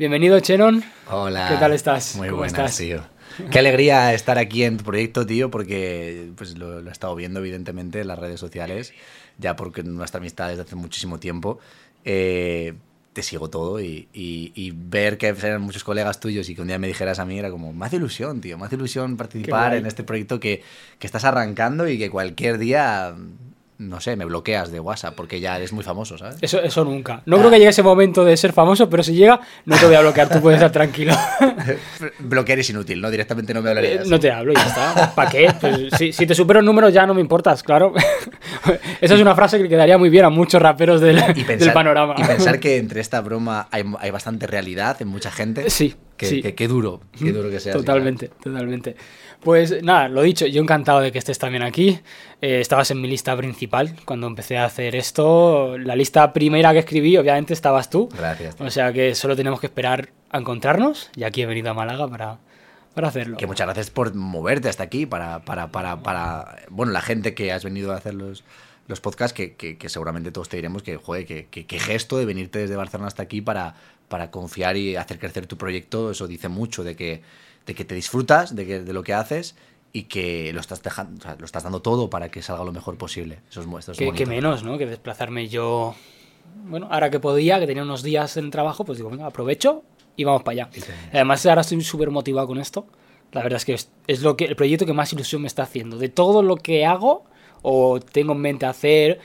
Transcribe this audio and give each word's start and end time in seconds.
Bienvenido, 0.00 0.40
Chenon. 0.40 0.82
Hola. 1.10 1.46
¿Qué 1.50 1.56
tal 1.58 1.74
estás? 1.74 2.16
Muy 2.16 2.28
¿Cómo 2.28 2.38
buenas, 2.38 2.54
estás? 2.58 2.78
tío. 2.78 3.02
Qué 3.50 3.58
alegría 3.58 4.14
estar 4.14 4.38
aquí 4.38 4.64
en 4.64 4.78
tu 4.78 4.84
proyecto, 4.84 5.26
tío, 5.26 5.50
porque 5.50 6.30
pues 6.36 6.56
lo, 6.56 6.80
lo 6.80 6.88
he 6.88 6.92
estado 6.92 7.14
viendo, 7.14 7.40
evidentemente, 7.40 8.00
en 8.00 8.08
las 8.08 8.18
redes 8.18 8.40
sociales, 8.40 8.94
ya 9.36 9.56
porque 9.56 9.82
nuestra 9.82 10.16
amistad 10.16 10.48
desde 10.48 10.62
hace 10.62 10.74
muchísimo 10.74 11.20
tiempo. 11.20 11.58
Eh, 12.06 12.72
te 13.12 13.22
sigo 13.22 13.50
todo 13.50 13.78
y, 13.78 14.08
y- 14.14 14.52
y 14.54 14.70
ver 14.74 15.18
que 15.18 15.26
eran 15.26 15.60
muchos 15.60 15.84
colegas 15.84 16.18
tuyos 16.18 16.48
y 16.48 16.54
que 16.54 16.62
un 16.62 16.68
día 16.68 16.78
me 16.78 16.86
dijeras 16.86 17.18
a 17.18 17.26
mí 17.26 17.38
era 17.38 17.50
como, 17.50 17.74
más 17.74 17.92
ilusión, 17.92 18.40
tío, 18.40 18.56
más 18.56 18.72
ilusión 18.72 19.18
participar 19.18 19.74
en 19.74 19.84
este 19.84 20.02
proyecto 20.02 20.40
que, 20.40 20.62
que 20.98 21.06
estás 21.06 21.24
arrancando 21.24 21.86
y 21.86 21.98
que 21.98 22.08
cualquier 22.08 22.56
día, 22.56 23.14
no 23.80 23.98
sé, 23.98 24.14
me 24.14 24.26
bloqueas 24.26 24.70
de 24.70 24.78
WhatsApp 24.78 25.14
porque 25.14 25.40
ya 25.40 25.56
eres 25.56 25.72
muy 25.72 25.82
famoso, 25.82 26.18
¿sabes? 26.18 26.36
Eso, 26.42 26.60
eso 26.60 26.84
nunca. 26.84 27.22
No 27.24 27.38
creo 27.38 27.50
que 27.50 27.56
llegue 27.56 27.70
ese 27.70 27.82
momento 27.82 28.26
de 28.26 28.36
ser 28.36 28.52
famoso, 28.52 28.90
pero 28.90 29.02
si 29.02 29.14
llega, 29.14 29.40
no 29.64 29.74
te 29.78 29.86
voy 29.86 29.94
a 29.94 30.00
bloquear, 30.02 30.28
tú 30.28 30.38
puedes 30.40 30.58
estar 30.58 30.70
tranquilo. 30.70 31.14
Bloquear 32.18 32.58
es 32.58 32.68
inútil, 32.70 33.00
¿no? 33.00 33.10
Directamente 33.10 33.54
no 33.54 33.62
me 33.62 33.70
hablarías. 33.70 34.06
no 34.06 34.20
te 34.20 34.30
hablo 34.30 34.52
ya 34.52 34.66
está. 34.66 35.14
¿Para 35.14 35.30
qué? 35.30 35.50
Pues, 35.58 35.78
si, 35.96 36.12
si 36.12 36.26
te 36.26 36.34
supero 36.34 36.60
en 36.60 36.66
números 36.66 36.92
ya 36.92 37.06
no 37.06 37.14
me 37.14 37.22
importas, 37.22 37.62
claro. 37.62 37.94
Esa 39.00 39.14
es 39.14 39.20
una 39.20 39.34
frase 39.34 39.58
que 39.58 39.68
quedaría 39.68 39.96
muy 39.96 40.10
bien 40.10 40.26
a 40.26 40.30
muchos 40.30 40.60
raperos 40.60 41.00
del, 41.00 41.18
y 41.34 41.44
pensar, 41.44 41.58
del 41.58 41.72
panorama. 41.72 42.14
y 42.18 42.24
pensar 42.24 42.60
que 42.60 42.76
entre 42.76 43.00
esta 43.00 43.20
broma 43.22 43.68
hay, 43.70 43.84
hay 43.98 44.10
bastante 44.10 44.46
realidad 44.46 45.00
en 45.00 45.08
mucha 45.08 45.30
gente. 45.30 45.70
Sí, 45.70 45.94
sí. 46.18 46.42
que- 46.42 46.54
qué 46.54 46.68
duro, 46.68 47.00
qué 47.18 47.32
duro 47.32 47.48
que 47.50 47.60
sea. 47.60 47.72
así, 47.72 47.80
Totalmente, 47.80 48.28
totalmente. 48.42 48.96
Pues 49.42 49.82
nada, 49.82 50.08
lo 50.08 50.20
dicho, 50.22 50.46
yo 50.46 50.60
encantado 50.60 51.00
de 51.00 51.12
que 51.12 51.18
estés 51.18 51.38
también 51.38 51.62
aquí. 51.62 51.98
Eh, 52.42 52.60
estabas 52.60 52.90
en 52.90 53.00
mi 53.00 53.08
lista 53.08 53.34
principal 53.36 53.94
cuando 54.04 54.26
empecé 54.26 54.58
a 54.58 54.66
hacer 54.66 54.94
esto. 54.94 55.78
La 55.78 55.96
lista 55.96 56.32
primera 56.34 56.72
que 56.72 56.80
escribí, 56.80 57.16
obviamente, 57.16 57.54
estabas 57.54 57.88
tú. 57.88 58.08
Gracias. 58.16 58.56
tío. 58.56 58.66
O 58.66 58.70
sea 58.70 58.92
que 58.92 59.14
solo 59.14 59.34
tenemos 59.36 59.58
que 59.60 59.66
esperar 59.66 60.10
a 60.30 60.38
encontrarnos 60.38 61.10
y 61.16 61.24
aquí 61.24 61.40
he 61.42 61.46
venido 61.46 61.70
a 61.70 61.74
Málaga 61.74 62.06
para, 62.08 62.38
para 62.94 63.08
hacerlo. 63.08 63.38
Que 63.38 63.46
muchas 63.46 63.66
gracias 63.66 63.88
por 63.90 64.14
moverte 64.14 64.68
hasta 64.68 64.82
aquí 64.82 65.06
para, 65.06 65.40
para, 65.40 65.68
para, 65.72 66.02
para 66.02 66.56
bueno, 66.68 66.92
la 66.92 67.00
gente 67.00 67.32
que 67.32 67.50
has 67.50 67.64
venido 67.64 67.92
a 67.92 67.96
hacer 67.96 68.12
los, 68.12 68.44
los 68.88 69.00
podcasts, 69.00 69.32
que, 69.34 69.54
que- 69.54 69.78
que 69.78 69.88
seguramente 69.88 70.32
todos 70.32 70.50
te 70.50 70.56
diremos 70.56 70.82
que, 70.82 70.96
joder, 70.96 71.24
que, 71.24 71.46
que- 71.46 71.64
que 71.64 71.78
gesto 71.80 72.18
de 72.18 72.26
venirte 72.26 72.58
desde 72.58 72.76
Barcelona 72.76 73.08
hasta 73.08 73.22
aquí 73.22 73.40
para, 73.40 73.74
para 74.08 74.30
confiar 74.30 74.76
y 74.76 74.96
hacer 74.96 75.18
crecer 75.18 75.46
tu 75.46 75.56
proyecto, 75.56 76.10
eso 76.10 76.26
dice 76.28 76.48
mucho 76.48 76.84
de 76.84 76.94
que, 76.94 77.22
de 77.66 77.74
que 77.74 77.84
te 77.84 77.94
disfrutas 77.94 78.54
de, 78.56 78.66
que, 78.66 78.80
de 78.80 78.92
lo 78.92 79.02
que 79.02 79.14
haces 79.14 79.54
y 79.92 80.04
que 80.04 80.52
lo 80.52 80.60
estás, 80.60 80.82
dejando, 80.82 81.18
o 81.18 81.22
sea, 81.22 81.36
lo 81.38 81.44
estás 81.44 81.62
dando 81.64 81.80
todo 81.82 82.08
para 82.10 82.30
que 82.30 82.42
salga 82.42 82.64
lo 82.64 82.72
mejor 82.72 82.96
posible. 82.96 83.40
Eso 83.50 83.60
es, 83.60 83.66
mu- 83.66 83.78
esto 83.78 83.92
es 83.92 83.98
que, 83.98 84.26
menos, 84.26 84.62
¿no? 84.62 84.78
Que 84.78 84.86
desplazarme 84.86 85.48
yo. 85.48 85.94
Bueno, 86.64 86.88
ahora 86.90 87.10
que 87.10 87.20
podía, 87.20 87.58
que 87.60 87.66
tenía 87.66 87.82
unos 87.82 88.02
días 88.02 88.36
en 88.36 88.50
trabajo, 88.50 88.84
pues 88.84 88.98
digo, 88.98 89.10
venga, 89.10 89.26
aprovecho 89.26 89.82
y 90.16 90.24
vamos 90.24 90.42
para 90.42 90.62
allá. 90.62 90.68
Sí, 90.72 90.80
sí. 90.80 90.92
Además, 91.12 91.44
ahora 91.46 91.60
estoy 91.62 91.80
súper 91.82 92.10
motivado 92.10 92.46
con 92.46 92.58
esto. 92.58 92.86
La 93.32 93.42
verdad 93.42 93.58
es 93.58 93.64
que 93.64 93.74
es, 93.74 93.90
es 94.08 94.22
lo 94.22 94.36
que 94.36 94.44
el 94.46 94.56
proyecto 94.56 94.86
que 94.86 94.92
más 94.92 95.12
ilusión 95.12 95.42
me 95.42 95.48
está 95.48 95.62
haciendo. 95.62 95.98
De 95.98 96.08
todo 96.08 96.42
lo 96.42 96.56
que 96.56 96.84
hago 96.86 97.24
o 97.62 98.00
tengo 98.00 98.32
en 98.32 98.40
mente 98.40 98.66
hacer, 98.66 99.20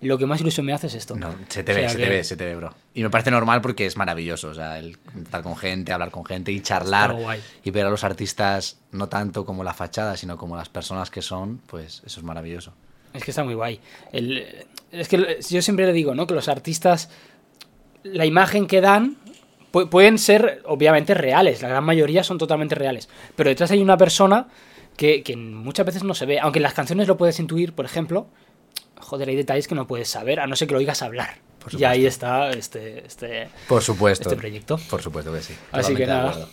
lo 0.00 0.16
que 0.18 0.26
más 0.26 0.40
ilusión 0.40 0.64
me 0.66 0.72
hace 0.72 0.86
es 0.86 0.94
esto. 0.94 1.16
No, 1.16 1.34
se 1.48 1.64
te 1.64 1.72
O 1.72 1.74
ve, 1.74 1.88
se 1.88 1.96
que- 1.96 2.02
te 2.04 2.08
ve, 2.08 2.24
se 2.24 2.36
te 2.36 2.44
ve, 2.44 2.54
bro. 2.56 2.72
Y 2.94 3.02
me 3.02 3.10
parece 3.10 3.30
normal 3.30 3.60
porque 3.60 3.84
es 3.86 3.96
maravilloso, 3.96 4.48
o 4.50 4.54
sea, 4.54 4.78
el 4.78 4.96
estar 5.22 5.42
con 5.42 5.56
gente, 5.56 5.92
hablar 5.92 6.10
con 6.10 6.24
gente 6.24 6.52
y 6.52 6.60
charlar 6.60 7.16
y 7.64 7.70
ver 7.70 7.86
a 7.86 7.90
los 7.90 8.04
artistas 8.04 8.78
no 8.92 9.08
tanto 9.08 9.44
como 9.44 9.64
la 9.64 9.74
fachada, 9.74 10.16
sino 10.16 10.36
como 10.36 10.56
las 10.56 10.68
personas 10.68 11.10
que 11.10 11.22
son, 11.22 11.58
pues 11.66 12.02
eso 12.06 12.20
es 12.20 12.24
maravilloso. 12.24 12.74
Es 13.12 13.24
que 13.24 13.30
está 13.32 13.42
muy 13.42 13.54
guay. 13.54 13.80
El- 14.12 14.44
es 14.92 15.08
que 15.08 15.38
yo 15.48 15.62
siempre 15.62 15.86
le 15.86 15.92
digo, 15.92 16.14
¿no? 16.14 16.26
Que 16.26 16.34
los 16.34 16.48
artistas, 16.48 17.10
la 18.04 18.24
imagen 18.26 18.66
que 18.66 18.80
dan 18.80 19.16
pu- 19.72 19.88
pueden 19.88 20.18
ser 20.18 20.62
obviamente 20.66 21.14
reales, 21.14 21.60
la 21.62 21.68
gran 21.68 21.84
mayoría 21.84 22.22
son 22.22 22.38
totalmente 22.38 22.74
reales, 22.74 23.08
pero 23.34 23.50
detrás 23.50 23.70
hay 23.70 23.80
una 23.82 23.96
persona 23.96 24.46
que, 24.96 25.22
que 25.22 25.36
muchas 25.36 25.86
veces 25.86 26.04
no 26.04 26.14
se 26.14 26.26
ve, 26.26 26.38
aunque 26.40 26.58
en 26.58 26.62
las 26.64 26.74
canciones 26.74 27.08
lo 27.08 27.16
puedes 27.16 27.38
intuir, 27.40 27.72
por 27.72 27.84
ejemplo, 27.84 28.28
joder, 29.08 29.28
hay 29.30 29.36
detalles 29.36 29.66
que 29.66 29.74
no 29.74 29.86
puedes 29.86 30.08
saber, 30.08 30.38
a 30.40 30.46
no 30.46 30.54
ser 30.54 30.68
que 30.68 30.72
lo 30.74 30.78
oigas 30.78 31.02
hablar. 31.02 31.38
Y 31.76 31.84
ahí 31.84 32.06
está 32.06 32.50
este, 32.50 33.04
este, 33.06 33.48
Por 33.66 33.82
supuesto. 33.82 34.28
este 34.28 34.36
proyecto. 34.38 34.78
Por 34.88 35.02
supuesto 35.02 35.32
que 35.32 35.40
sí. 35.42 35.54
Así 35.72 35.94
que 35.94 36.06
nada. 36.06 36.46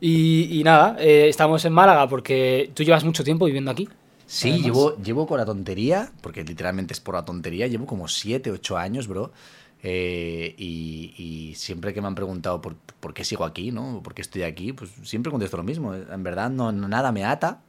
Y, 0.00 0.60
y 0.60 0.64
nada, 0.64 0.96
eh, 0.98 1.28
estamos 1.28 1.64
en 1.64 1.72
Málaga 1.72 2.08
porque 2.08 2.70
tú 2.74 2.82
llevas 2.82 3.04
mucho 3.04 3.24
tiempo 3.24 3.46
viviendo 3.46 3.70
aquí. 3.70 3.88
Sí, 4.26 4.48
Además. 4.48 4.64
llevo, 4.66 4.96
llevo 5.02 5.26
con 5.26 5.38
la 5.38 5.44
tontería, 5.46 6.10
porque 6.20 6.44
literalmente 6.44 6.92
es 6.94 7.00
por 7.00 7.14
la 7.14 7.24
tontería, 7.24 7.66
llevo 7.68 7.86
como 7.86 8.08
7, 8.08 8.50
8 8.50 8.76
años, 8.76 9.06
bro. 9.08 9.32
eh, 9.82 10.54
y, 10.58 11.14
y 11.16 11.54
siempre 11.56 11.92
que 11.92 12.00
me 12.00 12.06
han 12.06 12.14
preguntado 12.14 12.60
por, 12.60 12.74
por 13.00 13.12
qué 13.12 13.22
sigo 13.24 13.44
aquí, 13.44 13.70
¿no? 13.70 14.00
¿Por 14.02 14.14
qué 14.14 14.22
estoy 14.22 14.42
aquí? 14.42 14.72
Pues 14.72 14.90
siempre 15.04 15.30
contesto 15.30 15.56
lo 15.58 15.62
mismo. 15.62 15.94
En 15.94 16.22
verdad, 16.22 16.50
no- 16.50 16.72
nada 16.72 17.12
me 17.12 17.24
ata. 17.24 17.60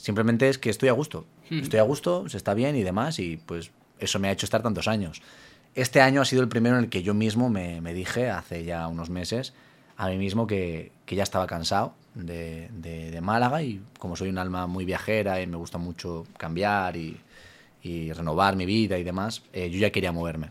Simplemente 0.00 0.48
es 0.48 0.58
que 0.58 0.70
estoy 0.70 0.88
a 0.88 0.92
gusto. 0.92 1.26
Hmm. 1.50 1.58
Estoy 1.60 1.78
a 1.80 1.82
gusto, 1.84 2.28
se 2.28 2.36
está 2.36 2.54
bien 2.54 2.76
y 2.76 2.82
demás. 2.82 3.18
Y 3.18 3.36
pues 3.36 3.70
eso 3.98 4.18
me 4.18 4.28
ha 4.28 4.32
hecho 4.32 4.46
estar 4.46 4.62
tantos 4.62 4.88
años. 4.88 5.20
Este 5.74 6.00
año 6.00 6.20
ha 6.20 6.24
sido 6.24 6.42
el 6.42 6.48
primero 6.48 6.76
en 6.78 6.84
el 6.84 6.90
que 6.90 7.02
yo 7.02 7.14
mismo 7.14 7.48
me, 7.50 7.80
me 7.80 7.94
dije, 7.94 8.30
hace 8.30 8.64
ya 8.64 8.88
unos 8.88 9.10
meses, 9.10 9.52
a 9.96 10.08
mí 10.08 10.16
mismo 10.16 10.46
que, 10.46 10.90
que 11.06 11.14
ya 11.16 11.22
estaba 11.22 11.46
cansado 11.46 11.94
de, 12.14 12.68
de- 12.72 13.10
de 13.10 13.20
Málaga 13.20 13.62
y 13.62 13.80
como 13.98 14.16
soy 14.16 14.30
un 14.30 14.38
alma 14.38 14.66
muy 14.66 14.84
viajera 14.84 15.40
y 15.40 15.46
me 15.46 15.56
gusta 15.56 15.78
mucho 15.78 16.26
cambiar 16.38 16.96
y, 16.96 17.20
y 17.82 18.10
renovar 18.12 18.56
mi 18.56 18.66
vida 18.66 18.98
y 18.98 19.04
demás, 19.04 19.42
eh, 19.52 19.70
yo 19.70 19.78
ya 19.78 19.90
quería 19.92 20.10
moverme. 20.10 20.50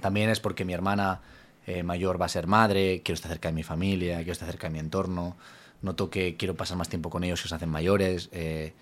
También 0.00 0.28
es 0.30 0.40
porque 0.40 0.64
mi 0.64 0.72
hermana 0.72 1.20
eh, 1.66 1.82
mayor 1.84 2.20
va 2.20 2.26
a 2.26 2.28
ser 2.28 2.46
madre, 2.48 3.02
quiero 3.04 3.14
estar 3.14 3.30
cerca 3.30 3.48
de 3.48 3.54
mi 3.54 3.62
familia, 3.62 4.16
quiero 4.16 4.32
estar 4.32 4.48
cerca 4.48 4.66
de 4.66 4.72
mi 4.72 4.80
entorno, 4.80 5.36
noto 5.82 6.10
que 6.10 6.36
quiero 6.36 6.54
pasar 6.54 6.76
más 6.76 6.88
tiempo 6.88 7.10
con 7.10 7.24
ellos 7.24 7.42
que 7.42 7.48
se 7.48 7.54
hacen 7.54 7.68
mayores. 7.68 8.28
eh, 8.32 8.72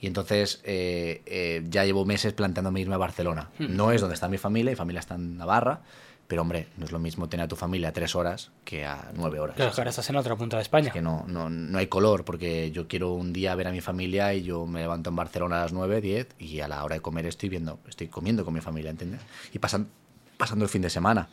y 0.00 0.06
entonces 0.06 0.60
eh, 0.64 1.22
eh, 1.26 1.64
ya 1.68 1.84
llevo 1.84 2.04
meses 2.04 2.32
planteándome 2.32 2.80
irme 2.80 2.94
a 2.94 2.98
Barcelona. 2.98 3.50
No 3.58 3.92
es 3.92 4.00
donde 4.00 4.14
está 4.14 4.28
mi 4.28 4.38
familia, 4.38 4.72
mi 4.72 4.76
familia 4.76 5.00
está 5.00 5.14
en 5.14 5.38
Navarra, 5.38 5.80
pero 6.26 6.42
hombre, 6.42 6.68
no 6.76 6.84
es 6.84 6.92
lo 6.92 6.98
mismo 6.98 7.28
tener 7.28 7.44
a 7.44 7.48
tu 7.48 7.56
familia 7.56 7.88
a 7.88 7.92
tres 7.92 8.14
horas 8.14 8.50
que 8.64 8.84
a 8.84 9.10
nueve 9.14 9.40
horas. 9.40 9.56
Claro, 9.56 9.72
ahora 9.76 9.90
estás 9.90 10.08
en 10.10 10.14
la 10.16 10.20
otra 10.20 10.36
punta 10.36 10.56
de 10.56 10.62
España. 10.62 10.88
Es 10.88 10.92
que 10.92 11.00
no, 11.00 11.24
no, 11.28 11.48
no 11.48 11.78
hay 11.78 11.86
color, 11.86 12.24
porque 12.24 12.70
yo 12.72 12.88
quiero 12.88 13.12
un 13.12 13.32
día 13.32 13.54
ver 13.54 13.68
a 13.68 13.72
mi 13.72 13.80
familia 13.80 14.34
y 14.34 14.42
yo 14.42 14.66
me 14.66 14.80
levanto 14.80 15.08
en 15.10 15.16
Barcelona 15.16 15.58
a 15.58 15.62
las 15.62 15.72
9, 15.72 16.00
10 16.00 16.28
y 16.38 16.60
a 16.60 16.68
la 16.68 16.84
hora 16.84 16.96
de 16.96 17.00
comer 17.00 17.26
estoy 17.26 17.48
viendo, 17.48 17.78
estoy 17.88 18.08
comiendo 18.08 18.44
con 18.44 18.52
mi 18.52 18.60
familia, 18.60 18.90
¿entiendes? 18.90 19.20
Y 19.52 19.58
pasan, 19.60 19.88
pasando 20.36 20.64
el 20.64 20.68
fin 20.68 20.82
de 20.82 20.90
semana. 20.90 21.28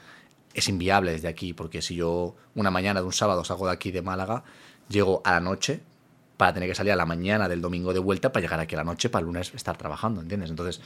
Es 0.54 0.70
inviable 0.70 1.12
desde 1.12 1.28
aquí, 1.28 1.54
porque 1.54 1.82
si 1.82 1.96
yo 1.96 2.36
una 2.54 2.70
mañana 2.70 3.02
de 3.02 3.08
un 3.08 3.14
sábado 3.14 3.44
salgo 3.44 3.66
de 3.66 3.74
aquí 3.74 3.92
de 3.92 4.04
Málaga, 4.04 4.44
llego 4.90 5.22
a 5.24 5.32
la 5.32 5.40
noche 5.40 5.82
para 6.38 6.54
tener 6.54 6.70
que 6.70 6.76
salir 6.76 6.92
a 6.92 6.96
la 6.96 7.06
mañana 7.06 7.48
del 7.48 7.62
domingo 7.62 7.94
de 7.94 8.00
vuelta 8.00 8.32
para 8.32 8.42
llegar 8.42 8.60
aquí 8.60 8.76
a 8.76 8.80
la 8.80 8.84
noche 8.84 9.10
para 9.10 9.22
el 9.22 9.28
lunes 9.28 9.54
estar 9.54 9.78
trabajando, 9.78 10.22
¿entiendes? 10.22 10.50
Entonces, 10.50 10.82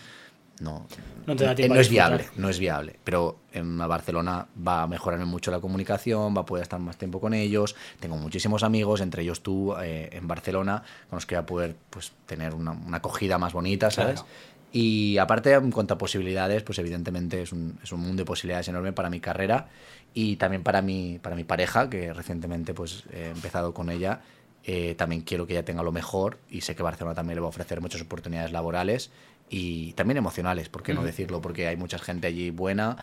no, 0.60 0.88
No 1.26 1.36
te 1.36 1.46
da 1.46 1.54
tiempo 1.54 1.76
no 1.76 1.82
es 1.82 1.90
viable, 1.90 2.26
no 2.36 2.50
es 2.50 2.60
viable. 2.60 3.00
Pero 3.04 3.40
en 3.54 3.78
Barcelona 3.78 4.48
va 4.66 4.84
a 4.84 4.88
mejorarme 4.88 5.26
mucho 5.26 5.52
la 5.52 5.60
comunicación, 5.60 6.36
va 6.36 6.42
a 6.42 6.46
poder 6.46 6.64
estar 6.64 6.80
más 6.80 6.98
tiempo 6.98 7.22
con 7.22 7.34
ellos. 7.34 7.76
Tengo 8.00 8.18
muchísimos 8.18 8.64
amigos, 8.64 9.02
entre 9.02 9.22
ellos 9.22 9.42
tú, 9.42 9.76
eh, 9.82 10.10
en 10.12 10.28
Barcelona, 10.28 10.84
con 11.10 11.18
los 11.18 11.26
que 11.26 11.36
voy 11.36 11.44
a 11.44 11.46
poder 11.46 11.76
pues, 11.90 12.12
tener 12.26 12.56
una, 12.56 12.72
una 12.72 12.98
acogida 12.98 13.38
más 13.38 13.54
bonita, 13.54 13.92
¿sabes? 13.92 14.22
Claro. 14.22 14.28
Y 14.72 15.18
aparte, 15.18 15.54
en 15.54 15.72
cuanto 15.72 15.94
a 15.94 15.98
posibilidades, 15.98 16.64
pues 16.64 16.78
evidentemente 16.80 17.42
es 17.42 17.52
un, 17.52 17.80
es 17.84 17.92
un 17.92 18.02
mundo 18.02 18.22
de 18.22 18.26
posibilidades 18.26 18.68
enorme 18.68 18.94
para 18.94 19.10
mi 19.10 19.20
carrera 19.20 19.68
y 20.20 20.36
también 20.38 20.64
para 20.64 20.82
mi, 20.82 21.20
para 21.22 21.36
mi 21.36 21.44
pareja, 21.44 21.90
que 21.92 22.12
recientemente 22.12 22.74
pues, 22.74 23.04
he 23.14 23.30
empezado 23.30 23.72
con 23.74 23.92
ella. 23.92 24.22
Eh, 24.64 24.96
también 24.98 25.22
quiero 25.22 25.46
que 25.46 25.54
ella 25.54 25.64
tenga 25.64 25.84
lo 25.84 25.92
mejor 25.92 26.40
y 26.50 26.62
sé 26.62 26.76
que 26.76 26.82
Barcelona 26.82 27.14
también 27.14 27.36
le 27.36 27.42
va 27.42 27.46
a 27.46 27.50
ofrecer 27.50 27.82
muchas 27.82 28.02
oportunidades 28.02 28.52
laborales 28.52 29.12
y 29.50 29.94
también 29.94 30.18
emocionales, 30.18 30.70
¿por 30.70 30.82
qué 30.82 30.96
no 30.96 31.04
decirlo? 31.04 31.40
Porque 31.40 31.68
hay 31.68 31.78
mucha 31.78 32.00
gente 32.00 32.26
allí 32.26 32.50
buena, 32.50 32.98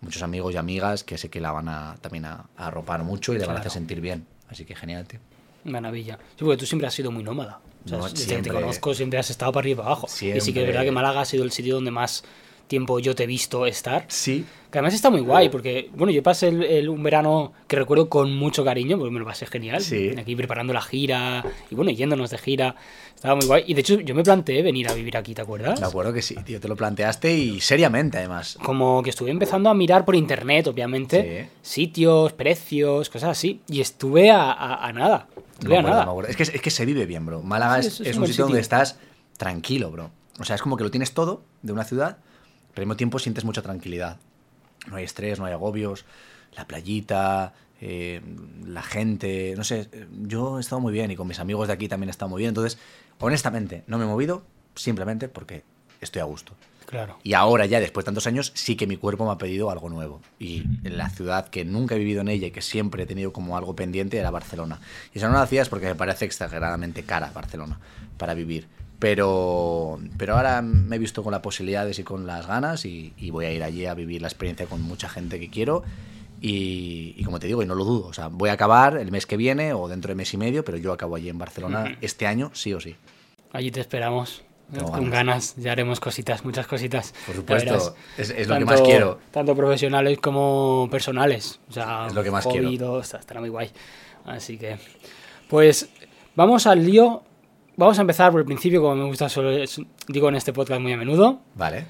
muchos 0.00 0.22
amigos 0.22 0.54
y 0.54 0.56
amigas 0.56 1.04
que 1.04 1.16
sé 1.18 1.30
que 1.30 1.40
la 1.40 1.52
van 1.52 1.68
a 1.68 1.94
también 2.00 2.24
a, 2.24 2.46
a 2.56 2.66
arropar 2.66 3.04
mucho 3.04 3.32
y 3.32 3.38
le 3.38 3.46
van 3.46 3.50
a 3.50 3.60
Claro. 3.60 3.60
hacer 3.68 3.72
sentir 3.72 4.00
bien. 4.00 4.26
Así 4.48 4.64
que 4.64 4.74
genial, 4.74 5.06
tío. 5.06 5.20
Maravilla. 5.64 6.18
Sí, 6.36 6.44
porque 6.44 6.56
tú 6.58 6.66
siempre 6.66 6.88
has 6.88 6.94
sido 6.94 7.12
muy 7.12 7.22
nómada. 7.22 7.60
O 7.84 7.88
sea, 7.88 7.98
No, 7.98 8.04
desde 8.04 8.16
que 8.16 8.22
siempre. 8.24 8.50
te 8.52 8.60
conozco 8.60 8.92
siempre 8.92 9.18
has 9.20 9.30
estado 9.30 9.52
para 9.52 9.62
arriba 9.62 9.74
y 9.74 9.76
para 9.84 9.88
abajo. 9.92 10.06
Y 10.08 10.10
sí 10.10 10.26
que 10.32 10.36
es 10.38 10.44
Siempre. 10.44 10.66
verdad 10.66 10.82
que 10.82 10.90
Málaga 10.92 11.20
ha 11.20 11.24
sido 11.24 11.44
el 11.44 11.52
sitio 11.52 11.76
donde 11.76 11.92
más 11.92 12.24
tiempo 12.66 12.98
yo 12.98 13.14
te 13.14 13.24
he 13.24 13.26
visto 13.26 13.66
estar. 13.66 14.04
Sí. 14.08 14.44
Que 14.70 14.78
además 14.78 14.94
está 14.94 15.08
muy 15.10 15.20
guay, 15.20 15.48
porque, 15.48 15.88
bueno, 15.94 16.12
yo 16.12 16.22
pasé 16.22 16.48
el, 16.48 16.62
el- 16.64 16.88
un 16.88 17.02
verano 17.02 17.52
que 17.68 17.76
recuerdo 17.76 18.08
con 18.08 18.34
mucho 18.34 18.64
cariño, 18.64 18.98
porque 18.98 19.12
me 19.12 19.20
lo 19.20 19.24
pasé 19.24 19.46
genial. 19.46 19.80
Sí. 19.80 20.10
Aquí 20.18 20.34
preparando 20.36 20.72
la 20.72 20.82
gira, 20.82 21.44
y 21.70 21.74
bueno, 21.74 21.90
yéndonos 21.92 22.30
de 22.30 22.38
gira. 22.38 22.74
Estaba 23.14 23.36
muy 23.36 23.46
guay. 23.46 23.64
Y 23.66 23.72
de 23.74 23.80
hecho, 23.80 23.98
yo 24.00 24.14
me 24.14 24.22
planteé 24.22 24.62
venir 24.62 24.88
a 24.90 24.92
vivir 24.92 25.16
aquí, 25.16 25.32
¿te 25.34 25.40
acuerdas? 25.40 25.80
Me 25.80 25.86
acuerdo 25.86 26.12
que 26.12 26.20
sí, 26.20 26.34
tío, 26.44 26.60
te 26.60 26.68
lo 26.68 26.76
planteaste 26.76 27.32
y 27.32 27.60
seriamente 27.60 28.18
además. 28.18 28.58
Como 28.62 29.02
que 29.02 29.08
estuve 29.10 29.30
empezando 29.30 29.70
a 29.70 29.74
mirar 29.74 30.04
por 30.04 30.14
internet, 30.16 30.66
obviamente, 30.66 31.48
sitios, 31.62 32.32
precios, 32.34 33.08
cosas 33.08 33.30
así. 33.30 33.62
Y 33.70 33.80
estuve 33.80 34.30
a, 34.30 34.52
a- 34.52 34.86
a 34.86 34.92
nada. 34.92 35.28
Estuve 35.54 35.70
Me 35.70 35.76
a 35.76 35.80
acuerdo, 35.80 36.14
nada. 36.16 36.28
Es, 36.28 36.36
que, 36.36 36.42
es 36.42 36.60
que 36.60 36.70
se 36.70 36.84
vive 36.84 37.06
bien, 37.06 37.24
bro. 37.24 37.40
Málaga 37.42 37.80
Sí, 37.80 37.88
es, 37.88 38.00
es- 38.00 38.06
es 38.08 38.14
un 38.16 38.20
buen 38.22 38.30
sitio 38.32 38.44
donde 38.44 38.62
sitio. 38.62 38.78
estás 38.78 38.98
tranquilo, 39.38 39.90
bro. 39.90 40.10
O 40.38 40.44
sea, 40.44 40.56
es 40.56 40.60
como 40.62 40.76
que 40.76 40.84
lo 40.84 40.90
tienes 40.90 41.14
todo 41.14 41.42
de 41.62 41.72
una 41.72 41.84
ciudad, 41.84 42.18
pero 42.76 42.82
al 42.82 42.88
mismo 42.88 42.98
tiempo 42.98 43.18
sientes 43.18 43.42
mucha 43.42 43.62
tranquilidad. 43.62 44.18
No 44.90 44.96
hay 44.96 45.04
estrés, 45.04 45.38
no 45.38 45.46
hay 45.46 45.54
agobios, 45.54 46.04
la 46.54 46.66
playita, 46.66 47.54
eh, 47.80 48.20
la 48.66 48.82
gente, 48.82 49.54
no 49.56 49.64
sé, 49.64 49.88
yo 50.20 50.58
he 50.58 50.60
estado 50.60 50.78
muy 50.78 50.92
bien 50.92 51.10
y 51.10 51.16
con 51.16 51.26
mis 51.26 51.40
amigos 51.40 51.68
de 51.68 51.72
aquí 51.72 51.88
también 51.88 52.10
he 52.10 52.10
estado 52.10 52.28
muy 52.28 52.40
bien. 52.40 52.50
Entonces, 52.50 52.78
honestamente, 53.18 53.82
no 53.86 53.96
me 53.96 54.04
he 54.04 54.06
movido 54.06 54.44
simplemente 54.74 55.26
porque 55.28 55.62
estoy 56.02 56.20
a 56.20 56.26
gusto. 56.26 56.52
Claro. 56.84 57.16
Y 57.22 57.32
ahora 57.32 57.64
ya, 57.64 57.80
después 57.80 58.04
de 58.04 58.08
tantos 58.08 58.26
años, 58.26 58.52
sí 58.54 58.76
que 58.76 58.86
mi 58.86 58.98
cuerpo 58.98 59.24
me 59.24 59.32
ha 59.32 59.38
pedido 59.38 59.70
algo 59.70 59.88
nuevo. 59.88 60.20
Y 60.38 60.64
en 60.84 60.98
la 60.98 61.08
ciudad 61.08 61.48
que 61.48 61.64
nunca 61.64 61.94
he 61.94 61.98
vivido 61.98 62.20
en 62.20 62.28
ella 62.28 62.48
y 62.48 62.50
que 62.50 62.60
siempre 62.60 63.04
he 63.04 63.06
tenido 63.06 63.32
como 63.32 63.56
algo 63.56 63.74
pendiente 63.74 64.18
era 64.18 64.30
Barcelona. 64.30 64.80
Y 65.14 65.18
eso 65.18 65.28
no 65.28 65.32
lo 65.32 65.40
hacía 65.40 65.62
es 65.62 65.70
porque 65.70 65.86
me 65.86 65.94
parece 65.94 66.26
exageradamente 66.26 67.04
cara 67.04 67.32
Barcelona 67.34 67.80
para 68.18 68.34
vivir. 68.34 68.68
Pero, 68.98 69.98
pero 70.16 70.36
ahora 70.36 70.62
me 70.62 70.96
he 70.96 70.98
visto 70.98 71.22
con 71.22 71.32
las 71.32 71.40
posibilidades 71.42 71.98
y 71.98 72.02
con 72.02 72.26
las 72.26 72.46
ganas 72.46 72.84
y, 72.86 73.12
y 73.18 73.30
voy 73.30 73.44
a 73.46 73.52
ir 73.52 73.62
allí 73.62 73.84
a 73.86 73.94
vivir 73.94 74.22
la 74.22 74.28
experiencia 74.28 74.66
con 74.66 74.80
mucha 74.82 75.08
gente 75.08 75.38
que 75.38 75.50
quiero. 75.50 75.82
Y, 76.40 77.14
y 77.16 77.24
como 77.24 77.38
te 77.38 77.46
digo, 77.46 77.62
y 77.62 77.66
no 77.66 77.74
lo 77.74 77.84
dudo, 77.84 78.06
o 78.08 78.12
sea, 78.12 78.28
voy 78.28 78.50
a 78.50 78.52
acabar 78.52 78.96
el 78.98 79.10
mes 79.10 79.26
que 79.26 79.36
viene 79.36 79.72
o 79.72 79.88
dentro 79.88 80.08
de 80.10 80.14
mes 80.14 80.32
y 80.34 80.36
medio, 80.36 80.64
pero 80.64 80.76
yo 80.78 80.92
acabo 80.92 81.16
allí 81.16 81.28
en 81.28 81.38
Barcelona 81.38 81.96
este 82.00 82.26
año, 82.26 82.50
sí 82.54 82.72
o 82.74 82.80
sí. 82.80 82.94
Allí 83.52 83.70
te 83.70 83.80
esperamos. 83.80 84.42
Tengo 84.72 84.90
Con 84.90 85.10
ganas, 85.10 85.54
ya 85.56 85.70
haremos 85.72 86.00
cositas, 86.00 86.44
muchas 86.44 86.66
cositas. 86.66 87.14
Por 87.24 87.36
supuesto, 87.36 87.94
es, 88.18 88.30
es 88.30 88.48
lo 88.48 88.54
que 88.54 88.64
Tanto- 88.64 88.66
más 88.66 88.80
quiero. 88.82 89.18
Tanto 89.30 89.54
profesionales 89.54 90.18
como 90.18 90.88
personales. 90.90 91.60
O 91.70 91.72
sea, 91.72 92.06
Es 92.08 92.14
lo 92.14 92.22
que 92.24 92.30
más 92.32 92.44
hobby, 92.44 92.58
quiero. 92.76 93.00
estará 93.00 93.38
muy 93.40 93.48
guay. 93.48 93.70
Así 94.24 94.58
que, 94.58 94.76
pues, 95.48 95.88
vamos 96.34 96.66
al 96.66 96.84
lío. 96.84 97.22
Vamos 97.76 97.98
a 97.98 98.00
empezar 98.00 98.30
por 98.30 98.40
el 98.40 98.46
principio, 98.46 98.80
como 98.80 98.96
me 98.96 99.04
gusta, 99.04 99.28
solo 99.28 99.50
digo 100.08 100.28
en 100.30 100.34
este 100.34 100.54
podcast 100.54 100.80
muy 100.80 100.94
a 100.94 100.96
menudo. 100.96 101.42
Vale. 101.54 101.84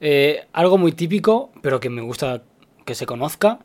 Eh, 0.00 0.46
algo 0.52 0.78
muy 0.78 0.92
típico, 0.92 1.50
pero 1.62 1.80
que 1.80 1.90
me 1.90 2.00
gusta 2.00 2.44
que 2.84 2.94
se 2.94 3.06
conozca, 3.06 3.58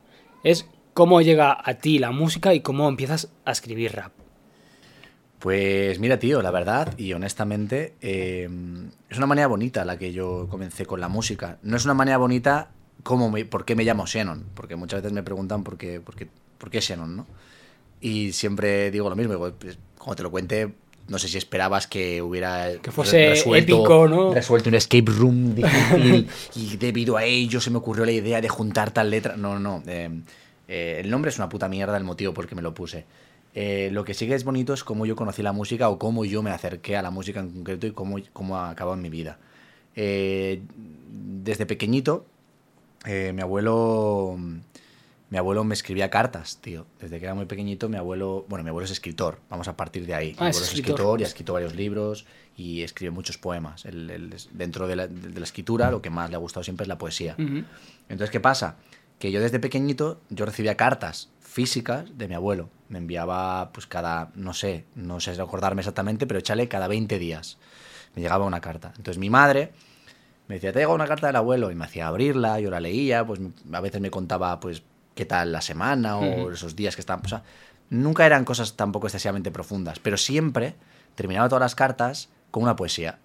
es 0.44 0.68
cómo 0.96 1.22
llega 1.22 1.56
a 1.64 1.76
ti 1.76 2.00
la 2.00 2.10
música 2.10 2.56
y 2.56 2.62
cómo 2.62 2.90
empiezas 2.90 3.32
a 3.46 3.52
escribir 3.52 3.94
rap. 3.94 4.12
Pues 5.38 6.00
mira, 6.00 6.18
tío, 6.18 6.42
la 6.42 6.50
verdad 6.50 6.98
y 6.98 7.14
honestamente, 7.14 7.94
eh, 8.02 8.50
es 9.08 9.18
una 9.20 9.28
manera 9.28 9.46
bonita 9.46 9.86
la 9.86 10.00
que 10.00 10.12
yo 10.12 10.48
comencé 10.50 10.88
con 10.88 11.00
la 11.00 11.10
música. 11.10 11.60
No 11.62 11.78
es 11.78 11.86
una 11.86 11.94
manera 11.94 12.18
bonita 12.18 12.72
como 13.04 13.30
me, 13.30 13.46
por 13.46 13.66
qué 13.66 13.76
me 13.76 13.84
llamo 13.84 14.08
Shannon, 14.08 14.48
porque 14.56 14.76
muchas 14.76 15.04
veces 15.04 15.14
me 15.14 15.22
preguntan 15.22 15.64
por 15.64 15.78
qué, 15.78 16.00
por 16.00 16.16
qué, 16.16 16.28
por 16.58 16.72
qué 16.72 16.80
Shannon, 16.80 17.18
¿no? 17.18 17.28
Y 18.02 18.32
siempre 18.32 18.90
digo 18.90 19.10
lo 19.10 19.16
mismo, 19.16 19.34
digo, 19.34 19.54
pues, 19.60 19.78
como 20.00 20.16
te 20.16 20.24
lo 20.24 20.32
cuente, 20.32 20.74
no 21.08 21.20
sé 21.20 21.28
si 21.28 21.38
esperabas 21.38 21.88
que 21.88 22.22
hubiera 22.22 22.72
Que 22.82 22.92
fuese 22.92 23.34
épico, 23.58 24.08
¿no? 24.08 24.34
resuelto 24.34 24.70
un 24.70 24.76
escape 24.76 25.06
room 25.12 25.56
difícil 25.56 26.28
y 26.56 26.78
debido 26.78 27.18
a 27.18 27.24
ello 27.24 27.62
se 27.62 27.70
me 27.70 27.78
ocurrió 27.78 28.06
la 28.06 28.12
idea 28.12 28.42
de 28.42 28.50
juntar 28.50 28.92
tal 28.92 29.10
letra. 29.10 29.38
No, 29.38 29.58
no, 29.58 29.60
no. 29.60 29.84
eh, 29.88 30.10
eh, 30.68 30.98
el 31.04 31.10
nombre 31.10 31.30
es 31.30 31.38
una 31.38 31.50
puta 31.50 31.70
mierda 31.70 31.96
el 31.98 32.04
motivo 32.04 32.34
por 32.34 32.46
el 32.46 32.50
que 32.50 32.56
me 32.56 32.62
lo 32.62 32.74
puse. 32.74 33.06
Eh, 33.56 33.90
lo 33.92 34.04
que 34.04 34.14
sí 34.14 34.28
que 34.28 34.36
es 34.36 34.44
bonito 34.44 34.74
es 34.74 34.84
cómo 34.84 35.06
yo 35.06 35.16
conocí 35.16 35.42
la 35.42 35.54
música 35.54 35.90
o 35.90 35.98
cómo 35.98 36.26
yo 36.26 36.44
me 36.44 36.52
acerqué 36.52 36.98
a 36.98 37.02
la 37.02 37.10
música 37.10 37.40
en 37.40 37.52
concreto 37.52 37.88
y 37.88 37.92
cómo, 37.92 38.18
cómo 38.34 38.58
ha 38.58 38.70
acabado 38.70 38.96
en 38.96 39.02
mi 39.02 39.10
vida. 39.10 39.40
Eh, 39.96 40.62
desde 41.44 41.66
pequeñito, 41.66 42.26
mi 43.06 43.42
abuelo 43.42 44.38
mi 45.30 45.38
abuelo 45.38 45.64
me 45.64 45.74
escribía 45.74 46.10
cartas, 46.10 46.58
tío. 46.62 46.86
Desde 47.00 47.20
que 47.20 47.26
era 47.26 47.36
muy 47.36 47.46
pequeñito, 47.46 47.90
mi 47.90 47.98
abuelo, 47.98 48.46
bueno, 48.48 48.64
mi 48.64 48.70
abuelo 48.70 48.86
es 48.86 48.92
escritor, 48.92 49.40
vamos 49.50 49.68
a 49.68 49.76
partir 49.76 50.06
de 50.06 50.14
ahí. 50.14 50.28
mi 50.28 50.34
Ah, 50.40 50.50
es 50.50 50.56
abuelo 50.56 50.58
es 50.58 50.62
escritor. 50.74 50.92
escritor 50.92 51.20
y 51.20 51.24
ha 51.24 51.28
escrito 51.28 51.54
varios 51.54 51.76
libros 51.76 52.26
y 52.56 52.82
escribe 52.82 53.12
muchos 53.12 53.38
poemas. 53.38 53.84
Dentro 54.52 54.88
de 54.88 54.96
la, 54.96 55.08
de 55.08 55.40
la 55.40 55.44
escritura, 55.46 55.92
lo 55.92 56.02
que 56.02 56.10
más 56.10 56.30
le 56.30 56.36
ha 56.36 56.40
gustado 56.40 56.64
siempre 56.64 56.84
es 56.86 56.88
la 56.88 56.98
poesía. 56.98 57.36
Entonces, 57.38 58.30
¿qué 58.32 58.40
pasa? 58.40 58.78
Que 59.20 59.32
yo 59.32 59.42
desde 59.42 59.60
pequeñito 59.60 60.22
yo 60.30 60.46
recibía 60.46 60.78
cartas 60.78 61.30
físicas 61.42 62.06
de 62.18 62.28
mi 62.28 62.36
abuelo. 62.36 62.70
Me 62.88 63.00
enviaba, 63.00 63.72
pues 63.74 63.88
cada, 63.88 64.32
no 64.36 64.54
sé, 64.54 64.86
no 64.96 65.20
sé 65.20 65.34
recordarme 65.34 65.82
exactamente, 65.82 66.26
pero 66.28 66.40
échale 66.40 66.68
cada 66.68 66.88
20 66.88 67.20
días. 67.20 67.58
Me 68.16 68.22
llegaba 68.22 68.46
una 68.46 68.62
carta. 68.62 68.90
Entonces 68.96 69.18
mi 69.18 69.30
madre 69.30 69.72
me 70.48 70.56
decía, 70.56 70.72
te 70.72 70.80
llegado 70.80 70.96
una 70.96 71.08
carta 71.08 71.28
del 71.28 71.36
abuelo, 71.36 71.72
y 71.72 71.76
me 71.76 71.86
hacía 71.86 72.08
abrirla, 72.08 72.60
yo 72.60 72.70
la 72.70 72.80
leía, 72.80 73.26
pues 73.26 73.42
a 73.74 73.82
veces 73.82 74.00
me 74.00 74.10
contaba, 74.10 74.60
pues, 74.62 74.82
qué 75.18 75.26
tal 75.26 75.52
la 75.52 75.60
semana 75.60 76.18
o 76.18 76.52
esos 76.52 76.78
días 76.78 76.96
que. 76.96 77.02
O 77.02 77.28
sea, 77.28 77.44
nunca 77.90 78.26
eran 78.26 78.46
cosas 78.46 78.78
tampoco 78.78 79.08
excesivamente 79.08 79.52
profundas, 79.52 80.00
pero 80.00 80.16
siempre 80.16 80.76
terminaba 81.16 81.50
todas 81.50 81.62
las 81.62 81.76
cartas 81.76 82.30
con 82.52 82.64
una 82.64 82.78
poesía. 82.78 83.20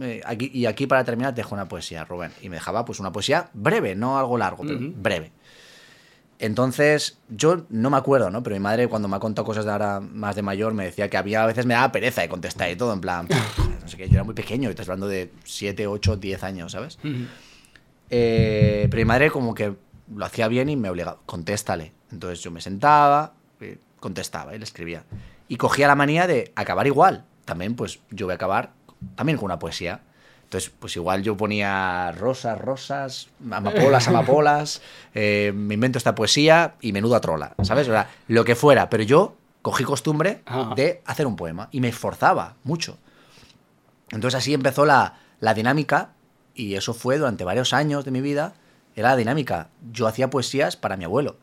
Eh, 0.00 0.20
aquí, 0.24 0.50
y 0.52 0.66
aquí 0.66 0.86
para 0.86 1.04
terminar 1.04 1.34
te 1.34 1.40
dejo 1.40 1.54
una 1.54 1.68
poesía, 1.68 2.04
Rubén. 2.04 2.32
Y 2.42 2.48
me 2.48 2.56
dejaba 2.56 2.84
pues 2.84 3.00
una 3.00 3.10
poesía 3.10 3.50
breve, 3.54 3.94
no 3.96 4.18
algo 4.18 4.38
largo, 4.38 4.64
pero 4.64 4.78
breve. 4.80 5.32
Entonces, 6.40 7.18
yo 7.28 7.64
no 7.68 7.90
me 7.90 7.96
acuerdo, 7.96 8.30
¿no? 8.30 8.44
Pero 8.44 8.54
mi 8.54 8.60
madre, 8.60 8.86
cuando 8.86 9.08
me 9.08 9.16
ha 9.16 9.18
contado 9.18 9.44
cosas 9.44 9.64
de 9.64 9.72
ahora 9.72 9.98
más 10.00 10.36
de 10.36 10.42
mayor, 10.42 10.72
me 10.72 10.84
decía 10.84 11.10
que 11.10 11.16
había 11.16 11.42
a 11.42 11.46
veces 11.46 11.66
me 11.66 11.74
daba 11.74 11.90
pereza 11.90 12.20
de 12.20 12.28
contestar 12.28 12.70
y 12.70 12.76
todo, 12.76 12.92
en 12.92 13.00
plan, 13.00 13.26
no 13.82 13.88
sé 13.88 13.96
qué, 13.96 14.08
yo 14.08 14.14
era 14.14 14.24
muy 14.24 14.34
pequeño, 14.34 14.68
y 14.68 14.70
estás 14.70 14.88
hablando 14.88 15.08
de 15.08 15.32
7, 15.44 15.88
8, 15.88 16.16
10 16.16 16.42
años, 16.44 16.72
¿sabes? 16.72 16.98
Eh, 18.10 18.86
pero 18.88 19.00
mi 19.00 19.04
madre 19.04 19.30
como 19.30 19.52
que 19.52 19.74
lo 20.14 20.24
hacía 20.24 20.48
bien 20.48 20.68
y 20.68 20.76
me 20.76 20.90
obligaba, 20.90 21.18
contéstale. 21.26 21.92
Entonces 22.10 22.40
yo 22.40 22.50
me 22.50 22.60
sentaba, 22.60 23.34
eh, 23.60 23.78
contestaba 24.00 24.54
y 24.54 24.58
le 24.58 24.64
escribía. 24.64 25.04
Y 25.48 25.56
cogía 25.56 25.88
la 25.88 25.94
manía 25.94 26.26
de 26.26 26.52
acabar 26.56 26.86
igual. 26.86 27.24
También 27.44 27.74
pues 27.74 28.00
yo 28.10 28.26
voy 28.26 28.32
a 28.32 28.36
acabar 28.36 28.72
también 29.14 29.38
con 29.38 29.46
una 29.46 29.58
poesía. 29.58 30.00
Entonces 30.44 30.72
pues 30.78 30.96
igual 30.96 31.22
yo 31.22 31.36
ponía 31.36 32.12
rosas, 32.12 32.58
rosas, 32.58 33.28
amapolas, 33.50 34.08
amapolas, 34.08 34.82
eh, 35.14 35.52
me 35.54 35.74
invento 35.74 35.98
esta 35.98 36.14
poesía 36.14 36.74
y 36.80 36.92
menuda 36.92 37.20
trola, 37.20 37.54
¿sabes? 37.62 37.88
O 37.88 37.92
sea, 37.92 38.10
lo 38.28 38.44
que 38.44 38.54
fuera. 38.54 38.88
Pero 38.88 39.02
yo 39.02 39.36
cogí 39.62 39.84
costumbre 39.84 40.42
Ajá. 40.46 40.74
de 40.74 41.02
hacer 41.04 41.26
un 41.26 41.36
poema 41.36 41.68
y 41.70 41.80
me 41.80 41.88
esforzaba 41.88 42.54
mucho. 42.64 42.98
Entonces 44.10 44.38
así 44.38 44.54
empezó 44.54 44.86
la, 44.86 45.18
la 45.40 45.52
dinámica 45.52 46.12
y 46.54 46.74
eso 46.74 46.94
fue 46.94 47.18
durante 47.18 47.44
varios 47.44 47.72
años 47.72 48.04
de 48.04 48.10
mi 48.10 48.20
vida. 48.20 48.54
Era 48.98 49.10
la 49.10 49.16
dinámica. 49.16 49.68
Yo 49.92 50.06
hacía 50.08 50.28
poesías 50.28 50.76
para 50.76 50.96
mi 50.96 51.04
abuelo, 51.04 51.36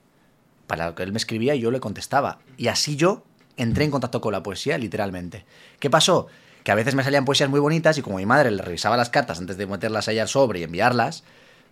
para 0.67 0.87
lo 0.87 0.95
que 0.95 1.03
él 1.03 1.11
me 1.13 1.17
escribía 1.17 1.55
y 1.55 1.61
yo 1.61 1.71
le 1.71 1.79
contestaba. 1.79 2.39
Y 2.57 2.67
así 2.67 2.97
yo 2.97 3.23
entré 3.55 3.85
en 3.85 3.91
contacto 3.91 4.19
con 4.19 4.33
la 4.33 4.43
poesía, 4.43 4.77
literalmente. 4.77 5.45
¿Qué 5.79 5.89
pasó? 5.89 6.27
Que 6.63 6.71
a 6.71 6.75
veces 6.75 6.95
me 6.95 7.03
salían 7.03 7.23
poesías 7.23 7.49
muy 7.49 7.61
bonitas 7.61 7.97
y 7.97 8.01
como 8.01 8.17
mi 8.17 8.25
madre 8.25 8.51
le 8.51 8.61
revisaba 8.61 8.97
las 8.97 9.09
cartas 9.09 9.39
antes 9.39 9.55
de 9.57 9.67
meterlas 9.67 10.07
ahí 10.09 10.19
al 10.19 10.27
sobre 10.27 10.59
y 10.59 10.63
enviarlas, 10.63 11.23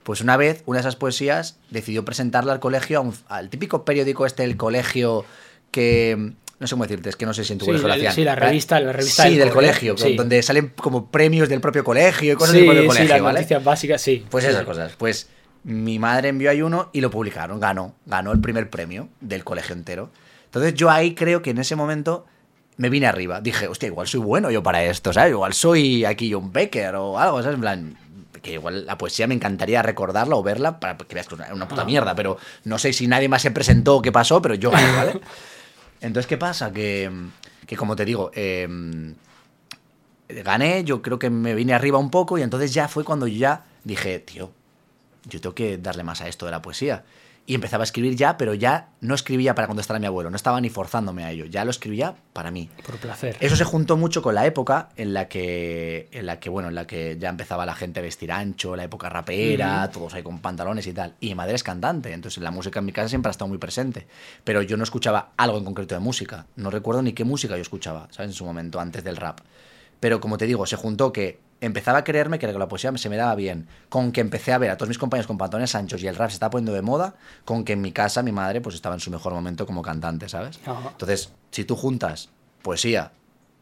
pues 0.03 0.21
una 0.21 0.37
vez 0.37 0.63
una 0.67 0.77
de 0.77 0.81
esas 0.81 0.95
poesías 0.95 1.57
decidió 1.69 2.05
presentarla 2.05 2.53
al 2.53 2.59
colegio, 2.61 3.01
un- 3.01 3.15
al 3.27 3.49
típico 3.49 3.83
periódico 3.83 4.25
este 4.25 4.43
del 4.43 4.55
colegio 4.55 5.25
que... 5.71 6.33
No 6.59 6.67
sé 6.67 6.75
cómo 6.75 6.83
decirte, 6.85 7.09
es 7.09 7.17
que 7.17 7.25
no 7.25 7.33
sé 7.33 7.43
si 7.43 7.51
en 7.51 7.59
tu 7.59 7.65
Sí, 7.65 7.71
colegio 7.71 7.87
lo 7.89 7.89
la- 7.89 7.95
hacían. 7.95 8.13
sí, 8.15 8.23
la 8.23 8.35
revista- 8.35 8.79
la 8.79 8.93
revista 8.93 9.23
Sí, 9.23 9.29
del 9.31 9.39
del 9.39 9.49
colegio, 9.49 9.95
colegio, 9.95 10.11
sí. 10.11 10.15
donde 10.15 10.41
salen 10.43 10.69
como 10.77 11.07
premios 11.11 11.49
del 11.49 11.59
propio 11.59 11.83
colegio 11.83 12.31
y 12.31 12.35
cosas 12.37 12.51
sí, 12.53 12.57
del 12.59 12.67
propio 12.67 12.81
sí, 12.83 12.87
colegio, 12.87 13.09
las 13.15 13.21
¿vale? 13.21 13.39
noticias 13.39 13.63
básicas, 13.65 14.01
sí. 14.01 14.25
Pues 14.29 14.45
esas 14.45 14.63
cosas. 14.63 14.93
Pues 14.97 15.27
mi 15.63 15.99
madre 15.99 16.29
envió 16.29 16.49
ahí 16.49 16.61
uno 16.61 16.89
y 16.93 17.01
lo 17.01 17.09
publicaron. 17.09 17.59
Ganó. 17.59 17.95
Ganó 18.05 18.31
el 18.31 18.39
primer 18.41 18.69
premio 18.69 19.09
del 19.21 19.43
colegio 19.43 19.73
entero. 19.75 20.09
Entonces 20.45 20.73
yo 20.75 20.89
ahí 20.89 21.15
creo 21.15 21.41
que 21.41 21.51
en 21.51 21.57
ese 21.59 21.75
momento 21.75 22.25
me 22.77 22.89
vine 22.89 23.07
arriba. 23.07 23.39
Dije, 23.41 23.67
hostia, 23.67 23.87
igual 23.87 24.07
soy 24.07 24.19
bueno 24.19 24.51
yo 24.51 24.61
para 24.63 24.83
esto, 24.83 25.13
¿sabes? 25.13 25.31
Igual 25.31 25.53
soy 25.53 26.05
aquí 26.05 26.31
John 26.31 26.51
Becker 26.51 26.95
o 26.95 27.17
algo, 27.19 27.41
¿sabes? 27.41 27.55
En 27.55 27.61
plan, 27.61 27.97
que 28.41 28.53
igual 28.53 28.85
la 28.85 28.97
poesía 28.97 29.25
me 29.25 29.35
encantaría 29.35 29.81
recordarla 29.81 30.35
o 30.35 30.43
verla 30.43 30.79
para 30.79 30.97
que 30.97 31.15
veas 31.15 31.27
que 31.27 31.35
es 31.35 31.39
una, 31.41 31.53
una 31.53 31.67
puta 31.67 31.83
Ah. 31.83 31.85
mierda, 31.85 32.13
pero 32.13 32.37
no 32.65 32.77
sé 32.77 32.91
si 32.91 33.07
nadie 33.07 33.29
más 33.29 33.41
se 33.41 33.51
presentó 33.51 33.97
o 33.97 34.01
qué 34.01 34.11
pasó, 34.11 34.41
pero 34.41 34.53
yo 34.55 34.69
gané, 34.69 34.91
¿vale? 34.95 35.21
Entonces, 36.01 36.27
¿qué 36.27 36.37
pasa? 36.37 36.73
Que, 36.73 37.09
que 37.65 37.77
como 37.77 37.95
te 37.95 38.03
digo, 38.03 38.31
eh, 38.35 38.67
gané, 40.27 40.83
yo 40.83 41.01
creo 41.01 41.19
que 41.19 41.29
me 41.29 41.53
vine 41.55 41.73
arriba 41.73 41.97
un 41.97 42.09
poco 42.09 42.37
y 42.37 42.41
entonces 42.41 42.73
ya 42.73 42.87
fue 42.87 43.03
cuando 43.03 43.27
yo 43.27 43.37
ya 43.37 43.65
dije, 43.83 44.19
tío, 44.19 44.51
yo 45.29 45.41
tengo 45.41 45.55
que 45.55 45.77
darle 45.77 46.03
más 46.03 46.21
a 46.21 46.27
esto 46.27 46.45
de 46.45 46.51
la 46.51 46.61
poesía. 46.61 47.03
Y 47.45 47.55
empezaba 47.55 47.83
a 47.83 47.83
escribir 47.83 48.15
ya, 48.15 48.37
pero 48.37 48.53
ya 48.53 48.87
no 49.01 49.13
escribía 49.13 49.53
para 49.53 49.67
contestar 49.67 49.97
a 49.97 49.99
mi 49.99 50.05
abuelo, 50.05 50.29
no 50.29 50.37
estaba 50.37 50.61
ni 50.61 50.69
forzándome 50.69 51.25
a 51.25 51.31
ello, 51.31 51.43
ya 51.43 51.65
lo 51.65 51.71
escribía 51.71 52.15
para 52.31 52.51
mí. 52.51 52.69
Por 52.85 52.95
placer. 52.95 53.35
Eso 53.41 53.57
se 53.57 53.65
juntó 53.65 53.97
mucho 53.97 54.21
con 54.21 54.33
la 54.33 54.45
época 54.45 54.87
en 54.95 55.13
la 55.13 55.27
que, 55.27 56.07
en 56.13 56.25
la 56.25 56.39
que 56.39 56.49
bueno, 56.49 56.69
en 56.69 56.75
la 56.75 56.87
que 56.87 57.17
ya 57.19 57.27
empezaba 57.27 57.65
la 57.65 57.75
gente 57.75 57.99
a 57.99 58.03
vestir 58.03 58.31
ancho, 58.31 58.77
la 58.77 58.85
época 58.85 59.09
rapera, 59.09 59.89
todos 59.91 60.13
ahí 60.13 60.23
con 60.23 60.39
pantalones 60.39 60.87
y 60.87 60.93
tal. 60.93 61.15
Y 61.19 61.27
mi 61.29 61.35
madre 61.35 61.55
es 61.55 61.63
cantante, 61.63 62.13
entonces 62.13 62.41
la 62.41 62.51
música 62.51 62.79
en 62.79 62.85
mi 62.85 62.93
casa 62.93 63.09
siempre 63.09 63.29
ha 63.29 63.31
estado 63.31 63.49
muy 63.49 63.57
presente. 63.57 64.07
Pero 64.45 64.61
yo 64.61 64.77
no 64.77 64.83
escuchaba 64.83 65.31
algo 65.35 65.57
en 65.57 65.65
concreto 65.65 65.95
de 65.95 65.99
música. 65.99 66.45
No 66.55 66.69
recuerdo 66.69 67.01
ni 67.01 67.11
qué 67.11 67.25
música 67.25 67.57
yo 67.57 67.61
escuchaba, 67.61 68.07
¿sabes? 68.11 68.31
En 68.31 68.35
su 68.35 68.45
momento, 68.45 68.79
antes 68.79 69.03
del 69.03 69.17
rap. 69.17 69.41
Pero 70.03 70.19
como 70.19 70.37
te 70.37 70.45
digo, 70.45 70.65
se 70.65 70.75
juntó 70.75 71.13
que 71.13 71.39
empezaba 71.61 71.99
a 71.99 72.03
creerme 72.03 72.37
que 72.37 72.51
la 72.51 72.67
poesía 72.67 72.91
se 72.97 73.07
me 73.07 73.15
daba 73.15 73.35
bien, 73.35 73.69
con 73.87 74.11
que 74.11 74.19
empecé 74.19 74.51
a 74.51 74.57
ver 74.57 74.69
a 74.69 74.75
todos 74.75 74.89
mis 74.89 74.97
compañeros 74.97 75.27
con 75.27 75.37
pantalones 75.37 75.75
anchos 75.75 76.03
y 76.03 76.07
el 76.07 76.17
rap 76.17 76.29
se 76.29 76.33
estaba 76.33 76.49
poniendo 76.49 76.73
de 76.73 76.81
moda, 76.81 77.15
con 77.45 77.63
que 77.63 77.71
en 77.71 77.79
mi 77.79 77.93
casa 77.93 78.21
mi 78.21 78.33
madre 78.33 78.59
pues 78.59 78.75
estaba 78.75 78.95
en 78.95 78.99
su 78.99 79.11
mejor 79.11 79.31
momento 79.33 79.65
como 79.65 79.81
cantante, 79.81 80.27
¿sabes? 80.27 80.59
Ajá. 80.65 80.89
Entonces, 80.89 81.31
si 81.51 81.63
tú 81.63 81.77
juntas 81.77 82.27
poesía 82.63 83.13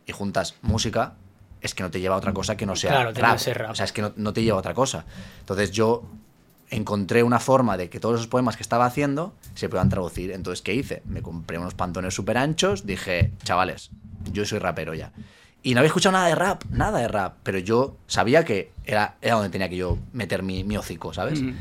y 0.08 0.14
juntas 0.14 0.56
música, 0.64 1.14
es 1.62 1.76
que 1.76 1.84
no 1.84 1.92
te 1.92 2.00
lleva 2.00 2.16
a 2.16 2.18
otra 2.18 2.34
cosa 2.34 2.58
que 2.58 2.66
no 2.66 2.76
sea 2.76 2.90
Claro, 2.90 3.12
rap. 3.14 3.38
ser 3.38 3.60
rap. 3.60 3.70
O 3.70 3.76
sea, 3.76 3.86
es 3.86 3.92
que 3.92 4.02
no, 4.02 4.12
no 4.16 4.34
te 4.34 4.42
lleva 4.42 4.56
a 4.58 4.62
otra 4.62 4.74
cosa. 4.74 5.06
Entonces 5.42 5.70
yo 5.70 6.10
encontré 6.72 7.22
una 7.22 7.40
forma 7.40 7.78
de 7.78 7.92
que 7.92 8.00
todos 8.00 8.16
esos 8.16 8.28
poemas 8.28 8.58
que 8.58 8.64
estaba 8.64 8.86
haciendo 8.88 9.36
se 9.54 9.70
puedan 9.70 9.90
traducir. 9.90 10.32
Entonces, 10.32 10.64
¿qué 10.64 10.74
hice? 10.74 11.04
Me 11.06 11.22
compré 11.22 11.60
unos 11.60 11.76
pantones 11.76 12.16
súper 12.16 12.40
anchos, 12.40 12.88
dije, 12.88 13.32
chavales, 13.44 13.92
yo 14.34 14.44
soy 14.44 14.58
rapero 14.58 14.96
ya. 14.96 15.12
Y 15.64 15.74
no 15.74 15.80
había 15.80 15.88
escuchado 15.88 16.14
nada 16.14 16.28
de 16.28 16.36
rap, 16.36 16.64
nada 16.72 17.00
de 17.00 17.08
rap, 17.08 17.36
pero 17.44 17.60
yo 17.60 17.96
sabía 18.08 18.44
que 18.44 18.72
era, 18.86 19.16
era 19.22 19.36
donde 19.36 19.50
tenía 19.50 19.70
que 19.70 19.78
yo 19.78 19.98
meter 20.12 20.42
mi, 20.42 20.64
mi 20.64 20.76
hocico, 20.78 21.14
¿sabes? 21.14 21.42
Mm. 21.42 21.54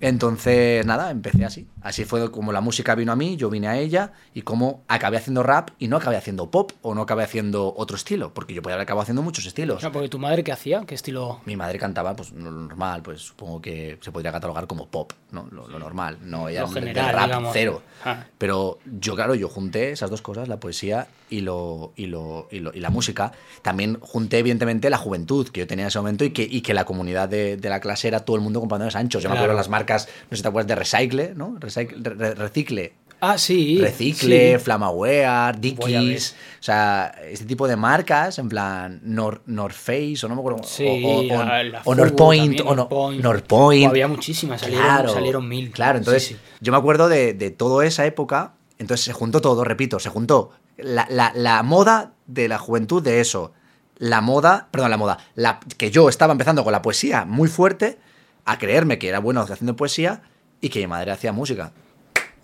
Entonces, 0.00 0.86
nada, 0.86 1.10
empecé 1.10 1.44
así. 1.44 1.66
Así 1.82 2.04
fue 2.04 2.30
como 2.30 2.52
la 2.52 2.60
música 2.60 2.94
vino 2.94 3.12
a 3.12 3.16
mí, 3.16 3.36
yo 3.36 3.50
vine 3.50 3.68
a 3.68 3.78
ella, 3.78 4.12
y 4.34 4.42
cómo 4.42 4.82
acabé 4.88 5.16
haciendo 5.16 5.42
rap 5.42 5.70
y 5.78 5.88
no 5.88 5.96
acabé 5.96 6.16
haciendo 6.16 6.50
pop 6.50 6.72
o 6.82 6.94
no 6.94 7.02
acabé 7.02 7.24
haciendo 7.24 7.74
otro 7.76 7.96
estilo, 7.96 8.32
porque 8.34 8.54
yo 8.54 8.62
podía 8.62 8.74
haber 8.74 8.84
acabado 8.84 9.02
haciendo 9.02 9.22
muchos 9.22 9.46
estilos. 9.46 9.78
O 9.78 9.80
sea, 9.80 9.90
porque 9.92 10.08
tu 10.08 10.18
madre, 10.18 10.44
¿qué 10.44 10.52
hacía? 10.52 10.82
¿Qué 10.86 10.94
estilo? 10.94 11.40
Mi 11.44 11.56
madre 11.56 11.78
cantaba, 11.78 12.14
pues 12.14 12.30
lo 12.32 12.50
normal, 12.50 13.02
pues 13.02 13.20
supongo 13.22 13.60
que 13.60 13.98
se 14.00 14.12
podría 14.12 14.32
catalogar 14.32 14.66
como 14.66 14.86
pop, 14.86 15.12
¿no? 15.32 15.46
Lo, 15.50 15.66
lo 15.68 15.78
normal, 15.78 16.18
no 16.22 16.48
ella 16.48 16.62
Lo 16.62 16.68
general, 16.68 17.14
rap 17.14 17.24
digamos. 17.26 17.50
cero. 17.52 17.82
Ah. 18.04 18.24
Pero 18.38 18.78
yo, 18.84 19.14
claro, 19.14 19.34
yo 19.34 19.48
junté 19.48 19.90
esas 19.92 20.10
dos 20.10 20.22
cosas, 20.22 20.48
la 20.48 20.58
poesía 20.60 21.06
y, 21.30 21.40
lo, 21.40 21.92
y, 21.96 22.06
lo, 22.06 22.48
y, 22.50 22.58
lo- 22.60 22.72
y 22.74 22.80
la 22.80 22.90
música. 22.90 23.32
También 23.62 23.98
junté, 24.00 24.38
evidentemente, 24.38 24.90
la 24.90 24.98
juventud 24.98 25.48
que 25.48 25.60
yo 25.60 25.66
tenía 25.66 25.84
en 25.84 25.88
ese 25.88 25.98
momento 25.98 26.24
y 26.24 26.30
que, 26.30 26.42
y 26.42 26.60
que 26.60 26.74
la 26.74 26.84
comunidad 26.84 27.28
de, 27.28 27.56
de 27.56 27.68
la 27.68 27.80
clase 27.80 28.08
era 28.08 28.20
todo 28.20 28.36
el 28.36 28.42
mundo 28.42 28.60
con 28.60 28.68
pantalones 28.68 28.96
anchos. 28.96 29.22
Yo 29.22 29.28
me 29.28 29.32
Claro. 29.34 29.44
acuerdo 29.44 29.56
de 29.56 29.60
las 29.60 29.68
marcas, 29.68 30.08
no 30.24 30.30
sé 30.30 30.36
si 30.36 30.42
te 30.42 30.48
acuerdas 30.48 30.68
de 30.68 30.74
Recycle, 30.74 31.34
¿no? 31.34 31.56
Re- 31.76 32.34
recicle. 32.34 32.94
Ah, 33.24 33.38
sí. 33.38 33.78
Recicle, 33.80 34.58
sí. 34.58 34.64
Flamaware. 34.64 35.56
Dickies, 35.58 36.34
o 36.58 36.62
sea, 36.62 37.14
este 37.30 37.44
tipo 37.44 37.68
de 37.68 37.76
marcas, 37.76 38.38
en 38.40 38.48
plan 38.48 39.00
Nor, 39.04 39.42
North 39.46 39.76
Face, 39.76 40.18
o 40.24 40.28
no 40.28 40.34
me 40.34 40.40
acuerdo, 40.40 40.64
Sí, 40.64 40.84
o, 40.84 40.90
o- 40.92 41.80
o- 41.84 41.94
North 41.94 42.14
Point, 42.16 42.56
también, 42.56 42.66
o 42.66 42.70
no- 42.74 42.76
North 42.76 42.88
Point. 42.90 43.22
North 43.22 43.46
Point. 43.46 43.86
Había 43.90 44.08
muchísimas, 44.08 44.60
salieron- 44.60 45.08
salieron 45.14 45.48
mil. 45.48 45.70
Claro, 45.70 45.98
entonces 45.98 46.24
sí. 46.26 46.36
yo 46.60 46.72
me 46.72 46.78
acuerdo 46.78 47.08
de, 47.08 47.32
de 47.34 47.50
toda 47.52 47.86
esa 47.86 48.04
época, 48.06 48.54
entonces 48.78 49.04
se 49.04 49.12
juntó 49.12 49.40
todo, 49.40 49.62
repito, 49.62 50.00
se 50.00 50.08
juntó 50.08 50.50
la, 50.76 51.06
la- 51.08 51.32
la 51.36 51.62
moda 51.62 52.14
de 52.26 52.48
la 52.48 52.58
juventud 52.58 53.00
de 53.04 53.20
eso, 53.20 53.52
la 53.98 54.20
moda, 54.20 54.66
perdón, 54.72 54.90
la 54.90 54.96
moda, 54.96 55.18
la, 55.36 55.60
que 55.78 55.92
yo 55.92 56.08
estaba 56.08 56.32
empezando 56.32 56.64
con 56.64 56.72
la 56.72 56.82
poesía 56.82 57.24
muy 57.24 57.48
fuerte, 57.48 57.98
a 58.44 58.58
creerme 58.58 58.98
que 58.98 59.08
era 59.08 59.20
bueno 59.20 59.42
haciendo 59.42 59.76
poesía 59.76 60.22
y 60.62 60.70
que 60.70 60.78
mi 60.80 60.86
madre 60.86 61.10
hacía 61.10 61.32
música. 61.32 61.72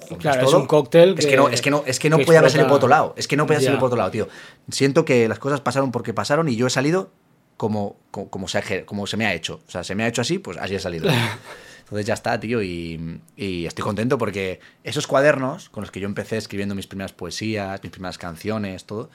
Juntas 0.01 0.35
Claro, 0.37 0.49
es 0.49 0.55
un 0.55 0.67
cóctel 0.67 1.15
Es 1.19 1.25
que 1.25 1.31
que- 1.33 1.37
no, 1.37 1.49
es 1.49 1.61
que 1.63 1.71
no, 1.71 1.83
es 1.87 1.99
que 1.99 2.11
no 2.11 2.19
podía 2.19 2.41
haber 2.41 2.51
salido 2.51 2.69
por 2.69 2.77
otro 2.77 2.89
lado. 2.89 3.15
Es 3.17 3.27
que 3.27 3.37
no 3.37 3.47
podía 3.47 3.61
salir 3.61 3.79
por 3.79 3.87
otro 3.87 3.97
lado, 3.99 4.11
tío. 4.11 4.29
Siento 4.71 5.05
que 5.07 5.27
las 5.29 5.39
cosas 5.39 5.61
pasaron 5.63 5.91
porque 5.93 6.13
pasaron 6.13 6.49
y 6.49 6.57
yo 6.57 6.67
he 6.67 6.71
salido 6.71 7.11
como, 7.57 7.97
como, 8.11 8.29
como 8.31 8.49
se, 8.49 8.85
como 8.85 9.07
se 9.07 9.17
me 9.17 9.27
ha 9.27 9.35
hecho. 9.35 9.61
O 9.67 9.71
sea, 9.71 9.83
se 9.85 9.95
me 9.95 10.05
ha 10.05 10.09
hecho 10.09 10.21
así, 10.23 10.39
pues 10.39 10.57
así 10.59 10.75
he 10.75 10.81
salido. 10.81 11.09
Entonces 11.81 12.07
ya 12.07 12.13
está, 12.15 12.39
tío, 12.39 12.63
y, 12.63 13.21
y 13.37 13.65
estoy 13.67 13.83
contento 13.83 14.19
porque 14.19 14.61
esos 14.85 15.07
cuadernos 15.07 15.71
con 15.71 15.83
los 15.83 15.91
que 15.91 16.01
yo 16.01 16.07
empecé 16.07 16.37
escribiendo 16.37 16.75
mis 16.75 16.87
primeras 16.87 17.13
poesías, 17.15 17.83
mis 17.83 17.91
primeras 17.91 18.19
canciones, 18.19 18.85
todo, 18.85 19.09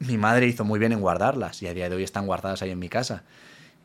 mi 0.00 0.18
madre 0.18 0.46
hizo 0.46 0.64
muy 0.64 0.78
bien 0.80 0.90
en 0.92 1.00
guardarlas 1.00 1.62
y 1.62 1.68
a 1.68 1.74
día 1.74 1.88
de 1.88 1.94
hoy 1.96 2.02
están 2.02 2.26
guardadas 2.26 2.60
ahí 2.62 2.70
en 2.70 2.78
mi 2.80 2.88
casa. 2.88 3.22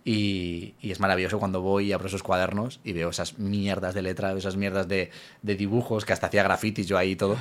Y, 0.03 0.74
y 0.81 0.91
es 0.91 1.00
maravilloso 1.00 1.38
cuando 1.39 1.62
voy 1.62 1.88
y 1.88 1.91
abro 1.93 2.08
esos 2.08 2.24
cuadernos 2.24 2.79
y 2.84 2.93
veo 2.93 3.10
esas 3.10 3.38
mierdas 3.38 3.93
de 3.93 4.01
letra, 4.01 4.34
esas 4.34 4.55
mierdas 4.58 4.88
de, 4.88 5.12
de 5.43 5.55
dibujos, 5.55 6.05
que 6.05 6.13
hasta 6.13 6.27
hacía 6.27 6.41
grafitis 6.43 6.88
yo 6.88 6.98
ahí 6.98 7.12
y 7.12 7.15
todo. 7.15 7.38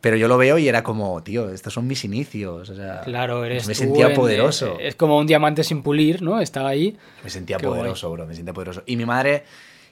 Pero 0.00 0.16
yo 0.16 0.28
lo 0.28 0.36
veo 0.38 0.56
y 0.58 0.68
era 0.68 0.84
como, 0.84 1.20
tío, 1.24 1.50
estos 1.50 1.72
son 1.74 1.86
mis 1.88 2.04
inicios. 2.04 2.68
O 2.70 2.74
sea, 2.76 3.00
Claro, 3.00 3.44
eres 3.44 3.66
Me 3.66 3.74
tú 3.74 3.80
sentía 3.80 4.08
en- 4.08 4.14
poderoso. 4.14 4.78
Es 4.78 4.94
como 4.94 5.18
un 5.18 5.26
diamante 5.26 5.64
sin 5.64 5.82
pulir, 5.82 6.22
¿no? 6.22 6.38
Está 6.40 6.66
ahí. 6.68 6.96
Me 7.24 7.30
sentía 7.30 7.56
Qué 7.56 7.66
guay. 7.66 7.80
poderoso, 7.80 8.10
bro, 8.12 8.24
me 8.26 8.34
sentía 8.34 8.52
poderoso. 8.54 8.82
Y 8.86 8.96
mi 8.96 9.04
madre 9.06 9.42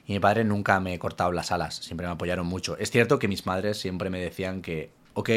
y 0.07 0.13
mi 0.13 0.19
padre 0.19 0.45
nunca 0.45 0.79
me 0.79 0.97
cortaron 0.99 1.35
las 1.35 1.51
alas, 1.51 1.75
siempre 1.77 2.05
me 2.07 2.13
apoyaron 2.13 2.45
mucho. 2.45 2.77
Es 2.77 2.91
cierto 2.91 3.17
que 3.19 3.27
mis 3.27 3.45
madres 3.47 3.77
siempre 3.77 4.09
me 4.09 4.19
decían 4.21 4.61
que, 4.61 4.89
ok, 5.15 5.29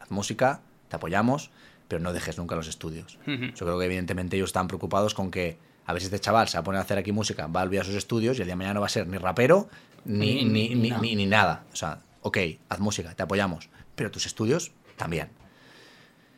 haz 0.00 0.10
música, 0.10 0.60
te 0.88 0.96
apoyamos, 0.96 1.50
pero 1.88 2.02
no 2.02 2.12
dejes 2.12 2.36
nunca 2.36 2.56
los 2.56 2.66
estudios. 2.68 3.18
Ujú. 3.22 3.44
Yo 3.54 3.64
creo 3.66 3.78
que 3.78 3.86
evidentemente 3.86 4.36
ellos 4.36 4.50
están 4.50 4.66
preocupados 4.66 5.14
con 5.14 5.30
que 5.30 5.56
a 5.86 5.92
ver 5.92 6.00
si 6.02 6.06
este 6.06 6.20
chaval 6.20 6.48
se 6.48 6.56
va 6.56 6.60
a 6.60 6.64
poner 6.64 6.78
a 6.78 6.82
hacer 6.82 6.98
aquí 6.98 7.12
música, 7.12 7.46
va 7.46 7.60
a 7.60 7.64
olvidar 7.64 7.84
sus 7.84 7.94
estudios 7.94 8.38
y 8.38 8.42
el 8.42 8.46
día 8.46 8.52
de 8.52 8.56
mañana 8.56 8.74
no 8.74 8.80
va 8.80 8.86
a 8.86 8.90
ser 8.90 9.06
ni 9.08 9.18
rapero 9.18 9.68
ni, 10.04 10.44
Ni- 10.44 10.74
ni, 10.74 10.90
ni 11.00 11.14
ni, 11.16 11.26
nada. 11.26 11.64
O 11.72 11.76
sea, 11.76 12.00
ok, 12.22 12.38
haz 12.68 12.78
música, 12.80 13.14
te 13.14 13.22
apoyamos, 13.22 13.68
pero 13.94 14.10
tus 14.10 14.26
estudios 14.26 14.72
también. 14.96 15.28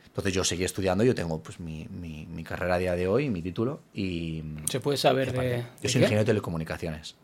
Entonces 0.07 0.35
yo 0.35 0.45
seguí 0.45 0.65
estudiando, 0.65 1.05
yo 1.05 1.15
tengo 1.15 1.43
pues 1.43 1.59
mi, 1.59 1.87
mi- 1.89 2.27
mi 2.27 2.45
carrera 2.45 2.75
a 2.75 2.79
día 2.79 2.95
de 2.95 3.09
hoy, 3.09 3.31
mi 3.31 3.41
título 3.41 3.81
y... 3.95 4.43
Se 4.71 4.81
puede 4.81 4.99
saber 4.99 5.31
aparte, 5.31 5.49
de. 5.49 5.57
Yo 5.59 5.67
¿de 5.83 5.89
soy 5.89 6.01
ingeniero 6.03 6.21
de 6.23 6.27
telecomunicaciones. 6.27 7.15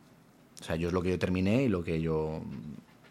O 0.61 0.65
sea, 0.65 0.77
yo 0.77 0.89
es 0.89 0.95
lo 0.95 1.03
que 1.03 1.11
yo 1.11 1.19
terminé 1.19 1.63
y 1.65 1.69
lo 1.69 1.85
que 1.85 2.01
yo 2.01 2.43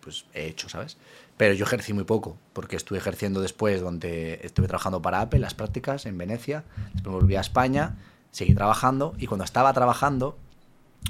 pues 0.01 0.25
he 0.33 0.47
hecho, 0.47 0.69
¿sabes? 0.69 0.97
Pero 1.35 1.53
yo 1.53 1.65
ejercí 1.65 1.91
muy 1.93 2.05
poco, 2.05 2.37
porque 2.53 2.75
estuve 2.77 2.97
ejerciendo 2.97 3.41
después 3.41 3.81
donde 3.81 4.39
estuve 4.41 4.67
trabajando 4.67 5.01
para 5.01 5.19
Apple, 5.21 5.39
las 5.39 5.53
prácticas 5.53 6.05
en 6.05 6.17
Venecia, 6.17 6.63
después 6.93 7.13
volví 7.13 7.35
a 7.35 7.41
España, 7.41 7.97
seguí 8.37 8.53
trabajando 8.53 9.15
y 9.17 9.25
cuando 9.25 9.43
estaba 9.43 9.73
trabajando, 9.73 10.37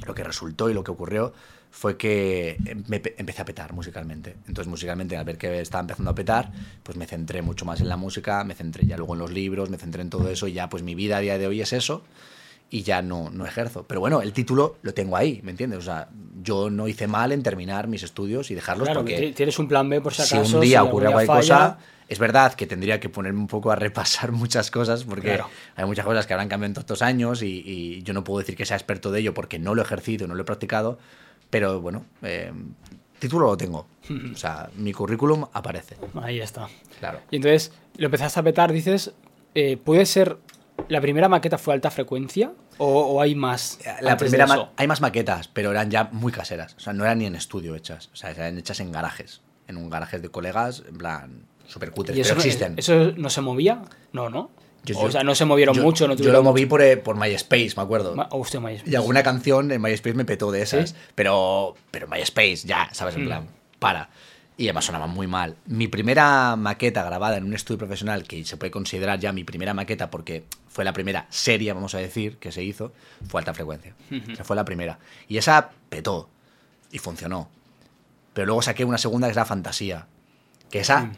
lo 0.05 0.15
que 0.15 0.24
resultó 0.24 0.69
y 0.69 0.74
lo 0.74 0.84
que 0.84 0.91
ocurrió 0.91 1.34
fue 1.69 1.98
que 1.98 2.60
me 2.88 3.00
pe- 3.01 3.15
empecé 3.17 3.41
a 3.41 3.46
petar 3.46 3.74
musicalmente. 3.74 4.36
Entonces, 4.48 4.67
musicalmente, 4.69 5.17
al 5.17 5.25
ver 5.25 5.38
que 5.38 5.60
estaba 5.60 5.81
empezando 5.81 6.12
a 6.12 6.15
petar, 6.15 6.51
pues 6.84 6.98
me 6.98 7.05
centré 7.05 7.41
mucho 7.41 7.65
más 7.65 7.81
en 7.81 7.89
la 7.89 7.98
música, 7.98 8.43
me 8.46 8.53
centré 8.53 8.86
ya 8.86 8.96
luego 8.96 9.13
en 9.13 9.19
los 9.19 9.31
libros, 9.31 9.69
me 9.69 9.77
centré 9.77 10.01
en 10.01 10.10
todo 10.10 10.29
eso 10.29 10.48
y 10.48 10.53
ya 10.53 10.69
pues 10.69 10.81
mi 10.84 10.96
vida 10.96 11.17
a 11.17 11.19
día 11.19 11.38
de 11.38 11.46
hoy 11.48 11.60
es 11.62 11.74
eso 11.74 12.03
y 12.69 12.84
ya 12.84 13.01
no, 13.01 13.29
no 13.29 13.46
ejerzo. 13.46 13.84
Pero 13.88 14.00
bueno, 14.00 14.22
el 14.22 14.31
título 14.31 14.77
lo 14.81 14.93
tengo 14.93 15.17
ahí, 15.17 15.41
¿me 15.43 15.51
entiendes? 15.51 15.79
O 15.79 15.81
sea, 15.84 16.07
yo 16.41 16.69
no 16.69 16.88
hice 16.88 17.07
mal 17.07 17.31
en 17.34 17.43
terminar 17.43 17.88
mis 17.88 18.03
estudios 18.03 18.50
y 18.50 18.55
dejarlos 18.55 18.88
Claro, 18.88 19.01
porque 19.01 19.15
que 19.15 19.27
ti- 19.27 19.34
tienes 19.34 19.60
un 19.60 19.67
plan 19.67 19.89
B 19.89 20.00
por 20.00 20.13
si 20.13 20.24
si 20.24 20.38
un 20.38 20.62
día 20.62 20.79
algún 20.79 20.91
ocurre 20.91 21.12
cualquier 21.12 21.27
falla. 21.27 21.57
cosa, 21.57 21.77
es 22.10 22.20
verdad 22.20 22.54
que 22.54 22.66
tendría 22.68 23.00
que 23.00 23.10
ponerme 23.10 23.40
un 23.40 23.48
poco 23.48 23.72
a 23.72 23.76
repasar 23.76 24.32
muchas 24.44 24.72
cosas 24.72 25.04
porque 25.04 25.28
Claro. 25.30 25.50
hay 25.76 25.86
muchas 25.86 26.06
cosas 26.06 26.26
que 26.28 26.34
habrán 26.34 26.48
cambiado 26.50 26.68
en 26.70 26.74
todos 26.74 26.84
estos 26.86 27.02
años 27.02 27.42
y, 27.42 27.62
y 27.66 28.04
yo 28.04 28.14
no 28.14 28.24
puedo 28.24 28.40
decir 28.40 28.56
que 28.56 28.66
sea 28.66 28.78
experto 28.78 29.12
de 29.12 29.20
ello 29.20 29.34
porque 29.34 29.60
no 29.60 29.76
lo 29.76 29.82
he 29.82 29.86
ejercido, 29.86 30.28
no 30.28 30.36
lo 30.36 30.42
he 30.42 30.46
practicado, 30.46 30.98
pero 31.50 31.82
bueno, 31.82 32.06
eh, 32.22 32.52
título 33.20 33.48
lo 33.48 33.58
tengo. 33.58 33.88
O 34.34 34.38
sea, 34.38 34.70
mi 34.76 34.94
currículum 34.94 35.46
aparece, 35.54 35.98
Ahí 36.22 36.40
está. 36.40 36.68
claro. 37.00 37.20
Y 37.32 37.38
entonces 37.38 37.74
lo 37.98 38.06
empezaste 38.06 38.40
a 38.40 38.44
petar, 38.44 38.72
dices, 38.72 39.14
eh, 39.54 39.76
¿puede 39.78 40.06
ser 40.06 40.38
la 40.88 41.02
primera 41.02 41.28
maqueta 41.28 41.58
fue 41.58 41.74
alta 41.74 41.90
frecuencia 41.92 42.54
o, 42.78 42.88
o 43.02 43.22
hay 43.22 43.34
más? 43.36 43.80
La 44.02 44.16
primera 44.16 44.70
hay 44.78 44.88
más 44.88 45.02
maquetas, 45.02 45.48
pero 45.48 45.72
eran 45.72 45.90
ya 45.90 46.08
muy 46.14 46.32
caseras. 46.32 46.76
O 46.76 46.80
sea, 46.80 46.94
no 46.94 47.04
eran 47.04 47.18
ni 47.18 47.26
en 47.26 47.36
estudio 47.36 47.76
hechas. 47.76 48.10
O 48.14 48.16
sea, 48.16 48.30
eran 48.30 48.58
hechas 48.60 48.80
en 48.80 48.92
garajes. 48.92 49.42
En 49.68 49.76
un 49.78 49.90
garaje 49.90 50.20
de 50.20 50.30
colegas, 50.30 50.84
en 50.88 50.98
plan, 50.98 51.42
súper 51.68 51.92
cutres. 51.92 52.18
¿Y 52.18 52.22
eso, 52.22 52.30
Pero 52.30 52.40
no- 52.42 52.46
existen. 52.46 52.74
¿Eso 52.78 53.12
no 53.18 53.30
se 53.30 53.42
movía? 53.42 53.82
No, 54.14 54.30
¿no? 54.30 54.50
Yo- 54.86 54.98
o 55.00 55.12
sea, 55.12 55.24
no 55.24 55.36
se 55.36 55.44
movieron 55.46 55.76
yo- 55.76 55.84
mucho. 55.84 56.08
No 56.08 56.16
yo 56.16 56.32
lo 56.32 56.44
moví 56.44 56.66
por, 56.66 56.82
eh, 56.82 56.96
por 56.98 57.18
MySpace, 57.18 57.74
me 57.76 57.84
acuerdo. 57.84 58.16
Ma- 58.16 58.28
oh, 58.32 58.40
hostia, 58.40 58.60
MySpace. 58.62 58.90
Y 58.90 58.96
alguna 58.96 59.22
canción 59.22 59.70
en 59.72 59.82
MySpace 59.82 60.14
me 60.16 60.24
petó 60.26 60.50
de 60.52 60.62
esas. 60.62 60.92
¿Sí? 60.92 60.96
Pero, 61.14 61.76
pero 61.92 62.08
MySpace, 62.08 62.58
ya, 62.66 62.90
¿sabes? 62.94 63.16
En 63.16 63.24
Mm. 63.24 63.28
plan, 63.28 63.48
para. 63.80 64.10
Y 64.60 64.66
además 64.68 64.86
sonaba 64.86 65.06
muy 65.08 65.28
mal. 65.28 65.56
Mi 65.68 65.88
primera 65.88 66.56
maqueta 66.56 67.04
grabada 67.04 67.38
en 67.38 67.44
un 67.44 67.54
estudio 67.54 67.78
profesional, 67.78 68.24
que 68.24 68.44
se 68.46 68.58
puede 68.58 68.72
considerar 68.72 69.20
ya 69.20 69.32
mi 69.34 69.44
primera 69.44 69.74
maqueta 69.74 70.10
porque 70.10 70.46
fue 70.70 70.84
la 70.86 70.94
primera 70.94 71.28
serie, 71.30 71.74
vamos 71.74 71.94
a 71.94 71.98
decir, 72.00 72.38
que 72.38 72.52
se 72.52 72.64
hizo, 72.64 72.92
fue 73.28 73.42
alta 73.42 73.54
frecuencia. 73.54 73.94
O 74.32 74.36
sea, 74.36 74.46
fue 74.46 74.56
la 74.56 74.66
primera. 74.66 74.98
Y 75.28 75.38
esa 75.38 75.70
petó. 75.90 76.30
Y 76.92 76.98
funcionó. 77.00 77.50
Pero 78.34 78.46
luego 78.48 78.62
saqué 78.62 78.86
una 78.86 78.98
segunda 78.98 79.28
que 79.28 79.32
es 79.32 79.36
la 79.36 79.46
fantasía. 79.46 80.08
Que 80.72 80.80
esa 80.80 81.02
Mm. 81.02 81.12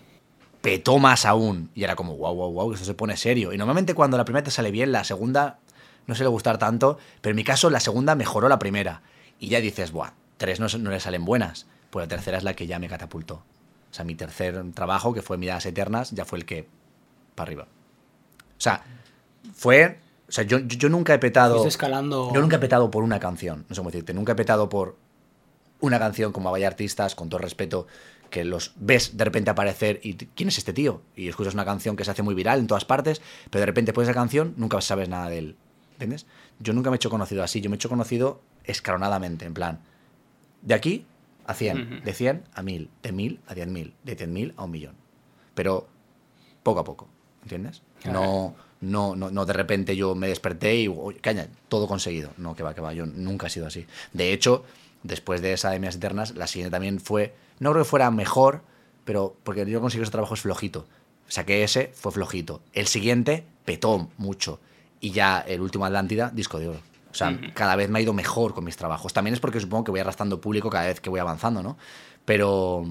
Petó 0.62 1.00
más 1.00 1.26
aún. 1.26 1.70
Y 1.76 1.84
era 1.84 1.96
como, 1.96 2.16
wow, 2.16 2.36
wow, 2.36 2.52
wow, 2.52 2.74
esto 2.74 2.86
se 2.86 2.94
pone 2.94 3.18
serio. 3.18 3.54
Y 3.54 3.58
normalmente 3.58 3.94
cuando 3.94 4.18
la 4.18 4.26
primera 4.26 4.44
te 4.44 4.52
sale 4.52 4.72
bien, 4.72 4.92
la 4.92 5.04
segunda 5.04 5.60
no 6.08 6.16
suele 6.16 6.30
gustar 6.30 6.58
tanto. 6.58 6.98
Pero 7.22 7.32
en 7.32 7.36
mi 7.38 7.44
caso, 7.44 7.70
la 7.70 7.80
segunda 7.80 8.16
mejoró 8.16 8.50
la 8.50 8.60
primera. 8.60 9.02
Y 9.40 9.50
ya 9.50 9.62
dices, 9.62 9.92
buah, 9.92 10.12
tres 10.38 10.60
no, 10.60 10.68
no 10.80 10.92
le 10.92 11.00
salen 11.00 11.26
buenas. 11.26 11.68
Pues 11.90 12.04
la 12.04 12.08
tercera 12.08 12.38
es 12.38 12.44
la 12.44 12.54
que 12.54 12.68
ya 12.68 12.80
me 12.80 12.88
catapultó. 12.88 13.36
O 13.36 13.94
sea, 13.94 14.06
mi 14.06 14.16
tercer 14.16 14.64
trabajo, 14.74 15.14
que 15.14 15.22
fue 15.22 15.38
Miradas 15.38 15.66
Eternas, 15.66 16.12
ya 16.12 16.26
fue 16.26 16.40
el 16.40 16.46
que 16.46 16.68
para 17.36 17.48
arriba. 17.48 17.64
O 17.64 18.62
sea, 18.62 18.84
fue. 19.54 20.00
O 20.28 20.32
sea, 20.32 20.44
yo, 20.44 20.60
yo, 20.60 20.90
nunca 20.90 21.14
he 21.14 21.20
petado. 21.20 21.66
Escalando. 21.66 22.32
Yo 22.34 22.42
nunca 22.42 22.58
he 22.58 22.60
petado 22.60 22.92
por 22.92 23.04
una 23.04 23.20
canción, 23.20 23.66
no 23.68 23.74
sé 23.74 23.80
cómo 23.80 23.90
decirte. 23.90 24.14
Nunca 24.14 24.34
he 24.34 24.36
petado 24.36 24.70
por 24.70 24.96
una 25.80 25.98
canción 25.98 26.32
como 26.32 26.54
hay 26.54 26.66
artistas, 26.66 27.16
con 27.16 27.30
todo 27.30 27.40
respeto, 27.40 27.88
que 28.30 28.44
los 28.46 28.74
ves 28.78 29.18
de 29.18 29.24
repente 29.26 29.50
aparecer 29.50 30.00
y 30.04 30.14
¿quién 30.16 30.50
es 30.50 30.58
este 30.58 30.74
tío? 30.74 31.02
Y 31.16 31.28
escuchas 31.28 31.54
una 31.54 31.66
canción 31.66 31.96
que 31.96 32.04
se 32.06 32.12
hace 32.12 32.24
muy 32.24 32.36
viral 32.36 32.60
en 32.60 32.68
todas 32.68 32.86
partes, 32.86 33.22
pero 33.50 33.62
de 33.62 33.66
repente 33.66 33.94
pones 33.94 34.10
esa 34.10 34.14
canción, 34.20 34.54
nunca 34.58 34.80
sabes 34.82 35.10
nada 35.10 35.30
de 35.30 35.38
él. 35.40 35.56
¿Entiendes? 35.94 36.26
Yo 36.60 36.74
nunca 36.74 36.90
me 36.90 36.96
he 36.96 36.98
hecho 36.98 37.10
conocido 37.10 37.44
así, 37.44 37.60
yo 37.62 37.70
me 37.70 37.76
he 37.76 37.78
hecho 37.78 37.90
conocido 37.90 38.42
escalonadamente, 38.64 39.46
en 39.46 39.54
plan, 39.54 39.80
de 40.62 40.74
aquí 40.74 41.06
a 41.46 41.54
100, 41.54 41.78
Ujú. 41.82 42.06
de 42.06 42.14
100 42.14 42.44
a 42.54 42.62
1000, 42.62 42.90
de 43.04 43.12
1000 43.12 43.40
a 43.48 43.56
10.000, 43.56 43.94
de 44.04 44.16
100.000 44.16 44.54
a 44.56 44.64
un 44.64 44.72
millón. 44.72 44.96
Pero 45.56 45.88
poco 46.64 46.80
a 46.80 46.84
poco, 46.84 47.10
¿entiendes? 47.42 47.82
No, 48.06 48.56
no, 48.82 49.16
no, 49.16 49.30
no 49.32 49.46
de 49.46 49.54
repente 49.54 49.96
yo 49.96 50.16
me 50.16 50.28
desperté 50.28 50.76
y, 50.78 50.88
"Oye, 50.88 51.18
caña, 51.20 51.48
todo 51.68 51.88
conseguido. 51.88 52.32
No, 52.38 52.56
que 52.56 52.64
va, 52.64 52.74
que 52.74 52.82
va, 52.82 52.94
yo 52.94 53.06
nunca 53.06 53.48
he 53.48 53.50
sido 53.50 53.68
así. 53.68 53.86
De 54.14 54.32
hecho, 54.32 54.64
después 55.04 55.42
de 55.42 55.54
esa 55.54 55.72
de 55.72 55.80
Mías 55.80 55.96
Eternas, 55.96 56.36
la 56.36 56.48
siguiente 56.48 56.72
también 56.72 57.00
fue, 57.00 57.36
no 57.60 57.72
creo 57.72 57.84
que 57.84 57.90
fuera 57.90 58.12
mejor, 58.12 58.62
pero 59.06 59.36
porque 59.44 59.66
yo 59.66 59.82
conseguí 59.82 60.04
ese 60.04 60.12
trabajo 60.12 60.34
es 60.34 60.42
flojito. 60.42 60.86
Que 61.46 61.64
ese 61.64 61.92
fue 61.94 62.12
flojito. 62.12 62.62
El 62.74 62.88
siguiente 62.88 63.46
petó 63.64 64.10
mucho. 64.18 64.60
Y 65.00 65.12
ya 65.12 65.40
el 65.40 65.62
último 65.62 65.86
Atlántida, 65.86 66.32
disco 66.34 66.60
de 66.60 66.70
oro. 66.70 66.80
O 67.12 67.14
sea, 67.14 67.40
cada 67.54 67.76
vez 67.76 67.90
me 67.90 68.00
ha 68.00 68.02
ido 68.02 68.14
mejor 68.14 68.54
con 68.54 68.64
mis 68.64 68.78
trabajos. 68.78 69.14
También 69.14 69.34
es 69.34 69.40
porque 69.40 69.60
supongo 69.60 69.86
que 69.86 69.92
voy 69.92 70.00
arrastrando 70.00 70.42
público 70.42 70.70
cada 70.70 70.88
vez 70.88 71.00
que 71.00 71.10
voy 71.10 71.20
avanzando, 71.20 71.64
¿no? 71.64 71.78
Pero, 72.26 72.86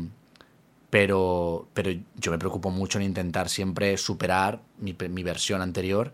pero, 0.90 1.68
pero 1.72 1.90
yo 2.16 2.32
me 2.32 2.38
preocupo 2.38 2.70
mucho 2.70 2.98
en 2.98 3.04
intentar 3.04 3.48
siempre 3.48 3.96
superar 3.96 4.60
mi, 4.78 4.96
mi 5.08 5.22
versión 5.22 5.62
anterior. 5.62 6.12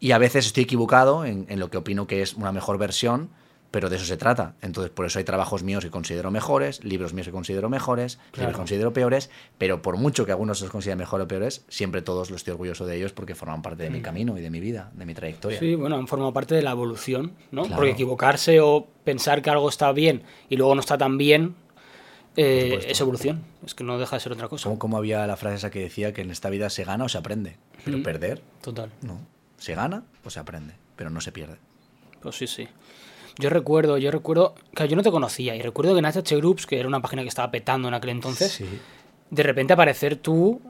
Y 0.00 0.12
a 0.12 0.18
veces 0.18 0.46
estoy 0.46 0.64
equivocado 0.64 1.24
en, 1.24 1.46
en, 1.48 1.60
lo 1.60 1.70
que 1.70 1.78
opino 1.78 2.06
que 2.06 2.22
es 2.22 2.34
una 2.34 2.52
mejor 2.52 2.78
versión, 2.78 3.30
pero 3.70 3.88
de 3.88 3.96
eso 3.96 4.04
se 4.04 4.16
trata. 4.16 4.54
Entonces, 4.62 4.90
por 4.90 5.06
eso 5.06 5.18
hay 5.18 5.24
trabajos 5.24 5.62
míos 5.62 5.84
que 5.84 5.90
considero 5.90 6.30
mejores, 6.30 6.82
libros 6.84 7.12
míos 7.12 7.26
que 7.26 7.32
considero 7.32 7.68
mejores, 7.68 8.16
claro. 8.16 8.30
libros 8.36 8.52
que 8.54 8.58
considero 8.58 8.92
peores, 8.92 9.30
pero 9.58 9.82
por 9.82 9.96
mucho 9.96 10.26
que 10.26 10.32
algunos 10.32 10.60
los 10.60 10.70
consideren 10.70 10.98
mejores 10.98 11.24
o 11.24 11.28
peores, 11.28 11.64
siempre 11.68 12.02
todos 12.02 12.30
los 12.30 12.40
estoy 12.40 12.52
orgulloso 12.52 12.86
de 12.86 12.96
ellos 12.96 13.12
porque 13.12 13.34
forman 13.34 13.62
parte 13.62 13.82
de 13.82 13.90
mi 13.90 14.00
camino 14.00 14.36
y 14.38 14.40
de 14.40 14.50
mi 14.50 14.60
vida, 14.60 14.90
de 14.94 15.06
mi 15.06 15.14
trayectoria. 15.14 15.58
Sí, 15.58 15.74
bueno, 15.74 15.96
han 15.96 16.06
formado 16.06 16.32
parte 16.32 16.54
de 16.54 16.62
la 16.62 16.72
evolución, 16.72 17.32
¿no? 17.50 17.62
Claro. 17.62 17.76
Porque 17.76 17.92
equivocarse 17.92 18.60
o 18.60 18.88
pensar 19.04 19.42
que 19.42 19.50
algo 19.50 19.68
está 19.68 19.92
bien 19.92 20.22
y 20.48 20.56
luego 20.56 20.74
no 20.74 20.80
está 20.80 20.98
tan 20.98 21.18
bien, 21.18 21.54
eh, 22.36 22.86
es 22.88 23.00
evolución. 23.00 23.42
Es 23.64 23.74
que 23.74 23.84
no 23.84 23.98
deja 23.98 24.16
de 24.16 24.20
ser 24.20 24.32
otra 24.32 24.48
cosa. 24.48 24.64
Como, 24.64 24.78
como 24.78 24.96
había 24.96 25.26
la 25.26 25.36
frase 25.36 25.56
esa 25.56 25.70
que 25.70 25.80
decía 25.80 26.12
que 26.12 26.22
en 26.22 26.30
esta 26.30 26.50
vida 26.50 26.70
se 26.70 26.84
gana 26.84 27.04
o 27.04 27.08
se 27.08 27.18
aprende, 27.18 27.56
pero 27.84 27.98
mm. 27.98 28.02
perder. 28.02 28.42
Total. 28.62 28.90
No. 29.02 29.20
Se 29.58 29.74
gana 29.74 30.04
o 30.24 30.30
se 30.30 30.40
aprende, 30.40 30.74
pero 30.96 31.10
no 31.10 31.20
se 31.20 31.32
pierde. 31.32 31.56
Pues 32.20 32.36
sí, 32.36 32.46
sí. 32.46 32.68
Yo 33.40 33.50
recuerdo, 33.50 33.98
yo 33.98 34.10
recuerdo, 34.10 34.54
que 34.74 34.86
yo 34.88 34.96
no 34.96 35.02
te 35.02 35.10
conocía 35.10 35.54
y 35.56 35.62
recuerdo 35.62 35.92
que 35.94 35.98
en 36.00 36.06
HH 36.06 36.36
Groups, 36.36 36.66
que 36.66 36.78
era 36.78 36.86
una 36.88 37.00
página 37.00 37.22
que 37.22 37.28
estaba 37.28 37.50
petando 37.50 37.88
en 37.88 37.94
aquel 37.94 38.10
entonces, 38.10 38.52
Sí. 38.52 38.66
de 39.30 39.42
repente 39.42 39.72
aparecer 39.72 40.16
tú 40.16 40.60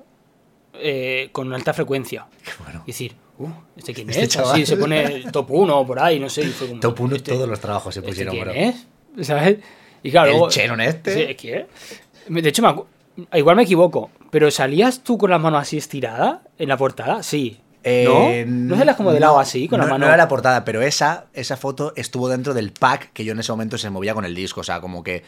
eh, 0.74 1.28
con 1.32 1.52
alta 1.52 1.74
frecuencia. 1.74 2.26
Qué 2.44 2.52
bueno. 2.62 2.82
Y 2.86 2.92
decir, 2.92 3.14
uh, 3.38 3.48
¿este 3.76 3.92
quién 3.92 4.08
Este 4.08 4.22
es? 4.22 4.28
chaval. 4.28 4.52
Así 4.52 4.64
se 4.66 4.76
pone 4.76 5.24
top 5.32 5.50
1 5.50 5.86
por 5.86 5.98
ahí, 5.98 6.18
no 6.20 6.28
sé. 6.28 6.42
y 6.42 6.46
fue 6.46 6.68
como, 6.68 6.80
Top 6.80 7.00
1 7.00 7.16
¿este- 7.16 7.32
todos 7.32 7.48
los 7.48 7.60
trabajos 7.60 7.92
se 7.94 8.00
¿este 8.00 8.08
pusieron, 8.10 8.34
quién 8.34 8.44
bro. 8.44 8.54
es? 8.54 9.26
¿Sabes? 9.26 9.58
Y 10.02 10.10
claro, 10.10 10.28
El 10.28 10.32
luego- 10.34 10.48
Cheron 10.50 10.80
este. 10.80 11.36
Sí. 11.36 11.64
De 12.28 12.48
hecho, 12.48 12.62
me 12.62 13.38
igual 13.38 13.56
me 13.56 13.64
equivoco, 13.64 14.10
pero 14.30 14.50
¿salías 14.50 15.02
tú 15.02 15.18
con 15.18 15.30
la 15.30 15.38
mano 15.38 15.58
así 15.58 15.76
estirada 15.76 16.42
en 16.58 16.68
la 16.68 16.76
portada? 16.76 17.22
Sí. 17.22 17.59
Eh, 17.84 18.44
¿No? 18.46 18.74
¿No 18.74 18.76
salías 18.76 18.96
como 18.96 19.12
de 19.12 19.20
lado 19.20 19.38
así, 19.38 19.68
con 19.68 19.78
no, 19.80 19.86
la 19.86 19.92
mano? 19.92 20.04
No 20.04 20.08
era 20.08 20.16
la 20.16 20.28
portada, 20.28 20.64
pero 20.64 20.82
esa, 20.82 21.26
esa 21.32 21.56
foto 21.56 21.92
estuvo 21.96 22.28
dentro 22.28 22.52
del 22.54 22.72
pack 22.72 23.12
que 23.12 23.24
yo 23.24 23.32
en 23.32 23.40
ese 23.40 23.52
momento 23.52 23.78
se 23.78 23.88
movía 23.90 24.14
con 24.14 24.24
el 24.24 24.34
disco. 24.34 24.60
O 24.60 24.64
sea, 24.64 24.80
como 24.80 25.02
que. 25.02 25.24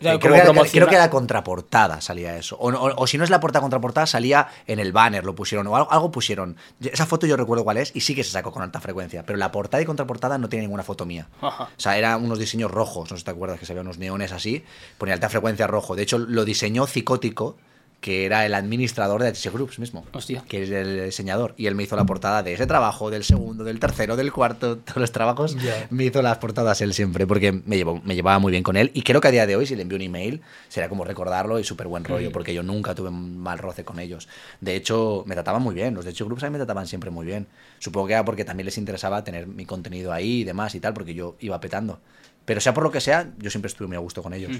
O 0.00 0.02
sea, 0.02 0.14
eh, 0.14 0.18
como 0.18 0.32
creo, 0.34 0.52
que 0.52 0.60
era, 0.60 0.70
creo 0.72 0.88
que 0.88 0.94
era 0.96 1.10
contraportada 1.10 2.00
salía 2.00 2.36
eso. 2.36 2.56
O, 2.56 2.70
o- 2.72 2.94
o 3.02 3.06
si 3.06 3.16
no 3.18 3.22
es 3.22 3.30
la 3.30 3.38
portada 3.38 3.60
contraportada, 3.60 4.04
salía 4.08 4.48
en 4.66 4.80
el 4.80 4.90
banner, 4.90 5.24
lo 5.24 5.36
pusieron. 5.36 5.64
O 5.68 5.76
algo, 5.76 5.92
algo 5.92 6.10
pusieron. 6.10 6.56
Esa 6.80 7.06
foto 7.06 7.28
yo 7.28 7.36
recuerdo 7.36 7.62
cuál 7.62 7.76
es 7.76 7.92
y 7.94 8.00
sí 8.00 8.16
que 8.16 8.24
se 8.24 8.32
sacó 8.32 8.50
con 8.50 8.62
alta 8.64 8.80
frecuencia. 8.80 9.22
Pero 9.24 9.38
la 9.38 9.52
portada 9.52 9.80
y 9.80 9.86
contraportada 9.86 10.38
no 10.38 10.48
tiene 10.48 10.62
ninguna 10.64 10.82
foto 10.82 11.06
mía. 11.06 11.28
Ajá. 11.40 11.64
O 11.64 11.80
sea, 11.80 11.96
eran 11.96 12.24
unos 12.24 12.40
diseños 12.40 12.72
rojos, 12.72 13.08
no 13.12 13.16
sé 13.16 13.20
si 13.20 13.24
te 13.26 13.30
acuerdas 13.30 13.60
que 13.60 13.66
se 13.66 13.74
veían 13.74 13.86
unos 13.86 13.98
neones 13.98 14.32
así, 14.32 14.64
ponía 14.98 15.14
alta 15.14 15.28
frecuencia 15.28 15.68
rojo. 15.68 15.94
De 15.94 16.02
hecho, 16.02 16.18
lo 16.18 16.44
diseñó 16.44 16.88
Psicótico, 16.88 17.56
que 18.02 18.26
era 18.26 18.44
el 18.44 18.52
administrador 18.52 19.22
de 19.22 19.28
HC 19.28 19.52
Groups 19.52 19.78
mismo. 19.78 20.04
Hostia. 20.12 20.42
Que 20.48 20.64
es 20.64 20.70
el 20.70 21.04
diseñador. 21.04 21.54
Y 21.56 21.66
él 21.68 21.76
me 21.76 21.84
hizo 21.84 21.94
la 21.94 22.04
portada 22.04 22.42
de 22.42 22.52
ese 22.52 22.66
trabajo, 22.66 23.10
del 23.10 23.22
segundo, 23.22 23.62
del 23.62 23.78
tercero, 23.78 24.16
del 24.16 24.32
cuarto, 24.32 24.76
todos 24.84 24.96
los 24.98 25.12
trabajos. 25.12 25.56
Me 25.88 26.04
hizo 26.04 26.20
las 26.20 26.38
portadas 26.38 26.80
él 26.80 26.94
siempre, 26.94 27.28
porque 27.28 27.52
me, 27.52 27.76
llevó, 27.76 28.02
me 28.04 28.16
llevaba 28.16 28.40
muy 28.40 28.50
bien 28.50 28.64
con 28.64 28.76
él. 28.76 28.90
Y 28.92 29.02
creo 29.02 29.20
que 29.20 29.28
a 29.28 29.30
día 29.30 29.46
de 29.46 29.54
hoy, 29.54 29.66
si 29.66 29.76
le 29.76 29.82
envío 29.82 29.94
un 29.96 30.02
email, 30.02 30.42
será 30.68 30.88
como 30.88 31.04
recordarlo 31.04 31.60
y 31.60 31.64
súper 31.64 31.86
buen 31.86 32.02
rollo, 32.04 32.30
Mm. 32.30 32.32
porque 32.32 32.52
yo 32.52 32.64
nunca 32.64 32.92
tuve 32.96 33.08
un 33.08 33.38
mal 33.38 33.58
roce 33.58 33.84
con 33.84 34.00
ellos. 34.00 34.28
De 34.60 34.74
hecho, 34.74 35.22
me 35.26 35.34
trataban 35.36 35.62
muy 35.62 35.74
bien. 35.76 35.94
Los 35.94 36.04
de 36.04 36.10
HC 36.10 36.24
Groups 36.24 36.42
a 36.42 36.46
mí 36.46 36.52
me 36.52 36.58
trataban 36.58 36.88
siempre 36.88 37.10
muy 37.10 37.24
bien. 37.24 37.46
Supongo 37.78 38.08
que 38.08 38.14
era 38.14 38.24
porque 38.24 38.44
también 38.44 38.64
les 38.64 38.78
interesaba 38.78 39.22
tener 39.22 39.46
mi 39.46 39.64
contenido 39.64 40.12
ahí 40.12 40.40
y 40.40 40.44
demás 40.44 40.74
y 40.74 40.80
tal, 40.80 40.92
porque 40.92 41.14
yo 41.14 41.36
iba 41.38 41.60
petando. 41.60 42.00
Pero 42.44 42.60
sea 42.60 42.74
por 42.74 42.82
lo 42.82 42.90
que 42.90 43.00
sea, 43.00 43.30
yo 43.38 43.48
siempre 43.48 43.68
estuve 43.68 43.86
muy 43.86 43.96
a 43.96 44.00
gusto 44.00 44.24
con 44.24 44.34
ellos. 44.34 44.56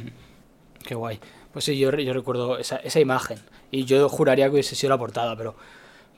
Qué 0.85 0.95
guay. 0.95 1.19
Pues 1.53 1.65
sí, 1.65 1.79
yo, 1.79 1.91
yo 1.93 2.13
recuerdo 2.13 2.59
esa, 2.59 2.77
esa 2.77 3.01
imagen. 3.01 3.39
Y 3.71 3.85
yo 3.85 4.09
juraría 4.09 4.47
que 4.47 4.53
hubiese 4.53 4.75
sido 4.75 4.91
la 4.91 4.99
portada, 4.99 5.37
pero, 5.37 5.55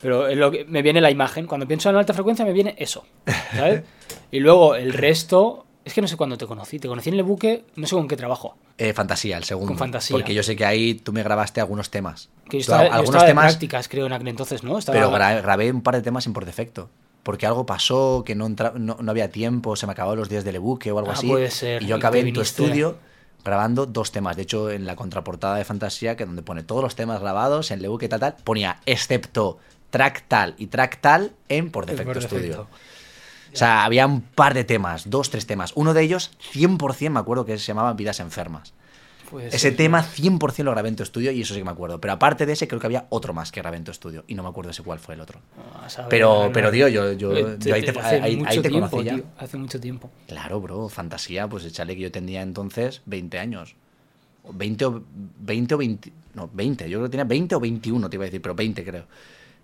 pero 0.00 0.28
es 0.28 0.36
lo 0.36 0.50
que, 0.50 0.64
me 0.64 0.82
viene 0.82 1.00
la 1.00 1.10
imagen. 1.10 1.46
Cuando 1.46 1.66
pienso 1.66 1.90
en 1.90 1.96
alta 1.96 2.12
frecuencia 2.14 2.44
me 2.44 2.52
viene 2.52 2.74
eso. 2.78 3.04
¿Sabes? 3.54 3.82
y 4.30 4.40
luego 4.40 4.74
el 4.76 4.92
resto. 4.92 5.66
Es 5.84 5.92
que 5.92 6.00
no 6.00 6.08
sé 6.08 6.16
cuándo 6.16 6.38
te 6.38 6.46
conocí. 6.46 6.78
Te 6.78 6.88
conocí 6.88 7.10
en 7.10 7.16
el 7.16 7.24
buque, 7.24 7.64
no 7.76 7.86
sé 7.86 7.94
con 7.94 8.08
qué 8.08 8.16
trabajo. 8.16 8.56
Eh, 8.78 8.94
fantasía, 8.94 9.36
el 9.36 9.44
segundo. 9.44 9.68
Con 9.68 9.76
Fantasía. 9.78 10.14
Porque 10.16 10.32
yo 10.32 10.42
sé 10.42 10.56
que 10.56 10.64
ahí 10.64 10.94
tú 10.94 11.12
me 11.12 11.22
grabaste 11.22 11.60
algunos 11.60 11.90
temas. 11.90 12.30
Que 12.48 12.58
yo 12.60 12.64
Tú, 12.66 12.72
estaba, 12.72 12.86
yo 12.86 12.92
algunos 12.94 13.26
de 13.26 13.34
prácticas, 13.34 13.88
creo, 13.88 14.06
en 14.06 14.14
aquel 14.14 14.28
entonces, 14.28 14.62
¿no? 14.64 14.78
Estaba- 14.78 14.96
pero 14.98 15.12
gra- 15.12 15.42
grabé 15.42 15.70
un 15.70 15.82
par 15.82 15.94
de 15.96 16.00
temas 16.02 16.24
sin 16.24 16.32
por 16.32 16.46
defecto. 16.46 16.88
Porque 17.22 17.46
algo 17.46 17.66
pasó, 17.66 18.22
que 18.24 18.34
no, 18.34 18.48
no, 18.48 18.96
no 19.00 19.10
había 19.10 19.30
tiempo, 19.30 19.76
se 19.76 19.86
me 19.86 19.92
acabaron 19.92 20.18
los 20.18 20.30
días 20.30 20.42
del 20.44 20.58
buque 20.58 20.90
o 20.90 20.98
algo 20.98 21.10
Ah, 21.10 21.14
así. 21.14 21.26
puede 21.26 21.50
ser, 21.50 21.82
Y 21.82 21.86
yo 21.86 21.96
acabé 21.96 22.20
en 22.20 22.32
tu 22.32 22.40
estudio 22.40 22.96
grabando 23.44 23.86
dos 23.86 24.12
temas. 24.12 24.36
De 24.36 24.42
hecho, 24.42 24.70
en 24.70 24.86
la 24.86 24.96
contraportada 24.96 25.56
de 25.56 25.64
Fantasía, 25.64 26.16
que 26.16 26.24
donde 26.24 26.42
pone 26.42 26.62
todos 26.62 26.82
los 26.82 26.96
temas 26.96 27.20
grabados 27.20 27.70
en 27.70 27.82
Lebuque 27.82 28.06
y 28.06 28.08
tal, 28.08 28.20
tal, 28.20 28.36
ponía 28.42 28.80
excepto 28.86 29.58
track 29.90 30.24
tal 30.26 30.54
y 30.58 30.66
track 30.66 31.00
tal 31.00 31.32
en 31.48 31.70
por 31.70 31.86
defecto 31.86 32.18
defecto. 32.18 32.68
O 33.52 33.56
sea, 33.56 33.84
había 33.84 34.06
un 34.06 34.20
par 34.20 34.52
de 34.52 34.64
temas, 34.64 35.08
dos, 35.08 35.30
tres 35.30 35.46
temas. 35.46 35.72
Uno 35.76 35.94
de 35.94 36.02
ellos, 36.02 36.32
100% 36.52 37.10
me 37.10 37.20
acuerdo 37.20 37.44
que 37.44 37.56
se 37.58 37.66
llamaba 37.66 37.92
Vidas 37.92 38.18
Enfermas. 38.18 38.72
Puede 39.30 39.48
Ese 39.48 39.72
tema 39.72 40.02
100% 40.04 40.62
lo 40.64 40.70
grabé 40.72 40.88
en 40.88 40.96
tu 40.96 41.02
estudio 41.02 41.30
y 41.32 41.40
eso 41.42 41.54
sí 41.54 41.60
que 41.60 41.64
me 41.64 41.70
acuerdo. 41.70 42.00
Pero 42.00 42.12
aparte 42.12 42.46
de 42.46 42.52
ese, 42.52 42.68
creo 42.68 42.80
que 42.80 42.86
había 42.86 43.06
otro 43.08 43.32
más 43.32 43.50
que 43.52 43.60
grabé 43.60 43.76
en 43.78 43.84
tu 43.84 43.90
estudio. 43.90 44.24
Y 44.26 44.34
no 44.34 44.42
me 44.42 44.48
acuerdo 44.48 44.70
ese 44.70 44.82
cuál 44.82 44.98
fue 44.98 45.14
el 45.14 45.20
otro. 45.20 45.40
A 45.82 45.88
saber, 45.88 46.08
Pero, 46.10 46.46
no, 46.46 46.52
pero 46.52 46.70
tío, 46.70 46.88
yo, 46.88 47.12
yo, 47.12 47.32
Eh, 47.36 47.56
yo 47.58 47.74
ahí 47.74 47.82
te, 47.82 47.90
hace 47.90 48.00
ahí- 48.00 48.20
ahí 48.22 48.36
mucho 48.36 48.62
te 48.62 48.68
tiempo, 48.68 48.90
conocí 48.90 49.04
ya. 49.08 49.14
tío, 49.16 49.24
Hace 49.38 49.56
mucho 49.56 49.80
tiempo. 49.80 50.10
Claro, 50.28 50.60
bro, 50.60 50.88
fantasía, 50.88 51.48
pues 51.48 51.64
échale 51.64 51.94
que 51.96 52.02
yo 52.02 52.12
tendría 52.12 52.42
entonces 52.42 53.02
20 53.06 53.38
años. 53.38 53.74
O 54.42 54.52
20 54.52 54.84
o, 54.84 55.02
20 55.40 55.74
o 55.74 55.78
20. 55.78 56.12
No, 56.34 56.50
20. 56.52 56.88
Yo 56.90 56.98
creo 56.98 57.06
que 57.08 57.10
tenía 57.12 57.24
20 57.24 57.54
o 57.54 57.60
21, 57.60 58.10
te 58.10 58.16
iba 58.16 58.24
a 58.24 58.26
decir, 58.26 58.42
pero 58.42 58.54
20 58.54 58.84
creo. 58.84 59.06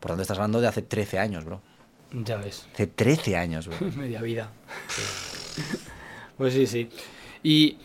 Por 0.00 0.10
tanto, 0.10 0.22
estás 0.22 0.38
hablando 0.38 0.60
de 0.60 0.68
hace 0.68 0.82
13 0.82 1.18
años, 1.18 1.44
bro. 1.44 1.60
Ya 2.12 2.38
ves. 2.38 2.66
Hace 2.72 2.86
13 2.86 3.36
años, 3.36 3.66
bro. 3.68 3.76
Media 3.96 4.22
vida. 4.22 4.50
pues 6.38 6.54
sí, 6.54 6.66
sí. 6.66 6.88
Y. 7.42 7.76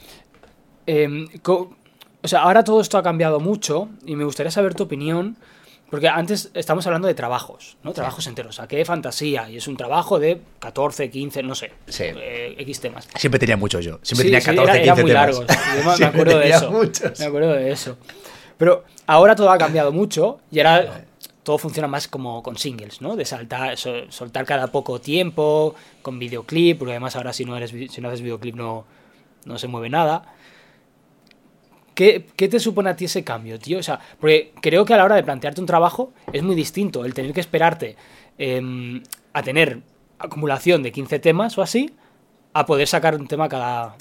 co- 1.41 1.75
o 2.23 2.27
sea, 2.27 2.41
ahora 2.41 2.63
todo 2.63 2.81
esto 2.81 2.97
ha 2.97 3.03
cambiado 3.03 3.39
mucho 3.39 3.89
y 4.05 4.15
me 4.15 4.23
gustaría 4.23 4.51
saber 4.51 4.73
tu 4.75 4.83
opinión. 4.83 5.37
Porque 5.91 6.09
antes 6.09 6.49
estamos 6.55 6.85
hablando 6.87 7.07
de 7.07 7.13
trabajos, 7.13 7.77
¿no? 7.83 7.93
Trabajos 7.93 8.25
enteros. 8.25 8.55
Saqué 8.55 8.83
fantasía 8.85 9.47
y 9.51 9.57
es 9.57 9.67
un 9.67 9.77
trabajo 9.77 10.17
de 10.19 10.41
14, 10.59 11.11
15, 11.11 11.43
no 11.43 11.53
sé. 11.53 11.71
Sí. 11.87 12.05
eh, 12.07 12.55
X 12.57 12.79
temas. 12.81 13.07
Siempre 13.15 13.39
tenía 13.39 13.55
mucho 13.55 13.79
yo. 13.79 13.99
Siempre 14.01 14.23
Sí, 14.23 14.31
tenía 14.31 14.41
sí, 14.41 14.45
14, 14.47 14.71
era- 14.71 14.73
15 14.73 14.89
eran 14.91 15.01
muy 15.03 15.11
largos. 15.11 15.45
Yo 15.99 15.99
me- 15.99 16.05
acuerdo 16.11 16.39
de 16.39 16.49
eso. 16.49 16.71
muchos. 16.71 17.19
Me 17.19 17.25
acuerdo 17.27 17.53
de 17.53 17.71
eso. 17.71 17.97
Pero 18.57 18.83
ahora 19.05 19.35
todo 19.35 19.51
ha 19.51 19.57
cambiado 19.59 19.91
mucho 19.91 20.39
y 20.51 20.59
ahora 20.59 21.05
todo 21.43 21.59
funciona 21.59 21.87
más 21.87 22.07
como 22.07 22.41
con 22.41 22.57
singles, 22.57 22.99
¿no? 23.01 23.15
De 23.15 23.23
saltar, 23.23 23.77
so- 23.77 24.09
soltar 24.11 24.43
cada 24.45 24.67
poco 24.67 24.99
tiempo, 24.99 25.75
con 26.01 26.17
videoclip, 26.17 26.79
porque 26.79 26.93
además 26.93 27.15
ahora 27.15 27.31
si 27.31 27.45
no, 27.45 27.55
eres, 27.55 27.69
si 27.69 28.01
no 28.01 28.07
haces 28.07 28.21
videoclip 28.21 28.55
no, 28.55 28.85
no 29.45 29.59
se 29.59 29.67
mueve 29.67 29.89
nada. 29.91 30.33
¿Qué, 31.95 32.27
¿Qué 32.35 32.49
te 32.49 32.59
supone 32.59 32.89
a 32.89 32.95
ti 32.95 33.05
ese 33.05 33.23
cambio, 33.23 33.57
tío? 33.57 33.79
O 33.79 33.83
sea, 33.83 33.99
porque 34.19 34.53
creo 34.61 34.83
que 34.85 34.93
a 34.93 34.97
la 34.97 35.05
hora 35.05 35.15
de 35.15 35.23
plantearte 35.23 35.61
un 35.61 35.67
trabajo 35.67 36.13
es 36.33 36.43
muy 36.43 36.53
distinto 36.53 37.05
el 37.05 37.13
tener 37.13 37.31
que 37.31 37.39
esperarte 37.39 37.95
em, 38.37 39.01
a 39.33 39.41
tener 39.41 39.81
acumulación 40.19 40.83
de 40.83 40.91
15 40.91 41.19
temas 41.19 41.57
o 41.57 41.61
así, 41.61 41.95
a 42.53 42.65
poder 42.65 42.87
sacar 42.87 43.15
un 43.15 43.27
tema 43.27 43.47
cada, 43.47 43.95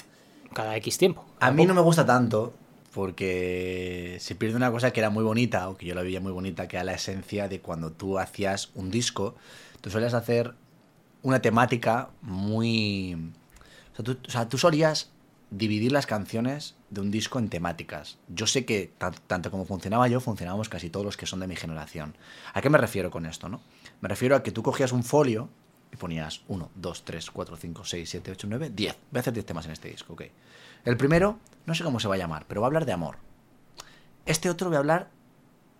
cada 0.53 0.75
X 0.77 0.97
tiempo. 0.97 1.25
A 1.39 1.51
mí 1.51 1.65
no 1.65 1.73
me 1.73 1.81
gusta 1.81 2.05
tanto 2.05 2.53
porque 2.93 4.17
se 4.19 4.35
pierde 4.35 4.55
una 4.55 4.71
cosa 4.71 4.91
que 4.91 4.99
era 4.99 5.09
muy 5.09 5.23
bonita, 5.23 5.69
o 5.69 5.77
que 5.77 5.85
yo 5.85 5.95
la 5.95 6.01
veía 6.01 6.21
muy 6.21 6.31
bonita, 6.31 6.67
que 6.67 6.77
era 6.77 6.85
la 6.85 6.93
esencia 6.93 7.47
de 7.47 7.59
cuando 7.59 7.91
tú 7.91 8.19
hacías 8.19 8.71
un 8.73 8.89
disco, 8.89 9.35
tú 9.81 9.89
sueles 9.89 10.13
hacer 10.13 10.53
una 11.21 11.41
temática 11.41 12.09
muy... 12.21 13.31
O 13.93 13.95
sea, 13.95 14.05
tú, 14.05 14.17
o 14.25 14.31
sea, 14.31 14.47
tú 14.47 14.57
solías 14.57 15.11
dividir 15.49 15.91
las 15.91 16.05
canciones 16.05 16.75
de 16.95 17.01
un 17.01 17.11
disco 17.11 17.37
en 17.37 17.49
temáticas. 17.49 18.17
Yo 18.27 18.47
sé 18.47 18.65
que 18.65 18.91
tan- 18.97 19.13
tanto 19.27 19.51
como 19.51 19.65
funcionaba 19.65 20.07
yo, 20.07 20.19
funcionábamos 20.19 20.69
casi 20.69 20.89
todos 20.89 21.05
los 21.05 21.17
que 21.17 21.27
son 21.27 21.39
de 21.41 21.47
mi 21.47 21.55
generación. 21.55 22.15
¿A 22.53 22.61
qué 22.61 22.69
me 22.71 22.77
refiero 22.79 23.11
con 23.11 23.25
esto? 23.27 23.49
No? 23.49 23.61
Me 24.01 24.09
refiero 24.09 24.35
a 24.35 24.41
que 24.43 24.51
tú 24.51 24.63
cogías 24.63 24.91
un 24.91 25.03
folio 25.03 25.49
y 25.91 25.97
ponías 25.97 26.41
1, 26.47 26.71
2, 26.73 27.05
3, 27.05 27.29
4, 27.31 27.57
5, 27.57 27.83
6, 27.85 28.09
7, 28.09 28.31
8, 28.31 28.47
9, 28.49 28.71
10. 28.73 28.97
Voy 29.11 29.17
a 29.17 29.21
hacer 29.21 29.33
10 29.33 29.45
temas 29.45 29.65
en 29.65 29.71
este 29.73 29.89
disco, 29.89 30.13
ok. 30.13 30.23
El 30.85 30.97
primero, 30.97 31.37
no 31.65 31.75
sé 31.75 31.83
cómo 31.83 31.99
se 31.99 32.07
va 32.07 32.15
a 32.15 32.17
llamar, 32.17 32.45
pero 32.47 32.61
va 32.61 32.67
a 32.67 32.69
hablar 32.69 32.85
de 32.85 32.93
amor. 32.93 33.17
Este 34.25 34.49
otro 34.49 34.69
voy 34.69 34.77
a 34.77 34.79
hablar 34.79 35.09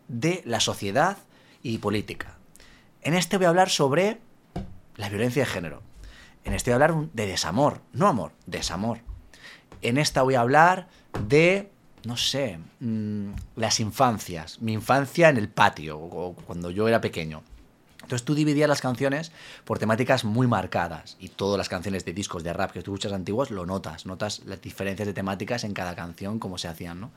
de 0.08 0.44
la 0.46 0.60
sociedad 0.60 1.18
y 1.64 1.78
política. 1.80 2.38
En 3.02 3.14
este 3.14 3.38
voy 3.38 3.46
a 3.46 3.50
hablar 3.50 3.70
sobre 3.70 4.20
la 4.98 5.10
violencia 5.10 5.44
de 5.44 5.50
género. 5.50 5.82
En 6.44 6.54
este 6.54 6.72
voy 6.72 6.82
a 6.82 6.86
hablar 6.86 7.08
de 7.14 7.26
desamor, 7.26 7.82
no 7.94 8.08
amor, 8.08 8.34
desamor. 8.46 9.00
en 9.82 9.98
esta 10.00 10.24
voy 10.24 10.34
a 10.36 10.42
hablar 10.42 10.88
de, 11.28 11.72
no 12.06 12.18
sé, 12.18 12.60
mm, 12.80 13.30
las 13.56 13.80
infancias. 13.80 14.62
Mi 14.62 14.74
infancia 14.74 15.30
en 15.30 15.38
el 15.38 15.50
patio, 15.50 16.00
o 16.00 16.36
cuando 16.46 16.72
yo 16.72 16.88
era 16.88 17.02
pequeño. 17.02 17.44
Entonces 18.06 18.24
tú 18.24 18.36
dividías 18.36 18.70
las 18.70 18.82
canciones 18.82 19.32
por 19.64 19.80
temáticas 19.80 20.26
muy 20.26 20.46
marcadas 20.46 21.18
y 21.20 21.30
todas 21.30 21.58
las 21.58 21.70
canciones 21.70 22.06
de 22.06 22.14
discos 22.14 22.44
de 22.44 22.54
rap 22.54 22.72
que 22.72 22.84
tú 22.84 22.92
escuchas 22.92 23.14
antiguos 23.14 23.50
lo 23.50 23.66
notas, 23.66 24.06
notas 24.06 24.44
las 24.46 24.62
diferencias 24.62 25.08
de 25.08 25.14
temáticas 25.14 25.64
en 25.64 25.74
cada 25.74 25.96
canción, 25.96 26.38
cómo 26.38 26.60
se 26.60 26.68
hacían, 26.68 27.02
¿no? 27.02 27.12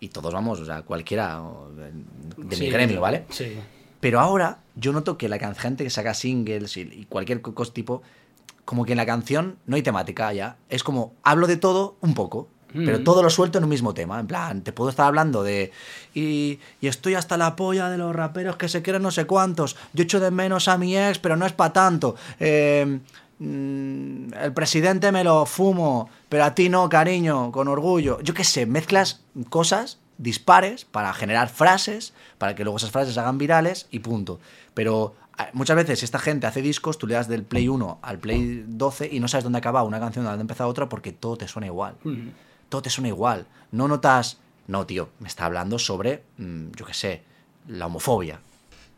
Y 0.00 0.08
todos 0.08 0.32
vamos, 0.32 0.58
o 0.58 0.64
sea, 0.64 0.82
cualquiera 0.82 1.42
de 2.38 2.56
mi 2.56 2.70
gremio, 2.70 3.02
¿vale? 3.02 3.26
Sí. 3.28 3.58
Pero 4.00 4.20
ahora 4.20 4.58
yo 4.74 4.92
noto 4.92 5.18
que 5.18 5.28
la 5.28 5.38
gente 5.54 5.84
que 5.84 5.90
saca 5.90 6.14
singles 6.14 6.76
y, 6.78 7.06
cualquier 7.10 7.42
tipo, 7.72 8.02
como 8.64 8.86
que 8.86 8.92
en 8.92 8.96
la 8.96 9.06
canción 9.06 9.58
no 9.66 9.76
hay 9.76 9.82
temática 9.82 10.32
ya, 10.32 10.56
es 10.70 10.82
como 10.82 11.14
hablo 11.22 11.46
de 11.46 11.58
todo 11.58 11.98
un 12.00 12.14
poco. 12.14 12.48
Pero 12.72 12.98
mm. 12.98 13.04
todo 13.04 13.22
lo 13.22 13.30
suelto 13.30 13.58
en 13.58 13.64
un 13.64 13.70
mismo 13.70 13.94
tema. 13.94 14.18
En 14.18 14.26
plan, 14.26 14.62
te 14.62 14.72
puedo 14.72 14.90
estar 14.90 15.06
hablando 15.06 15.42
de. 15.42 15.72
Y, 16.14 16.58
estoy 16.80 17.14
hasta 17.14 17.36
la 17.36 17.56
polla 17.56 17.88
de 17.90 17.98
los 17.98 18.14
raperos 18.14 18.56
que 18.56 18.68
se 18.68 18.82
quieren 18.82 19.02
no 19.02 19.10
sé 19.10 19.26
cuántos. 19.26 19.76
Yo 19.92 20.04
echo 20.04 20.20
de 20.20 20.30
menos 20.30 20.68
a 20.68 20.78
mi 20.78 20.96
ex, 20.96 21.18
pero 21.18 21.36
no 21.36 21.46
es 21.46 21.52
para 21.52 21.72
tanto. 21.72 22.16
Eh, 22.40 23.00
mm, 23.38 24.34
el 24.34 24.52
presidente 24.52 25.12
me 25.12 25.24
lo 25.24 25.46
fumo, 25.46 26.08
pero 26.28 26.44
a 26.44 26.54
ti 26.54 26.68
no, 26.68 26.88
cariño, 26.88 27.52
con 27.52 27.68
orgullo. 27.68 28.20
Yo 28.22 28.34
qué 28.34 28.44
sé, 28.44 28.66
mezclas 28.66 29.22
cosas 29.48 29.98
dispares 30.18 30.84
para 30.84 31.12
generar 31.14 31.48
frases, 31.48 32.14
para 32.38 32.54
que 32.54 32.62
luego 32.62 32.76
esas 32.76 32.90
frases 32.90 33.14
se 33.14 33.20
hagan 33.20 33.38
virales 33.38 33.88
y 33.90 33.98
punto. 33.98 34.38
Pero 34.72 35.14
eh, 35.38 35.44
muchas 35.52 35.76
veces 35.76 35.98
si 35.98 36.04
esta 36.04 36.18
gente 36.18 36.46
hace 36.46 36.62
discos, 36.62 36.98
tú 36.98 37.06
le 37.06 37.14
das 37.14 37.28
del 37.28 37.42
Play 37.42 37.68
1 37.68 37.98
al 38.02 38.18
Play 38.18 38.64
12 38.66 39.08
y 39.10 39.20
no 39.20 39.28
sabes 39.28 39.44
dónde 39.44 39.58
acaba 39.58 39.82
una 39.82 39.98
canción, 39.98 40.24
dónde 40.24 40.42
empieza 40.42 40.66
otra, 40.66 40.88
porque 40.88 41.12
todo 41.12 41.36
te 41.36 41.48
suena 41.48 41.66
igual 41.66 41.96
todo 42.72 42.80
te 42.80 42.88
suena 42.88 43.08
igual. 43.08 43.46
No 43.70 43.86
notas, 43.86 44.38
no, 44.66 44.86
tío, 44.86 45.10
me 45.18 45.28
está 45.28 45.44
hablando 45.44 45.78
sobre, 45.78 46.24
mm, 46.38 46.70
yo 46.74 46.86
qué 46.86 46.94
sé, 46.94 47.22
la 47.68 47.84
homofobia 47.84 48.40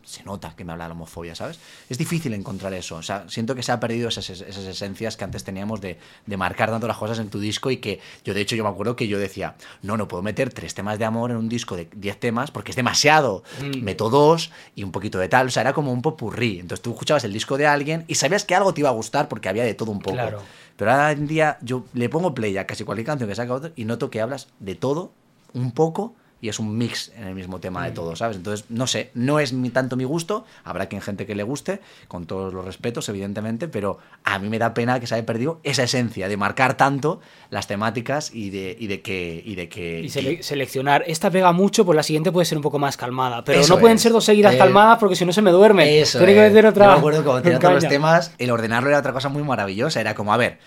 se 0.05 0.23
nota 0.25 0.55
que 0.57 0.65
me 0.65 0.73
habla 0.73 0.85
de 0.85 0.89
la 0.89 0.95
homofobia, 0.95 1.35
¿sabes? 1.35 1.59
Es 1.89 1.99
difícil 1.99 2.33
encontrar 2.35 2.73
eso. 2.75 2.97
O 2.97 3.03
sea, 3.03 3.25
siento 3.29 3.55
que 3.55 3.63
se 3.63 3.73
ha 3.73 3.81
perdido 3.81 4.09
esas, 4.09 4.29
esencias 4.31 5.17
que 5.17 5.25
antes 5.25 5.45
teníamos 5.45 5.81
de, 5.81 5.99
marcar 6.37 6.71
tanto 6.71 6.87
las 6.87 6.97
cosas 6.97 7.19
en 7.19 7.31
tu 7.31 7.39
disco 7.39 7.71
y 7.71 7.79
que 7.79 8.01
yo, 8.25 8.35
de 8.35 8.41
hecho, 8.41 8.57
yo 8.57 8.65
me 8.65 8.71
acuerdo 8.71 8.97
que 8.97 9.09
yo 9.09 9.19
decía, 9.19 9.55
no, 9.83 9.97
no 9.97 10.09
puedo 10.09 10.23
meter 10.23 10.53
tres 10.53 10.75
temas 10.75 10.99
de 10.99 11.05
amor 11.05 11.31
en 11.31 11.37
un 11.37 11.49
disco 11.49 11.77
de 11.77 11.89
diez 11.95 12.19
temas 12.19 12.51
porque 12.51 12.73
es 12.73 12.77
demasiado. 12.77 13.43
Mm. 13.61 13.83
Meto 13.83 14.11
dos 14.11 14.51
y 14.75 14.85
un 14.85 14.93
poquito 14.93 15.19
de 15.19 15.29
tal. 15.29 15.49
O 15.49 15.51
sea, 15.51 15.63
era 15.63 15.73
como 15.73 15.93
un 15.93 16.03
popurrí. 16.03 16.61
Entonces 16.61 16.83
tú 16.83 16.93
escuchabas 16.93 17.25
el 17.25 17.33
disco 17.33 17.57
de 17.57 17.67
alguien 17.67 18.05
y 18.09 18.17
sabías 18.17 18.45
que 18.45 18.55
algo 18.55 18.75
te 18.75 18.81
iba 18.81 18.91
a 18.91 18.93
gustar 18.93 19.29
porque 19.29 19.49
había 19.49 19.65
de 19.65 19.75
todo 19.75 19.91
un 19.91 20.01
poco. 20.01 20.43
Pero 20.77 20.91
ahora 20.91 21.13
en 21.13 21.27
día 21.27 21.59
yo 21.63 21.85
le 21.95 22.09
pongo 22.09 22.35
play 22.35 22.57
a 22.57 22.67
casi 22.67 22.85
cualquier 22.85 23.07
canción 23.07 23.29
que 23.29 23.35
saca 23.35 23.53
otro 23.53 23.73
y 23.77 23.85
noto 23.85 24.11
que 24.11 24.21
hablas 24.21 24.49
de 24.59 24.75
todo 24.75 25.13
un 25.53 25.73
poco 25.73 26.15
y 26.45 26.51
es 26.51 26.59
un 26.59 26.77
mix 26.77 27.11
en 27.17 27.27
el 27.27 27.35
mismo 27.35 27.59
tema 27.59 27.83
de 27.87 27.93
mm. 27.93 27.95
todo, 27.95 28.17
¿sabes? 28.17 28.37
Entonces, 28.37 28.67
no 28.69 28.87
sé, 28.87 29.11
no 29.15 29.41
es 29.41 29.55
mi, 29.55 29.71
tanto 29.71 29.97
mi 29.97 30.05
gusto, 30.05 30.45
habrá 30.63 30.91
quien 30.91 31.01
gente 31.01 31.25
que 31.25 31.35
le 31.35 31.43
guste, 31.43 31.81
con 32.07 32.27
todos 32.27 32.53
los 32.53 32.67
respetos, 32.67 33.09
evidentemente, 33.09 33.67
pero 33.67 33.97
a 34.25 34.39
mí 34.39 34.51
me 34.51 34.59
da 34.59 34.75
pena 34.75 35.01
que 35.01 35.07
se 35.07 35.15
haya 35.15 35.25
perdido 35.25 35.59
esa 35.63 35.85
esencia 35.85 36.29
de 36.29 36.37
marcar 36.37 36.77
tanto 36.77 37.23
las 37.49 37.67
temáticas 37.67 38.31
y 38.35 38.51
de, 38.51 38.77
y 38.79 38.89
de 38.89 39.01
que... 39.01 39.43
Y, 39.43 39.55
de 39.55 39.71
que, 39.71 40.01
y 40.01 40.11
seleccionar, 40.11 41.03
esta 41.07 41.31
pega 41.31 41.51
mucho, 41.53 41.87
pues 41.87 41.97
la 41.97 42.03
siguiente 42.03 42.31
puede 42.31 42.45
ser 42.45 42.59
un 42.59 42.63
poco 42.63 42.79
más 42.79 42.99
calmada, 42.99 43.43
pero 43.43 43.67
no 43.67 43.79
pueden 43.79 43.99
ser 43.99 44.13
dos 44.13 44.27
seguidas 44.27 44.57
eh, 44.57 44.59
calmadas 44.59 44.99
porque 44.99 45.17
si 45.17 45.25
no 45.25 45.33
se 45.33 45.41
me 45.41 45.51
duerme. 45.51 45.99
Eso 45.99 46.19
Tiene 46.19 46.35
que 46.35 46.41
meter 46.41 46.67
otra... 46.67 46.85
Yo 46.85 46.93
me 46.93 46.99
acuerdo 46.99 47.21
que 47.21 47.25
cuando 47.25 47.43
tenía 47.43 47.59
todos 47.59 47.75
los 47.77 47.89
temas, 47.89 48.35
el 48.37 48.51
ordenarlo 48.51 48.91
era 48.91 48.99
otra 48.99 49.15
cosa 49.15 49.31
muy 49.31 49.43
maravillosa, 49.45 49.99
era 49.99 50.15
como, 50.15 50.35
a 50.35 50.37
ver, 50.37 50.59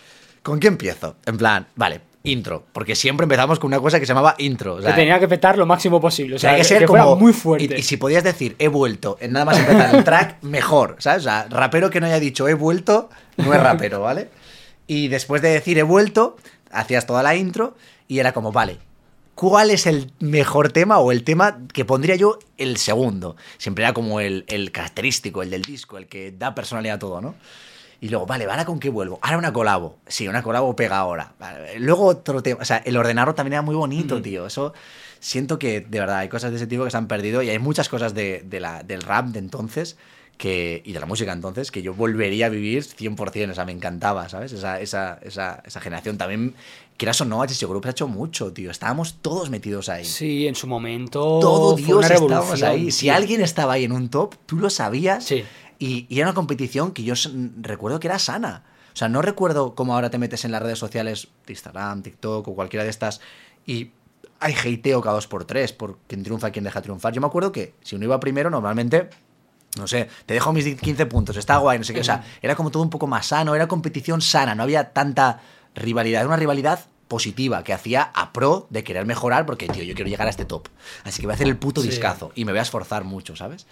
¿con 0.41 0.59
qué 0.59 0.69
empiezo? 0.69 1.17
En 1.27 1.37
plan, 1.37 1.67
vale, 1.75 2.01
intro, 2.27 2.65
porque 2.73 2.95
siempre 2.95 3.23
empezamos 3.23 3.59
con 3.59 3.69
una 3.69 3.79
cosa 3.79 3.99
que 3.99 4.05
se 4.05 4.11
llamaba 4.11 4.35
intro. 4.37 4.75
O 4.75 4.81
que 4.81 4.93
tenía 4.93 5.19
que 5.19 5.27
petar 5.27 5.57
lo 5.57 5.65
máximo 5.65 5.99
posible, 5.99 6.35
o 6.35 6.39
sea, 6.39 6.55
que, 6.55 6.63
ser 6.63 6.85
como, 6.85 7.15
muy 7.15 7.33
fuerte. 7.33 7.79
Y, 7.79 7.83
si 7.83 7.97
podías 7.97 8.23
decir 8.23 8.55
he 8.59 8.67
vuelto, 8.67 9.17
en 9.19 9.33
nada 9.33 9.45
más 9.45 9.59
empezar 9.59 9.95
el 9.95 10.03
track, 10.03 10.37
mejor, 10.43 10.97
¿sabes? 10.99 11.21
O 11.21 11.23
sea, 11.23 11.47
rapero 11.49 11.89
que 11.89 11.99
no 11.99 12.07
haya 12.07 12.19
dicho 12.19 12.47
he 12.47 12.53
vuelto, 12.53 13.09
no 13.37 13.53
es 13.53 13.61
rapero, 13.61 14.01
¿vale? 14.01 14.29
Y 14.85 15.07
después 15.07 15.41
de 15.41 15.49
decir 15.49 15.77
he 15.77 15.83
vuelto, 15.83 16.37
hacías 16.71 17.05
toda 17.05 17.23
la 17.23 17.35
intro 17.35 17.75
y 18.07 18.19
era 18.19 18.33
como, 18.33 18.51
vale, 18.51 18.77
¿cuál 19.35 19.71
es 19.71 19.85
el 19.85 20.11
mejor 20.19 20.71
tema 20.71 20.99
o 20.99 21.11
el 21.11 21.23
tema 21.23 21.59
que 21.73 21.85
pondría 21.85 22.15
yo 22.15 22.39
el 22.57 22.77
segundo? 22.77 23.35
Siempre 23.57 23.83
era 23.83 23.93
como 23.93 24.19
el, 24.19 24.45
el 24.47 24.71
característico, 24.71 25.43
el 25.43 25.49
del 25.49 25.61
disco, 25.61 25.97
el 25.97 26.07
que 26.07 26.31
da 26.31 26.55
personalidad 26.55 26.95
a 26.95 26.99
todo, 26.99 27.21
¿no? 27.21 27.35
Y 27.99 28.09
luego, 28.09 28.25
vale, 28.25 28.45
¿ahora 28.45 28.65
con 28.65 28.79
qué 28.79 28.89
vuelvo? 28.89 29.19
Ahora 29.21 29.37
una 29.37 29.53
colabo. 29.53 29.97
Sí, 30.07 30.27
una 30.27 30.43
colabo 30.43 30.75
pega 30.75 30.97
ahora. 30.97 31.33
Luego 31.77 32.05
otro 32.05 32.43
tema. 32.43 32.59
O 32.61 32.65
sea, 32.65 32.77
el 32.77 32.95
ordenarlo 32.95 33.33
también 33.33 33.53
era 33.53 33.61
muy 33.63 33.75
bonito, 33.75 34.21
tío. 34.21 34.45
Eso 34.45 34.73
siento 35.19 35.57
que 35.57 35.81
de 35.81 35.99
verdad 35.99 36.19
hay 36.19 36.29
cosas 36.29 36.51
de 36.51 36.57
ese 36.57 36.67
tipo 36.67 36.83
que 36.85 36.91
se 36.91 36.97
han 36.97 37.07
perdido 37.07 37.41
y 37.41 37.49
hay 37.49 37.59
muchas 37.59 37.89
cosas 37.89 38.13
de, 38.13 38.45
la, 38.59 38.83
del 38.83 39.01
rap 39.01 39.27
de 39.27 39.39
entonces 39.39 39.97
que, 40.37 40.83
y 40.85 40.93
de 40.93 40.99
la 40.99 41.07
música 41.07 41.33
entonces 41.33 41.71
que 41.71 41.81
yo 41.81 41.95
volvería 41.95 42.45
a 42.45 42.49
vivir 42.49 42.83
100%. 42.83 43.49
O 43.49 43.55
sea, 43.55 43.65
me 43.65 43.71
encantaba, 43.71 44.29
¿sabes? 44.29 44.51
Esa, 44.51 44.79
esa, 44.79 45.19
esa, 45.23 45.63
esa 45.65 45.81
generación 45.81 46.19
también. 46.19 46.53
Quieras 46.97 47.21
o 47.21 47.25
no, 47.25 47.41
HC 47.43 47.67
Group 47.67 47.85
ha 47.85 47.91
hecho 47.91 48.07
mucho, 48.07 48.53
tío. 48.53 48.69
Estábamos 48.69 49.17
todos 49.21 49.49
metidos 49.49 49.89
ahí. 49.89 50.05
Sí, 50.05 50.47
en 50.47 50.55
su 50.55 50.67
momento. 50.67 51.39
Todo 51.39 51.75
Dios 51.75 52.09
estábamos 52.09 52.61
ahí. 52.61 52.91
Si 52.91 53.09
alguien 53.09 53.41
estaba 53.41 53.73
ahí 53.73 53.83
en 53.83 53.91
un 53.91 54.09
top, 54.09 54.35
tú 54.45 54.57
lo 54.57 54.69
sabías. 54.69 55.23
Sí 55.25 55.43
y, 55.79 56.07
era 56.09 56.27
una 56.27 56.33
competición 56.33 56.91
que 56.91 57.03
yo 57.03 57.13
recuerdo 57.61 57.99
que 57.99 58.07
era 58.07 58.19
sana. 58.19 58.63
O 58.93 58.97
sea, 58.97 59.09
no 59.09 59.21
recuerdo 59.21 59.75
cómo 59.75 59.93
ahora 59.93 60.09
te 60.09 60.17
metes 60.17 60.43
en 60.45 60.51
las 60.51 60.61
redes 60.61 60.79
sociales, 60.79 61.27
Instagram, 61.47 62.01
TikTok 62.01 62.47
o 62.47 62.55
cualquiera 62.55 62.83
de 62.83 62.89
estas, 62.89 63.21
y 63.65 63.91
hay 64.39 64.53
hateo 64.53 65.01
cada 65.01 65.15
dos 65.15 65.27
por 65.27 65.45
tres 65.45 65.73
por 65.73 65.97
quien 66.07 66.23
triunfa 66.23 66.49
y 66.49 66.51
quien 66.51 66.63
deja 66.63 66.81
triunfar. 66.81 67.13
Yo 67.13 67.21
me 67.21 67.27
acuerdo 67.27 67.51
que 67.51 67.75
si 67.81 67.95
uno 67.95 68.05
iba 68.05 68.19
primero, 68.19 68.49
normalmente 68.49 69.09
no 69.77 69.87
sé, 69.87 70.09
te 70.25 70.33
dejo 70.33 70.53
mis 70.53 70.79
15 70.79 71.05
puntos, 71.05 71.37
está 71.37 71.57
guay, 71.57 71.77
no 71.77 71.83
sé 71.83 71.93
qué. 71.93 72.01
O 72.01 72.03
sea, 72.03 72.23
era 72.41 72.55
como 72.55 72.71
todo 72.71 72.81
un 72.83 72.89
poco 72.89 73.05
más 73.07 73.27
sano, 73.27 73.53
era 73.53 73.67
competición 73.67 74.21
sana, 74.21 74.55
no 74.55 74.63
había 74.63 74.91
tanta 74.91 75.41
rivalidad, 75.75 76.21
era 76.21 76.27
una 76.27 76.37
rivalidad 76.37 76.79
positiva 77.07 77.63
que 77.63 77.73
hacía 77.73 78.11
a 78.13 78.33
pro 78.33 78.67
de 78.69 78.83
querer 78.83 79.05
mejorar 79.05 79.45
porque, 79.45 79.67
tío, 79.67 79.83
yo 79.83 79.95
quiero 79.95 80.09
llegar 80.09 80.27
a 80.27 80.29
este 80.29 80.45
top. 80.45 80.67
Así 81.03 81.21
que 81.21 81.27
voy 81.27 81.33
a 81.33 81.35
hacer 81.35 81.47
el 81.47 81.57
puto 81.57 81.81
discazo 81.81 82.31
y 82.35 82.45
me 82.45 82.51
voy 82.51 82.59
a 82.59 82.63
esforzar 82.63 83.03
mucho, 83.03 83.35
¿sabes? 83.35 83.65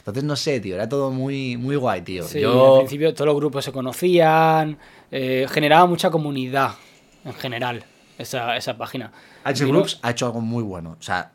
Entonces, 0.00 0.24
no 0.24 0.34
sé, 0.36 0.60
tío, 0.60 0.74
era 0.74 0.88
todo 0.88 1.10
muy, 1.10 1.56
muy 1.56 1.76
guay, 1.76 2.02
tío. 2.02 2.24
Sí, 2.24 2.40
Yo... 2.40 2.74
al 2.74 2.80
principio 2.80 3.14
todos 3.14 3.26
los 3.26 3.36
grupos 3.36 3.64
se 3.64 3.72
conocían, 3.72 4.78
eh, 5.10 5.46
generaba 5.48 5.86
mucha 5.86 6.10
comunidad 6.10 6.72
en 7.24 7.34
general 7.34 7.84
esa, 8.18 8.56
esa 8.56 8.76
página. 8.76 9.12
H 9.44 9.64
Groups 9.64 9.98
ha 10.02 10.10
hecho 10.10 10.26
algo 10.26 10.40
muy 10.40 10.62
bueno. 10.62 10.96
O 10.98 11.02
sea, 11.02 11.32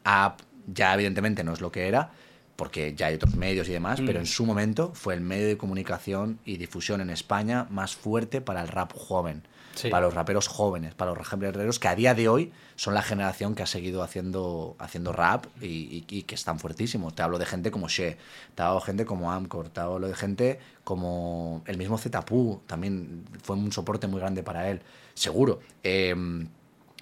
ya 0.67 0.93
evidentemente 0.93 1.43
no 1.43 1.53
es 1.53 1.61
lo 1.61 1.71
que 1.71 1.87
era, 1.87 2.11
porque 2.55 2.93
ya 2.95 3.07
hay 3.07 3.15
otros 3.15 3.35
medios 3.35 3.69
y 3.69 3.73
demás, 3.73 4.01
pero 4.05 4.19
mm. 4.19 4.21
en 4.21 4.25
su 4.25 4.45
momento 4.45 4.91
fue 4.93 5.13
el 5.13 5.21
medio 5.21 5.47
de 5.47 5.57
comunicación 5.57 6.39
y 6.45 6.57
difusión 6.57 7.01
en 7.01 7.09
España 7.09 7.67
más 7.69 7.95
fuerte 7.95 8.41
para 8.41 8.61
el 8.61 8.67
rap 8.67 8.93
joven 8.93 9.43
para 9.89 10.05
los 10.05 10.13
raperos 10.13 10.47
jóvenes, 10.47 10.93
para 10.93 11.13
los 11.13 11.29
raperos 11.29 11.79
que 11.79 11.87
a 11.87 11.95
día 11.95 12.13
de 12.13 12.27
hoy 12.27 12.51
son 12.75 12.93
la 12.93 13.01
generación 13.01 13.55
que 13.55 13.63
ha 13.63 13.65
seguido 13.65 14.03
haciendo, 14.03 14.75
haciendo 14.79 15.11
rap 15.13 15.45
y, 15.61 16.23
que 16.23 16.35
están 16.35 16.59
fuertísimos. 16.59 17.15
Te 17.15 17.21
hablo 17.21 17.37
de 17.37 17.45
gente 17.45 17.71
como 17.71 17.87
She, 17.87 18.17
te 18.55 18.63
hablo 18.63 18.79
de 18.79 18.85
gente 18.85 19.05
como 19.05 19.31
Amcor, 19.31 19.69
te 19.69 19.79
hablo 19.79 20.07
de 20.07 20.15
gente 20.15 20.59
como 20.83 21.63
el 21.65 21.77
mismo 21.77 21.97
Zetapu, 21.97 22.61
también 22.67 23.25
fue 23.43 23.55
un 23.55 23.71
soporte 23.71 24.07
muy 24.07 24.19
grande 24.19 24.43
para 24.43 24.69
él, 24.69 24.81
seguro. 25.13 25.59
Em, 25.83 26.47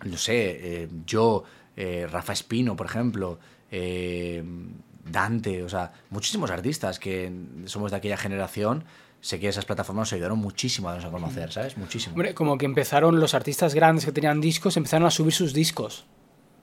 no 0.05 0.17
sé, 0.17 0.83
em, 0.83 1.03
yo, 1.05 1.43
eh, 1.75 2.07
Rafa 2.09 2.33
Espino, 2.33 2.75
por 2.75 2.85
ejemplo, 2.85 3.39
em, 3.71 4.73
Dante, 5.05 5.63
o 5.63 5.69
sea, 5.69 5.91
muchísimos 6.09 6.49
artistas 6.49 6.97
que 6.97 7.31
somos 7.65 7.91
de 7.91 7.97
aquella 7.97 8.17
generación 8.17 8.85
sé 9.23 9.39
que 9.39 9.47
esas 9.47 9.63
plataformas 9.63 10.01
nos 10.01 10.13
ayudaron 10.13 10.37
muchísimo 10.37 10.89
a 10.89 10.91
darnos 10.91 11.07
a 11.07 11.11
conocer, 11.11 11.49
¿sabes? 11.49 11.77
Muchísimo. 11.77 12.13
Hombre, 12.13 12.33
como 12.33 12.57
que 12.57 12.65
empezaron 12.65 13.21
los 13.21 13.33
artistas 13.33 13.73
grandes 13.73 14.03
que 14.03 14.11
tenían 14.11 14.41
discos, 14.41 14.75
empezaron 14.75 15.07
a 15.07 15.11
subir 15.11 15.31
sus 15.31 15.53
discos. 15.53 16.05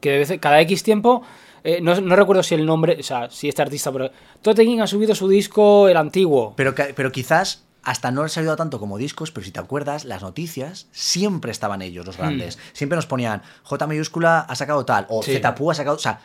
Que 0.01 0.11
de 0.11 0.18
vez, 0.18 0.33
cada 0.40 0.61
X 0.61 0.83
tiempo, 0.83 1.23
eh, 1.64 1.81
no, 1.81 1.99
no, 2.03 2.16
recuerdo 2.16 2.42
si 2.42 2.55
el 2.55 2.66
nombre, 2.66 2.99
o 3.01 3.03
sea, 3.03 3.31
si 3.31 3.49
este 3.49 3.62
artista, 3.62 3.90
pero 3.90 4.11
Tote 4.42 4.66
King 4.66 4.81
ha 4.81 4.87
subido 4.87 5.14
su 5.14 5.27
disco, 5.27 5.88
el 5.88 5.96
antiguo. 5.96 6.53
Pero, 6.55 6.75
pero 6.94 7.11
quizás 7.11 7.64
hasta 7.83 8.11
no 8.11 8.25
les 8.25 8.37
ha 8.37 8.40
ayudado 8.40 8.59
tanto 8.59 8.79
como 8.79 8.99
discos, 8.99 9.31
pero 9.31 9.44
si 9.46 9.53
te 9.53 9.61
acuerdas, 9.61 10.05
las 10.05 10.20
noticias 10.20 10.88
siempre 10.92 11.53
estaban 11.53 11.81
ellos, 11.81 12.05
los 12.05 12.18
grandes. 12.18 12.59
Hmm. 12.59 12.61
Siempre 12.75 12.96
nos 12.96 13.07
ponían 13.07 13.40
J 13.62 13.87
mayúscula 13.87 14.40
ha 14.40 14.55
sacado 14.55 14.85
tal, 14.85 15.07
o 15.09 15.23
sí. 15.23 15.35
ha 15.37 15.75
sacado. 15.75 15.96
O 15.96 15.99
sea, 15.99 16.20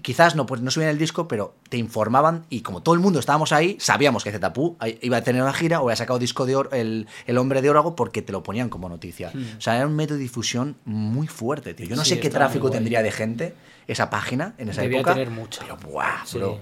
quizás 0.00 0.36
no, 0.36 0.46
pues 0.46 0.60
no 0.60 0.70
subían 0.70 0.90
el 0.90 0.98
disco, 0.98 1.28
pero 1.28 1.54
te 1.68 1.76
informaban 1.76 2.46
y 2.50 2.62
como 2.62 2.82
todo 2.82 2.94
el 2.94 3.00
mundo 3.00 3.18
estábamos 3.18 3.52
ahí, 3.52 3.76
sabíamos 3.80 4.24
que 4.24 4.32
Zetapu 4.32 4.76
iba 5.00 5.16
a 5.16 5.22
tener 5.22 5.42
una 5.42 5.52
gira 5.52 5.80
o 5.80 5.84
había 5.84 5.96
sacado 5.96 6.18
disco 6.18 6.46
de 6.46 6.56
oro, 6.56 6.70
el, 6.72 7.06
Hombre 7.36 7.62
de 7.62 7.70
Órago 7.70 7.96
porque 7.96 8.22
te 8.22 8.32
lo 8.32 8.42
ponían 8.42 8.68
como 8.68 8.88
noticia. 8.88 9.30
Hmm. 9.32 9.56
O 9.58 9.60
sea, 9.60 9.76
era 9.76 9.86
un 9.86 9.96
método 9.96 10.18
de 10.18 10.22
difusión 10.22 10.76
muy 10.84 11.26
fuerte, 11.26 11.74
tío. 11.74 11.86
Yo 11.86 11.96
no 11.96 12.04
sé 12.04 12.20
qué 12.20 12.30
tráfico 12.30 12.70
tendría 12.70 13.02
de 13.02 13.10
gente 13.10 13.54
esa 13.86 14.10
página 14.10 14.54
en 14.58 14.68
esa 14.68 14.82
Debía 14.82 14.98
época. 14.98 15.14
tener 15.14 15.30
mucho. 15.30 15.60
Pero, 15.62 15.76
buah, 15.76 16.24
bro. 16.32 16.60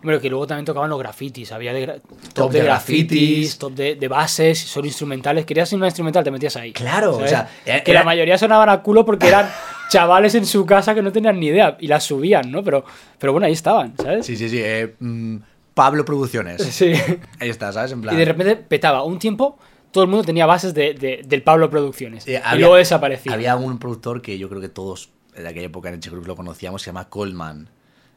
Hombre, 0.00 0.20
que 0.20 0.28
luego 0.30 0.46
también 0.46 0.64
tocaban 0.64 0.88
los 0.90 0.98
grafitis. 0.98 1.52
Había 1.52 1.72
de 1.72 1.86
gra- 1.86 2.00
top, 2.00 2.32
Top 2.34 2.52
de, 2.52 2.58
de 2.60 2.64
grafitis, 2.64 3.08
grafitis. 3.08 3.58
top 3.58 3.72
de, 3.74 3.94
de 3.96 4.08
bases, 4.08 4.58
solo 4.58 4.86
instrumentales. 4.86 5.44
Querías 5.44 5.72
una 5.72 5.86
instrumental, 5.86 6.24
te 6.24 6.30
metías 6.30 6.56
ahí. 6.56 6.72
Claro, 6.72 7.16
o 7.16 7.26
sea, 7.26 7.48
era- 7.64 7.82
que 7.84 7.90
era- 7.90 8.00
la 8.00 8.04
mayoría 8.06 8.38
sonaban 8.38 8.68
a 8.68 8.82
culo 8.82 9.04
porque 9.04 9.28
eran 9.28 9.48
chavales 9.90 10.34
en 10.34 10.46
su 10.46 10.64
casa 10.66 10.94
que 10.94 11.02
no 11.02 11.12
tenían 11.12 11.38
ni 11.40 11.46
idea 11.46 11.76
y 11.80 11.86
las 11.88 12.04
subían, 12.04 12.50
¿no? 12.50 12.62
Pero, 12.62 12.84
pero 13.18 13.32
bueno, 13.32 13.46
ahí 13.46 13.52
estaban, 13.52 13.94
¿sabes? 13.96 14.26
Sí, 14.26 14.36
sí, 14.36 14.48
sí. 14.48 14.60
eh, 14.62 14.94
mm, 15.00 15.36
Pablo 15.74 16.04
Producciones. 16.04 16.62
Sí. 16.72 16.92
Ahí 17.40 17.48
está, 17.50 17.72
¿sabes? 17.72 17.92
En 17.92 18.02
plan. 18.02 18.14
Y 18.14 18.18
de 18.18 18.24
repente 18.24 18.56
petaba. 18.56 19.02
Un 19.04 19.18
tiempo 19.18 19.58
todo 19.90 20.04
el 20.04 20.10
mundo 20.10 20.24
tenía 20.24 20.44
bases 20.44 20.74
de, 20.74 20.92
de- 20.94 21.22
del 21.26 21.42
Pablo 21.42 21.70
Producciones. 21.70 22.26
Eh, 22.28 22.40
y 22.54 22.58
luego 22.58 22.74
desaparecía. 22.76 23.32
Había 23.32 23.56
un 23.56 23.78
productor 23.78 24.20
que 24.22 24.36
yo 24.38 24.48
creo 24.48 24.60
que 24.60 24.68
todos 24.68 25.10
en 25.34 25.46
aquella 25.46 25.66
época 25.66 25.88
en 25.88 26.00
Group 26.00 26.26
lo 26.26 26.36
conocíamos, 26.36 26.82
se 26.82 26.86
llama 26.86 27.08
Coleman. 27.08 27.70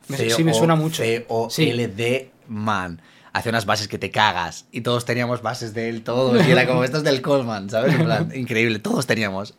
Sí, 0.08 0.44
me 0.44 0.54
suena 0.54 0.76
mucho. 0.76 1.04
C-O-L-D 1.04 2.32
Man. 2.48 3.02
Hacía 3.34 3.50
unas 3.52 3.66
bases 3.66 3.88
que 3.88 3.98
te 3.98 4.12
cagas. 4.12 4.66
Y 4.72 4.82
todos 4.82 5.06
teníamos 5.06 5.42
bases 5.42 5.74
de 5.74 5.90
él, 5.90 6.04
todos. 6.04 6.42
Y 6.48 6.52
era 6.52 6.68
como, 6.68 6.84
esto 6.84 6.98
es 6.98 7.04
del 7.04 7.22
Coleman, 7.22 7.70
¿sabes? 7.70 7.94
En 7.96 8.04
plan, 8.06 8.32
increíble, 8.36 8.80
todos 8.80 9.08
teníamos. 9.08 9.54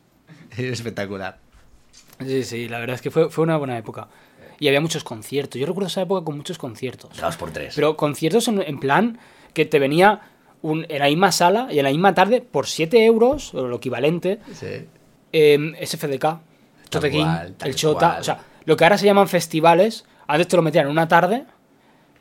Espectacular. 0.57 1.38
Sí, 2.20 2.44
sí, 2.44 2.68
la 2.68 2.78
verdad 2.78 2.94
es 2.96 3.02
que 3.02 3.11
fue, 3.11 3.31
fue 3.31 3.44
una 3.44 3.57
buena 3.57 3.78
época. 3.78 4.09
Y 4.61 4.68
había 4.68 4.81
muchos 4.81 5.02
conciertos. 5.02 5.59
Yo 5.59 5.66
recuerdo 5.66 5.88
esa 5.88 6.02
época 6.02 6.24
con 6.24 6.37
muchos 6.37 6.59
conciertos. 6.59 7.16
Dos 7.18 7.37
por 7.37 7.50
tres. 7.50 7.74
Pero 7.74 7.96
conciertos 7.96 8.46
en, 8.48 8.61
en 8.62 8.78
plan 8.78 9.18
que 9.55 9.64
te 9.64 9.78
venía 9.78 10.20
un, 10.61 10.87
en 10.88 10.98
la 11.00 11.07
misma 11.07 11.33
sala 11.33 11.68
y 11.70 11.78
en 11.78 11.85
la 11.85 11.90
misma 11.90 12.14
tarde 12.14 12.42
por 12.42 12.66
7 12.68 13.05
euros, 13.05 13.55
o 13.55 13.66
lo 13.66 13.76
equivalente, 13.78 14.38
Sí. 14.55 14.87
em, 15.33 15.74
SFDK, 15.83 16.20
tal 16.90 17.05
el 17.05 17.74
Chota. 17.74 17.98
cual. 18.11 18.20
O 18.20 18.24
sea, 18.24 18.40
lo 18.64 18.76
que 18.76 18.85
ahora 18.85 18.98
se 18.98 19.07
llaman 19.07 19.26
festivales, 19.28 20.05
antes 20.26 20.48
te 20.48 20.56
lo 20.56 20.62
metían 20.62 20.87
en 20.87 20.92
una 20.92 21.06
tarde, 21.08 21.44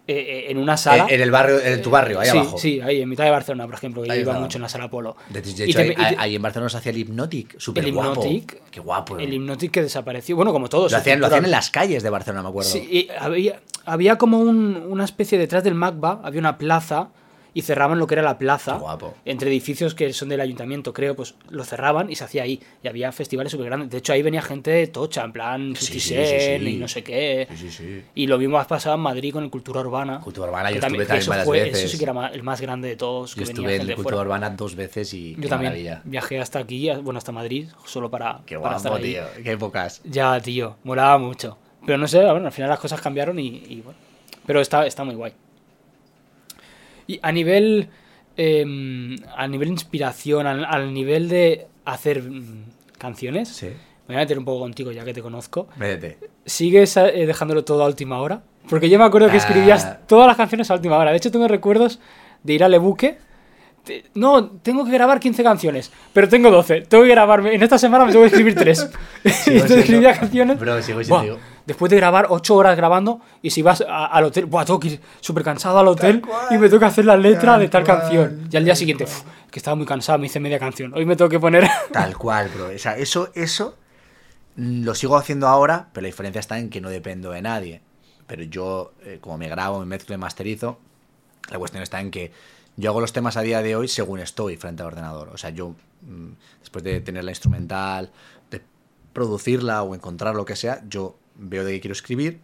eh, 0.07 0.13
eh, 0.17 0.45
en 0.51 0.57
una 0.57 0.75
sala. 0.77 1.05
En, 1.09 1.21
el 1.21 1.29
barrio, 1.31 1.59
en 1.59 1.81
tu 1.81 1.89
barrio, 1.89 2.19
ahí 2.19 2.29
sí, 2.29 2.37
abajo. 2.37 2.57
Sí, 2.57 2.81
ahí, 2.81 3.01
en 3.01 3.07
mitad 3.09 3.23
de 3.23 3.29
Barcelona, 3.31 3.65
por 3.67 3.75
ejemplo, 3.75 4.01
que 4.01 4.11
Ahí 4.11 4.21
iba 4.21 4.33
mucho 4.39 4.57
en 4.57 4.63
la 4.63 4.69
sala 4.69 4.89
Polo. 4.89 5.15
De, 5.29 5.41
de 5.41 5.49
hecho, 5.65 5.77
te- 5.77 5.81
ahí, 5.81 5.95
te- 6.15 6.15
ahí 6.19 6.35
en 6.35 6.41
Barcelona 6.41 6.69
se 6.69 6.77
hacía 6.77 6.91
el 6.91 6.97
Hypnotic, 6.97 7.59
súper 7.59 7.85
el 7.85 7.93
guapo. 7.93 8.21
Qué 8.71 8.79
guapo. 8.79 9.17
El 9.19 9.31
Hypnotic 9.33 9.71
que 9.71 9.83
desapareció. 9.83 10.35
Bueno, 10.35 10.51
como 10.51 10.67
todos. 10.69 10.91
lo, 10.91 10.97
hacían, 10.97 11.19
lo 11.19 11.27
hacían 11.27 11.45
en 11.45 11.51
las 11.51 11.69
calles 11.69 12.01
de 12.03 12.09
Barcelona, 12.09 12.41
me 12.43 12.49
acuerdo. 12.49 12.69
Sí, 12.69 12.79
y 12.91 13.07
había, 13.17 13.61
había 13.85 14.17
como 14.17 14.39
un- 14.39 14.83
una 14.89 15.05
especie 15.05 15.37
detrás 15.37 15.63
del 15.63 15.75
MACBA, 15.75 16.21
había 16.23 16.39
una 16.39 16.57
plaza 16.57 17.09
y 17.53 17.61
cerraban 17.63 17.99
lo 17.99 18.07
que 18.07 18.15
era 18.15 18.21
la 18.23 18.37
plaza. 18.37 18.75
Guapo. 18.75 19.13
Entre 19.25 19.49
edificios 19.49 19.93
que 19.93 20.13
son 20.13 20.29
del 20.29 20.39
ayuntamiento, 20.41 20.93
creo, 20.93 21.15
pues 21.15 21.35
lo 21.49 21.63
cerraban 21.65 22.09
y 22.09 22.15
se 22.15 22.23
hacía 22.23 22.43
ahí. 22.43 22.61
Y 22.83 22.87
había 22.87 23.11
festivales 23.11 23.51
súper 23.51 23.67
grandes. 23.67 23.89
De 23.89 23.97
hecho, 23.97 24.13
ahí 24.13 24.21
venía 24.21 24.41
gente 24.41 24.87
tocha, 24.87 25.23
en 25.23 25.31
plan 25.33 25.75
Sí, 25.75 25.99
50 25.99 26.29
sí, 26.29 26.39
sí, 26.59 26.69
y 26.69 26.77
no 26.77 26.87
sé 26.87 27.03
qué. 27.03 27.47
Sí, 27.51 27.57
sí, 27.57 27.69
sí. 27.71 28.03
Y 28.15 28.27
lo 28.27 28.37
mismo 28.37 28.57
ha 28.59 28.65
pasado 28.67 28.95
en 28.95 29.01
Madrid 29.01 29.33
con 29.33 29.43
el 29.43 29.49
Cultura 29.49 29.81
Urbana. 29.81 30.19
Cultura 30.21 30.47
Urbana, 30.47 30.71
yo 30.71 30.75
estuve 30.79 30.97
también 31.05 31.19
eso 31.19 31.29
varias 31.29 31.45
fue- 31.45 31.59
veces. 31.63 31.79
Eso 31.79 31.87
sí 31.91 31.97
que 31.97 32.03
era 32.09 32.27
el 32.27 32.43
más 32.43 32.61
grande 32.61 32.87
de 32.87 32.95
todos. 32.95 33.35
Que 33.35 33.43
estuve 33.43 33.75
en 33.75 33.87
de 33.87 33.95
Cultura 33.95 34.15
fuera. 34.17 34.21
Urbana 34.29 34.49
dos 34.51 34.75
veces 34.75 35.13
y 35.13 35.35
Yo 35.35 35.41
qué 35.41 35.47
también 35.49 35.71
maravilla. 35.71 36.01
viajé 36.05 36.39
hasta 36.39 36.59
aquí, 36.59 36.89
bueno, 37.01 37.17
hasta 37.17 37.31
Madrid, 37.31 37.67
solo 37.85 38.09
para, 38.09 38.41
Qué 38.45 38.57
para 38.57 38.77
estar 38.77 38.91
guapo, 38.91 39.03
ahí. 39.05 39.11
tío. 39.13 39.23
Qué 39.43 39.51
épocas. 39.51 40.01
Ya, 40.05 40.39
tío, 40.39 40.77
molaba 40.83 41.17
mucho. 41.17 41.57
Pero 41.85 41.97
no 41.97 42.07
sé, 42.07 42.19
bueno, 42.23 42.45
al 42.45 42.51
final 42.51 42.69
las 42.69 42.79
cosas 42.79 43.01
cambiaron 43.01 43.37
y, 43.39 43.47
y 43.67 43.81
bueno. 43.81 43.97
Pero 44.45 44.61
está, 44.61 44.85
está 44.85 45.03
muy 45.03 45.15
guay. 45.15 45.33
Y 47.12 47.19
a 47.21 47.32
nivel. 47.32 47.89
em, 48.38 49.17
a 49.36 49.45
nivel 49.47 49.67
inspiración, 49.69 50.47
al, 50.47 50.63
al 50.63 50.93
nivel 50.93 51.28
de 51.28 51.67
hacer 51.84 52.24
mm, 52.24 52.63
canciones, 52.97 53.50
Sí. 53.50 53.67
me 53.67 54.08
voy 54.08 54.15
a 54.15 54.19
meter 54.19 54.39
un 54.39 54.45
poco 54.45 54.62
contigo 54.62 54.91
ya 54.93 55.04
que 55.04 55.13
te 55.13 55.21
conozco. 55.21 55.67
Métete. 55.76 56.30
¿Sigues 56.45 56.95
eh, 56.97 57.26
dejándolo 57.28 57.63
todo 57.65 57.84
a 57.84 57.88
última 57.88 58.19
hora? 58.21 58.41
Porque 58.69 58.89
yo 58.89 58.97
me 58.97 59.04
acuerdo 59.04 59.28
que 59.28 59.34
Ah. 59.36 59.38
escribías 59.38 60.08
todas 60.08 60.28
las 60.28 60.38
canciones 60.38 60.71
a 60.71 60.76
última 60.76 60.97
hora. 60.97 61.12
De 61.12 61.17
hecho, 61.17 61.30
tengo 61.30 61.47
recuerdos 61.50 62.00
de 62.43 62.54
ir 62.54 62.63
al 62.63 62.74
ebuque. 62.74 63.17
Te- 63.83 64.03
No, 64.13 64.47
tengo 64.61 64.85
que 64.85 64.91
grabar 64.91 65.19
15 65.19 65.43
canciones, 65.43 65.91
pero 66.13 66.29
tengo 66.29 66.51
12. 66.51 66.81
Tengo 66.81 67.03
que 67.03 67.09
grabarme. 67.09 67.55
En 67.55 67.63
esta 67.63 67.77
semana 67.79 68.05
me 68.05 68.11
tengo 68.11 68.23
que 68.23 68.27
escribir 68.27 68.55
3. 68.55 68.89
y 69.23 69.29
entonces 69.53 69.77
escribía 69.79 70.17
canciones. 70.17 70.59
Bro, 70.59 70.81
sigo 70.83 70.99
Buah, 71.07 71.21
siendo- 71.21 71.39
después 71.65 71.89
de 71.89 71.95
grabar 71.97 72.27
8 72.29 72.55
horas 72.55 72.77
grabando, 72.77 73.21
y 73.41 73.49
si 73.49 73.61
vas 73.61 73.81
a- 73.81 74.05
al 74.05 74.25
hotel, 74.25 74.45
buah, 74.45 74.65
tengo 74.65 74.79
que 74.79 74.87
ir 74.89 75.01
súper 75.19 75.43
cansado 75.43 75.79
al 75.79 75.87
hotel 75.87 76.21
y 76.51 76.57
me 76.57 76.67
tengo 76.67 76.79
que 76.79 76.85
hacer 76.85 77.05
la 77.05 77.17
letra 77.17 77.53
Tal 77.53 77.59
de 77.61 77.69
tal 77.69 77.83
cual. 77.85 77.99
canción. 78.01 78.47
Y 78.51 78.57
al 78.57 78.65
día 78.65 78.75
siguiente, 78.75 79.05
"Uf, 79.05 79.23
que 79.49 79.57
estaba 79.59 79.75
muy 79.75 79.85
cansado, 79.85 80.19
me 80.19 80.27
hice 80.27 80.39
media 80.39 80.59
canción. 80.59 80.93
Hoy 80.93 81.05
me 81.05 81.15
tengo 81.15 81.29
que 81.29 81.39
poner. 81.39 81.67
Tal 81.91 82.17
cual, 82.17 82.49
bro. 82.55 82.67
O 82.73 82.77
sea, 82.77 82.97
eso, 82.97 83.29
eso 83.35 83.77
lo 84.55 84.93
sigo 84.95 85.17
haciendo 85.17 85.47
ahora, 85.47 85.87
pero 85.93 86.03
la 86.03 86.07
diferencia 86.07 86.39
está 86.39 86.59
en 86.59 86.69
que 86.69 86.81
no 86.81 86.89
dependo 86.89 87.31
de 87.31 87.41
nadie. 87.41 87.81
Pero 88.27 88.43
yo, 88.43 88.93
eh, 89.03 89.17
como 89.19 89.37
me 89.37 89.49
grabo, 89.49 89.79
me 89.79 89.85
mezclo 89.85 90.15
y 90.15 90.17
masterizo, 90.17 90.77
la 91.49 91.57
cuestión 91.59 91.83
está 91.83 91.99
en 91.99 92.11
que 92.11 92.31
yo 92.81 92.89
hago 92.89 92.99
los 93.01 93.13
temas 93.13 93.37
a 93.37 93.41
día 93.41 93.61
de 93.61 93.75
hoy 93.75 93.87
según 93.87 94.19
estoy 94.19 94.57
frente 94.57 94.81
al 94.83 94.87
ordenador. 94.87 95.29
O 95.29 95.37
sea, 95.37 95.51
yo, 95.51 95.75
mm, 96.01 96.29
después 96.59 96.83
de 96.83 96.99
tener 97.01 97.23
la 97.23 97.31
instrumental, 97.31 98.11
de 98.49 98.61
producirla 99.13 99.83
o 99.83 99.95
encontrar 99.95 100.35
lo 100.35 100.45
que 100.45 100.55
sea, 100.55 100.83
yo 100.89 101.15
veo 101.35 101.63
de 101.63 101.73
qué 101.73 101.81
quiero 101.81 101.93
escribir 101.93 102.39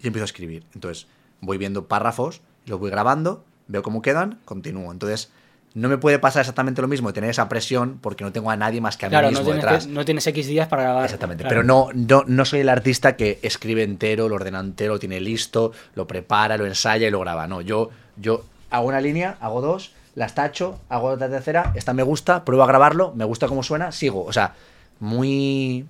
y 0.00 0.06
empiezo 0.06 0.24
a 0.24 0.26
escribir. 0.26 0.64
Entonces, 0.74 1.06
voy 1.40 1.58
viendo 1.58 1.86
párrafos, 1.86 2.40
los 2.66 2.78
voy 2.78 2.90
grabando, 2.90 3.44
veo 3.68 3.82
cómo 3.82 4.00
quedan, 4.00 4.38
continúo. 4.44 4.92
Entonces, 4.92 5.30
no 5.74 5.88
me 5.88 5.98
puede 5.98 6.20
pasar 6.20 6.40
exactamente 6.42 6.80
lo 6.80 6.86
mismo 6.86 7.08
de 7.08 7.14
tener 7.14 7.30
esa 7.30 7.48
presión 7.48 7.98
porque 8.00 8.22
no 8.22 8.30
tengo 8.30 8.48
a 8.50 8.56
nadie 8.56 8.80
más 8.80 8.96
que 8.96 9.06
a 9.06 9.08
mí 9.08 9.16
no 9.16 9.22
mismo 9.28 9.44
tienes, 9.44 9.62
detrás. 9.62 9.86
no 9.88 10.04
tienes 10.04 10.24
X 10.28 10.46
días 10.46 10.68
para 10.68 10.84
grabar. 10.84 11.04
Exactamente, 11.04 11.42
Claro. 11.42 11.52
pero 11.52 11.64
no, 11.64 11.88
no, 11.94 12.22
no 12.28 12.44
soy 12.44 12.60
el 12.60 12.68
artista 12.68 13.16
que 13.16 13.40
escribe 13.42 13.82
entero, 13.82 14.28
lo 14.28 14.36
ordena 14.36 14.60
entero, 14.60 14.92
lo 14.94 14.98
tiene 15.00 15.20
listo, 15.20 15.72
lo 15.96 16.06
prepara, 16.06 16.56
lo 16.56 16.64
ensaya 16.66 17.08
y 17.08 17.10
lo 17.10 17.18
graba. 17.18 17.48
No, 17.48 17.60
yo, 17.60 17.90
yo 18.16 18.44
hago 18.70 18.86
una 18.88 19.00
línea, 19.00 19.36
hago 19.40 19.60
dos, 19.60 19.92
las 20.14 20.34
tacho, 20.34 20.80
hago 20.88 21.08
otra 21.08 21.28
tercera, 21.28 21.72
esta 21.74 21.92
me 21.92 22.02
gusta, 22.02 22.44
pruebo 22.44 22.62
a 22.62 22.66
grabarlo, 22.66 23.12
me 23.14 23.24
gusta 23.24 23.48
cómo 23.48 23.62
suena, 23.62 23.92
sigo. 23.92 24.24
O 24.24 24.32
sea, 24.32 24.54
muy 25.00 25.86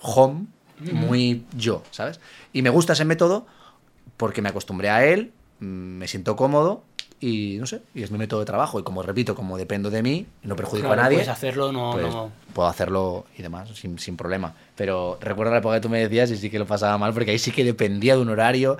home, 0.00 0.46
muy 0.92 1.44
yo, 1.56 1.82
¿sabes? 1.90 2.20
Y 2.52 2.62
me 2.62 2.70
gusta 2.70 2.92
ese 2.94 3.04
método 3.04 3.46
porque 4.16 4.42
me 4.42 4.48
acostumbré 4.48 4.90
a 4.90 5.04
él, 5.04 5.32
mm, 5.60 5.64
me 5.64 6.08
siento 6.08 6.36
cómodo 6.36 6.82
y 7.20 7.56
no 7.60 7.66
sé, 7.66 7.82
y 7.94 8.02
es 8.02 8.10
mi 8.10 8.18
método 8.18 8.40
de 8.40 8.46
trabajo. 8.46 8.80
Y 8.80 8.82
como 8.82 9.02
repito, 9.02 9.34
como 9.34 9.56
dependo 9.56 9.90
de 9.90 10.02
mí, 10.02 10.26
no 10.42 10.56
perjudico 10.56 10.88
Claro, 10.88 11.00
a 11.00 11.04
nadie 11.04 11.18
Puedes 11.18 11.28
hacerlo, 11.28 11.70
no, 11.72 11.92
pues 11.92 12.12
no. 12.12 12.32
puedo 12.52 12.68
hacerlo 12.68 13.26
y 13.38 13.42
demás, 13.42 13.68
sin, 13.74 13.98
sin 13.98 14.16
problema. 14.16 14.54
Pero 14.76 15.18
recuerdo 15.20 15.52
la 15.52 15.58
época 15.58 15.76
que 15.76 15.80
tú 15.80 15.88
me 15.88 16.00
decías 16.00 16.30
y 16.32 16.36
sí 16.36 16.50
que 16.50 16.58
lo 16.58 16.66
pasaba 16.66 16.98
mal, 16.98 17.14
porque 17.14 17.30
ahí 17.30 17.38
sí 17.38 17.52
que 17.52 17.64
dependía 17.64 18.16
de 18.16 18.22
un 18.22 18.28
horario. 18.28 18.76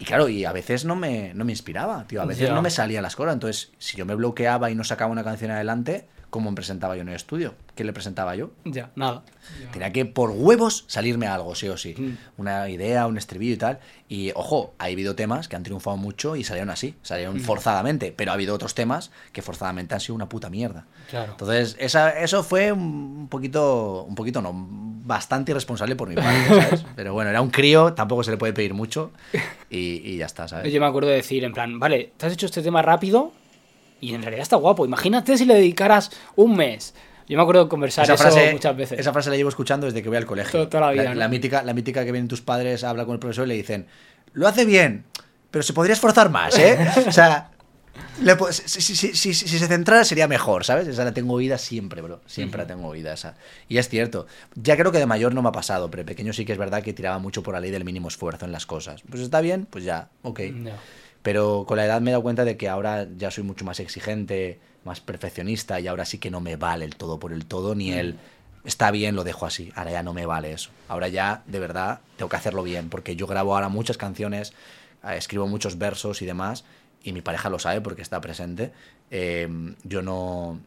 Y 0.00 0.04
claro, 0.04 0.28
y 0.28 0.44
a 0.44 0.52
veces 0.52 0.84
no 0.84 0.96
me, 0.96 1.32
no 1.34 1.44
me 1.44 1.52
inspiraba, 1.52 2.04
tío. 2.08 2.20
A 2.22 2.24
veces 2.24 2.50
no 2.50 2.62
me 2.62 2.70
salían 2.70 3.02
las 3.04 3.14
cosas. 3.14 3.34
Entonces, 3.34 3.70
si 3.78 3.96
yo 3.96 4.04
me 4.06 4.14
bloqueaba 4.16 4.70
y 4.70 4.74
no 4.74 4.82
sacaba 4.82 5.12
una 5.12 5.22
canción 5.22 5.50
adelante, 5.52 6.08
¿cómo 6.30 6.50
me 6.50 6.54
presentaba 6.56 6.96
yo 6.96 7.02
en 7.02 7.08
el 7.10 7.16
estudio? 7.16 7.54
¿Qué 7.74 7.84
le 7.84 7.92
presentaba 7.92 8.34
yo? 8.34 8.50
Ya, 8.64 8.90
nada. 8.96 9.22
Tenía 9.72 9.92
que, 9.92 10.06
por 10.06 10.30
huevos, 10.30 10.84
salirme 10.86 11.26
algo, 11.26 11.54
sí 11.54 11.68
o 11.68 11.76
sí. 11.76 11.94
Mm. 11.98 12.16
Una 12.38 12.68
idea, 12.70 13.06
un 13.06 13.18
estribillo 13.18 13.54
y 13.54 13.56
tal. 13.58 13.78
Y, 14.08 14.32
ojo, 14.34 14.74
ha 14.78 14.84
habido 14.86 15.14
temas 15.16 15.48
que 15.48 15.56
han 15.56 15.62
triunfado 15.64 15.96
mucho 15.98 16.34
y 16.36 16.44
salieron 16.44 16.70
así, 16.70 16.94
salieron 17.02 17.36
Mm. 17.36 17.40
forzadamente. 17.40 18.12
Pero 18.16 18.30
ha 18.30 18.34
habido 18.34 18.54
otros 18.54 18.74
temas 18.74 19.10
que 19.32 19.42
forzadamente 19.42 19.94
han 19.94 20.00
sido 20.00 20.14
una 20.14 20.28
puta 20.30 20.48
mierda. 20.48 20.86
Claro. 21.10 21.32
Entonces, 21.32 21.76
esa, 21.78 22.10
eso 22.20 22.42
fue 22.42 22.72
un 22.72 23.28
poquito, 23.28 24.04
un 24.04 24.14
poquito 24.14 24.40
no, 24.40 24.52
bastante 25.02 25.52
irresponsable 25.52 25.96
por 25.96 26.08
mi 26.08 26.14
parte, 26.14 26.46
¿sabes? 26.48 26.84
Pero 26.96 27.12
bueno, 27.12 27.30
era 27.30 27.40
un 27.40 27.50
crío, 27.50 27.92
tampoco 27.94 28.22
se 28.22 28.30
le 28.30 28.36
puede 28.36 28.52
pedir 28.52 28.74
mucho 28.74 29.10
y, 29.70 30.02
y 30.04 30.16
ya 30.18 30.26
está, 30.26 30.46
¿sabes? 30.48 30.72
Yo 30.72 30.80
me 30.80 30.86
acuerdo 30.86 31.08
de 31.10 31.16
decir, 31.16 31.42
en 31.44 31.52
plan, 31.52 31.78
vale, 31.78 32.12
te 32.16 32.26
has 32.26 32.32
hecho 32.32 32.46
este 32.46 32.62
tema 32.62 32.82
rápido 32.82 33.32
y 34.00 34.14
en 34.14 34.22
realidad 34.22 34.42
está 34.42 34.56
guapo. 34.56 34.84
Imagínate 34.84 35.36
si 35.38 35.44
le 35.44 35.54
dedicaras 35.54 36.10
un 36.36 36.56
mes. 36.56 36.94
Yo 37.28 37.36
me 37.36 37.42
acuerdo 37.42 37.64
de 37.64 37.68
conversar 37.68 38.04
Esa 38.04 38.14
eso 38.14 38.22
frase, 38.24 38.52
muchas 38.52 38.76
veces. 38.76 38.98
esa 38.98 39.12
frase 39.12 39.30
la 39.30 39.36
llevo 39.36 39.50
escuchando 39.50 39.86
desde 39.86 40.02
que 40.02 40.08
voy 40.08 40.18
al 40.18 40.26
colegio. 40.26 40.52
Toda- 40.52 40.68
toda 40.70 40.86
la 40.86 40.92
vida, 40.92 41.14
¿no? 41.14 41.28
mítica, 41.28 41.62
la 41.62 41.72
mítica 41.74 42.04
que 42.04 42.10
vienen 42.12 42.26
tus 42.28 42.40
padres, 42.40 42.82
habla 42.82 43.04
con 43.04 43.14
el 43.14 43.20
profesor 43.20 43.44
y 43.46 43.48
le 43.50 43.54
dicen, 43.54 43.86
lo 44.32 44.48
hace 44.48 44.64
bien, 44.64 45.04
pero 45.50 45.62
se 45.62 45.72
podría 45.72 45.92
esforzar 45.94 46.28
más, 46.30 46.58
¿eh? 46.58 46.76
O 47.06 47.12
sea, 47.12 47.50
le 48.22 48.36
si, 48.52 48.80
si- 48.80 48.96
si- 48.96 49.34
si- 49.34 49.58
se 49.58 49.66
centrara 49.66 50.04
sería 50.04 50.28
mejor, 50.28 50.64
¿sabes? 50.64 50.86
Esa 50.88 51.04
la 51.04 51.12
tengo 51.12 51.34
oída 51.34 51.58
siempre, 51.58 52.02
bro. 52.02 52.20
Siempre 52.26 52.62
la 52.62 52.66
tengo 52.66 52.88
oída 52.88 53.12
esa. 53.12 53.36
Y 53.68 53.78
es 53.78 53.88
cierto. 53.88 54.26
Ya 54.54 54.76
creo 54.76 54.92
que 54.92 54.98
de 54.98 55.06
mayor 55.06 55.34
no 55.34 55.42
me 55.42 55.48
ha 55.48 55.52
pasado, 55.52 55.90
pero 55.90 56.02
de 56.02 56.06
pequeño 56.06 56.32
sí 56.32 56.44
que 56.44 56.52
es 56.52 56.58
verdad 56.58 56.82
que 56.82 56.92
tiraba 56.92 57.18
mucho 57.18 57.42
por 57.42 57.54
la 57.54 57.60
ley 57.60 57.70
del 57.70 57.84
mínimo 57.84 58.08
esfuerzo 58.08 58.44
en 58.44 58.52
las 58.52 58.66
cosas. 58.66 59.02
Pues 59.08 59.22
está 59.22 59.40
bien, 59.40 59.66
pues 59.70 59.84
ya, 59.84 60.08
ok. 60.22 60.40
Pero 61.22 61.64
con 61.66 61.76
la 61.76 61.84
edad 61.84 62.00
me 62.00 62.10
he 62.10 62.12
dado 62.12 62.22
cuenta 62.22 62.44
de 62.44 62.56
que 62.56 62.68
ahora 62.68 63.06
ya 63.16 63.30
soy 63.30 63.44
mucho 63.44 63.64
más 63.64 63.78
exigente, 63.80 64.58
más 64.84 65.00
perfeccionista 65.00 65.78
y 65.80 65.86
ahora 65.86 66.04
sí 66.06 66.18
que 66.18 66.30
no 66.30 66.40
me 66.40 66.56
vale 66.56 66.84
el 66.84 66.96
todo 66.96 67.18
por 67.18 67.32
el 67.32 67.44
todo, 67.46 67.74
ni 67.74 67.92
el 67.92 68.16
está 68.64 68.90
bien, 68.90 69.16
lo 69.16 69.24
dejo 69.24 69.44
así. 69.46 69.70
Ahora 69.74 69.90
ya 69.90 70.02
no 70.02 70.14
me 70.14 70.24
vale 70.26 70.52
eso. 70.52 70.70
Ahora 70.88 71.08
ya, 71.08 71.42
de 71.46 71.58
verdad, 71.58 72.00
tengo 72.16 72.28
que 72.30 72.36
hacerlo 72.36 72.62
bien, 72.62 72.88
porque 72.88 73.16
yo 73.16 73.26
grabo 73.26 73.54
ahora 73.54 73.68
muchas 73.68 73.98
canciones, 73.98 74.52
eh, 75.04 75.16
escribo 75.16 75.46
muchos 75.46 75.76
versos 75.78 76.22
y 76.22 76.26
demás, 76.26 76.64
y 77.02 77.12
mi 77.12 77.22
pareja 77.22 77.48
lo 77.50 77.58
sabe 77.58 77.80
porque 77.80 78.02
está 78.02 78.20
presente. 78.20 78.72
Eh, 79.10 79.48
yo 79.84 80.02
no 80.02 80.60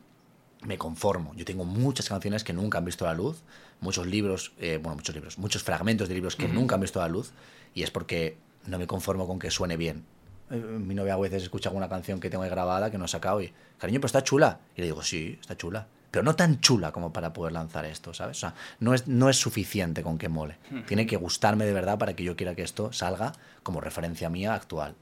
me 0.65 0.77
conformo. 0.77 1.33
Yo 1.35 1.45
tengo 1.45 1.65
muchas 1.65 2.09
canciones 2.09 2.43
que 2.43 2.53
nunca 2.53 2.77
han 2.77 2.85
visto 2.85 3.05
la 3.05 3.13
luz, 3.13 3.41
muchos 3.81 4.07
libros, 4.07 4.53
eh, 4.59 4.79
bueno, 4.81 4.95
muchos 4.95 5.13
libros, 5.13 5.37
muchos 5.37 5.63
fragmentos 5.63 6.07
de 6.07 6.15
libros 6.15 6.35
que 6.35 6.47
nunca 6.47 6.75
han 6.75 6.81
visto 6.81 6.99
la 6.99 7.07
luz, 7.07 7.31
y 7.73 7.83
es 7.83 7.91
porque 7.91 8.37
no 8.65 8.77
me 8.79 8.87
conformo 8.87 9.27
con 9.27 9.39
que 9.39 9.51
suene 9.51 9.77
bien. 9.77 10.05
eh, 10.49 10.55
mi 10.57 10.95
novia 10.95 11.13
a 11.13 11.17
veces 11.17 11.43
escucha 11.43 11.69
alguna 11.69 11.89
canción 11.89 12.19
que 12.19 12.29
tengo 12.29 12.43
ahí 12.43 12.49
grabada 12.49 12.91
que 12.91 12.97
no 12.97 13.05
he 13.05 13.09
sacado 13.09 13.41
y, 13.41 13.53
cariño, 13.77 13.99
pero 13.99 14.07
está 14.07 14.23
chula. 14.23 14.59
Y 14.75 14.81
le 14.81 14.87
digo, 14.87 15.01
sí, 15.03 15.37
está 15.39 15.57
chula. 15.57 15.87
Pero 16.11 16.23
no 16.23 16.35
tan 16.35 16.61
chula 16.61 16.91
como 16.91 17.11
para 17.11 17.33
poder 17.33 17.53
lanzar 17.53 17.85
esto, 17.85 18.13
¿sabes? 18.13 18.37
O 18.37 18.39
sea, 18.41 18.53
no 18.79 18.93
es, 18.93 19.07
no 19.07 19.29
es 19.29 19.37
suficiente 19.37 20.03
con 20.03 20.19
que 20.19 20.29
mole. 20.29 20.57
Tiene 20.85 21.07
que 21.07 21.17
gustarme 21.17 21.65
de 21.65 21.73
verdad 21.73 21.97
para 21.97 22.15
que 22.15 22.23
yo 22.23 22.35
quiera 22.35 22.53
que 22.53 22.61
esto 22.61 22.93
salga 22.93 23.31
como 23.63 23.81
referencia 23.81 24.29
mía 24.29 24.53
actual. 24.53 24.93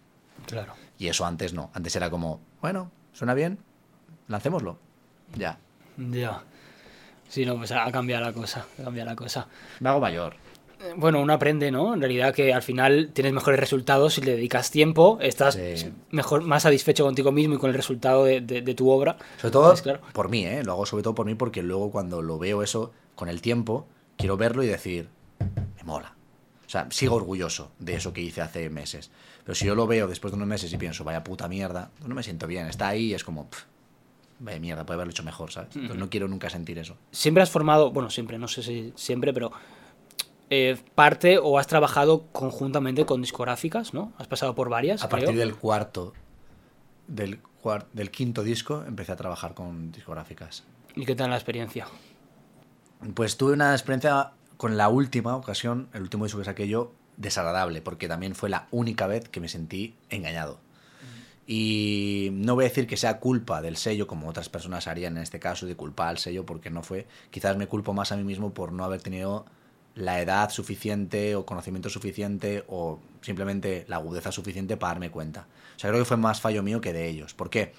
Claro. 0.48 0.74
Y 1.02 1.08
eso 1.08 1.26
antes 1.26 1.52
no. 1.52 1.72
Antes 1.74 1.96
era 1.96 2.12
como, 2.12 2.40
bueno, 2.62 2.92
suena 3.12 3.34
bien, 3.34 3.58
lancémoslo. 4.28 4.78
Ya. 5.36 5.58
Ya. 5.98 6.44
Sí, 7.28 7.44
no, 7.44 7.56
pues 7.58 7.72
ha 7.72 7.92
cambiado 7.92 8.24
la 8.24 8.34
cosa. 8.34 8.68
Ha 8.80 8.84
cambiado 8.84 9.10
la 9.10 9.16
cosa. 9.16 9.48
Me 9.80 9.90
hago 9.90 10.00
mayor. 10.00 10.36
Eh, 10.80 10.94
Bueno, 10.96 11.20
uno 11.20 11.34
aprende, 11.34 11.72
¿no? 11.72 11.96
En 11.96 12.02
realidad 12.02 12.36
que 12.36 12.54
al 12.54 12.62
final 12.62 13.10
tienes 13.14 13.34
mejores 13.34 13.60
resultados 13.60 14.14
si 14.14 14.22
le 14.22 14.36
dedicas 14.36 14.70
tiempo, 14.70 15.18
estás 15.22 15.56
Sí. 15.56 15.92
mejor, 16.12 16.44
más 16.44 16.62
satisfecho 16.62 17.04
contigo 17.04 17.32
mismo 17.32 17.56
y 17.56 17.58
con 17.58 17.72
el 17.72 17.76
resultado 17.76 18.26
de, 18.26 18.42
de- 18.42 18.62
de 18.62 18.76
tu 18.76 18.92
obra. 18.92 19.18
Sobre 19.40 19.52
todo 19.54 19.70
Pues 19.70 19.82
claro. 19.82 20.02
por 20.14 20.30
mí, 20.30 20.46
¿eh? 20.46 20.64
Lo 20.64 20.74
hago 20.74 20.86
sobre 20.86 21.02
todo 21.02 21.16
por 21.16 21.26
mí 21.26 21.34
porque 21.34 21.64
luego 21.64 21.90
cuando 21.90 22.22
lo 22.22 22.38
veo 22.38 22.62
eso 22.62 22.92
con 23.16 23.28
el 23.28 23.42
tiempo, 23.42 23.88
quiero 24.18 24.38
verlo 24.38 24.62
y 24.62 24.68
decir, 24.68 25.10
me 25.78 25.84
mola. 25.84 26.14
O 26.72 26.74
sea, 26.74 26.88
sigo 26.90 27.16
orgulloso 27.16 27.70
de 27.80 27.96
eso 27.96 28.14
que 28.14 28.22
hice 28.22 28.40
hace 28.40 28.70
meses. 28.70 29.12
Pero 29.44 29.56
si 29.56 29.66
yo 29.66 29.76
lo 29.76 29.88
veo 29.88 30.08
después 30.08 30.32
de 30.32 30.38
unos 30.38 30.48
meses 30.48 30.72
y 30.72 30.78
pienso, 30.78 31.04
vaya 31.04 31.22
puta 31.22 31.50
mierda, 31.50 31.92
no 32.08 32.16
me 32.16 32.24
siento 32.24 32.48
bien. 32.48 32.68
Está 32.68 32.88
ahí 32.88 33.08
y 33.08 33.14
es 33.14 33.26
como, 33.26 33.50
"Pff, 33.50 33.64
vaya 34.40 34.58
mierda, 34.58 34.86
puede 34.86 34.96
haberlo 34.96 35.12
hecho 35.12 35.22
mejor, 35.24 35.52
¿sabes? 35.52 35.76
Entonces 35.76 35.98
no 36.00 36.10
quiero 36.10 36.30
nunca 36.30 36.50
sentir 36.50 36.80
eso. 36.80 36.96
Siempre 37.12 37.44
has 37.44 37.50
formado, 37.50 37.92
bueno, 37.92 38.10
siempre, 38.10 38.38
no 38.38 38.48
sé 38.48 38.64
si 38.64 38.94
siempre, 38.96 39.34
pero 39.34 39.52
eh, 40.50 40.78
parte 40.96 41.38
o 41.40 41.60
has 41.60 41.68
trabajado 41.68 42.28
conjuntamente 42.32 43.06
con 43.06 43.20
discográficas, 43.22 43.94
¿no? 43.94 44.14
Has 44.18 44.28
pasado 44.28 44.56
por 44.56 44.70
varias, 44.70 45.04
A 45.04 45.10
creo. 45.10 45.26
partir 45.26 45.38
del 45.38 45.56
cuarto, 45.58 46.14
del, 47.08 47.42
cuar- 47.62 47.88
del 47.92 48.12
quinto 48.12 48.44
disco, 48.44 48.86
empecé 48.88 49.12
a 49.12 49.18
trabajar 49.18 49.54
con 49.56 49.92
discográficas. 49.92 50.64
¿Y 50.96 51.06
qué 51.06 51.16
tal 51.18 51.32
la 51.32 51.36
experiencia? 51.36 51.86
Pues 53.14 53.36
tuve 53.36 53.52
una 53.54 53.74
experiencia 53.74 54.32
con 54.62 54.78
la 54.78 54.90
última 54.90 55.36
ocasión, 55.36 55.90
el 55.92 56.04
último 56.04 56.26
disco 56.26 56.38
que 56.38 56.46
saqué 56.46 56.68
yo, 56.68 56.92
desagradable, 57.18 57.82
porque 57.82 58.08
también 58.08 58.36
fue 58.36 58.48
la 58.48 58.68
única 58.70 59.08
vez 59.08 59.28
que 59.28 59.40
me 59.40 59.48
sentí 59.48 59.96
engañado. 60.12 60.60
Y 61.48 62.30
no 62.34 62.54
voy 62.54 62.66
a 62.66 62.68
decir 62.68 62.86
que 62.86 62.96
sea 62.96 63.18
culpa 63.18 63.64
del 63.64 63.76
sello, 63.76 64.06
como 64.06 64.30
otras 64.30 64.50
personas 64.50 64.86
harían 64.86 65.18
en 65.18 65.24
este 65.24 65.40
caso, 65.40 65.66
de 65.66 65.76
culpar 65.76 66.10
al 66.10 66.20
sello 66.20 66.46
porque 66.46 66.70
no 66.70 66.84
fue. 66.84 67.08
Quizás 67.32 67.58
me 67.58 67.66
culpo 67.66 67.96
más 67.96 68.12
a 68.12 68.18
mí 68.18 68.24
mismo 68.24 68.54
por 68.54 68.72
no 68.72 68.84
haber 68.84 69.02
tenido 69.02 69.48
la 69.96 70.22
edad 70.22 70.52
suficiente 70.52 71.36
o 71.36 71.44
conocimiento 71.44 71.90
suficiente 71.90 72.64
o 72.68 73.00
simplemente 73.22 73.86
la 73.88 73.96
agudeza 73.96 74.32
suficiente 74.32 74.78
para 74.78 74.94
darme 74.94 75.10
cuenta. 75.10 75.48
O 75.76 75.80
sea, 75.80 75.90
creo 75.90 76.04
que 76.04 76.08
fue 76.08 76.18
más 76.18 76.40
fallo 76.40 76.62
mío 76.62 76.82
que 76.82 76.94
de 76.94 77.08
ellos. 77.08 77.34
¿Por 77.34 77.50
qué? 77.50 77.74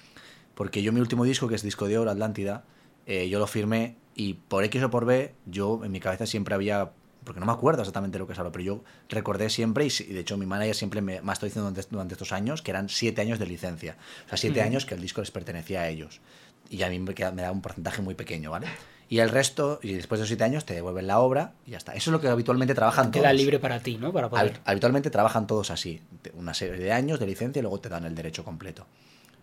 Porque 0.53 0.83
yo 0.83 0.91
mi 0.91 0.99
último 0.99 1.23
disco, 1.23 1.47
que 1.47 1.55
es 1.55 1.63
Disco 1.63 1.87
de 1.87 1.97
Oro, 1.97 2.11
Atlántida, 2.11 2.65
eh, 3.05 3.29
yo 3.29 3.39
lo 3.39 3.47
firmé 3.47 3.95
y 4.15 4.35
por 4.35 4.63
X 4.63 4.83
o 4.83 4.89
por 4.89 5.05
B, 5.05 5.33
yo 5.45 5.81
en 5.83 5.91
mi 5.91 5.99
cabeza 5.99 6.25
siempre 6.25 6.53
había, 6.55 6.91
porque 7.23 7.39
no 7.39 7.45
me 7.45 7.51
acuerdo 7.51 7.81
exactamente 7.81 8.19
lo 8.19 8.27
que 8.27 8.33
es 8.33 8.39
ahora, 8.39 8.51
pero 8.51 8.63
yo 8.63 8.83
recordé 9.09 9.49
siempre, 9.49 9.85
y, 9.85 9.89
y 10.01 10.13
de 10.13 10.19
hecho 10.19 10.37
mi 10.37 10.45
manager 10.45 10.75
siempre 10.75 11.01
me, 11.01 11.21
me 11.21 11.31
ha 11.31 11.33
estado 11.33 11.47
diciendo 11.47 11.69
durante, 11.69 11.89
durante 11.89 12.13
estos 12.13 12.31
años, 12.31 12.61
que 12.61 12.71
eran 12.71 12.89
siete 12.89 13.21
años 13.21 13.39
de 13.39 13.45
licencia. 13.47 13.97
O 14.25 14.29
sea, 14.29 14.37
siete 14.37 14.61
años 14.61 14.85
que 14.85 14.93
el 14.95 15.01
disco 15.01 15.21
les 15.21 15.31
pertenecía 15.31 15.81
a 15.81 15.89
ellos. 15.89 16.21
Y 16.69 16.81
a 16.83 16.89
mí 16.89 16.99
me, 16.99 17.13
me 17.13 17.41
da 17.41 17.51
un 17.51 17.61
porcentaje 17.61 18.01
muy 18.01 18.15
pequeño, 18.15 18.51
¿vale? 18.51 18.67
Y 19.09 19.19
el 19.19 19.29
resto, 19.29 19.79
y 19.83 19.93
después 19.93 20.17
de 20.19 20.23
los 20.23 20.27
siete 20.29 20.43
años, 20.43 20.65
te 20.65 20.73
devuelven 20.73 21.05
la 21.07 21.19
obra 21.19 21.53
y 21.67 21.71
ya 21.71 21.77
está. 21.77 21.93
Eso 21.93 22.09
es 22.09 22.13
lo 22.13 22.21
que 22.21 22.29
habitualmente 22.29 22.73
trabajan 22.73 23.11
todos. 23.11 23.23
Queda 23.23 23.33
libre 23.33 23.59
para 23.59 23.79
ti, 23.79 23.97
¿no? 23.97 24.11
Para 24.13 24.29
poder... 24.29 24.53
Hab- 24.53 24.59
Habitualmente 24.65 25.09
trabajan 25.09 25.45
todos 25.45 25.69
así, 25.71 26.01
una 26.35 26.53
serie 26.53 26.77
de 26.77 26.91
años 26.91 27.19
de 27.19 27.27
licencia 27.27 27.59
y 27.59 27.63
luego 27.63 27.79
te 27.79 27.89
dan 27.89 28.05
el 28.05 28.15
derecho 28.15 28.43
completo. 28.43 28.87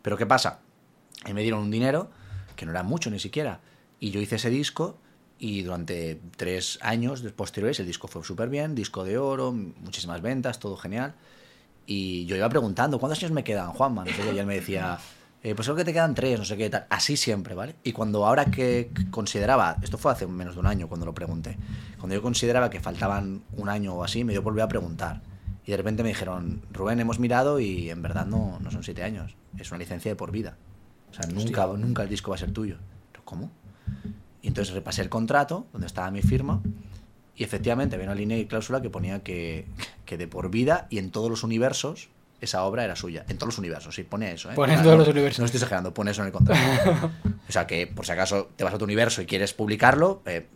Pero 0.03 0.17
¿qué 0.17 0.27
pasa? 0.27 0.61
Ahí 1.25 1.35
me 1.35 1.43
dieron 1.43 1.61
un 1.61 1.71
dinero, 1.71 2.11
que 2.57 2.67
no 2.67 2.73
era 2.73 2.83
mucho 2.83 3.11
ni 3.11 3.19
siquiera, 3.19 3.61
y 3.99 4.11
yo 4.11 4.21
hice 4.21 4.37
ese 4.37 4.51
disco 4.51 4.99
y 5.39 5.63
durante 5.63 6.21
tres 6.37 6.79
años 6.83 7.23
posteriores 7.35 7.81
el 7.81 7.87
disco 7.87 8.09
fue 8.09 8.23
súper 8.23 8.51
bien, 8.51 8.75
disco 8.75 9.05
de 9.05 9.17
oro, 9.17 9.53
muchísimas 9.53 10.21
ventas, 10.21 10.59
todo 10.59 10.77
genial. 10.77 11.15
Y 11.87 12.27
yo 12.27 12.37
iba 12.37 12.49
preguntando, 12.49 12.99
¿cuántos 13.01 13.19
años 13.21 13.33
me 13.33 13.43
quedan, 13.43 13.73
Juanma? 13.73 14.05
No 14.05 14.33
y 14.33 14.39
él 14.39 14.47
me 14.47 14.57
decía, 14.57 14.99
eh, 15.43 15.55
pues 15.55 15.67
creo 15.67 15.77
que 15.77 15.85
te 15.85 15.95
quedan 15.95 16.15
tres, 16.15 16.39
no 16.39 16.45
sé 16.45 16.59
qué, 16.59 16.69
tal. 16.69 16.87
Así 16.91 17.17
siempre, 17.17 17.55
¿vale? 17.55 17.77
Y 17.83 17.93
cuando 17.93 18.27
ahora 18.27 18.45
que 18.45 18.91
consideraba, 19.11 19.77
esto 19.83 19.97
fue 19.97 20.13
hace 20.13 20.27
menos 20.27 20.55
de 20.55 20.61
un 20.61 20.67
año 20.67 20.89
cuando 20.89 21.07
lo 21.07 21.15
pregunté, 21.15 21.57
cuando 21.99 22.15
yo 22.15 22.23
consideraba 22.23 22.69
que 22.69 22.81
faltaban 22.81 23.43
un 23.57 23.69
año 23.71 23.95
o 23.95 24.05
así, 24.05 24.25
me 24.25 24.33
dio 24.33 24.43
por 24.43 24.53
volver 24.53 24.65
a 24.65 24.69
preguntar. 24.69 25.23
Y 25.65 25.71
de 25.71 25.77
repente 25.79 26.03
me 26.03 26.11
dijeron, 26.11 26.63
Rubén, 26.71 27.01
hemos 27.01 27.19
mirado 27.19 27.61
y 27.61 27.89
en 27.89 28.03
verdad 28.03 28.27
no, 28.27 28.59
no 28.61 28.71
son 28.71 28.83
siete 28.83 29.03
años, 29.03 29.37
es 29.59 29.71
una 29.71 29.79
licencia 29.79 30.11
de 30.11 30.17
por 30.17 30.31
vida. 30.31 30.59
O 31.11 31.15
sea, 31.15 31.27
nunca, 31.27 31.67
nunca 31.67 32.03
el 32.03 32.09
disco 32.09 32.31
va 32.31 32.37
a 32.37 32.39
ser 32.39 32.53
tuyo. 32.53 32.77
Pero, 33.13 33.25
¿Cómo? 33.25 33.51
Y 34.43 34.49
entonces 34.49 34.75
repasé 34.75 35.03
el 35.03 35.09
contrato, 35.09 35.67
donde 35.73 35.87
estaba 35.87 36.11
mi 36.11 36.23
firma, 36.23 36.63
y 37.37 37.45
efectivamente 37.45 37.97
había 37.97 38.07
una 38.07 38.15
línea 38.15 38.39
y 38.39 38.47
cláusula 38.47 38.81
que 38.83 38.91
ponía 38.91 39.23
que, 39.23 39.67
que 40.05 40.17
de 40.17 40.29
por 40.29 40.51
vida 40.51 40.87
y 40.91 40.99
en 40.99 41.11
todos 41.11 41.31
los 41.31 41.43
universos 41.43 42.11
esa 42.41 42.65
obra 42.65 42.85
era 42.85 42.97
suya. 42.97 43.25
En 43.29 43.37
todos 43.37 43.49
los 43.49 43.59
universos, 43.59 43.95
sí, 43.95 44.03
pone 44.03 44.33
eso. 44.33 44.51
¿eh? 44.51 44.55
Pone 44.55 44.75
en 44.75 44.83
todos 44.83 44.95
no, 44.95 45.01
los 45.01 45.09
universos. 45.09 45.41
No 45.41 45.45
estoy 45.45 45.59
exagerando, 45.59 45.93
pone 45.93 46.11
eso 46.11 46.23
en 46.23 46.29
el 46.29 46.33
contrato. 46.33 46.61
o 47.49 47.53
sea 47.53 47.67
que, 47.67 47.87
por 47.87 48.07
si 48.07 48.13
acaso 48.13 48.51
te 48.57 48.65
vas 48.65 48.73
a 48.73 48.79
tu 48.79 48.85
universo 48.85 49.21
y 49.23 49.27
quieres 49.27 49.53
publicarlo, 49.53 50.23
eh, 50.25 50.47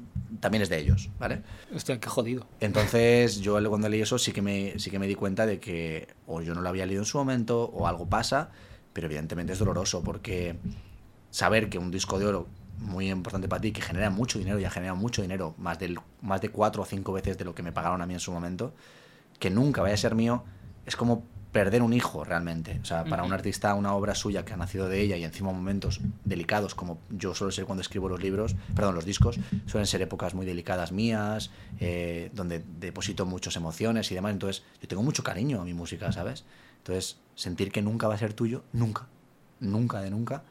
también 0.40 0.62
es 0.62 0.68
de 0.68 0.78
ellos, 0.78 1.10
¿vale? 1.18 1.42
Hostia, 1.74 2.00
qué 2.00 2.08
jodido. 2.08 2.46
Entonces, 2.60 3.40
yo 3.40 3.58
cuando 3.68 3.88
leí 3.88 4.00
eso 4.00 4.18
sí 4.18 4.32
que 4.32 4.42
me, 4.42 4.78
sí 4.78 4.90
que 4.90 4.98
me 4.98 5.06
di 5.06 5.14
cuenta 5.14 5.46
de 5.46 5.60
que 5.60 6.08
o 6.26 6.40
yo 6.40 6.54
no 6.54 6.62
lo 6.62 6.68
había 6.68 6.86
leído 6.86 7.02
en 7.02 7.06
su 7.06 7.18
momento 7.18 7.64
o 7.64 7.86
algo 7.86 8.06
pasa, 8.08 8.50
pero 8.94 9.06
evidentemente 9.08 9.52
es 9.52 9.58
doloroso 9.58 10.02
porque 10.02 10.56
saber 11.30 11.68
que 11.68 11.78
un 11.78 11.90
disco 11.90 12.18
de 12.18 12.26
oro 12.26 12.48
muy 12.78 13.10
importante 13.10 13.48
para 13.48 13.60
ti, 13.60 13.72
que 13.72 13.82
genera 13.82 14.08
mucho 14.08 14.38
dinero, 14.38 14.58
ya 14.58 14.70
genera 14.70 14.94
mucho 14.94 15.20
dinero, 15.20 15.54
más, 15.58 15.78
del, 15.78 15.98
más 16.22 16.40
de 16.40 16.48
cuatro 16.48 16.82
o 16.82 16.86
cinco 16.86 17.12
veces 17.12 17.36
de 17.36 17.44
lo 17.44 17.54
que 17.54 17.62
me 17.62 17.72
pagaron 17.72 18.00
a 18.00 18.06
mí 18.06 18.14
en 18.14 18.20
su 18.20 18.32
momento, 18.32 18.72
que 19.38 19.50
nunca 19.50 19.82
vaya 19.82 19.94
a 19.94 19.98
ser 19.98 20.14
mío, 20.14 20.44
es 20.86 20.96
como 20.96 21.24
perder 21.54 21.82
un 21.82 21.92
hijo 21.92 22.24
realmente. 22.24 22.80
O 22.82 22.84
sea, 22.84 23.04
para 23.04 23.22
un 23.22 23.32
artista, 23.32 23.74
una 23.74 23.94
obra 23.94 24.16
suya 24.16 24.44
que 24.44 24.52
ha 24.52 24.56
nacido 24.56 24.88
de 24.88 25.00
ella 25.00 25.16
y 25.16 25.22
encima 25.22 25.52
momentos 25.52 26.00
delicados, 26.24 26.74
como 26.74 26.98
yo 27.10 27.32
suelo 27.32 27.52
ser 27.52 27.64
cuando 27.64 27.80
escribo 27.80 28.08
los 28.08 28.20
libros, 28.20 28.56
perdón, 28.74 28.96
los 28.96 29.04
discos, 29.04 29.38
suelen 29.66 29.86
ser 29.86 30.02
épocas 30.02 30.34
muy 30.34 30.46
delicadas 30.46 30.90
mías, 30.90 31.50
eh, 31.78 32.30
donde 32.34 32.64
deposito 32.80 33.24
muchas 33.24 33.54
emociones 33.54 34.10
y 34.10 34.16
demás. 34.16 34.32
Entonces, 34.32 34.64
yo 34.82 34.88
tengo 34.88 35.04
mucho 35.04 35.22
cariño 35.22 35.60
a 35.60 35.64
mi 35.64 35.74
música, 35.74 36.10
¿sabes? 36.10 36.44
Entonces, 36.78 37.18
sentir 37.34 37.72
que 37.72 37.82
nunca 37.82 38.08
va 38.08 38.14
a 38.14 38.18
ser 38.18 38.32
tuyo, 38.32 38.62
nunca, 38.72 39.06
nunca 39.60 40.00
de 40.00 40.10
nunca, 40.10 40.42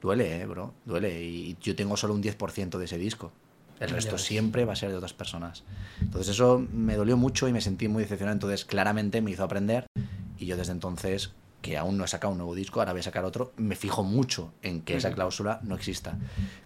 duele, 0.00 0.40
¿eh, 0.40 0.46
bro? 0.46 0.74
Duele. 0.84 1.22
Y 1.22 1.56
yo 1.60 1.74
tengo 1.76 1.96
solo 1.96 2.14
un 2.14 2.22
10% 2.22 2.78
de 2.78 2.84
ese 2.84 2.98
disco. 2.98 3.32
El 3.80 3.90
resto 3.90 4.16
siempre 4.16 4.64
va 4.64 4.72
a 4.72 4.76
ser 4.76 4.90
de 4.90 4.96
otras 4.96 5.12
personas. 5.12 5.62
Entonces 6.00 6.34
eso 6.34 6.64
me 6.72 6.96
dolió 6.96 7.16
mucho 7.16 7.46
y 7.46 7.52
me 7.52 7.60
sentí 7.60 7.88
muy 7.88 8.02
decepcionado. 8.02 8.34
Entonces 8.34 8.64
claramente 8.64 9.20
me 9.20 9.32
hizo 9.32 9.44
aprender 9.44 9.86
y 10.38 10.46
yo 10.46 10.56
desde 10.56 10.72
entonces, 10.72 11.32
que 11.60 11.76
aún 11.76 11.98
no 11.98 12.04
he 12.04 12.08
sacado 12.08 12.32
un 12.32 12.38
nuevo 12.38 12.54
disco, 12.54 12.80
ahora 12.80 12.92
voy 12.92 13.00
a 13.00 13.04
sacar 13.04 13.24
otro, 13.24 13.52
me 13.56 13.76
fijo 13.76 14.02
mucho 14.02 14.52
en 14.62 14.82
que 14.82 14.96
esa 14.96 15.12
cláusula 15.12 15.60
no 15.62 15.74
exista. 15.74 16.16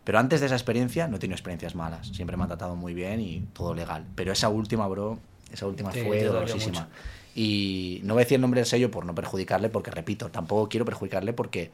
Pero 0.05 0.19
antes 0.19 0.41
de 0.41 0.47
esa 0.47 0.55
experiencia 0.55 1.09
no 1.09 1.17
he 1.17 1.19
tenido 1.19 1.35
experiencias 1.35 1.75
malas. 1.75 2.09
Siempre 2.09 2.37
me 2.37 2.45
han 2.45 2.49
tratado 2.49 2.77
muy 2.77 2.95
bien 2.95 3.21
y 3.21 3.41
todo 3.53 3.75
legal. 3.75 4.07
Pero 4.15 4.33
esa 4.33 4.49
última, 4.49 4.87
bro, 4.87 5.19
esa 5.53 5.67
última 5.67 5.91
fue 5.91 6.25
dolorosísima. 6.25 6.81
mucho. 6.81 6.93
Y 7.35 8.01
no 8.03 8.15
voy 8.15 8.23
a 8.23 8.25
decir 8.25 8.37
el 8.37 8.41
nombre 8.41 8.61
del 8.61 8.67
sello 8.67 8.91
por 8.91 9.05
no 9.07 9.15
perjudicarle, 9.15 9.69
porque 9.69 9.91
repito, 9.91 10.31
tampoco 10.31 10.69
quiero 10.69 10.85
perjudicarle 10.85 11.33
porque 11.33 11.71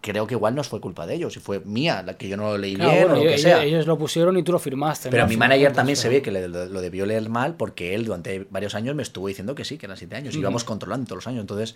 creo 0.00 0.26
que 0.26 0.34
igual 0.34 0.54
no 0.54 0.62
fue 0.62 0.80
culpa 0.80 1.06
de 1.06 1.14
ellos 1.14 1.36
y 1.36 1.40
fue 1.40 1.60
mía 1.60 2.02
la 2.02 2.16
que 2.16 2.28
yo 2.28 2.36
no 2.36 2.44
lo 2.50 2.58
leí 2.58 2.76
Claro, 2.76 2.90
bien 2.92 3.02
bueno, 3.02 3.14
o 3.14 3.16
lo 3.18 3.22
que 3.22 3.28
ellos, 3.30 3.40
sea. 3.42 3.64
ellos 3.64 3.86
lo 3.86 3.98
pusieron 3.98 4.36
y 4.36 4.42
tú 4.42 4.52
lo 4.52 4.58
firmaste. 4.58 5.10
Pero 5.10 5.22
¿no? 5.24 5.28
mi 5.28 5.34
Al 5.34 5.36
final, 5.36 5.48
manager 5.48 5.68
pues, 5.68 5.76
también 5.76 5.96
se 5.96 6.02
pero- 6.08 6.12
ve 6.14 6.22
que 6.22 6.30
le- 6.30 6.48
lo, 6.48 6.66
lo 6.66 6.80
debió 6.80 7.06
leer 7.06 7.28
mal 7.28 7.54
porque 7.56 7.94
él 7.94 8.04
durante 8.04 8.46
varios 8.50 8.74
años 8.74 8.94
me 8.94 9.02
estuvo 9.02 9.26
diciendo 9.28 9.54
que 9.54 9.64
sí, 9.64 9.76
que 9.78 9.86
eran 9.86 9.96
siete 9.96 10.14
años. 10.16 10.34
Y 10.34 10.38
íbamos 10.38 10.62
controlando 10.64 11.06
todos 11.06 11.16
los 11.18 11.26
años. 11.26 11.40
Entonces, 11.40 11.74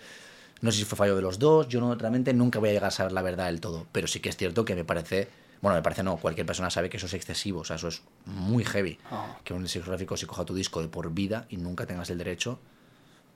no 0.60 0.70
sé 0.70 0.78
si 0.78 0.84
fue 0.84 0.96
fallo 0.96 1.16
de 1.16 1.22
los 1.22 1.38
dos. 1.38 1.66
Yo 1.68 1.80
no, 1.80 1.94
realmente 1.96 2.32
nunca 2.34 2.58
voy 2.60 2.68
a 2.68 2.72
llegar 2.72 2.88
a 2.88 2.92
saber 2.92 3.12
la 3.12 3.22
verdad 3.22 3.46
del 3.46 3.60
todo. 3.60 3.86
Pero 3.92 4.06
sí 4.06 4.20
que 4.20 4.28
es 4.28 4.36
cierto 4.36 4.64
que 4.64 4.74
me 4.76 4.84
parece. 4.84 5.28
Bueno, 5.60 5.74
me 5.76 5.82
parece 5.82 6.02
no. 6.04 6.16
Cualquier 6.18 6.46
persona 6.46 6.70
sabe 6.70 6.88
que 6.90 6.98
eso 6.98 7.06
es 7.06 7.14
excesivo. 7.14 7.60
O 7.60 7.64
sea, 7.64 7.76
eso 7.76 7.88
es 7.88 8.02
muy 8.26 8.62
heavy. 8.64 8.98
Ah. 9.10 9.38
Que 9.42 9.52
un 9.54 9.62
discográfico 9.64 10.16
se 10.16 10.26
coja 10.28 10.44
tu 10.44 10.54
disco 10.54 10.80
de 10.82 10.88
por 10.88 11.12
vida 11.12 11.46
y 11.50 11.56
nunca 11.56 11.86
tengas 11.86 12.08
el 12.10 12.18
derecho, 12.18 12.60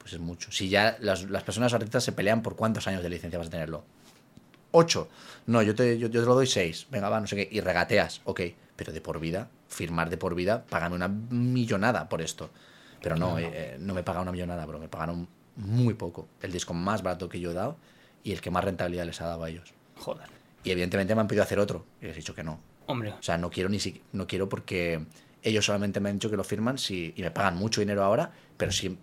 pues 0.06 0.12
es 0.12 0.20
mucho. 0.20 0.52
Si 0.52 0.68
ya 0.68 0.96
las, 1.00 1.24
las 1.24 1.42
personas 1.42 1.74
artistas 1.74 2.04
se 2.04 2.12
pelean 2.12 2.40
por 2.40 2.54
cuántos 2.54 2.86
años 2.86 3.02
de 3.02 3.10
licencia 3.10 3.40
vas 3.40 3.48
a 3.48 3.50
tenerlo. 3.50 3.82
Ocho. 4.70 5.08
No, 5.46 5.62
yo 5.62 5.74
te, 5.74 5.98
yo, 5.98 6.06
yo 6.06 6.20
te 6.20 6.26
lo 6.28 6.36
doy 6.36 6.46
seis. 6.46 6.86
Venga, 6.92 7.08
va, 7.08 7.18
no 7.18 7.26
sé 7.26 7.34
qué. 7.34 7.48
Y 7.50 7.58
regateas, 7.58 8.20
ok. 8.22 8.40
Pero 8.76 8.92
de 8.92 9.00
por 9.00 9.18
vida, 9.18 9.50
firmar 9.66 10.08
de 10.08 10.16
por 10.16 10.36
vida, 10.36 10.64
págame 10.70 10.94
una 10.94 11.08
millonada 11.08 12.08
por 12.08 12.22
esto. 12.22 12.50
Pero 13.02 13.16
no, 13.16 13.36
eh, 13.36 13.50
eh, 13.52 13.76
no 13.80 13.94
me 13.94 14.04
pagan 14.04 14.22
una 14.22 14.30
millonada, 14.30 14.64
bro. 14.64 14.78
Me 14.78 14.86
pagaron 14.86 15.26
muy 15.56 15.94
poco. 15.94 16.28
El 16.40 16.52
disco 16.52 16.72
más 16.72 17.02
barato 17.02 17.28
que 17.28 17.40
yo 17.40 17.50
he 17.50 17.54
dado 17.54 17.76
y 18.22 18.30
el 18.30 18.40
que 18.40 18.52
más 18.52 18.62
rentabilidad 18.62 19.06
les 19.06 19.20
ha 19.22 19.26
dado 19.26 19.42
a 19.42 19.50
ellos. 19.50 19.74
Joder. 19.96 20.28
Y 20.62 20.70
evidentemente 20.70 21.16
me 21.16 21.22
han 21.22 21.26
pedido 21.26 21.42
hacer 21.42 21.58
otro. 21.58 21.84
Y 22.00 22.04
les 22.04 22.14
he 22.14 22.18
dicho 22.18 22.32
que 22.32 22.44
no. 22.44 22.60
Hombre, 22.86 23.12
O 23.18 23.22
sea, 23.24 23.38
no 23.38 23.50
quiero 23.50 23.68
ni 23.68 23.80
si, 23.80 24.00
no 24.12 24.28
quiero 24.28 24.48
porque 24.48 25.04
ellos 25.42 25.64
solamente 25.64 25.98
me 25.98 26.10
han 26.10 26.16
dicho 26.16 26.30
que 26.30 26.36
lo 26.36 26.44
firman 26.44 26.78
si, 26.78 27.12
y 27.16 27.22
me 27.22 27.32
pagan 27.32 27.56
mucho 27.56 27.80
dinero 27.80 28.04
ahora, 28.04 28.30
pero 28.56 28.70
si 28.70 28.96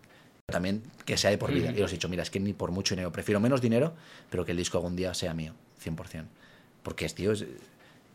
también 0.53 0.83
que 1.05 1.17
sea 1.17 1.29
de 1.31 1.37
por 1.37 1.51
vida. 1.51 1.73
Y 1.75 1.81
os 1.81 1.91
he 1.91 1.95
dicho, 1.95 2.07
mira, 2.07 2.23
es 2.23 2.29
que 2.29 2.39
ni 2.39 2.53
por 2.53 2.71
mucho 2.71 2.95
dinero, 2.95 3.11
prefiero 3.11 3.41
menos 3.41 3.59
dinero, 3.59 3.93
pero 4.29 4.45
que 4.45 4.51
el 4.51 4.57
disco 4.57 4.77
algún 4.77 4.95
día 4.95 5.13
sea 5.13 5.33
mío, 5.33 5.53
100%. 5.83 6.23
Porque 6.83 7.05
es, 7.05 7.13
tío, 7.15 7.31
es- 7.33 7.45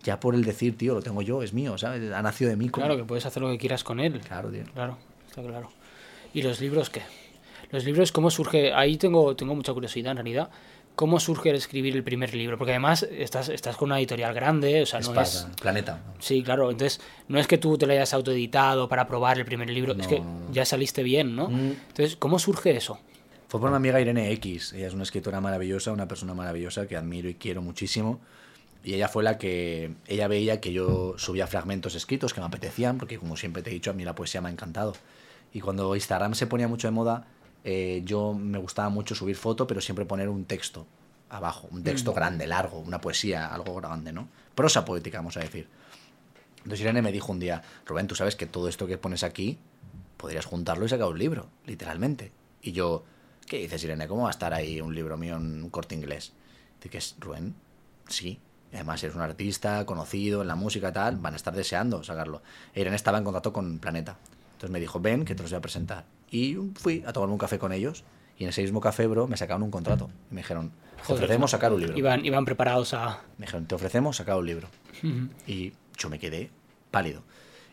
ya 0.04 0.20
por 0.20 0.34
el 0.34 0.44
decir, 0.44 0.78
tío, 0.78 0.94
lo 0.94 1.02
tengo 1.02 1.20
yo, 1.22 1.42
es 1.42 1.52
mío, 1.52 1.76
¿sabes? 1.76 2.12
Ha 2.12 2.22
nacido 2.22 2.48
de 2.50 2.56
mí. 2.56 2.68
Claro, 2.70 2.96
que 2.96 3.04
puedes 3.04 3.26
hacer 3.26 3.42
lo 3.42 3.50
que 3.50 3.58
quieras 3.58 3.82
con 3.84 3.98
él. 4.00 4.20
Claro, 4.20 4.50
tío. 4.50 4.62
Claro, 4.72 4.96
está 5.28 5.42
claro. 5.42 5.70
¿Y 6.32 6.42
los 6.42 6.60
libros 6.60 6.88
qué? 6.88 7.02
Los 7.70 7.84
libros, 7.84 8.12
¿cómo 8.12 8.30
surge? 8.30 8.72
Ahí 8.72 8.96
tengo, 8.96 9.34
tengo 9.36 9.54
mucha 9.54 9.72
curiosidad 9.74 10.12
en 10.12 10.16
realidad. 10.18 10.48
¿Cómo 10.98 11.20
surge 11.20 11.50
el 11.50 11.54
escribir 11.54 11.94
el 11.94 12.02
primer 12.02 12.34
libro? 12.34 12.58
Porque 12.58 12.72
además 12.72 13.04
estás, 13.04 13.50
estás 13.50 13.76
con 13.76 13.86
una 13.86 14.00
editorial 14.00 14.34
grande, 14.34 14.82
o 14.82 14.86
sea, 14.86 14.98
no 14.98 15.20
es... 15.20 15.46
Planeta. 15.62 16.02
Sí, 16.18 16.42
claro. 16.42 16.72
Entonces, 16.72 17.00
no 17.28 17.38
es 17.38 17.46
que 17.46 17.56
tú 17.56 17.78
te 17.78 17.86
lo 17.86 17.92
hayas 17.92 18.12
autoeditado 18.14 18.88
para 18.88 19.06
probar 19.06 19.38
el 19.38 19.44
primer 19.44 19.70
libro, 19.70 19.94
es 19.96 20.08
que 20.08 20.20
ya 20.50 20.64
saliste 20.64 21.04
bien, 21.04 21.36
¿no? 21.36 21.50
Mm. 21.50 21.76
Entonces, 21.90 22.16
¿cómo 22.16 22.40
surge 22.40 22.76
eso? 22.76 22.98
Fue 23.46 23.60
por 23.60 23.70
mi 23.70 23.76
amiga 23.76 24.00
Irene 24.00 24.32
X. 24.32 24.72
Ella 24.72 24.88
es 24.88 24.92
una 24.92 25.04
escritora 25.04 25.40
maravillosa, 25.40 25.92
una 25.92 26.08
persona 26.08 26.34
maravillosa 26.34 26.88
que 26.88 26.96
admiro 26.96 27.28
y 27.28 27.34
quiero 27.34 27.62
muchísimo. 27.62 28.18
Y 28.82 28.94
ella 28.94 29.06
fue 29.06 29.22
la 29.22 29.38
que. 29.38 29.92
Ella 30.08 30.26
veía 30.26 30.60
que 30.60 30.72
yo 30.72 31.14
subía 31.16 31.46
fragmentos 31.46 31.94
escritos 31.94 32.34
que 32.34 32.40
me 32.40 32.46
apetecían, 32.48 32.98
porque 32.98 33.18
como 33.18 33.36
siempre 33.36 33.62
te 33.62 33.70
he 33.70 33.72
dicho, 33.72 33.92
a 33.92 33.94
mí 33.94 34.04
la 34.04 34.16
poesía 34.16 34.40
me 34.40 34.48
ha 34.48 34.52
encantado. 34.52 34.94
Y 35.52 35.60
cuando 35.60 35.94
Instagram 35.94 36.34
se 36.34 36.48
ponía 36.48 36.66
mucho 36.66 36.88
de 36.88 36.92
moda, 36.92 37.28
eh, 37.64 38.02
yo 38.04 38.34
me 38.34 38.58
gustaba 38.58 38.88
mucho 38.88 39.14
subir 39.14 39.36
foto, 39.36 39.66
pero 39.66 39.80
siempre 39.80 40.04
poner 40.04 40.28
un 40.28 40.44
texto 40.44 40.86
abajo. 41.30 41.68
Un 41.70 41.82
texto 41.82 42.12
grande, 42.12 42.46
largo, 42.46 42.78
una 42.78 43.00
poesía, 43.00 43.46
algo 43.46 43.74
grande, 43.74 44.12
¿no? 44.12 44.28
Prosa 44.54 44.84
poética, 44.84 45.18
vamos 45.18 45.36
a 45.36 45.40
decir. 45.40 45.68
Entonces 46.58 46.80
Irene 46.80 47.02
me 47.02 47.12
dijo 47.12 47.32
un 47.32 47.38
día, 47.38 47.62
Rubén, 47.86 48.06
tú 48.06 48.14
sabes 48.14 48.36
que 48.36 48.46
todo 48.46 48.68
esto 48.68 48.86
que 48.86 48.98
pones 48.98 49.22
aquí, 49.22 49.58
podrías 50.16 50.44
juntarlo 50.44 50.84
y 50.84 50.88
sacar 50.88 51.08
un 51.08 51.18
libro, 51.18 51.48
literalmente. 51.66 52.32
Y 52.62 52.72
yo, 52.72 53.04
¿qué 53.46 53.58
dices, 53.58 53.84
Irene? 53.84 54.08
¿Cómo 54.08 54.22
va 54.22 54.28
a 54.28 54.32
estar 54.32 54.52
ahí 54.52 54.80
un 54.80 54.94
libro 54.94 55.16
mío 55.16 55.36
en 55.36 55.62
un 55.62 55.70
corte 55.70 55.94
inglés? 55.94 56.32
Dice 56.76 56.90
que 56.90 56.98
es 56.98 57.16
Rubén, 57.18 57.54
sí. 58.08 58.40
Además, 58.72 59.02
eres 59.02 59.16
un 59.16 59.22
artista 59.22 59.86
conocido 59.86 60.42
en 60.42 60.48
la 60.48 60.54
música, 60.54 60.92
tal, 60.92 61.16
van 61.16 61.32
a 61.32 61.36
estar 61.36 61.54
deseando 61.54 62.04
sacarlo. 62.04 62.42
E 62.74 62.80
Irene 62.82 62.96
estaba 62.96 63.16
en 63.16 63.24
contacto 63.24 63.52
con 63.52 63.78
Planeta. 63.78 64.18
Entonces 64.52 64.70
me 64.70 64.80
dijo, 64.80 65.00
ven, 65.00 65.24
que 65.24 65.34
te 65.34 65.42
los 65.42 65.50
voy 65.50 65.58
a 65.58 65.62
presentar. 65.62 66.04
Y 66.30 66.56
fui 66.74 67.02
a 67.06 67.12
tomarme 67.12 67.32
un 67.32 67.38
café 67.38 67.58
con 67.58 67.72
ellos. 67.72 68.04
Y 68.38 68.44
en 68.44 68.50
ese 68.50 68.62
mismo 68.62 68.80
café, 68.80 69.06
bro, 69.06 69.26
me 69.26 69.36
sacaron 69.36 69.62
un 69.62 69.70
contrato. 69.70 70.10
Y 70.30 70.34
me 70.34 70.42
dijeron, 70.42 70.70
te 71.06 71.12
ofrecemos 71.12 71.50
sacar 71.50 71.72
un 71.72 71.80
libro. 71.80 71.98
Iban, 71.98 72.24
iban 72.24 72.44
preparados 72.44 72.94
a... 72.94 73.22
Me 73.36 73.46
dijeron, 73.46 73.66
te 73.66 73.74
ofrecemos 73.74 74.16
sacar 74.16 74.36
un 74.36 74.46
libro. 74.46 74.68
Y 75.46 75.72
yo 75.96 76.08
me 76.08 76.18
quedé 76.18 76.50
pálido. 76.90 77.22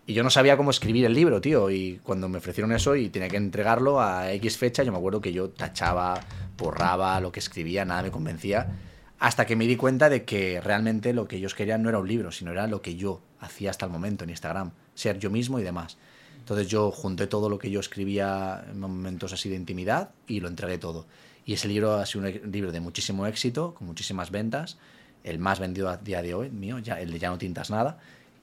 Y 0.08 0.14
yo 0.14 0.24
no 0.24 0.30
sabía 0.30 0.58
cómo 0.58 0.70
escribir 0.70 1.06
el 1.06 1.14
libro, 1.14 1.42
tío. 1.42 1.70
Y 1.70 2.00
cuando 2.04 2.30
me 2.30 2.38
ofrecieron 2.38 2.72
eso 2.72 2.96
y 2.96 3.10
tenía 3.10 3.28
que 3.28 3.38
entregarlo 3.38 4.02
a 4.02 4.32
X 4.34 4.58
fecha, 4.58 4.84
yo 4.84 4.92
me 4.92 4.98
acuerdo 4.98 5.22
que 5.22 5.34
yo 5.34 5.50
tachaba, 5.50 6.20
borraba 6.58 7.20
lo 7.20 7.32
que 7.32 7.40
escribía, 7.40 7.86
nada 7.86 8.04
me 8.04 8.12
convencía. 8.12 8.76
Hasta 9.20 9.46
que 9.46 9.56
me 9.56 9.66
di 9.66 9.76
cuenta 9.76 10.10
de 10.10 10.24
que 10.24 10.62
realmente 10.62 11.14
lo 11.14 11.28
que 11.28 11.38
ellos 11.38 11.56
querían 11.56 11.82
no 11.82 11.90
era 11.90 12.00
un 12.00 12.08
libro, 12.08 12.32
sino 12.32 12.52
era 12.52 12.68
lo 12.68 12.82
que 12.82 12.96
yo 12.96 13.22
hacía 13.40 13.70
hasta 13.70 13.86
el 13.86 13.92
momento 13.92 14.24
en 14.24 14.30
Instagram. 14.30 14.72
Ser 14.94 15.20
yo 15.20 15.30
mismo 15.30 15.60
y 15.60 15.64
demás. 15.64 15.98
Entonces 16.46 16.68
yo 16.68 16.92
junté 16.92 17.26
todo 17.26 17.50
lo 17.50 17.58
que 17.58 17.72
yo 17.72 17.80
escribía 17.80 18.64
en 18.70 18.80
momentos 18.80 19.34
así 19.34 19.50
de 19.50 19.56
intimidad 19.56 20.12
y 20.28 20.42
lo 20.42 20.48
entregué 20.48 20.78
todo. 20.78 21.08
Y 21.44 21.54
ese 21.54 21.68
libro 21.68 21.96
ha 21.96 22.06
sido 22.06 22.26
un 22.26 22.52
libro 22.52 22.72
de 22.72 22.80
muchísimo 22.80 23.26
éxito, 23.26 23.74
con 23.74 23.88
muchísimas 23.88 24.30
ventas, 24.30 24.78
el 25.24 25.40
más 25.40 25.60
vendido 25.60 25.90
a 25.90 25.98
día 25.98 26.22
de 26.22 26.36
hoy, 26.36 26.52
mío, 26.52 26.78
ya, 26.78 27.02
el 27.02 27.10
de 27.10 27.18
Ya 27.18 27.32
no 27.32 27.40
tintas 27.40 27.72
nada. 27.72 27.98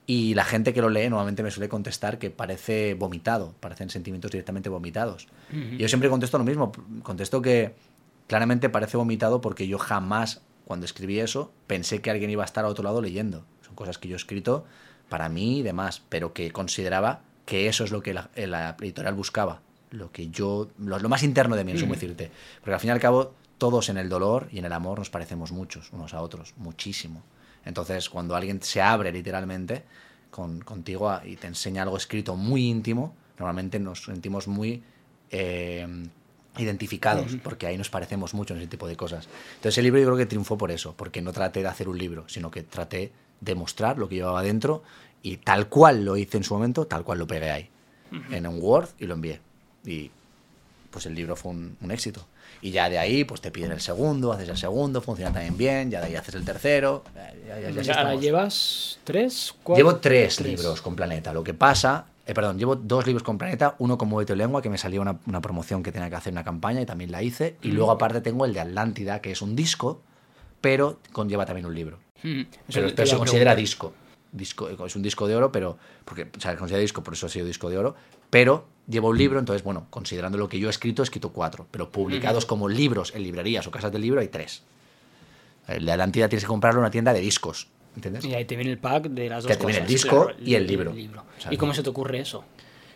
Y 0.05 0.34
la 0.34 0.42
gente 0.42 0.74
que 0.74 0.80
lo 0.80 0.90
lee 0.90 1.09
normalmente 1.09 1.44
me 1.44 1.53
suele 1.53 1.68
contestar 1.68 2.18
que 2.18 2.30
parece 2.30 2.94
vomitado, 2.94 3.55
parecen 3.61 3.88
sentimientos 3.88 4.32
directamente 4.32 4.68
vomitados. 4.68 5.28
Y 5.53 5.76
yo 5.76 5.86
siempre 5.86 6.11
contesto 6.11 6.38
lo 6.38 6.44
mismo, 6.44 6.72
contesto 7.05 7.40
que 7.40 7.76
claramente 8.26 8.68
parece 8.68 8.96
vomitado 8.96 9.40
porque 9.40 9.68
yo 9.68 9.78
jamás, 9.78 10.42
cuando 10.64 10.86
escribí 10.86 11.20
eso, 11.20 11.53
pensé 11.68 12.00
que 12.00 12.11
alguien 12.11 12.30
iba 12.30 12.42
a 12.42 12.46
estar 12.46 12.64
a 12.64 12.68
otro 12.68 12.82
lado 12.82 13.00
leyendo. 13.00 13.44
Son 13.64 13.76
cosas 13.76 13.98
que 13.98 14.09
yo 14.09 14.16
he 14.16 14.18
escrito 14.18 14.64
para 15.09 15.28
mí 15.28 15.61
y 15.61 15.62
demás, 15.62 16.03
pero 16.09 16.32
que 16.32 16.50
consideraba 16.50 17.22
que 17.45 17.68
eso 17.68 17.84
es 17.84 17.90
lo 17.90 18.03
que 18.03 18.14
la, 18.14 18.30
la 18.36 18.76
editorial 18.80 19.14
buscaba, 19.14 19.61
lo 19.90 20.11
que 20.12 20.28
yo, 20.28 20.68
lo, 20.78 20.99
lo 20.99 21.09
más 21.09 21.22
interno 21.22 21.57
de 21.57 21.64
mí, 21.64 21.72
no 21.72 21.78
sé 21.78 21.84
cómo 21.84 21.95
decirte. 21.95 22.30
Porque 22.61 22.74
al 22.74 22.80
fin 22.80 22.88
y 22.88 22.93
al 22.93 23.01
cabo, 23.01 23.34
todos 23.59 23.88
en 23.88 23.97
el 23.99 24.09
dolor 24.09 24.49
y 24.53 24.59
en 24.59 24.64
el 24.64 24.72
amor 24.72 24.99
nos 24.99 25.11
parecemos 25.11 25.53
muchos, 25.53 25.93
unos 25.93 26.14
a 26.14 26.20
otros, 26.22 26.55
muchísimo. 26.57 27.22
Entonces, 27.64 28.09
cuando 28.11 28.34
alguien 28.34 28.61
se 28.62 28.80
abre 28.82 29.12
literalmente 29.12 29.84
con, 30.30 30.61
contigo 30.61 31.11
a- 31.11 31.22
y 31.26 31.36
te 31.36 31.47
enseña 31.47 31.82
algo 31.82 31.97
escrito 31.97 32.34
muy 32.36 32.68
íntimo, 32.68 33.14
normalmente 33.38 33.78
nos 33.78 34.05
sentimos 34.05 34.49
muy 34.49 34.82
eh, 35.30 35.86
identificados, 36.59 37.36
porque 37.43 37.66
ahí 37.66 37.78
nos 37.78 37.88
parecemos 37.90 38.34
mucho 38.34 38.55
en 38.55 38.61
ese 38.61 38.68
tipo 38.68 38.86
de 38.86 38.97
cosas. 38.97 39.28
Entonces, 39.57 39.78
el 39.78 39.84
libro 39.84 40.01
yo 40.01 40.07
creo 40.07 40.18
que 40.18 40.26
triunfó 40.26 40.59
por 40.59 40.70
eso, 40.70 40.95
porque 40.97 41.22
no 41.22 41.32
traté 41.32 41.61
de 41.62 41.68
hacer 41.68 41.88
un 41.88 41.97
libro, 41.99 42.24
sino 42.28 42.51
que 42.51 42.62
traté 42.62 43.12
de 43.40 43.55
mostrar 43.55 43.99
lo 43.99 44.09
que 44.09 44.16
llevaba 44.16 44.43
dentro 44.43 44.82
y 45.22 45.36
tal 45.38 45.68
cual 45.68 46.04
lo 46.04 46.16
hice 46.16 46.36
en 46.36 46.44
su 46.44 46.54
momento, 46.54 46.86
tal 46.86 47.04
cual 47.04 47.18
lo 47.18 47.26
pegué 47.26 47.50
ahí, 47.50 47.68
en 48.30 48.46
un 48.46 48.58
Word 48.60 48.88
y 48.98 49.06
lo 49.06 49.14
envié. 49.14 49.40
Y 49.84 50.10
pues 50.90 51.06
el 51.06 51.14
libro 51.14 51.36
fue 51.36 51.52
un, 51.52 51.76
un 51.80 51.90
éxito. 51.90 52.26
Y 52.60 52.70
ya 52.70 52.88
de 52.90 52.98
ahí, 52.98 53.24
pues 53.24 53.40
te 53.40 53.50
piden 53.50 53.72
el 53.72 53.80
segundo, 53.80 54.32
haces 54.32 54.48
el 54.48 54.56
segundo, 54.56 55.00
funciona 55.00 55.32
también 55.32 55.56
bien, 55.56 55.90
ya 55.90 56.00
de 56.00 56.06
ahí 56.08 56.16
haces 56.16 56.34
el 56.34 56.44
tercero. 56.44 57.02
ya- 57.48 58.14
llevas 58.20 58.98
tres, 59.04 59.54
cuatro... 59.62 59.84
Llevo 59.84 59.96
tres, 59.98 60.40
libros 60.40 60.82
con 60.82 60.94
Planeta. 60.94 61.32
Lo 61.32 61.42
que 61.42 61.54
pasa, 61.54 62.06
eh, 62.26 62.34
perdón, 62.34 62.58
llevo 62.58 62.76
dos 62.76 63.04
libros 63.06 63.22
con 63.24 63.36
Planeta, 63.38 63.74
uno 63.78 63.98
con 63.98 64.08
Mueve 64.08 64.26
tu 64.26 64.36
lengua, 64.36 64.62
que 64.62 64.68
me 64.70 64.78
salió 64.78 65.00
una, 65.00 65.18
una 65.26 65.40
promoción 65.40 65.82
que 65.82 65.90
tenía 65.90 66.08
que 66.10 66.14
hacer 66.16 66.32
una 66.32 66.44
campaña 66.44 66.80
y 66.80 66.86
también 66.86 67.10
la 67.10 67.22
hice. 67.22 67.56
Y 67.62 67.68
luego 67.72 67.90
aparte 67.90 68.20
tengo 68.20 68.44
el 68.44 68.52
de 68.52 68.60
Atlántida, 68.60 69.20
que 69.20 69.32
es 69.32 69.42
un 69.42 69.56
disco, 69.56 70.00
pero 70.60 70.98
conlleva 71.12 71.46
también 71.46 71.66
un 71.66 71.74
libro. 71.74 71.98
Mm, 72.22 72.42
Pero, 72.72 72.88
se 73.06 73.16
considera 73.16 73.54
disco. 73.56 73.92
Disco. 74.33 74.68
Es 74.68 74.97
un 74.97 75.03
disco 75.03 75.28
de 75.28 75.37
oro, 75.37 75.53
pero. 75.53 75.78
Porque, 76.05 76.28
o 76.37 76.41
sea, 76.41 76.53
se 76.53 76.59
considera 76.59 76.80
disco, 76.80 77.03
por 77.03 77.14
eso 77.14 77.26
ha 77.26 77.28
sido 77.28 77.47
disco 77.47 77.70
de 77.70 77.78
oro. 77.78 77.95
Pero 78.30 78.66
lleva 78.89 79.09
un 79.09 79.18
libro, 79.18 79.39
entonces, 79.39 79.62
bueno, 79.62 79.87
considerando 79.91 80.39
lo 80.39 80.49
que 80.49 80.59
yo 80.59 80.68
he 80.68 80.70
escrito, 80.70 81.03
he 81.03 81.05
escrito 81.05 81.30
cuatro. 81.30 81.66
Pero 81.70 81.91
publicados 81.91 82.47
como 82.47 82.68
libros 82.68 83.14
en 83.14 83.22
librerías 83.22 83.66
o 83.66 83.70
casas 83.70 83.93
del 83.93 84.03
libro 84.03 84.20
hay 84.20 84.28
tres. 84.28 84.62
El 85.68 85.85
de 85.85 85.93
Atlántida 85.93 86.28
tienes 86.28 86.45
que 86.45 86.49
comprarlo 86.49 86.80
en 86.80 86.85
una 86.85 86.91
tienda 86.91 87.12
de 87.12 87.20
discos. 87.20 87.68
¿Entiendes? 87.95 88.24
Y 88.24 88.35
ahí 88.35 88.47
te 88.47 88.57
viene 88.57 88.70
el 88.72 88.78
pack 88.78 89.05
de 89.05 89.28
las 89.28 89.45
dos 89.45 89.53
Que 89.53 89.57
te 89.57 89.66
viene 89.66 89.80
el 89.80 89.85
cosas, 89.85 90.03
disco 90.03 90.24
claro, 90.24 90.39
y 90.43 90.55
el 90.55 90.66
libro. 90.66 90.93
O 90.93 91.41
sea, 91.41 91.53
¿Y 91.53 91.57
cómo 91.59 91.74
se 91.74 91.83
te 91.83 91.91
ocurre 91.91 92.20
eso? 92.20 92.45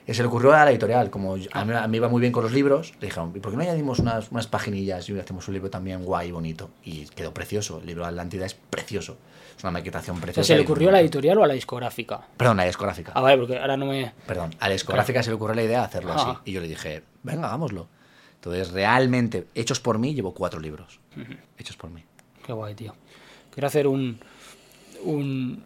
Y 0.09 0.15
se 0.15 0.23
le 0.23 0.29
ocurrió 0.29 0.53
a 0.53 0.65
la 0.65 0.71
editorial, 0.71 1.11
como 1.11 1.37
yo- 1.37 1.51
a 1.53 1.65
mí, 1.65 1.73
a 1.75 1.87
mí 1.89 1.97
iba 1.97 2.09
muy 2.09 2.21
bien 2.21 2.33
con 2.33 2.45
los 2.45 2.53
libros, 2.53 2.93
le 3.01 3.07
dijeron, 3.09 3.33
¿y 3.35 3.41
por 3.41 3.51
qué 3.51 3.57
no 3.57 3.63
añadimos 3.65 3.99
unas, 3.99 4.31
unas 4.31 4.47
paginillas 4.47 5.09
y 5.09 5.19
hacemos 5.19 5.49
un 5.49 5.55
libro 5.55 5.69
también 5.69 6.05
guay 6.05 6.31
bonito? 6.31 6.71
Y 6.85 7.07
quedó 7.07 7.35
precioso, 7.35 7.81
el 7.81 7.87
libro 7.87 8.05
de 8.05 8.11
Atlántida 8.11 8.47
es 8.47 8.55
precioso, 8.55 9.17
es 9.57 9.65
una 9.65 9.73
maquetación 9.73 10.15
O 10.15 10.19
sea, 10.19 10.23
preciosa. 10.27 10.47
¿Se 10.47 10.55
le 10.55 10.63
ocurrió 10.63 10.91
a 10.91 10.93
la 10.93 11.01
editorial 11.01 11.39
o 11.39 11.45
a 11.45 11.49
la 11.49 11.55
discográfica? 11.55 12.21
Perdón, 12.37 12.61
a 12.61 12.63
la 12.63 12.67
discográfica. 12.69 13.13
Ah, 13.17 13.21
vale, 13.21 13.37
porque 13.39 13.59
ahora 13.59 13.77
no 13.77 13.87
me... 13.87 14.13
Perdón, 14.29 14.55
a 14.61 14.69
la 14.69 14.75
discográfica 14.75 15.23
se 15.25 15.31
le 15.31 15.35
ocurrió 15.37 15.57
la 15.57 15.65
idea 15.65 15.81
de 15.81 15.85
hacerlo 15.87 16.13
así. 16.13 16.31
Ajá. 16.31 16.43
Y 16.45 16.53
yo 16.53 16.61
le 16.61 16.69
dije, 16.69 17.03
venga, 17.25 17.49
hagámoslo. 17.49 17.89
Entonces, 18.37 18.71
realmente, 18.71 19.49
hechos 19.57 19.81
por 19.81 19.99
mí, 19.99 20.15
llevo 20.15 20.35
cuatro 20.35 20.61
libros. 20.61 21.01
Hechos 21.59 21.77
por 21.77 21.91
mí. 21.91 22.05
Qué 22.45 22.53
guay, 22.53 22.77
tío. 22.77 22.95
Quiero 23.53 23.67
hacer 23.67 23.89
un... 23.89 24.21
Un, 25.03 25.65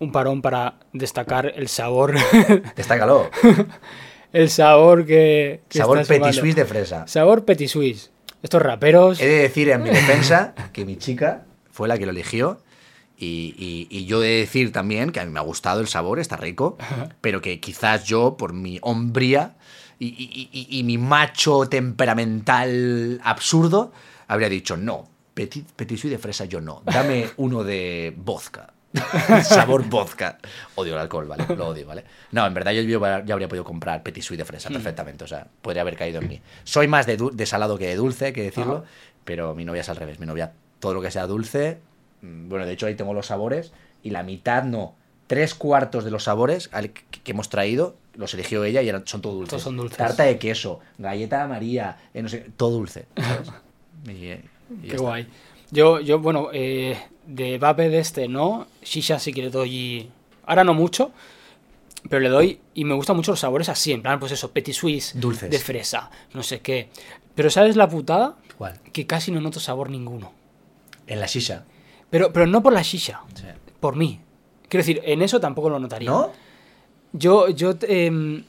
un 0.00 0.10
parón 0.12 0.42
para 0.42 0.74
destacar 0.92 1.52
el 1.54 1.68
sabor. 1.68 2.14
Destácalo. 2.76 3.30
el 4.32 4.50
sabor 4.50 5.06
que... 5.06 5.60
que 5.68 5.78
Sabor 5.78 6.04
Petit. 6.06 6.32
Suisse 6.32 6.56
de 6.56 6.64
fresa. 6.64 7.06
Sabor 7.06 7.44
Petit 7.44 7.68
Suisse. 7.68 8.10
Estos 8.42 8.60
raperos... 8.62 9.20
He 9.20 9.26
de 9.28 9.42
decir 9.42 9.68
en 9.68 9.82
mi 9.82 9.90
defensa 10.00 10.54
que 10.72 10.84
mi 10.84 10.96
chica 10.96 11.44
fue 11.70 11.86
la 11.88 11.98
que 11.98 12.06
lo 12.06 12.12
eligió. 12.12 12.60
Y, 13.18 13.54
y- 13.58 13.86
y 13.90 14.06
yo 14.06 14.22
he 14.22 14.26
de 14.28 14.36
decir 14.40 14.72
también 14.72 15.12
que 15.12 15.20
a 15.20 15.26
mí 15.26 15.30
me 15.30 15.38
ha 15.38 15.42
gustado 15.42 15.80
el 15.82 15.88
sabor, 15.88 16.18
está 16.18 16.36
rico, 16.38 16.78
pero 17.20 17.42
que 17.42 17.60
quizás 17.60 18.04
yo, 18.04 18.38
por 18.38 18.54
mi 18.54 18.78
hombría 18.80 19.56
y, 19.98 20.48
y- 20.70 20.82
mi 20.84 20.96
macho 20.96 21.66
temperamental 21.68 23.20
absurdo, 23.22 23.92
habría 24.26 24.48
dicho 24.48 24.76
no. 24.78 25.08
Petit, 25.34 25.66
petit 25.72 25.98
Suisse 25.98 26.12
de 26.12 26.18
fresa, 26.18 26.46
yo 26.46 26.60
no. 26.62 26.82
Dame 26.86 27.26
uno 27.36 27.62
de 27.62 28.14
vodka. 28.16 28.72
sabor 29.44 29.88
vodka. 29.88 30.38
Odio 30.74 30.94
el 30.94 31.00
alcohol, 31.00 31.26
¿vale? 31.26 31.46
Lo 31.56 31.68
odio, 31.68 31.86
¿vale? 31.86 32.04
No, 32.32 32.46
en 32.46 32.54
verdad 32.54 32.72
yo, 32.72 32.82
yo 32.82 33.00
ya 33.00 33.32
habría 33.32 33.48
podido 33.48 33.64
comprar 33.64 34.02
Petit 34.02 34.22
Suisse 34.22 34.38
de 34.38 34.44
fresa 34.44 34.68
perfectamente. 34.68 35.24
O 35.24 35.28
sea, 35.28 35.46
podría 35.62 35.82
haber 35.82 35.96
caído 35.96 36.20
en 36.20 36.28
mí. 36.28 36.40
Soy 36.64 36.88
más 36.88 37.06
de, 37.06 37.16
de 37.32 37.46
salado 37.46 37.78
que 37.78 37.86
de 37.86 37.96
dulce, 37.96 38.26
hay 38.26 38.32
que 38.32 38.42
decirlo. 38.42 38.78
Ajá. 38.78 38.84
Pero 39.24 39.54
mi 39.54 39.64
novia 39.64 39.82
es 39.82 39.88
al 39.88 39.96
revés. 39.96 40.18
Mi 40.18 40.26
novia, 40.26 40.52
todo 40.80 40.94
lo 40.94 41.00
que 41.02 41.10
sea 41.10 41.26
dulce. 41.26 41.78
mm, 42.22 42.48
Bueno, 42.48 42.66
de 42.66 42.72
hecho 42.72 42.86
ahí 42.86 42.94
tengo 42.96 43.14
los 43.14 43.26
sabores. 43.26 43.72
Y 44.02 44.10
la 44.10 44.22
mitad 44.22 44.64
no. 44.64 44.94
Tres 45.26 45.54
cuartos 45.54 46.04
de 46.04 46.10
los 46.10 46.24
sabores 46.24 46.68
que, 46.68 47.30
hemos 47.30 47.48
traído 47.48 47.96
los 48.14 48.34
eligió 48.34 48.64
ella 48.64 48.82
y 48.82 48.88
eran, 48.88 49.06
son 49.06 49.22
todo 49.22 49.34
dulces. 49.34 49.50
Todos 49.50 49.62
son 49.62 49.76
dulces. 49.76 49.96
Tarta 49.96 50.24
de 50.24 50.36
queso, 50.38 50.80
galleta 50.98 51.46
María, 51.46 51.96
eh, 52.12 52.20
no 52.22 52.28
sé, 52.28 52.50
todo 52.56 52.70
dulce. 52.70 53.06
¿sabes? 53.16 53.48
Y, 54.08 54.26
eh, 54.26 54.44
y 54.82 54.88
Qué 54.88 54.96
guay. 54.96 55.28
Yo, 55.70 56.00
yo 56.00 56.18
bueno, 56.18 56.48
eh, 56.52 56.98
de 57.30 57.58
vape 57.58 57.88
de 57.88 57.98
este 58.00 58.28
no, 58.28 58.66
shisha 58.82 59.18
sí 59.18 59.32
que 59.32 59.42
le 59.42 59.50
doy... 59.50 60.10
Ahora 60.46 60.64
no 60.64 60.74
mucho, 60.74 61.12
Pero 62.08 62.20
le 62.20 62.28
doy. 62.28 62.60
Y 62.74 62.84
me 62.84 62.94
gustan 62.94 63.14
mucho 63.16 63.32
los 63.32 63.40
sabores 63.40 63.68
así, 63.68 63.92
en 63.92 64.02
plan, 64.02 64.18
pues 64.18 64.32
eso, 64.32 64.50
petit 64.52 64.74
suisse. 64.74 65.12
Dulces. 65.20 65.50
De 65.50 65.58
fresa, 65.58 66.10
no 66.34 66.42
sé 66.42 66.60
qué. 66.60 66.88
Pero 67.34 67.50
¿sabes 67.50 67.76
la 67.76 67.88
putada? 67.88 68.36
¿Cuál? 68.58 68.80
Que 68.92 69.06
casi 69.06 69.30
no 69.30 69.40
noto 69.40 69.60
sabor 69.60 69.90
ninguno. 69.90 70.32
En 71.06 71.20
la 71.20 71.26
shisha. 71.26 71.64
Pero, 72.10 72.32
pero 72.32 72.46
no 72.46 72.62
por 72.62 72.72
la 72.72 72.82
shisha, 72.82 73.20
Sí. 73.34 73.44
por 73.78 73.96
mí. 73.96 74.20
Quiero 74.68 74.82
decir, 74.82 75.00
en 75.04 75.22
eso 75.22 75.40
tampoco 75.40 75.68
lo 75.70 75.78
notaría. 75.78 76.10
¿No? 76.10 76.32
Yo, 77.12 77.48
yo, 77.48 77.74
em, 77.82 78.44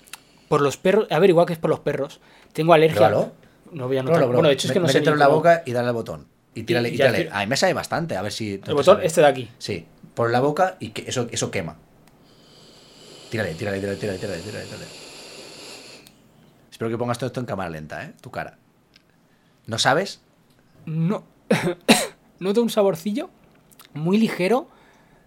por 0.47 0.61
los 0.61 0.77
perros, 0.77 1.07
a 1.11 1.19
ver, 1.19 1.29
igual 1.29 1.45
que 1.45 1.53
es 1.53 1.59
por 1.59 1.69
los 1.69 1.79
perros, 1.79 2.19
tengo 2.53 2.73
alergia. 2.73 3.07
Pruébalo. 3.09 3.31
No 3.73 3.87
voy 3.87 3.97
a 3.97 4.03
notar. 4.03 4.17
Pruébalo. 4.17 4.37
Bueno, 4.37 4.47
de 4.49 4.53
hecho 4.53 4.67
es 4.67 4.73
que 4.73 4.79
no 4.79 4.87
sé. 4.87 4.93
Métetelo 4.99 5.15
ni 5.17 5.21
en 5.23 5.27
la 5.29 5.33
boca 5.35 5.63
y 5.65 5.71
dale 5.71 5.87
al 5.89 5.93
botón. 5.93 6.27
Y 6.53 6.63
tírale, 6.63 6.89
Y 6.89 6.93
y 6.93 6.97
tírale. 6.97 7.29
A 7.31 7.39
mí 7.39 7.47
me 7.47 7.57
sabe 7.57 7.73
bastante, 7.73 8.17
a 8.17 8.21
ver 8.21 8.31
si. 8.31 8.61
El 8.65 8.73
botón, 8.73 8.99
este 9.03 9.21
de 9.21 9.27
aquí. 9.27 9.49
Sí, 9.57 9.85
por 10.13 10.31
la 10.31 10.39
boca 10.39 10.77
y 10.79 10.89
que 10.89 11.09
eso, 11.09 11.27
eso 11.31 11.49
quema. 11.51 11.77
Tírale, 13.29 13.53
tírale, 13.55 13.79
tírale, 13.79 13.97
tírale, 13.97 14.19
tírale, 14.19 14.41
tírale, 14.41 14.65
tírale. 14.65 14.85
Espero 16.69 16.89
que 16.91 16.97
pongas 16.97 17.17
todo 17.17 17.27
esto 17.27 17.39
en 17.39 17.45
cámara 17.45 17.69
lenta, 17.69 18.03
¿eh? 18.03 18.13
Tu 18.21 18.29
cara. 18.31 18.57
¿No 19.67 19.77
sabes? 19.77 20.21
No. 20.85 21.23
Noto 22.39 22.61
un 22.61 22.69
saborcillo 22.69 23.29
muy 23.93 24.17
ligero, 24.17 24.69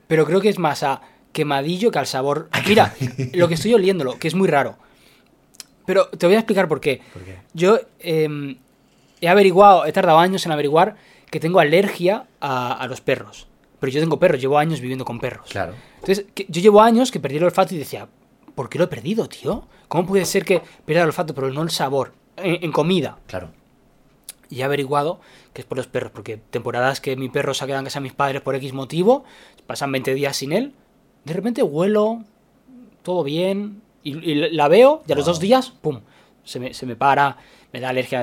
pero 0.07 0.27
creo 0.27 0.41
que 0.41 0.49
es 0.49 0.59
más 0.59 0.83
a 0.83 1.01
quemadillo 1.33 1.91
que 1.91 1.99
al 1.99 2.07
sabor. 2.07 2.49
Mira, 2.66 2.95
lo 3.33 3.49
que 3.49 3.55
estoy 3.55 3.75
oliéndolo, 3.75 4.18
que 4.18 4.29
es 4.29 4.35
muy 4.35 4.49
raro. 4.49 4.79
Pero 5.87 6.09
te 6.09 6.27
voy 6.27 6.35
a 6.35 6.39
explicar 6.39 6.68
por 6.68 6.81
qué. 6.81 7.03
¿Por 7.12 7.22
qué? 7.22 7.39
Yo 7.53 7.79
em, 8.01 8.57
he 9.20 9.28
averiguado, 9.28 9.86
he 9.86 9.92
tardado 9.92 10.18
años 10.18 10.44
en 10.46 10.52
averiguar 10.52 10.96
que 11.30 11.40
tengo 11.40 11.60
alergia 11.60 12.26
a, 12.40 12.72
a 12.74 12.86
los 12.86 13.00
perros. 13.00 13.48
Pero 13.80 13.92
yo 13.92 14.00
tengo 14.00 14.18
perros, 14.18 14.40
llevo 14.40 14.58
años 14.58 14.80
viviendo 14.80 15.04
con 15.04 15.18
perros. 15.18 15.48
Claro. 15.50 15.74
Entonces, 16.00 16.26
que- 16.34 16.46
yo 16.48 16.60
llevo 16.62 16.80
años 16.80 17.10
que 17.10 17.20
perdí 17.20 17.36
el 17.36 17.44
olfato 17.44 17.74
y 17.74 17.78
decía, 17.78 18.08
¿por 18.54 18.68
qué 18.68 18.78
lo 18.78 18.84
he 18.84 18.88
perdido, 18.88 19.28
tío? 19.28 19.66
¿Cómo 19.88 20.06
puede 20.06 20.24
ser 20.24 20.44
que 20.44 20.62
pierda 20.86 21.02
el 21.02 21.08
olfato, 21.08 21.34
pero 21.34 21.50
no 21.52 21.62
el 21.62 21.70
sabor? 21.70 22.12
En, 22.36 22.64
en 22.64 22.72
comida. 22.72 23.18
Claro. 23.26 23.50
Y 24.50 24.60
he 24.60 24.64
averiguado 24.64 25.20
que 25.52 25.62
es 25.62 25.66
por 25.66 25.76
los 25.78 25.86
perros, 25.86 26.12
porque 26.12 26.36
temporadas 26.36 27.00
que 27.00 27.16
mi 27.16 27.28
perro 27.28 27.54
se 27.54 27.64
ha 27.64 27.66
quedado 27.66 27.80
en 27.80 27.84
casa 27.86 27.98
de 28.00 28.04
mis 28.04 28.12
padres 28.12 28.40
por 28.42 28.54
X 28.54 28.72
motivo, 28.72 29.24
pasan 29.66 29.90
20 29.92 30.14
días 30.14 30.36
sin 30.36 30.52
él, 30.52 30.74
de 31.24 31.32
repente 31.32 31.62
huelo, 31.62 32.22
todo 33.02 33.22
bien, 33.22 33.82
y, 34.02 34.18
y 34.30 34.34
la 34.50 34.68
veo, 34.68 35.02
y 35.06 35.12
a 35.12 35.14
los 35.16 35.24
dos 35.26 35.40
días, 35.40 35.70
¡pum! 35.80 36.00
Se 36.45 36.61
me, 36.61 36.74
se 36.74 36.86
me 36.86 36.95
para, 36.97 37.36
me 37.72 37.80
da 37.80 37.88
alergia, 37.90 38.22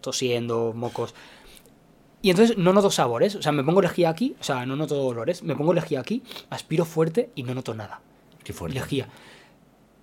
tosiendo, 0.00 0.72
mocos. 0.74 1.14
Y 2.22 2.30
entonces 2.30 2.56
no 2.56 2.72
noto 2.72 2.90
sabores, 2.90 3.34
o 3.36 3.42
sea, 3.42 3.52
me 3.52 3.62
pongo 3.62 3.80
lejía 3.82 4.08
aquí, 4.08 4.34
o 4.40 4.42
sea, 4.44 4.66
no 4.66 4.74
noto 4.74 5.06
olores, 5.06 5.42
me 5.42 5.54
pongo 5.54 5.72
lejía 5.74 6.00
aquí, 6.00 6.22
aspiro 6.50 6.84
fuerte 6.84 7.30
y 7.34 7.42
no 7.42 7.54
noto 7.54 7.74
nada. 7.74 8.00
Qué 8.42 8.52
fuerte. 8.52 8.78
Lejía. 8.78 9.08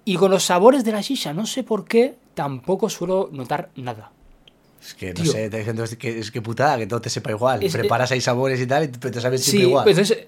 Y 0.06 0.16
con 0.18 0.32
los 0.32 0.44
sabores 0.44 0.84
de 0.84 0.92
la 0.92 1.02
shisha, 1.02 1.34
no 1.34 1.46
sé 1.46 1.64
por 1.64 1.86
qué, 1.86 2.16
tampoco 2.34 2.90
suelo 2.90 3.30
notar 3.32 3.70
nada. 3.76 4.12
Es 4.82 4.94
que 4.94 5.14
no 5.14 5.22
Tío. 5.24 5.32
sé, 5.32 5.50
te 5.50 5.58
dicen, 5.60 5.80
es 5.80 5.96
que, 5.96 6.20
es 6.20 6.30
que 6.32 6.42
putada, 6.42 6.78
que 6.78 6.88
todo 6.88 7.00
te 7.02 7.10
sepa 7.10 7.32
igual. 7.32 7.64
Es- 7.64 7.72
Preparas 7.74 8.12
ahí 8.12 8.20
sabores 8.22 8.60
y 8.60 8.68
tal, 8.68 8.84
y 8.84 8.88
te 8.90 9.22
sabes 9.22 9.44
siempre 9.44 9.62
Sí, 9.64 9.68
igual. 9.70 9.84
pues 9.86 9.98
entonces 9.98 10.28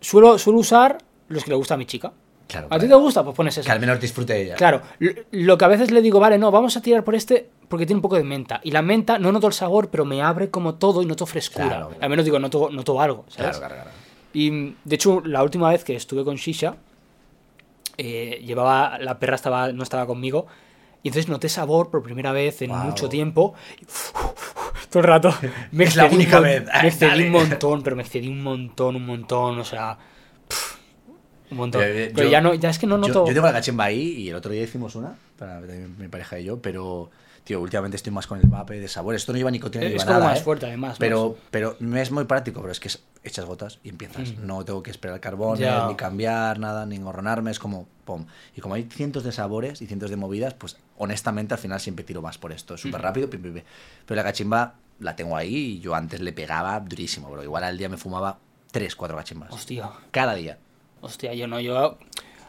suelo, 0.00 0.38
suelo 0.38 0.58
usar 0.58 0.98
los 1.28 1.44
que 1.44 1.50
le 1.50 1.56
gusta 1.56 1.74
a 1.74 1.76
mi 1.76 1.84
chica. 1.86 2.12
Claro, 2.50 2.66
¿A 2.70 2.78
ti 2.78 2.88
te 2.88 2.94
gusta? 2.94 3.22
Pues 3.22 3.36
pones 3.36 3.56
eso. 3.56 3.66
Que 3.66 3.72
al 3.72 3.80
menos 3.80 4.00
disfrute 4.00 4.40
ella. 4.40 4.56
Claro, 4.56 4.82
lo, 5.30 5.58
que 5.58 5.64
a 5.64 5.68
veces 5.68 5.90
le 5.90 6.02
digo, 6.02 6.20
vale, 6.20 6.38
no, 6.38 6.50
vamos 6.50 6.76
a 6.76 6.82
tirar 6.82 7.04
por 7.04 7.14
este 7.14 7.48
porque 7.68 7.86
tiene 7.86 7.98
un 7.98 8.02
poco 8.02 8.16
de 8.16 8.24
menta. 8.24 8.60
Y 8.64 8.72
la 8.72 8.82
menta 8.82 9.18
no 9.18 9.30
noto 9.30 9.46
el 9.46 9.52
sabor, 9.52 9.90
pero 9.90 10.04
me 10.04 10.20
abre 10.22 10.50
como 10.50 10.74
todo 10.74 11.02
y 11.02 11.06
noto 11.06 11.24
frescura. 11.24 11.68
Claro, 11.68 11.86
claro. 11.88 12.02
Al 12.02 12.10
menos 12.10 12.24
digo, 12.24 12.38
noto, 12.38 12.68
noto 12.70 13.00
algo, 13.00 13.24
¿sabes? 13.28 13.58
claro, 13.58 13.74
claro. 13.74 13.90
Y 14.32 14.74
de 14.84 14.94
hecho, 14.94 15.22
la 15.24 15.42
última 15.42 15.70
vez 15.70 15.84
que 15.84 15.94
estuve 15.94 16.24
con 16.24 16.36
Shisha, 16.36 16.76
eh, 17.96 18.42
llevaba, 18.44 18.98
la 18.98 19.18
perra 19.18 19.36
estaba, 19.36 19.72
no 19.72 19.82
estaba 19.82 20.06
conmigo, 20.06 20.46
y 21.02 21.08
entonces 21.08 21.28
noté 21.28 21.48
sabor 21.48 21.90
por 21.90 22.02
primera 22.02 22.32
vez 22.32 22.62
en 22.62 22.70
Guau. 22.70 22.86
mucho 22.86 23.08
tiempo. 23.08 23.54
y 23.80 23.86
todo 24.90 25.00
el 25.00 25.08
rato. 25.08 25.34
Me 25.72 25.84
Es 25.84 25.96
la 25.96 26.06
única 26.06 26.40
vez. 26.40 26.64
Me 26.82 26.88
excedí 26.88 27.24
un 27.24 27.30
montón, 27.30 27.82
pero 27.82 27.96
me 27.96 28.02
excedí 28.02 28.28
un 28.28 28.42
montón, 28.42 28.96
un 28.96 29.06
montón, 29.06 29.58
o 29.58 29.64
sea. 29.64 29.96
pff, 30.48 30.79
un 31.50 31.56
montón. 31.56 31.80
Pero 31.82 32.22
yo- 32.24 32.30
ya, 32.30 32.40
no, 32.40 32.54
ya 32.54 32.70
es 32.70 32.78
que 32.78 32.86
no 32.86 32.96
Yo- 33.00 33.08
noto. 33.08 33.26
Yo, 33.26 33.34
tengo 33.34 33.46
la 33.46 33.52
cachimba 33.52 33.84
ahí 33.84 34.00
y 34.18 34.28
el 34.30 34.36
otro 34.36 34.52
día 34.52 34.62
hicimos 34.62 34.94
una, 34.94 35.14
para 35.38 35.60
mi 35.60 36.08
pareja 36.08 36.38
y 36.38 36.44
yo, 36.44 36.60
pero, 36.60 37.10
tío, 37.44 37.60
últimamente 37.60 37.96
estoy 37.96 38.12
más 38.12 38.26
con 38.26 38.38
el 38.40 38.46
vape 38.48 38.78
de 38.80 38.88
sabor. 38.88 39.14
Esto 39.14 39.32
no 39.32 39.38
lleva 39.38 39.50
nicotina 39.50 39.84
ni 39.88 39.94
es 39.94 40.04
como 40.04 40.14
nada, 40.18 40.30
más 40.30 40.40
¿eh? 40.40 40.42
fuerte, 40.42 40.66
además. 40.66 40.96
Pero, 40.98 41.36
pero 41.50 41.76
es 41.96 42.10
muy 42.10 42.24
práctico, 42.24 42.60
pero 42.60 42.72
es 42.72 42.80
que 42.80 42.88
es- 42.88 43.02
echas 43.22 43.44
gotas 43.44 43.78
y 43.84 43.90
empiezas. 43.90 44.36
No 44.38 44.64
tengo 44.64 44.82
que 44.82 44.90
esperar 44.90 45.20
Mm. 45.20 45.54
Ya. 45.56 45.86
ni 45.88 45.94
cambiar 45.94 46.58
nada, 46.58 46.86
ni 46.86 46.96
engorronarme, 46.96 47.50
es 47.50 47.58
como 47.58 47.86
pum. 48.04 48.26
Y 48.56 48.60
como 48.60 48.74
hay 48.74 48.84
cientos 48.84 49.24
de 49.24 49.32
sabores 49.32 49.82
y 49.82 49.86
cientos 49.86 50.08
de 50.10 50.16
movidas, 50.16 50.54
pues 50.54 50.76
honestamente 50.96 51.52
al 51.54 51.60
final 51.60 51.80
siempre 51.80 52.04
tiro 52.04 52.22
más 52.22 52.38
por 52.38 52.52
esto. 52.52 52.74
Es 52.74 52.84
Mm. 52.84 52.88
súper 52.88 53.02
rápido, 53.02 53.28
pim, 53.28 53.42
pim, 53.42 53.54
pim. 53.54 53.62
Pero 54.06 54.16
la 54.16 54.22
cachimba 54.24 54.74
la 55.00 55.16
tengo 55.16 55.36
ahí 55.36 55.54
y 55.54 55.80
yo 55.80 55.94
antes 55.94 56.20
le 56.20 56.32
pegaba 56.32 56.78
durísimo, 56.80 57.30
bro. 57.30 57.42
Igual 57.42 57.64
al 57.64 57.76
día 57.78 57.88
me 57.88 57.96
fumaba 57.96 58.38
3, 58.70 58.94
4 58.96 59.16
cachimbas. 59.16 59.50
Hostia. 59.52 59.90
Cada 60.10 60.34
día. 60.34 60.58
Hostia, 61.00 61.34
yo 61.34 61.46
no, 61.46 61.60
yo 61.60 61.98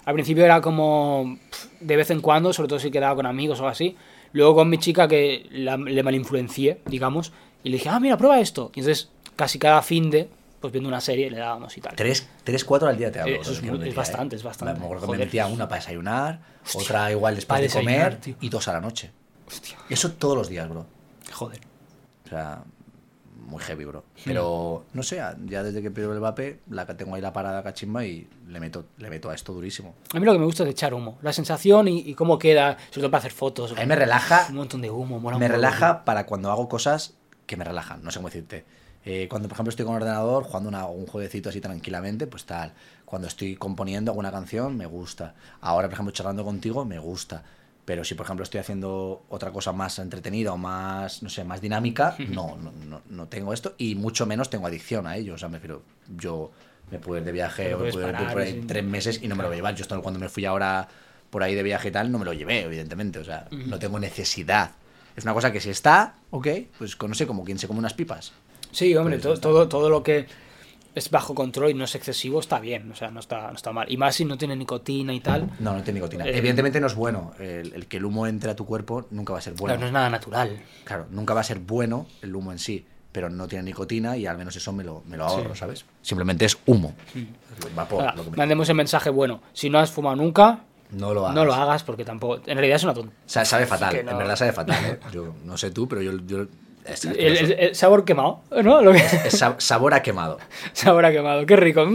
al 0.06 0.14
principio 0.14 0.44
era 0.46 0.62
como 0.62 1.38
de 1.80 1.96
vez 1.96 2.10
en 2.12 2.22
cuando, 2.22 2.54
sobre 2.54 2.68
todo 2.70 2.80
si 2.80 2.92
quedaba 2.92 3.16
con 3.16 3.26
amigos 3.26 3.60
o 3.62 3.68
así. 3.68 3.96
Luego 4.34 4.56
con 4.56 4.70
mi 4.70 4.78
chica 4.78 5.08
que 5.08 5.46
la- 5.52 5.78
le 5.78 6.04
malinfluencié, 6.04 6.82
digamos, 6.86 7.34
y 7.64 7.70
le 7.70 7.78
dije, 7.78 7.90
ah, 7.90 8.00
mira, 8.00 8.18
prueba 8.18 8.40
esto. 8.40 8.72
Y 8.76 8.80
entonces 8.80 9.10
casi 9.36 9.60
cada 9.60 9.82
fin 9.82 10.10
de, 10.10 10.30
pues 10.60 10.72
viendo 10.72 10.88
una 10.88 11.02
serie 11.02 11.30
le 11.30 11.38
dábamos 11.38 11.78
y 11.78 11.82
tal. 11.82 11.96
3, 11.96 12.28
4 12.66 12.88
al 12.88 12.98
día 12.98 13.12
te 13.12 13.20
hablo. 13.20 13.36
Eh, 13.36 13.40
eso 13.42 13.52
es 13.52 13.62
muy- 13.62 13.78
metía, 13.78 13.94
bastante, 13.94 14.36
¿eh? 14.36 14.38
es 14.38 14.44
bastante. 14.44 14.80
Me 14.80 14.86
acuerdo 14.86 15.06
que 15.08 15.12
me 15.14 15.18
metía 15.26 15.48
una 15.48 15.68
para 15.68 15.82
desayunar, 15.82 16.40
Hostia, 16.66 16.82
otra 16.82 17.12
igual 17.12 17.36
después 17.36 17.48
para 17.60 17.62
de 17.62 17.70
comer 17.74 18.16
tío. 18.22 18.36
y 18.42 18.50
dos 18.50 18.68
a 18.68 18.74
la 18.74 18.82
noche. 18.82 19.12
Hostia, 19.48 19.78
Eso 19.90 20.12
todos 20.14 20.38
los 20.38 20.48
días, 20.50 20.70
bro. 20.70 20.86
joder. 21.34 21.60
O 22.26 22.30
sea, 22.30 22.64
muy 23.46 23.62
heavy, 23.64 23.86
bro. 23.86 24.00
Hmm. 24.00 24.22
Pero, 24.26 24.86
no 24.94 25.04
sé, 25.04 25.18
ya 25.46 25.64
desde 25.64 25.82
que 25.82 25.92
pido 25.92 26.14
el 26.14 26.20
vape, 26.20 26.60
la 26.70 26.86
que 26.86 26.94
tengo 26.94 27.16
ahí 27.16 27.22
la 27.22 27.34
parada 27.34 27.62
cachimba 27.64 28.06
y 28.06 28.28
le 28.48 28.60
meto, 28.60 28.86
le 28.98 29.10
meto 29.10 29.30
a 29.30 29.36
esto 29.36 29.54
durísimo. 29.54 29.96
A 30.14 30.20
mí 30.20 30.26
lo 30.26 30.34
que 30.34 30.40
me 30.40 30.46
gusta 30.46 30.64
es 30.64 30.70
echar 30.70 30.94
humo. 30.94 31.18
La 31.22 31.34
sensación 31.34 31.88
y, 31.88 32.00
y 32.00 32.14
cómo 32.16 32.40
queda, 32.40 32.78
sobre 32.90 33.02
todo 33.02 33.12
para 33.12 33.20
hacer 33.20 33.32
fotos. 33.34 33.72
A 33.72 33.76
mí 33.82 33.86
me 33.86 33.96
relaja, 33.96 34.46
Un 34.50 34.56
montón 34.56 34.82
de 34.82 34.90
humo, 34.90 35.20
mola 35.20 35.38
me 35.38 35.46
un 35.48 35.52
relaja 35.52 36.06
para 36.06 36.26
cuando 36.26 36.52
hago 36.52 36.70
cosas 36.70 37.16
que 37.46 37.58
me 37.58 37.64
relajan, 37.66 38.04
no 38.04 38.12
sé 38.12 38.20
cómo 38.20 38.30
decirte. 38.30 38.66
Eh, 39.04 39.28
cuando, 39.30 39.48
por 39.50 39.56
ejemplo, 39.56 39.70
estoy 39.72 39.84
con 39.86 39.96
el 39.96 40.04
ordenador 40.04 40.44
jugando 40.44 40.70
una- 40.70 40.86
un 40.86 41.08
jueguecito 41.08 41.50
así 41.50 41.60
tranquilamente, 41.60 42.28
pues 42.28 42.46
tal. 42.46 42.72
Cuando 43.04 43.28
estoy 43.28 43.56
componiendo 43.56 44.12
alguna 44.12 44.32
canción, 44.32 44.78
me 44.78 44.86
gusta. 44.86 45.34
Ahora, 45.60 45.88
por 45.88 45.94
ejemplo, 45.96 46.14
charlando 46.14 46.46
contigo, 46.46 46.86
me 46.86 47.00
gusta. 47.00 47.44
Pero 47.86 48.04
si, 48.04 48.14
por 48.16 48.26
ejemplo, 48.26 48.44
estoy 48.44 48.60
haciendo 48.60 49.24
otra 49.30 49.52
cosa 49.52 49.72
más 49.74 49.98
entretenida 50.00 50.54
o 50.54 50.58
más, 50.58 51.24
no 51.24 51.30
sé, 51.30 51.44
más 51.44 51.62
dinámica, 51.62 52.16
no, 52.20 52.56
no, 52.58 52.72
no, 52.72 53.02
no 53.10 53.28
tengo 53.28 53.54
esto 53.54 53.74
y 53.78 53.96
mucho 53.96 54.26
menos 54.26 54.50
tengo 54.50 54.68
adicción 54.68 55.08
a 55.08 55.18
ello. 55.18 55.34
O 55.34 55.38
sea, 55.38 55.50
me 55.50 55.58
refiero, 55.58 55.82
yo 56.18 56.52
me 56.92 57.00
puedo 57.00 57.20
ir 57.20 57.26
de 57.26 57.32
viaje 57.32 57.74
o 57.74 57.80
me 57.80 57.92
puedo 57.92 58.08
ir 58.10 58.16
por 58.16 58.42
ahí 58.42 58.52
sí. 58.54 58.64
tres 58.68 58.84
meses 58.84 59.20
y 59.24 59.28
no 59.28 59.36
me 59.36 59.44
lo 59.44 59.50
voy 59.50 59.56
a 59.56 59.58
llevar. 59.58 59.76
Yo 59.76 59.86
cuando 60.02 60.20
me 60.20 60.30
fui 60.30 60.46
ahora 60.46 60.88
por 61.30 61.42
ahí 61.44 61.56
de 61.56 61.64
viaje 61.64 61.88
y 61.88 61.92
tal, 61.92 62.12
no 62.12 62.20
me 62.20 62.26
lo 62.26 62.34
llevé, 62.34 62.62
evidentemente. 62.62 63.18
O 63.20 63.24
sea, 63.24 63.48
no 63.52 63.80
tengo 63.80 64.00
necesidad. 64.00 64.72
Es 65.16 65.24
una 65.24 65.34
cosa 65.34 65.52
que 65.52 65.60
si 65.60 65.70
está, 65.72 66.16
ok, 66.30 66.48
pues 66.78 66.96
con- 66.96 67.10
no 67.10 67.16
sé, 67.16 67.26
como 67.26 67.44
quien 67.44 67.58
se 67.58 67.68
come 67.68 67.80
unas 67.80 67.94
pipas. 67.94 68.32
Sí, 68.72 68.96
hombre, 68.96 69.16
Pues 69.18 69.24
todo, 69.24 69.40
todo, 69.40 69.68
todo 69.68 69.90
lo 69.90 70.04
que 70.04 70.28
es 70.96 71.10
bajo 71.10 71.34
control 71.36 71.72
y 71.72 71.74
no 71.74 71.86
es 71.86 71.96
excesivo 71.96 72.40
está 72.40 72.60
bien, 72.60 72.92
o 72.92 72.96
sea, 72.96 73.12
no 73.12 73.20
está, 73.20 73.50
no 73.50 73.56
está 73.56 73.72
mal. 73.72 73.92
Y 73.92 73.98
más 73.98 74.16
si 74.16 74.26
no 74.26 74.38
tiene 74.38 74.56
nicotina 74.56 75.14
y 75.14 75.20
tal, 75.20 75.50
No, 75.60 75.74
no 75.74 75.84
tiene 75.84 76.00
nicotina. 76.00 76.26
Eh, 76.26 76.38
Evidentemente 76.38 76.80
no 76.82 76.88
es 76.88 76.96
bueno. 76.96 77.32
El, 77.40 77.74
el 77.74 77.88
que 77.88 77.98
el 77.98 78.06
humo 78.06 78.28
entre 78.28 78.52
a 78.52 78.56
tu 78.56 78.66
cuerpo 78.66 79.08
nunca 79.12 79.34
va 79.34 79.40
a 79.40 79.42
ser 79.42 79.54
bueno. 79.54 79.68
claro, 79.76 79.80
no 79.82 79.88
es 79.88 79.94
nada 79.94 80.10
natural. 80.10 80.62
Claro, 80.84 81.06
nunca 81.12 81.34
va 81.34 81.42
a 81.42 81.44
ser 81.46 81.60
bueno 81.60 82.08
el 82.22 82.36
humo 82.36 82.52
en 82.52 82.60
sí, 82.60 82.86
pero 83.12 83.30
no 83.30 83.48
tiene 83.48 83.64
nicotina 83.64 84.18
y 84.18 84.26
al 84.26 84.38
menos 84.38 84.56
eso 84.56 84.72
me 84.74 84.84
lo, 84.84 85.04
me 85.08 85.18
lo 85.18 85.26
ahorro, 85.26 85.54
Sí. 85.54 85.60
¿sabes? 85.60 85.86
Simplemente 86.02 86.46
es 86.46 86.58
humo. 86.66 86.94
Es 87.16 87.76
vapor. 87.76 88.02
Ahora, 88.02 88.16
lo 88.16 88.24
que 88.26 88.32
me- 88.32 88.38
mandemos 88.38 88.68
el 88.70 88.76
mensaje 88.76 89.10
bueno. 89.10 89.42
Si 89.54 89.70
no 89.70 89.80
has 89.80 89.92
fumado 89.92 90.16
nunca, 90.18 90.62
No 90.92 91.14
lo 91.14 91.24
hagas. 91.26 91.36
no 91.36 91.46
lo 91.46 91.54
hagas 91.54 91.84
porque 91.84 92.04
tampoco. 92.04 92.36
En 92.46 92.58
realidad 92.58 92.76
es 92.76 92.84
una 92.84 92.94
tonta. 92.94 93.14
Sa- 93.26 93.46
Sabe 93.46 93.66
fatal, 93.66 93.94
Que 93.96 94.04
no. 94.04 94.12
en 94.12 94.18
verdad 94.18 94.36
sabe 94.36 94.52
fatal. 94.52 94.86
¿eh? 94.86 95.00
Yo 95.14 95.34
no 95.46 95.58
sé 95.58 95.72
tú, 95.72 95.88
pero 95.88 96.02
yo... 96.02 96.18
yo- 96.26 96.48
El, 96.86 97.38
el- 97.38 97.52
el 97.52 97.76
sabor 97.76 98.06
quemado, 98.06 98.42
¿no? 98.64 98.82
Lo 98.82 98.92
que- 98.92 98.98
es 99.00 99.38
sa- 99.38 99.60
sabor 99.60 99.94
a 99.94 100.02
quemado. 100.02 100.40
sabor 100.74 101.06
a 101.06 101.12
quemado, 101.12 101.46
qué 101.46 101.56
rico. 101.56 101.86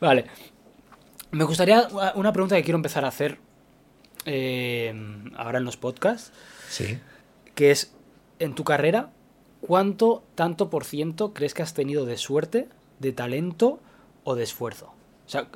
Vale. 0.00 0.24
Me 1.30 1.44
gustaría 1.44 1.86
una 2.14 2.32
pregunta 2.32 2.56
que 2.56 2.64
quiero 2.64 2.76
empezar 2.78 3.04
a 3.04 3.08
hacer 3.08 3.38
eh, 4.24 4.92
ahora 5.36 5.58
en 5.58 5.64
los 5.64 5.76
podcasts, 5.76 6.32
Sí. 6.68 6.98
que 7.54 7.70
es, 7.70 7.92
en 8.38 8.54
tu 8.54 8.64
carrera, 8.64 9.10
¿cuánto 9.60 10.24
tanto 10.34 10.70
por 10.70 10.84
ciento 10.84 11.32
crees 11.32 11.54
que 11.54 11.62
has 11.62 11.74
tenido 11.74 12.04
de 12.06 12.16
suerte, 12.16 12.68
de 12.98 13.12
talento 13.12 13.78
o 14.24 14.34
de 14.34 14.42
esfuerzo? 14.42 14.86
O 15.26 15.28
sea, 15.28 15.46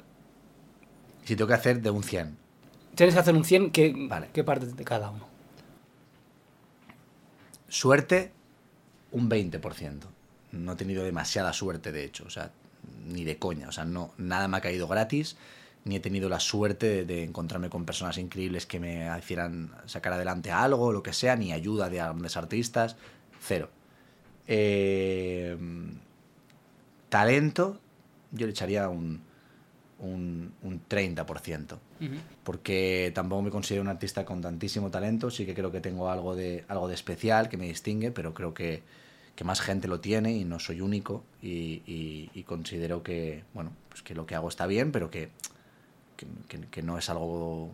Si 1.24 1.34
tengo 1.34 1.49
que 1.49 1.55
hacer 1.55 1.80
de 1.80 1.90
un 1.90 2.05
100. 2.05 2.36
tienes 2.95 3.14
que 3.14 3.20
hacer 3.20 3.34
un 3.34 3.45
100, 3.45 3.70
¿qué, 3.72 3.92
Vale. 3.97 4.28
¿qué 4.32 4.45
parte 4.45 4.66
de 4.66 4.84
cada 4.84 5.11
uno? 5.11 5.26
Suerte, 7.75 8.31
un 9.11 9.29
20%. 9.29 10.05
No 10.53 10.72
he 10.72 10.77
tenido 10.77 11.03
demasiada 11.03 11.53
suerte, 11.53 11.91
de 11.91 12.05
hecho. 12.05 12.22
O 12.25 12.31
sea, 12.31 12.53
ni 13.05 13.25
de 13.25 13.37
coña. 13.41 13.68
O 13.68 13.72
sea, 13.72 13.85
no, 13.85 14.12
nada 14.16 14.47
me 14.47 14.59
ha 14.59 14.61
caído 14.61 14.87
gratis. 14.87 15.37
ni 15.83 15.97
he 15.97 16.01
tenido 16.01 16.29
la 16.29 16.39
suerte 16.39 16.87
de, 16.87 17.05
de 17.05 17.25
encontrarme 17.25 17.70
con 17.70 17.85
personas 17.85 18.16
increíbles 18.18 18.64
que 18.64 18.79
me 18.79 19.11
hicieran 19.18 19.72
sacar 19.87 20.12
adelante 20.12 20.53
algo, 20.53 20.93
lo 20.93 21.03
que 21.03 21.12
sea, 21.12 21.35
ni 21.35 21.53
ayuda 21.53 21.91
de 21.91 21.97
grandes 21.97 22.37
artistas, 22.37 22.95
cero. 23.41 23.70
Eh, 24.47 25.57
talento, 27.09 27.81
yo 28.31 28.47
le 28.47 28.53
echaría 28.53 28.89
un, 28.89 29.20
un, 29.99 30.53
un 30.62 30.80
30%, 30.88 31.78
Ujú. 32.01 32.14
porque 32.42 33.12
tampoco 33.14 33.42
me 33.42 33.51
considero 33.51 33.82
un 33.82 33.88
artista 33.88 34.24
con 34.24 34.40
tantísimo 34.40 34.90
talento, 34.90 35.30
sí 35.30 35.47
que 35.47 35.55
creo 35.55 35.70
que 35.70 35.80
tengo 35.80 36.11
algo 36.11 36.34
de, 36.34 36.64
algo 36.68 36.88
de 36.88 36.95
especial 36.95 37.49
que 37.49 37.57
me 37.57 37.66
distingue, 37.66 38.11
pero 38.11 38.34
creo 38.34 38.53
que, 38.55 38.82
que 39.34 39.45
más 39.45 39.61
gente 39.61 39.88
lo 39.88 40.01
tiene 40.01 40.32
y 40.32 40.45
no 40.45 40.59
soy 40.59 40.80
único 40.80 41.24
y, 41.42 41.82
y- 41.86 42.30
y 42.34 42.42
considero 42.42 43.03
que, 43.03 43.45
bueno, 43.55 43.72
pues 43.88 44.03
que 44.03 44.14
lo 44.14 44.26
que 44.26 44.34
hago 44.34 44.49
está 44.49 44.66
bien, 44.66 44.92
pero 44.92 45.11
que, 45.11 45.30
que, 46.16 46.26
que- 46.49 46.66
que 46.68 46.82
no 46.82 46.99
es 46.99 47.09
algo 47.09 47.72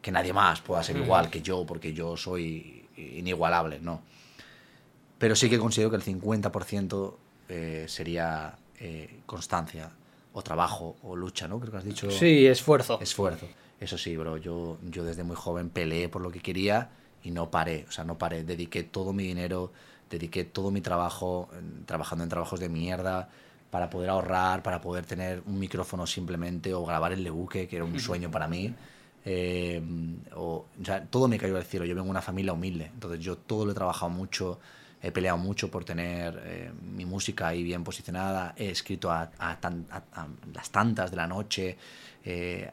que 0.00 0.10
nadie 0.10 0.32
más 0.32 0.60
pueda 0.60 0.82
ser 0.82 0.96
Ujú. 0.96 1.04
igual 1.04 1.30
que 1.30 1.42
yo, 1.42 1.64
porque 1.64 1.92
yo 1.92 2.16
soy 2.16 2.86
inigualable, 2.96 3.78
no. 3.80 4.02
Pero 5.18 5.36
sí 5.36 5.48
que 5.48 5.58
considero 5.58 5.90
que 5.90 5.96
el 5.96 6.02
50% 6.02 7.18
eh, 7.48 7.84
sería 7.88 8.56
eh, 8.80 9.20
constancia, 9.26 9.90
o 10.32 10.42
trabajo, 10.42 10.96
o 11.02 11.16
lucha, 11.16 11.48
¿no? 11.48 11.58
Creo 11.60 11.72
que 11.72 11.78
has 11.78 11.84
dicho 11.84 12.10
Sí, 12.10 12.46
esfuerzo. 12.46 12.98
esfuerzo. 13.00 13.46
Eso 13.80 13.98
sí, 13.98 14.16
bro, 14.16 14.36
yo, 14.36 14.78
yo 14.90 15.04
desde 15.04 15.24
muy 15.24 15.36
joven 15.36 15.68
peleé 15.68 16.08
por 16.08 16.22
lo 16.22 16.30
que 16.30 16.40
quería 16.40 16.90
y 17.24 17.30
no 17.30 17.50
paré, 17.50 17.84
o 17.88 17.92
sea, 17.92 18.04
no 18.04 18.16
paré. 18.16 18.44
Dediqué 18.44 18.82
todo 18.84 19.12
mi 19.12 19.24
dinero, 19.24 19.72
dediqué 20.10 20.44
todo 20.44 20.70
mi 20.70 20.80
trabajo, 20.80 21.48
trabajando 21.86 22.24
en 22.24 22.30
trabajos 22.30 22.60
de 22.60 22.68
mierda, 22.68 23.28
para 23.70 23.88
poder 23.88 24.10
ahorrar, 24.10 24.62
para 24.62 24.80
poder 24.80 25.06
tener 25.06 25.42
un 25.46 25.58
micrófono 25.58 26.06
simplemente, 26.06 26.74
o 26.74 26.84
grabar 26.84 27.12
el 27.12 27.24
Lebuque, 27.24 27.66
que 27.66 27.76
era 27.76 27.84
un 27.84 27.98
sueño 27.98 28.30
para 28.30 28.46
mí. 28.46 28.74
Eh, 29.24 29.80
o, 30.34 30.66
o 30.80 30.84
sea, 30.84 31.04
todo 31.04 31.26
me 31.28 31.38
cayó 31.38 31.54
del 31.54 31.64
cielo. 31.64 31.84
Yo 31.86 31.94
vengo 31.94 32.04
de 32.06 32.10
una 32.10 32.22
familia 32.22 32.52
humilde, 32.52 32.90
entonces 32.92 33.20
yo 33.20 33.36
todo 33.36 33.64
lo 33.64 33.72
he 33.72 33.74
trabajado 33.74 34.10
mucho, 34.10 34.58
he 35.02 35.10
peleado 35.10 35.36
mucho 35.38 35.70
por 35.70 35.84
tener 35.84 36.40
eh, 36.44 36.72
mi 36.82 37.04
música 37.04 37.48
ahí 37.48 37.62
bien 37.62 37.82
posicionada, 37.84 38.54
he 38.56 38.70
escrito 38.70 39.10
a, 39.10 39.30
a 39.38 39.58
tan- 39.60 39.86
a- 39.90 40.02
a 40.20 40.26
las 40.54 40.70
tantas 40.70 41.10
de 41.10 41.16
la 41.16 41.26
noche, 41.26 41.76
eh, 42.24 42.70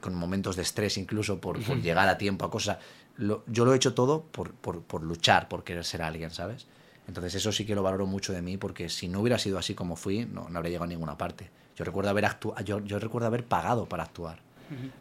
con 0.00 0.14
momentos 0.14 0.54
de 0.56 0.62
estrés 0.62 0.98
incluso 0.98 1.40
por, 1.40 1.62
por 1.64 1.80
llegar 1.80 2.08
a 2.08 2.18
tiempo 2.18 2.44
a 2.44 2.50
cosas. 2.50 2.78
Lo- 3.16 3.42
yo 3.46 3.64
lo 3.64 3.72
he 3.72 3.76
hecho 3.76 3.94
todo 3.94 4.22
por, 4.22 4.52
por, 4.52 4.82
por 4.82 5.02
luchar, 5.02 5.48
por 5.48 5.64
querer 5.64 5.84
ser 5.84 6.02
alguien, 6.02 6.30
¿sabes? 6.30 6.66
Entonces 7.08 7.34
eso 7.34 7.50
sí 7.50 7.64
que 7.66 7.74
lo 7.74 7.82
valoro 7.82 8.06
mucho 8.06 8.32
de 8.32 8.42
mí 8.42 8.56
porque 8.58 8.88
si 8.88 9.08
no 9.08 9.20
hubiera 9.20 9.38
sido 9.38 9.58
así 9.58 9.74
como 9.74 9.96
fui, 9.96 10.24
no, 10.26 10.48
no 10.48 10.58
habría 10.58 10.70
llegado 10.70 10.84
a 10.84 10.88
ninguna 10.88 11.18
parte. 11.18 11.50
Yo 11.76 11.84
recuerdo 11.84 12.10
haber 12.10 12.26
actu 12.26 12.54
yo, 12.64 12.78
yo 12.80 12.98
recuerdo 12.98 13.26
haber 13.26 13.44
pagado 13.44 13.86
para 13.88 14.04
actuar. 14.04 14.38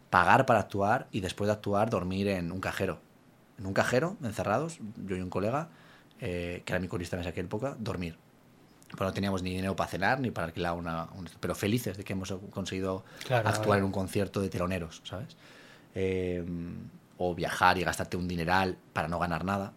Pagar 0.10 0.46
para 0.46 0.60
actuar 0.62 1.08
y 1.12 1.22
después 1.22 1.48
de 1.48 1.54
actuar 1.54 1.90
dormir 1.90 2.28
en 2.28 2.52
un 2.52 2.60
cajero. 2.60 3.00
En 3.60 3.66
un 3.68 3.74
cajero, 3.74 4.18
encerrados, 4.24 4.80
yo 5.06 5.16
y 5.16 5.22
un 5.22 5.30
colega, 5.30 5.70
eh, 6.22 6.62
que 6.66 6.74
era 6.74 6.80
mi 6.80 6.88
corista 6.88 7.16
en 7.18 7.22
esa 7.28 7.38
época, 7.40 7.76
dormir. 7.80 8.18
Pero 8.92 9.06
no 9.06 9.14
teníamos 9.14 9.42
ni 9.44 9.52
dinero 9.52 9.76
para 9.76 9.90
cenar 9.90 10.20
ni 10.20 10.32
para 10.32 10.48
alquilar 10.48 10.74
una... 10.74 11.06
un- 11.18 11.30
pero 11.40 11.56
felices 11.56 11.98
de 11.98 12.04
que 12.04 12.14
hemos 12.14 12.32
conseguido 12.52 13.04
Claro, 13.26 13.48
actuar 13.48 13.80
en 13.80 13.86
un 13.86 13.92
concierto 13.92 14.42
de 14.42 14.50
teloneros, 14.50 15.02
¿sabes? 15.06 15.36
Eh, 15.96 16.44
o 17.18 17.36
viajar 17.36 17.78
y 17.78 17.84
gastarte 17.84 18.18
un 18.18 18.28
dineral 18.28 18.78
para 18.94 19.08
no 19.08 19.20
ganar 19.20 19.46
nada, 19.46 19.74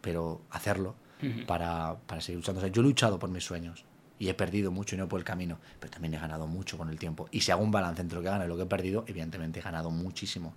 pero 0.00 0.40
hacerlo 0.50 0.94
Ujú. 1.22 1.44
para, 1.46 1.96
para 2.06 2.20
seguir 2.20 2.38
luchando. 2.38 2.60
O 2.60 2.62
sea, 2.62 2.70
yo 2.72 2.80
he 2.80 2.84
luchado 2.84 3.18
por 3.18 3.30
mis 3.30 3.44
sueños 3.44 3.84
y 4.18 4.28
he 4.28 4.34
perdido 4.34 4.70
mucho 4.70 4.94
y 4.96 4.98
no 4.98 5.08
por 5.08 5.18
el 5.20 5.24
camino, 5.24 5.58
pero 5.80 5.90
también 5.92 6.14
he 6.14 6.18
ganado 6.18 6.46
mucho 6.46 6.78
con 6.78 6.88
el 6.88 6.98
tiempo. 6.98 7.28
Y 7.30 7.42
si 7.42 7.52
hago 7.52 7.62
un 7.62 7.70
balance 7.70 8.00
entre 8.02 8.16
lo 8.16 8.22
que 8.22 8.28
he 8.28 8.30
ganado 8.30 8.46
y 8.46 8.50
lo 8.50 8.56
que 8.56 8.62
he 8.64 8.66
perdido, 8.66 9.04
evidentemente 9.06 9.60
he 9.60 9.62
ganado 9.62 9.90
muchísimo 9.90 10.54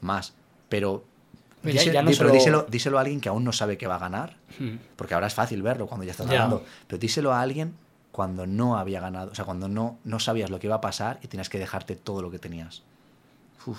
más. 0.00 0.34
Pero, 0.68 1.04
Díselo, 1.72 1.92
ya 1.92 2.02
no 2.02 2.10
di- 2.10 2.16
pero 2.16 2.30
díselo, 2.32 2.66
díselo 2.68 2.98
a 2.98 3.00
alguien 3.02 3.20
que 3.20 3.28
aún 3.28 3.44
no 3.44 3.52
sabe 3.52 3.76
que 3.78 3.86
va 3.86 3.96
a 3.96 3.98
ganar, 3.98 4.36
Ujú. 4.60 4.78
porque 4.96 5.14
ahora 5.14 5.26
es 5.26 5.34
fácil 5.34 5.62
verlo 5.62 5.86
cuando 5.86 6.04
ya 6.04 6.12
estás 6.12 6.26
ganando, 6.28 6.64
pero 6.86 6.98
díselo 6.98 7.32
a 7.32 7.40
alguien 7.40 7.74
cuando 8.12 8.46
no 8.46 8.78
había 8.78 9.00
ganado, 9.00 9.30
o 9.30 9.34
sea, 9.34 9.44
cuando 9.44 9.68
no, 9.68 9.98
no 10.04 10.18
sabías 10.20 10.48
lo 10.50 10.58
que 10.58 10.66
iba 10.68 10.76
a 10.76 10.80
pasar 10.80 11.18
y 11.22 11.28
tenías 11.28 11.48
que 11.48 11.58
dejarte 11.58 11.96
todo 11.96 12.22
lo 12.22 12.30
que 12.30 12.38
tenías. 12.38 12.82
Uf. 13.66 13.78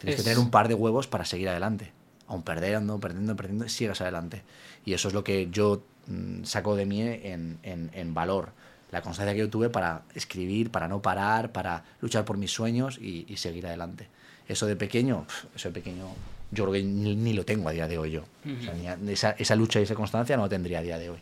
Tienes 0.00 0.14
Es- 0.14 0.20
que 0.24 0.30
tener 0.30 0.38
un 0.38 0.50
par 0.50 0.68
de 0.68 0.74
huevos 0.74 1.06
para 1.06 1.24
seguir 1.24 1.48
adelante. 1.48 1.92
Aún 2.26 2.42
perdiendo, 2.42 2.98
perdiendo, 3.00 3.36
perdiendo, 3.36 3.68
sigas 3.68 4.00
adelante. 4.00 4.42
Y 4.86 4.94
eso 4.94 5.08
es 5.08 5.14
lo 5.14 5.22
que 5.24 5.48
yo 5.50 5.82
mm, 6.06 6.44
saco 6.44 6.74
de 6.76 6.86
mí 6.86 7.02
en, 7.02 7.58
en- 7.62 7.90
en 7.92 8.14
valor. 8.14 8.50
La 8.90 9.02
constancia 9.02 9.32
que 9.34 9.40
yo 9.40 9.50
tuve 9.50 9.68
para 9.70 10.02
escribir, 10.14 10.70
para 10.70 10.88
no 10.88 11.02
parar, 11.02 11.52
para 11.52 11.84
luchar 12.00 12.24
por 12.24 12.36
mis 12.38 12.50
sueños 12.52 12.96
y, 12.98 13.26
y 13.28 13.36
seguir 13.36 13.66
adelante. 13.66 14.08
Eso 14.48 14.66
de 14.66 14.76
pequeño, 14.76 15.26
eso 15.54 15.68
de 15.68 15.74
pequeño, 15.74 16.06
yo 16.54 16.64
creo 16.64 16.72
que 16.72 16.82
ni, 16.82 17.14
ni 17.16 17.32
lo 17.32 17.44
tengo 17.44 17.68
a 17.68 17.72
día 17.72 17.86
de 17.88 17.98
hoy 17.98 18.12
yo. 18.12 18.22
O 18.22 18.62
sea, 18.62 18.72
ni 18.74 18.86
a- 18.88 18.98
esa, 19.12 19.30
esa 19.32 19.54
lucha 19.56 19.80
y 19.80 19.82
esa 19.82 19.94
constancia 19.94 20.36
no 20.36 20.48
tendría 20.48 20.78
a 20.78 20.82
día 20.82 20.98
de 20.98 21.10
hoy. 21.10 21.18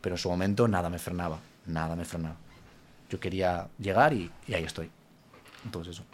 Pero 0.00 0.14
en 0.16 0.18
su 0.18 0.28
momento 0.28 0.66
nada 0.68 0.90
me 0.90 0.98
frenaba, 0.98 1.38
nada 1.66 1.94
me 1.96 2.04
frenaba. 2.04 2.36
Yo 3.08 3.20
quería 3.20 3.68
llegar 3.78 4.12
y, 4.12 4.30
y 4.48 4.54
ahí 4.54 4.64
estoy. 4.64 4.90
Entonces 5.64 5.94
eso. 5.96 6.04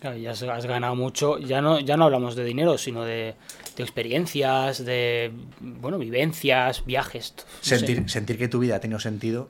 Claro, 0.00 0.16
ya 0.18 0.30
has, 0.32 0.42
has 0.42 0.66
ganado 0.66 0.94
mucho. 0.94 1.38
Ya 1.38 1.60
no, 1.60 1.80
ya 1.80 1.96
no 1.96 2.04
hablamos 2.04 2.36
de 2.36 2.44
dinero, 2.44 2.76
sino 2.78 3.04
de, 3.04 3.34
de 3.76 3.82
experiencias, 3.82 4.84
de 4.84 5.32
bueno, 5.60 5.98
vivencias, 5.98 6.84
viajes. 6.84 7.34
no 7.36 7.44
sé. 7.62 7.78
sentir, 7.78 8.10
sentir 8.10 8.38
que 8.38 8.48
tu 8.48 8.58
vida 8.58 8.76
ha 8.76 8.80
tenido 8.80 9.00
sentido. 9.00 9.48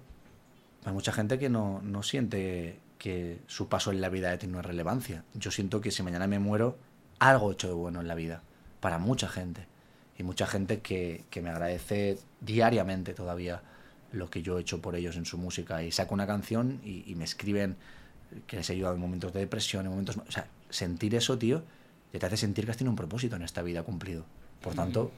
Hay 0.85 0.93
mucha 0.93 1.13
gente 1.13 1.39
que 1.39 1.49
no, 1.49 1.81
no 1.83 2.03
siente 2.05 2.79
que 2.99 3.39
su 3.49 3.69
paso 3.69 3.91
en 3.91 4.01
la 4.01 4.09
vida 4.09 4.31
ha 4.33 4.39
tenido 4.39 4.59
una 4.61 4.67
relevancia. 4.69 5.25
Yo 5.35 5.51
siento 5.51 5.81
que 5.81 5.91
si 5.91 6.03
mañana 6.03 6.27
me 6.29 6.39
muero, 6.39 6.79
algo 7.19 7.51
he 7.51 7.55
hecho 7.55 7.67
de 7.69 7.75
bueno 7.75 8.01
en 8.01 8.09
la 8.09 8.15
vida. 8.15 8.43
Para 8.81 8.99
mucha 8.99 9.29
gente. 9.29 9.67
Y 10.19 10.23
mucha 10.23 10.47
gente 10.47 10.81
que, 10.81 11.25
que 11.31 11.43
me 11.43 11.51
agradece 11.51 12.19
diariamente 12.41 13.13
todavía 13.13 13.63
lo 14.13 14.31
que 14.31 14.43
yo 14.43 14.59
he 14.59 14.63
hecho 14.63 14.81
por 14.81 14.97
ellos 14.97 15.17
en 15.17 15.27
su 15.27 15.39
música. 15.39 15.83
Y 15.83 15.93
saco 15.93 16.15
una 16.15 16.27
canción 16.27 16.81
y, 16.85 17.05
y 17.07 17.15
me 17.15 17.25
escriben 17.25 17.77
que 18.47 18.57
les 18.57 18.71
he 18.71 18.73
ayudado 18.73 18.95
en 18.95 19.01
momentos 19.01 19.33
de 19.33 19.41
depresión, 19.41 19.85
en 19.85 19.91
momentos... 19.91 20.17
O 20.17 20.33
sea, 20.33 20.47
sentir 20.71 21.15
eso, 21.15 21.39
tío, 21.39 21.63
ya 22.13 22.19
te 22.19 22.27
hace 22.27 22.37
sentir 22.37 22.65
que 22.65 22.71
has 22.71 22.77
tenido 22.77 22.91
un 22.91 22.97
propósito 22.97 23.37
en 23.37 23.43
esta 23.43 23.63
vida 23.63 23.83
cumplido. 23.83 24.25
Por 24.61 24.75
tanto, 24.75 25.13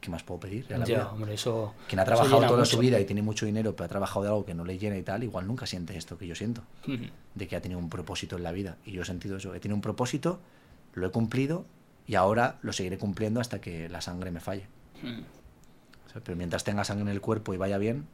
¿qué 0.00 0.10
más 0.10 0.22
puedo 0.22 0.40
pedir? 0.40 0.66
Ya, 0.68 0.78
vida? 0.78 1.10
hombre, 1.12 1.34
eso. 1.34 1.74
Quien 1.88 2.00
ha 2.00 2.04
trabajado 2.04 2.46
toda 2.46 2.64
su 2.64 2.78
vida 2.78 3.00
y 3.00 3.04
tiene 3.04 3.22
mucho 3.22 3.46
dinero, 3.46 3.74
pero 3.74 3.86
ha 3.86 3.88
trabajado 3.88 4.22
de 4.22 4.28
algo 4.28 4.44
que 4.44 4.54
no 4.54 4.64
le 4.64 4.78
llena 4.78 4.96
y 4.96 5.02
tal, 5.02 5.24
igual 5.24 5.46
nunca 5.46 5.66
siente 5.66 5.96
esto 5.96 6.18
que 6.18 6.26
yo 6.26 6.34
siento, 6.34 6.62
de 7.34 7.48
que 7.48 7.56
ha 7.56 7.60
tenido 7.60 7.78
un 7.78 7.88
propósito 7.88 8.36
en 8.36 8.42
la 8.42 8.52
vida. 8.52 8.76
Y 8.84 8.92
yo 8.92 9.02
he 9.02 9.04
sentido 9.04 9.36
eso, 9.36 9.54
he 9.54 9.60
tenido 9.60 9.76
un 9.76 9.82
propósito, 9.82 10.40
lo 10.94 11.06
he 11.06 11.10
cumplido 11.10 11.64
y 12.10 12.16
ahora 12.16 12.56
lo 12.62 12.72
seguiré 12.72 12.98
cumpliendo 12.98 13.40
hasta 13.40 13.60
que 13.60 13.88
la 13.88 14.00
sangre 14.00 14.32
me 14.32 14.40
falle. 14.40 14.66
O 16.06 16.10
sea, 16.12 16.20
pero 16.24 16.36
mientras 16.36 16.64
tenga 16.64 16.82
sangre 16.82 17.02
en 17.02 17.08
el 17.08 17.20
cuerpo 17.20 17.54
y 17.54 17.56
vaya 17.56 17.78
bien, 17.78 18.06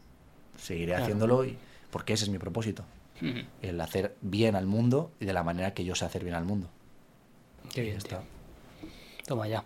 seguiré 0.58 0.88
Claro. 0.92 1.04
haciéndolo 1.04 1.44
y, 1.46 1.56
porque 1.90 2.12
ese 2.12 2.24
es 2.24 2.30
mi 2.30 2.38
propósito, 2.38 2.84
Ujú. 3.22 3.38
el 3.62 3.80
hacer 3.80 4.14
bien 4.20 4.54
al 4.54 4.66
mundo 4.66 5.12
y 5.18 5.24
de 5.24 5.32
la 5.32 5.42
manera 5.42 5.72
que 5.72 5.82
yo 5.84 5.94
sé 5.94 6.04
hacer 6.04 6.22
bien 6.24 6.34
al 6.34 6.44
mundo. 6.44 6.68
Qué 7.72 7.80
bien, 7.80 7.96
está. 7.96 8.22
Toma 9.26 9.48
ya. 9.48 9.64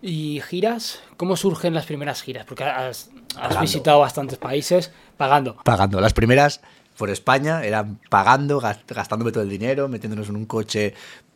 ¿Y 0.00 0.40
giras? 0.40 1.00
¿Cómo 1.18 1.36
surgen 1.36 1.74
las 1.74 1.84
primeras 1.84 2.22
giras? 2.22 2.46
Porque 2.46 2.64
has, 2.64 3.10
has 3.36 3.60
visitado 3.60 4.00
bastantes 4.00 4.38
países 4.38 4.92
pagando. 5.18 5.56
pagando. 5.62 6.00
Las 6.00 6.14
primeras 6.14 6.62
por 6.96 7.10
España 7.10 7.62
eran 7.64 8.00
pagando, 8.08 8.60
gas- 8.60 8.80
gastándome 8.88 9.30
todo 9.30 9.44
el 9.44 9.50
dinero, 9.50 9.88
metiéndonos 9.88 10.30
en 10.30 10.36
un 10.36 10.46
coche 10.46 10.94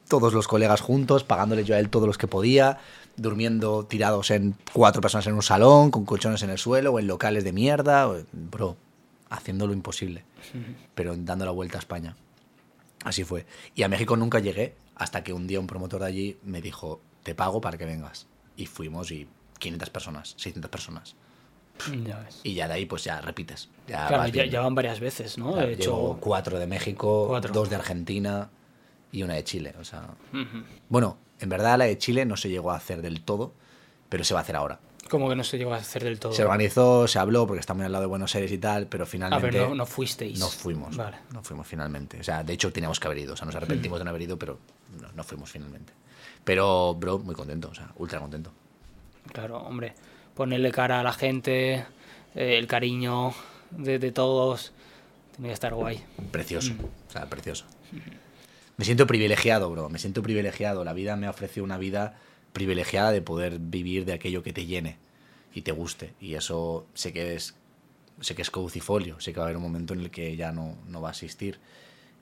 todos 0.08 0.32
los 0.34 0.46
colegas 0.48 0.80
juntos, 0.80 1.24
pagándole 1.24 1.64
yo 1.64 1.74
a 1.74 1.78
él 1.78 1.88
todos 1.90 2.06
los 2.06 2.18
que 2.18 2.26
podía, 2.28 2.78
durmiendo 3.16 3.84
tirados 3.84 4.30
en 4.30 4.56
cuatro 4.72 5.00
personas 5.00 5.26
en 5.26 5.34
un 5.34 5.42
salón, 5.42 5.90
con 5.90 6.04
colchones 6.04 6.42
en 6.42 6.50
el 6.50 6.58
suelo 6.58 6.92
o 6.92 6.98
en 6.98 7.06
locales 7.06 7.44
de 7.44 7.52
mierda, 7.52 8.08
o- 8.08 8.22
bro, 8.32 8.76
haciendo 9.30 9.66
lo 9.66 9.72
imposible, 9.72 10.24
pero 10.94 11.14
dando 11.16 11.44
la 11.44 11.50
vuelta 11.50 11.78
a 11.78 11.80
España. 11.80 12.16
Así 13.04 13.24
fue. 13.24 13.46
Y 13.74 13.82
a 13.82 13.88
México 13.88 14.16
nunca 14.16 14.38
llegué 14.40 14.74
hasta 14.96 15.22
que 15.22 15.32
un 15.32 15.46
día 15.46 15.60
un 15.60 15.66
promotor 15.66 16.00
de 16.00 16.06
allí 16.06 16.38
me 16.42 16.60
dijo, 16.60 17.00
te 17.22 17.34
pago 17.34 17.60
para 17.60 17.78
que 17.78 17.84
vengas. 17.84 18.26
Y 18.56 18.66
fuimos 18.66 19.10
y 19.10 19.28
500 19.58 19.90
personas, 19.90 20.34
600 20.38 20.70
personas. 20.70 21.14
Ya 22.06 22.18
ves. 22.20 22.40
Y 22.42 22.54
ya 22.54 22.68
de 22.68 22.74
ahí 22.74 22.86
pues 22.86 23.04
ya 23.04 23.20
repites. 23.20 23.68
Ya 23.86 24.06
Claro, 24.08 24.26
ya, 24.28 24.60
van 24.62 24.74
varias 24.74 24.98
veces, 24.98 25.36
¿no? 25.36 25.52
Claro, 25.52 25.68
llevo 25.72 26.12
hecho. 26.12 26.18
cuatro 26.20 26.58
de 26.58 26.66
México, 26.66 27.26
Cuatro. 27.28 27.52
dos 27.52 27.68
de 27.68 27.76
Argentina 27.76 28.48
y 29.12 29.22
una 29.22 29.34
de 29.34 29.44
Chile. 29.44 29.74
O 29.80 29.84
sea, 29.84 30.08
bueno, 30.88 31.18
en 31.40 31.48
verdad 31.48 31.78
la 31.78 31.84
de 31.86 31.96
Chile 31.98 32.24
no 32.24 32.36
se 32.36 32.48
llegó 32.48 32.70
a 32.72 32.76
hacer 32.76 33.02
del 33.02 33.22
todo, 33.22 33.52
pero 34.08 34.24
se 34.24 34.34
va 34.34 34.40
a 34.40 34.42
hacer 34.42 34.56
ahora. 34.56 34.80
Como 35.08 35.28
que 35.28 35.36
no 35.36 35.44
se 35.44 35.56
llegó 35.56 35.72
a 35.72 35.76
hacer 35.76 36.02
del 36.02 36.18
todo. 36.18 36.32
Se 36.32 36.42
organizó, 36.42 37.06
se 37.06 37.20
habló 37.20 37.46
porque 37.46 37.60
está 37.60 37.74
muy 37.74 37.84
al 37.84 37.92
lado 37.92 38.02
de 38.02 38.08
Buenos 38.08 38.34
Aires 38.34 38.50
y 38.50 38.58
tal, 38.58 38.88
pero 38.88 39.04
Ah, 39.04 39.06
finalmente 39.06 39.46
pero 39.52 39.68
no, 39.68 39.74
no 39.76 39.86
fuisteis. 39.86 40.38
no 40.40 40.48
fuimos. 40.48 40.96
Vale. 40.96 41.18
No 41.32 41.44
fuimos 41.44 41.64
finalmente. 41.66 42.18
O 42.18 42.24
sea, 42.24 42.42
de 42.42 42.52
hecho 42.52 42.72
teníamos 42.72 42.98
que 42.98 43.06
haber 43.06 43.18
ido. 43.18 43.34
O 43.34 43.36
sea, 43.36 43.46
nos 43.46 43.54
arrepentimos 43.54 43.98
de 44.00 44.04
no 44.04 44.10
haber 44.10 44.22
ido, 44.22 44.36
pero 44.36 44.58
no, 45.00 45.08
no 45.12 45.22
fuimos 45.22 45.48
finalmente. 45.50 45.92
Pero, 46.42 46.94
bro, 46.94 47.20
muy 47.20 47.34
contento, 47.36 47.68
o 47.70 47.74
sea, 47.74 47.92
ultra 47.96 48.18
contento. 48.18 48.52
Claro, 49.32 49.58
hombre. 49.58 49.94
Ponerle 50.34 50.70
cara 50.72 51.00
a 51.00 51.02
la 51.04 51.12
gente, 51.12 51.74
eh, 52.34 52.58
el 52.58 52.66
cariño 52.66 53.32
de, 53.70 53.98
de 54.00 54.10
todos. 54.10 54.72
Tiene 55.36 55.48
que 55.50 55.54
estar 55.54 55.72
guay. 55.74 56.02
Precioso, 56.32 56.72
o 57.08 57.12
sea, 57.12 57.26
precioso. 57.30 57.64
Me 58.76 58.84
siento 58.84 59.06
privilegiado, 59.06 59.70
bro. 59.70 59.88
Me 59.88 59.98
siento 59.98 60.22
privilegiado. 60.22 60.84
La 60.84 60.92
vida 60.92 61.16
me 61.16 61.26
ha 61.26 61.30
ofrecido 61.30 61.64
una 61.64 61.78
vida 61.78 62.18
privilegiada 62.52 63.10
de 63.10 63.22
poder 63.22 63.58
vivir 63.58 64.04
de 64.04 64.12
aquello 64.12 64.42
que 64.42 64.52
te 64.52 64.66
llene 64.66 64.98
y 65.54 65.62
te 65.62 65.72
guste. 65.72 66.14
Y 66.20 66.34
eso 66.34 66.86
sé 66.94 67.12
que 67.12 67.34
es, 67.34 67.54
sé 68.20 68.34
que 68.34 68.42
es 68.42 68.50
caucifolio. 68.50 69.18
Sé 69.20 69.32
que 69.32 69.40
va 69.40 69.44
a 69.44 69.46
haber 69.46 69.56
un 69.56 69.62
momento 69.62 69.94
en 69.94 70.00
el 70.00 70.10
que 70.10 70.36
ya 70.36 70.52
no, 70.52 70.76
no 70.88 71.00
va 71.00 71.08
a 71.08 71.12
existir. 71.12 71.58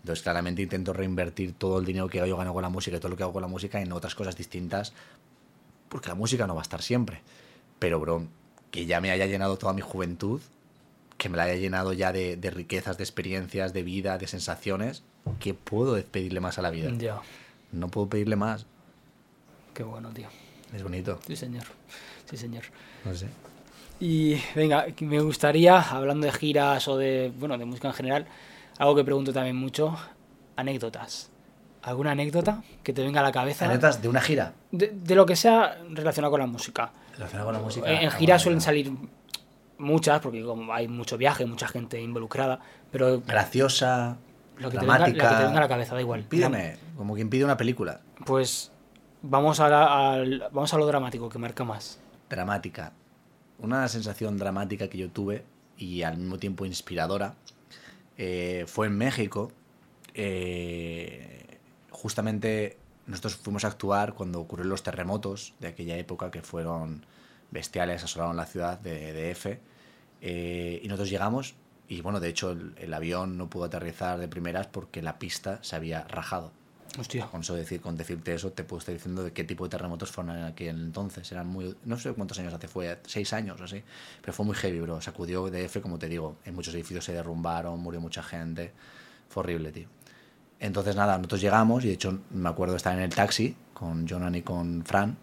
Entonces, 0.04 0.22
claramente 0.22 0.62
intento 0.62 0.92
reinvertir 0.92 1.54
todo 1.54 1.78
el 1.78 1.86
dinero 1.86 2.08
que 2.08 2.18
yo 2.18 2.36
gano 2.36 2.52
con 2.52 2.62
la 2.62 2.68
música 2.68 2.96
y 2.96 3.00
todo 3.00 3.08
lo 3.08 3.16
que 3.16 3.22
hago 3.22 3.32
con 3.32 3.42
la 3.42 3.48
música 3.48 3.80
en 3.80 3.90
otras 3.90 4.14
cosas 4.14 4.36
distintas, 4.36 4.92
porque 5.88 6.08
la 6.08 6.14
música 6.14 6.46
no 6.46 6.54
va 6.54 6.60
a 6.60 6.62
estar 6.62 6.82
siempre. 6.82 7.22
Pero, 7.78 7.98
bro, 8.00 8.28
que 8.70 8.84
ya 8.84 9.00
me 9.00 9.10
haya 9.10 9.24
llenado 9.24 9.56
toda 9.56 9.72
mi 9.72 9.80
juventud, 9.80 10.42
que 11.24 11.30
me 11.30 11.38
la 11.38 11.44
haya 11.44 11.54
llenado 11.56 11.94
ya 11.94 12.12
de, 12.12 12.36
de 12.36 12.50
riquezas, 12.50 12.98
de 12.98 13.02
experiencias, 13.04 13.72
de 13.72 13.82
vida, 13.82 14.18
de 14.18 14.26
sensaciones, 14.26 15.02
¿qué 15.40 15.54
puedo 15.54 15.98
pedirle 16.04 16.38
más 16.40 16.58
a 16.58 16.62
la 16.62 16.68
vida? 16.68 16.90
Ya. 16.98 17.22
No 17.72 17.88
puedo 17.88 18.10
pedirle 18.10 18.36
más. 18.36 18.66
Qué 19.72 19.82
bueno, 19.82 20.10
tío. 20.10 20.28
Es 20.74 20.82
bonito. 20.82 21.18
Sí, 21.26 21.34
señor. 21.34 21.64
Sí, 22.28 22.36
señor. 22.36 22.64
No 23.06 23.14
sé. 23.14 23.28
Y 24.00 24.36
venga, 24.54 24.84
me 25.00 25.20
gustaría, 25.20 25.80
hablando 25.80 26.26
de 26.26 26.32
giras 26.32 26.86
o 26.88 26.98
de, 26.98 27.32
bueno, 27.38 27.56
de 27.56 27.64
música 27.64 27.88
en 27.88 27.94
general, 27.94 28.26
algo 28.76 28.94
que 28.94 29.02
pregunto 29.04 29.32
también 29.32 29.56
mucho, 29.56 29.96
anécdotas. 30.56 31.30
¿Alguna 31.84 32.10
anécdota 32.10 32.62
que 32.82 32.92
te 32.92 33.02
venga 33.02 33.20
a 33.20 33.22
la 33.22 33.32
cabeza? 33.32 33.64
¿Anécdotas 33.64 34.02
de 34.02 34.08
una 34.08 34.20
gira? 34.20 34.52
De, 34.72 34.88
de 34.94 35.14
lo 35.14 35.24
que 35.24 35.36
sea 35.36 35.78
relacionado 35.88 36.30
con 36.32 36.40
la 36.40 36.46
música. 36.46 36.92
Relacionada 37.14 37.46
con 37.46 37.54
la 37.54 37.60
música. 37.60 37.90
En, 37.90 38.02
en 38.02 38.08
Ah, 38.08 38.10
giras 38.10 38.44
bueno, 38.44 38.60
suelen 38.60 38.60
salir 38.60 38.92
muchas, 39.78 40.20
porque 40.20 40.42
como 40.42 40.72
hay 40.72 40.88
mucho 40.88 41.16
viaje, 41.18 41.46
mucha 41.46 41.68
gente 41.68 42.00
involucrada, 42.00 42.60
pero 42.90 43.20
Graciosa, 43.20 44.16
lo 44.58 44.70
que, 44.70 44.78
te 44.78 44.84
venga, 44.86 44.98
dramática. 44.98 45.24
la 45.24 45.28
que 45.30 45.36
te 45.36 45.42
venga 45.44 45.58
a 45.58 45.62
la 45.62 45.68
cabeza, 45.68 45.94
da 45.94 46.00
igual. 46.00 46.22
Pídeme, 46.24 46.76
como 46.96 47.14
quien 47.14 47.28
pide 47.30 47.44
una 47.44 47.56
película. 47.56 48.00
Pues 48.24 48.70
vamos 49.22 49.60
a, 49.60 49.68
la- 49.68 50.48
vamos 50.52 50.72
a 50.74 50.78
lo 50.78 50.86
dramático, 50.86 51.28
que 51.28 51.38
marca 51.38 51.64
más. 51.64 51.98
dramática. 52.30 52.92
Una 53.58 53.86
sensación 53.88 54.36
dramática 54.38 54.88
que 54.88 54.98
yo 54.98 55.08
tuve 55.10 55.44
y 55.76 56.02
al 56.02 56.16
mismo 56.18 56.38
tiempo 56.38 56.64
inspiradora 56.66 57.34
eh, 58.16 58.64
fue 58.66 58.86
en 58.88 58.96
México. 58.98 59.50
eh, 60.14 61.58
justamente 61.90 62.76
nosotros 63.06 63.36
fuimos 63.36 63.64
a 63.64 63.68
actuar 63.68 64.14
cuando 64.14 64.40
ocurrieron 64.40 64.70
los 64.70 64.82
terremotos 64.82 65.54
de 65.60 65.68
aquella 65.68 65.96
época 65.96 66.30
que 66.30 66.42
fueron 66.42 67.04
bestiales, 67.54 68.04
asolaron 68.04 68.36
la 68.36 68.44
ciudad 68.44 68.78
de, 68.78 69.14
de 69.14 69.30
F. 69.30 69.58
eh, 70.20 70.80
y 70.82 70.88
nosotros 70.88 71.08
llegamos 71.08 71.54
y 71.88 72.00
bueno, 72.02 72.20
de 72.20 72.28
hecho 72.28 72.50
el, 72.50 72.74
el 72.78 72.92
avión 72.92 73.38
no 73.38 73.48
pudo 73.48 73.64
aterrizar 73.64 74.18
de 74.18 74.28
primeras 74.28 74.66
porque 74.66 75.00
la 75.00 75.18
pista 75.18 75.58
se 75.62 75.76
había 75.76 76.04
rajado. 76.04 76.52
Hostia. 76.98 77.26
Con, 77.26 77.40
eso 77.40 77.54
decir, 77.54 77.80
con 77.80 77.96
decirte 77.96 78.34
eso, 78.34 78.52
te 78.52 78.62
puedo 78.62 78.78
estar 78.78 78.94
diciendo 78.94 79.24
de 79.24 79.32
qué 79.32 79.42
tipo 79.42 79.64
de 79.64 79.70
terremotos 79.70 80.10
fueron 80.12 80.36
en 80.36 80.44
aquel 80.44 80.76
entonces. 80.80 81.30
Eran 81.32 81.48
muy. 81.48 81.74
No 81.84 81.98
sé 81.98 82.12
cuántos 82.12 82.38
años 82.38 82.54
hace, 82.54 82.68
fue 82.68 82.98
seis 83.04 83.32
años 83.32 83.60
o 83.60 83.64
así. 83.64 83.82
Pero 84.20 84.32
fue 84.32 84.46
muy 84.46 84.54
heavy, 84.54 84.80
bro. 84.80 85.00
Sacudió 85.00 85.50
DF, 85.50 85.80
como 85.80 85.98
te 85.98 86.08
digo. 86.08 86.36
En 86.44 86.54
muchos 86.54 86.74
edificios 86.74 87.04
se 87.04 87.12
derrumbaron, 87.12 87.80
murió 87.80 88.00
mucha 88.00 88.22
gente. 88.22 88.72
Fue 89.28 89.42
horrible, 89.42 89.72
tío. 89.72 89.88
Entonces, 90.60 90.94
nada, 90.94 91.16
nosotros 91.16 91.40
llegamos 91.40 91.84
y 91.84 91.88
de 91.88 91.94
hecho 91.94 92.20
me 92.30 92.48
acuerdo 92.48 92.76
estar 92.76 92.94
en 92.94 93.00
el 93.00 93.12
taxi 93.12 93.56
con 93.74 94.06
Jonan 94.08 94.36
y 94.36 94.42
con 94.42 94.84
Fran. 94.84 95.16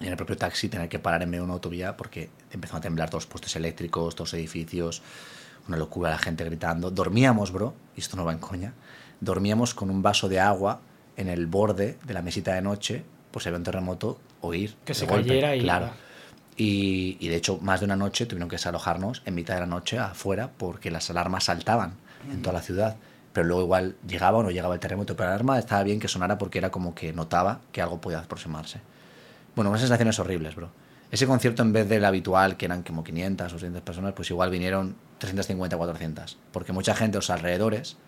Y 0.00 0.04
en 0.06 0.10
el 0.12 0.16
propio 0.16 0.36
taxi 0.36 0.68
tener 0.68 0.88
que 0.88 0.98
parar 0.98 1.22
en 1.22 1.28
medio 1.30 1.42
de 1.42 1.44
una 1.44 1.54
autovía 1.54 1.96
porque 1.96 2.30
empezaron 2.50 2.78
a 2.78 2.82
temblar 2.82 3.10
todos 3.10 3.24
los 3.24 3.30
postes 3.32 3.54
eléctricos, 3.56 4.14
todos 4.14 4.32
los 4.32 4.40
edificios. 4.40 5.02
Una 5.68 5.76
locura, 5.76 6.10
la 6.10 6.18
gente 6.18 6.42
gritando. 6.44 6.90
Dormíamos, 6.90 7.52
bro, 7.52 7.74
y 7.96 8.00
esto 8.00 8.16
no 8.16 8.24
va 8.24 8.32
en 8.32 8.38
coña. 8.38 8.72
Dormíamos 9.20 9.74
con 9.74 9.90
un 9.90 10.02
vaso 10.02 10.28
de 10.28 10.40
agua 10.40 10.80
en 11.18 11.28
el 11.28 11.46
borde 11.46 11.98
de 12.04 12.14
la 12.14 12.22
mesita 12.22 12.54
de 12.54 12.62
noche, 12.62 13.04
pues 13.30 13.42
si 13.42 13.50
había 13.50 13.58
un 13.58 13.64
terremoto, 13.64 14.18
oír. 14.40 14.74
Que 14.86 14.94
se 14.94 15.04
golpe, 15.04 15.28
cayera 15.28 15.54
y- 15.54 15.60
Claro. 15.60 15.90
Y, 16.56 17.16
y 17.20 17.28
de 17.28 17.36
hecho, 17.36 17.58
más 17.58 17.80
de 17.80 17.86
una 17.86 17.96
noche 17.96 18.26
tuvieron 18.26 18.48
que 18.48 18.56
desalojarnos 18.56 19.22
en 19.26 19.34
mitad 19.34 19.54
de 19.54 19.60
la 19.60 19.66
noche 19.66 19.98
afuera 19.98 20.50
porque 20.56 20.90
las 20.90 21.08
alarmas 21.10 21.44
saltaban 21.44 21.94
en 22.30 22.40
toda 22.42 22.54
la 22.54 22.62
ciudad. 22.62 22.96
Pero 23.32 23.46
luego 23.46 23.62
igual 23.62 23.96
llegaba 24.06 24.38
o 24.38 24.42
no 24.42 24.50
llegaba 24.50 24.74
el 24.74 24.80
terremoto, 24.80 25.14
pero 25.14 25.28
la 25.28 25.34
alarma 25.34 25.58
estaba 25.58 25.82
bien 25.84 26.00
que 26.00 26.08
sonara 26.08 26.36
porque 26.38 26.58
era 26.58 26.70
como 26.70 26.94
que 26.94 27.12
notaba 27.12 27.60
que 27.72 27.80
algo 27.80 28.00
podía 28.00 28.18
aproximarse. 28.18 28.80
Bueno, 29.60 29.68
unas 29.72 29.82
sensaciones 29.82 30.18
horribles, 30.18 30.54
bro. 30.54 30.70
Ese 31.10 31.26
concierto, 31.26 31.60
en 31.62 31.74
vez 31.74 31.86
del 31.86 32.02
habitual, 32.06 32.56
que 32.56 32.64
eran 32.64 32.82
como 32.82 33.04
500 33.04 33.48
o 33.52 33.58
600 33.58 33.82
personas, 33.82 34.14
pues 34.14 34.30
igual 34.30 34.48
vinieron 34.48 34.96
350 35.18 35.76
400. 35.76 36.38
Porque 36.50 36.72
mucha 36.72 36.94
gente 36.94 37.18
a 37.18 37.18
los 37.18 37.28
alrededores 37.28 37.98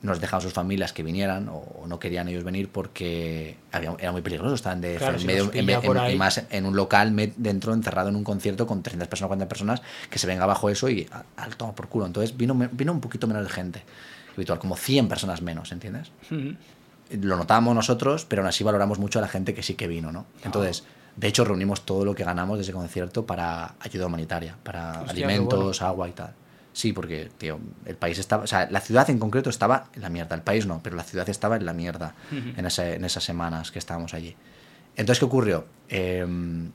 nos 0.00 0.18
dejaban 0.18 0.40
sus 0.40 0.54
familias 0.54 0.94
que 0.94 1.02
vinieran 1.02 1.50
o 1.50 1.84
no 1.86 1.98
querían 1.98 2.26
ellos 2.28 2.42
venir 2.42 2.70
porque 2.70 3.58
había- 3.70 3.96
era 3.98 4.12
muy 4.12 4.22
peligroso. 4.22 4.54
Estaban 4.54 4.80
de 4.80 4.96
Claro, 4.96 5.16
en 5.16 5.20
si 5.20 5.26
medio, 5.26 5.50
en 5.52 5.68
en- 5.68 6.10
y 6.10 6.16
más 6.16 6.42
en 6.48 6.64
un 6.64 6.74
local 6.74 7.14
dentro, 7.36 7.74
encerrado 7.74 8.08
en 8.08 8.16
un 8.16 8.24
concierto 8.24 8.66
con 8.66 8.82
300 8.82 9.08
personas, 9.08 9.28
40 9.28 9.46
personas, 9.46 9.82
que 10.08 10.18
se 10.18 10.26
venga 10.26 10.44
abajo 10.44 10.70
eso 10.70 10.88
y 10.88 11.06
al 11.36 11.54
toma 11.56 11.74
por 11.74 11.88
culo. 11.88 12.06
Entonces 12.06 12.34
vino, 12.34 12.54
vino 12.72 12.92
un 12.92 13.02
poquito 13.02 13.26
menos 13.26 13.42
de 13.42 13.50
gente. 13.50 13.82
Habitual, 14.34 14.58
como 14.58 14.74
100 14.74 15.06
personas 15.06 15.42
menos, 15.42 15.70
¿entiendes? 15.70 16.12
Ujú. 16.30 16.54
Lo 17.10 17.36
notábamos 17.36 17.74
nosotros, 17.74 18.24
pero 18.26 18.42
aún 18.42 18.48
así 18.48 18.64
valoramos 18.64 18.98
mucho 18.98 19.18
a 19.18 19.22
la 19.22 19.28
gente 19.28 19.54
que 19.54 19.62
sí 19.62 19.74
que 19.74 19.86
vino, 19.88 20.12
¿no? 20.12 20.26
Entonces, 20.44 20.84
de 21.16 21.26
hecho, 21.28 21.44
reunimos 21.44 21.82
todo 21.82 22.04
lo 22.04 22.14
que 22.14 22.22
ganamos 22.24 22.58
de 22.58 22.62
ese 22.62 22.72
concierto 22.72 23.26
para 23.26 23.74
ayuda 23.80 24.06
humanitaria, 24.06 24.56
para 24.62 25.00
Hostia, 25.02 25.10
alimentos, 25.10 25.82
agua 25.82 26.08
y 26.08 26.12
tal. 26.12 26.32
Sí, 26.72 26.92
porque, 26.92 27.28
tío, 27.38 27.58
el 27.86 27.96
país 27.96 28.18
estaba, 28.18 28.44
o 28.44 28.46
sea, 28.46 28.68
la 28.70 28.80
ciudad 28.80 29.08
en 29.10 29.18
concreto 29.18 29.50
estaba 29.50 29.86
en 29.94 30.02
la 30.02 30.10
mierda, 30.10 30.36
el 30.36 30.42
país 30.42 30.64
no, 30.66 30.80
pero 30.82 30.94
la 30.94 31.02
ciudad 31.02 31.28
estaba 31.28 31.56
en 31.56 31.66
la 31.66 31.72
mierda 31.72 32.14
en, 32.56 32.66
ese- 32.66 32.94
en 32.94 33.04
esas 33.04 33.24
semanas 33.24 33.72
que 33.72 33.80
estábamos 33.80 34.14
allí. 34.14 34.36
Entonces, 34.94 35.18
¿qué 35.18 35.24
ocurrió? 35.24 35.64
Eh, 35.88 36.20
en 36.20 36.72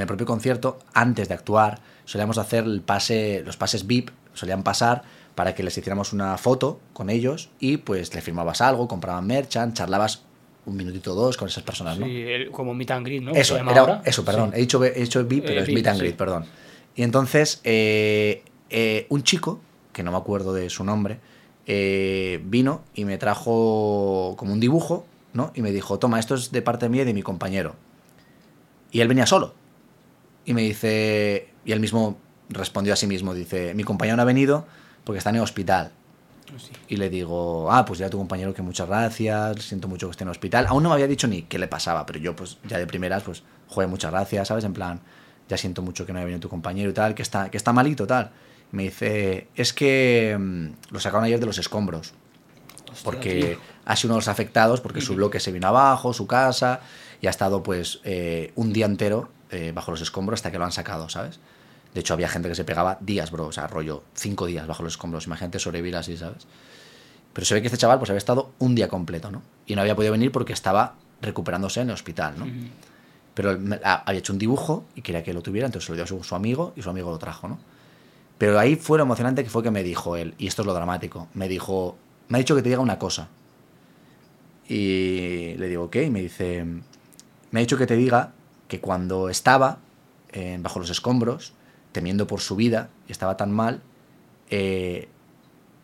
el 0.00 0.06
propio 0.06 0.24
concierto, 0.26 0.78
antes 0.94 1.28
de 1.28 1.34
actuar, 1.34 1.80
solíamos 2.06 2.38
hacer 2.38 2.64
el 2.64 2.80
pase, 2.80 3.42
los 3.44 3.56
pases 3.58 3.86
VIP, 3.86 4.10
solían 4.32 4.62
pasar 4.62 5.02
para 5.34 5.54
que 5.54 5.62
les 5.62 5.76
hiciéramos 5.78 6.12
una 6.12 6.36
foto 6.38 6.80
con 6.92 7.08
ellos 7.10 7.48
y 7.58 7.78
pues 7.78 8.14
le 8.14 8.20
firmabas 8.20 8.60
algo, 8.60 8.86
compraban 8.88 9.26
merchant, 9.26 9.74
charlabas 9.74 10.24
un 10.66 10.76
minutito 10.76 11.12
o 11.12 11.14
dos 11.14 11.36
con 11.36 11.48
esas 11.48 11.62
personas, 11.64 11.98
¿no? 11.98 12.06
Sí, 12.06 12.22
el- 12.22 12.50
como 12.50 12.72
meet 12.74 12.90
and 12.92 13.06
greet, 13.06 13.22
¿no? 13.22 13.32
Eso, 13.34 13.56
era- 13.56 14.02
eso, 14.04 14.24
perdón. 14.24 14.50
Sí. 14.50 14.56
He, 14.56 14.60
dicho, 14.60 14.84
he 14.84 14.90
dicho 14.92 15.24
VIP, 15.24 15.44
pero 15.46 15.60
Eh, 15.60 15.62
es 15.62 15.66
VIP, 15.68 15.74
meet 15.76 15.86
and 15.88 15.96
sí. 15.98 16.02
greet, 16.04 16.16
perdón. 16.16 16.44
Y 16.94 17.02
entonces, 17.02 17.60
eh, 17.64 18.44
eh, 18.70 19.06
un 19.08 19.22
chico, 19.22 19.60
que 19.92 20.02
no 20.02 20.12
me 20.12 20.18
acuerdo 20.18 20.52
de 20.52 20.68
su 20.70 20.84
nombre, 20.84 21.18
eh, 21.66 22.40
vino 22.44 22.82
y 22.94 23.04
me 23.04 23.18
trajo 23.18 24.34
como 24.36 24.52
un 24.52 24.60
dibujo, 24.60 25.06
¿no? 25.32 25.50
Y 25.54 25.62
me 25.62 25.72
dijo, 25.72 25.98
toma, 25.98 26.20
esto 26.20 26.34
es 26.34 26.52
de 26.52 26.60
parte 26.62 26.88
mía 26.88 27.02
y 27.02 27.06
de 27.06 27.14
mi 27.14 27.22
compañero. 27.22 27.74
Y 28.90 29.00
él 29.00 29.08
venía 29.08 29.26
solo. 29.26 29.54
Y 30.44 30.54
me 30.54 30.62
dice, 30.62 31.48
y 31.64 31.72
él 31.72 31.80
mismo 31.80 32.18
respondió 32.50 32.92
a 32.92 32.96
sí 32.96 33.06
mismo, 33.06 33.32
dice, 33.34 33.74
mi 33.74 33.84
compañero 33.84 34.16
no 34.16 34.22
ha 34.22 34.26
venido 34.26 34.66
porque 35.04 35.18
está 35.18 35.30
en 35.30 35.36
el 35.36 35.42
hospital. 35.42 35.92
Hostia. 36.54 36.78
Y 36.88 36.96
le 36.96 37.08
digo, 37.08 37.72
ah, 37.72 37.84
pues 37.84 37.98
ya 37.98 38.10
tu 38.10 38.18
compañero 38.18 38.52
que 38.52 38.62
muchas 38.62 38.88
gracias, 38.88 39.62
siento 39.62 39.88
mucho 39.88 40.06
que 40.06 40.12
esté 40.12 40.24
en 40.24 40.28
el 40.28 40.32
hospital. 40.32 40.66
Aún 40.68 40.82
no 40.82 40.90
me 40.90 40.94
había 40.94 41.06
dicho 41.06 41.26
ni 41.26 41.42
qué 41.42 41.58
le 41.58 41.68
pasaba, 41.68 42.04
pero 42.04 42.18
yo 42.18 42.36
pues 42.36 42.58
ya 42.68 42.78
de 42.78 42.86
primeras, 42.86 43.22
pues, 43.22 43.42
joder, 43.68 43.88
muchas 43.88 44.10
gracias, 44.10 44.48
¿sabes? 44.48 44.64
En 44.64 44.72
plan, 44.72 45.00
ya 45.48 45.56
siento 45.56 45.82
mucho 45.82 46.04
que 46.04 46.12
no 46.12 46.18
haya 46.18 46.26
venido 46.26 46.40
tu 46.40 46.48
compañero 46.48 46.90
y 46.90 46.92
tal, 46.92 47.14
que 47.14 47.22
está, 47.22 47.50
que 47.50 47.56
está 47.56 47.72
malito, 47.72 48.06
tal. 48.06 48.30
Y 48.72 48.76
me 48.76 48.82
dice, 48.84 49.48
es 49.54 49.72
que 49.72 50.36
mm, 50.38 50.92
lo 50.92 51.00
sacaron 51.00 51.24
ayer 51.24 51.40
de 51.40 51.46
los 51.46 51.58
escombros, 51.58 52.12
Hostia, 52.90 53.04
porque 53.04 53.56
tío. 53.56 53.58
ha 53.86 53.96
sido 53.96 54.08
uno 54.08 54.14
de 54.16 54.18
los 54.20 54.28
afectados, 54.28 54.80
porque 54.80 55.00
su 55.00 55.14
bloque 55.14 55.40
se 55.40 55.52
vino 55.52 55.68
abajo, 55.68 56.12
su 56.12 56.26
casa, 56.26 56.80
y 57.20 57.26
ha 57.28 57.30
estado 57.30 57.62
pues 57.62 58.00
eh, 58.04 58.52
un 58.56 58.72
día 58.72 58.86
entero 58.86 59.30
eh, 59.50 59.72
bajo 59.74 59.90
los 59.90 60.00
escombros 60.00 60.38
hasta 60.38 60.50
que 60.50 60.58
lo 60.58 60.64
han 60.64 60.72
sacado, 60.72 61.08
¿sabes? 61.08 61.40
De 61.94 62.00
hecho, 62.00 62.14
había 62.14 62.28
gente 62.28 62.48
que 62.48 62.54
se 62.54 62.64
pegaba 62.64 62.96
días, 63.00 63.30
bro, 63.30 63.46
o 63.46 63.52
sea, 63.52 63.66
rollo, 63.66 64.02
cinco 64.14 64.46
días 64.46 64.66
bajo 64.66 64.82
los 64.82 64.94
escombros. 64.94 65.26
Imagínate 65.26 65.58
sobrevivir 65.58 65.96
así, 65.96 66.16
¿sabes? 66.16 66.46
Pero 67.34 67.44
se 67.44 67.54
ve 67.54 67.60
que 67.60 67.66
este 67.68 67.78
chaval 67.78 67.98
pues 67.98 68.10
había 68.10 68.18
estado 68.18 68.50
un 68.58 68.74
día 68.74 68.88
completo, 68.88 69.30
¿no? 69.30 69.42
Y 69.66 69.74
no 69.74 69.82
había 69.82 69.94
podido 69.94 70.12
venir 70.12 70.32
porque 70.32 70.52
estaba 70.52 70.94
recuperándose 71.20 71.80
en 71.80 71.88
el 71.88 71.94
hospital, 71.94 72.34
¿no? 72.38 72.46
Pero 73.34 73.58
me- 73.58 73.80
a- 73.84 74.02
había 74.06 74.18
hecho 74.20 74.32
un 74.32 74.38
dibujo 74.38 74.84
y 74.94 75.02
quería 75.02 75.22
que 75.22 75.32
lo 75.32 75.42
tuviera, 75.42 75.66
entonces 75.66 75.86
se 75.86 75.92
lo 75.92 75.96
dio 75.96 76.04
a 76.04 76.06
su, 76.06 76.22
su 76.24 76.34
amigo 76.34 76.72
y 76.76 76.82
su 76.82 76.90
amigo 76.90 77.10
lo 77.10 77.18
trajo, 77.18 77.48
¿no? 77.48 77.58
Pero 78.38 78.58
ahí 78.58 78.76
fue 78.76 78.98
lo 78.98 79.04
emocionante 79.04 79.44
que 79.44 79.50
fue 79.50 79.62
que 79.62 79.70
me 79.70 79.82
dijo 79.82 80.16
él, 80.16 80.34
y 80.38 80.46
esto 80.46 80.62
es 80.62 80.66
lo 80.66 80.74
dramático, 80.74 81.28
me 81.34 81.48
dijo, 81.48 81.96
me 82.28 82.38
ha 82.38 82.40
dicho 82.40 82.54
que 82.56 82.62
te 82.62 82.70
diga 82.70 82.80
una 82.80 82.98
cosa. 82.98 83.28
Y 84.68 85.54
le 85.56 85.68
digo, 85.68 85.84
ok, 85.84 85.96
y 86.06 86.10
me 86.10 86.20
dice, 86.22 86.64
me 87.50 87.60
ha 87.60 87.62
dicho 87.62 87.76
que 87.76 87.86
te 87.86 87.96
diga 87.96 88.32
que 88.68 88.80
cuando 88.80 89.28
estaba 89.28 89.78
eh, 90.32 90.56
bajo 90.60 90.78
los 90.78 90.90
escombros, 90.90 91.52
temiendo 91.92 92.26
por 92.26 92.40
su 92.40 92.56
vida, 92.56 92.90
y 93.08 93.12
estaba 93.12 93.36
tan 93.36 93.52
mal, 93.52 93.82
eh, 94.50 95.08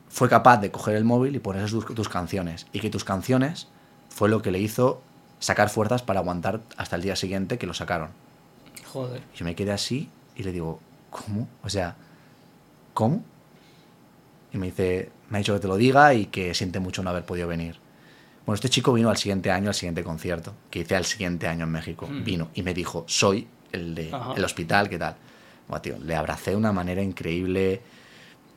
fue 0.08 0.28
capaz 0.28 0.58
de 0.58 0.70
coger 0.70 0.96
el 0.96 1.04
móvil 1.04 1.36
y 1.36 1.38
poner 1.38 1.68
tus, 1.70 1.86
tus 1.86 2.08
canciones. 2.08 2.66
Y 2.72 2.80
que 2.80 2.90
tus 2.90 3.04
canciones 3.04 3.68
fue 4.08 4.28
lo 4.28 4.42
que 4.42 4.50
le 4.50 4.58
hizo 4.58 5.02
sacar 5.38 5.70
fuerzas 5.70 6.02
para 6.02 6.20
aguantar 6.20 6.60
hasta 6.76 6.96
el 6.96 7.02
día 7.02 7.16
siguiente 7.16 7.58
que 7.58 7.66
lo 7.66 7.74
sacaron. 7.74 8.10
Joder. 8.92 9.22
Yo 9.34 9.44
me 9.44 9.54
quedé 9.54 9.72
así 9.72 10.08
y 10.34 10.42
le 10.42 10.52
digo, 10.52 10.80
¿cómo? 11.10 11.48
O 11.62 11.68
sea, 11.68 11.96
¿cómo? 12.94 13.22
Y 14.52 14.58
me 14.58 14.66
dice, 14.66 15.10
me 15.28 15.38
ha 15.38 15.40
dicho 15.40 15.54
que 15.54 15.60
te 15.60 15.68
lo 15.68 15.76
diga 15.76 16.14
y 16.14 16.26
que 16.26 16.54
siente 16.54 16.80
mucho 16.80 17.02
no 17.02 17.10
haber 17.10 17.24
podido 17.24 17.46
venir. 17.48 17.76
Bueno, 18.46 18.54
este 18.54 18.70
chico 18.70 18.94
vino 18.94 19.10
al 19.10 19.18
siguiente 19.18 19.50
año, 19.50 19.68
al 19.68 19.74
siguiente 19.74 20.02
concierto, 20.02 20.54
que 20.70 20.80
hice 20.80 20.96
al 20.96 21.04
siguiente 21.04 21.46
año 21.46 21.64
en 21.64 21.70
México. 21.70 22.06
Mm. 22.06 22.24
Vino 22.24 22.48
y 22.54 22.62
me 22.62 22.72
dijo, 22.72 23.04
soy 23.06 23.46
el 23.72 23.94
de 23.94 24.10
Ajá. 24.10 24.32
el 24.34 24.44
hospital, 24.44 24.88
¿qué 24.88 24.98
tal? 24.98 25.16
Buah, 25.68 25.80
tío, 25.80 25.98
le 25.98 26.16
abracé 26.16 26.52
de 26.52 26.56
una 26.56 26.72
manera 26.72 27.02
increíble, 27.02 27.82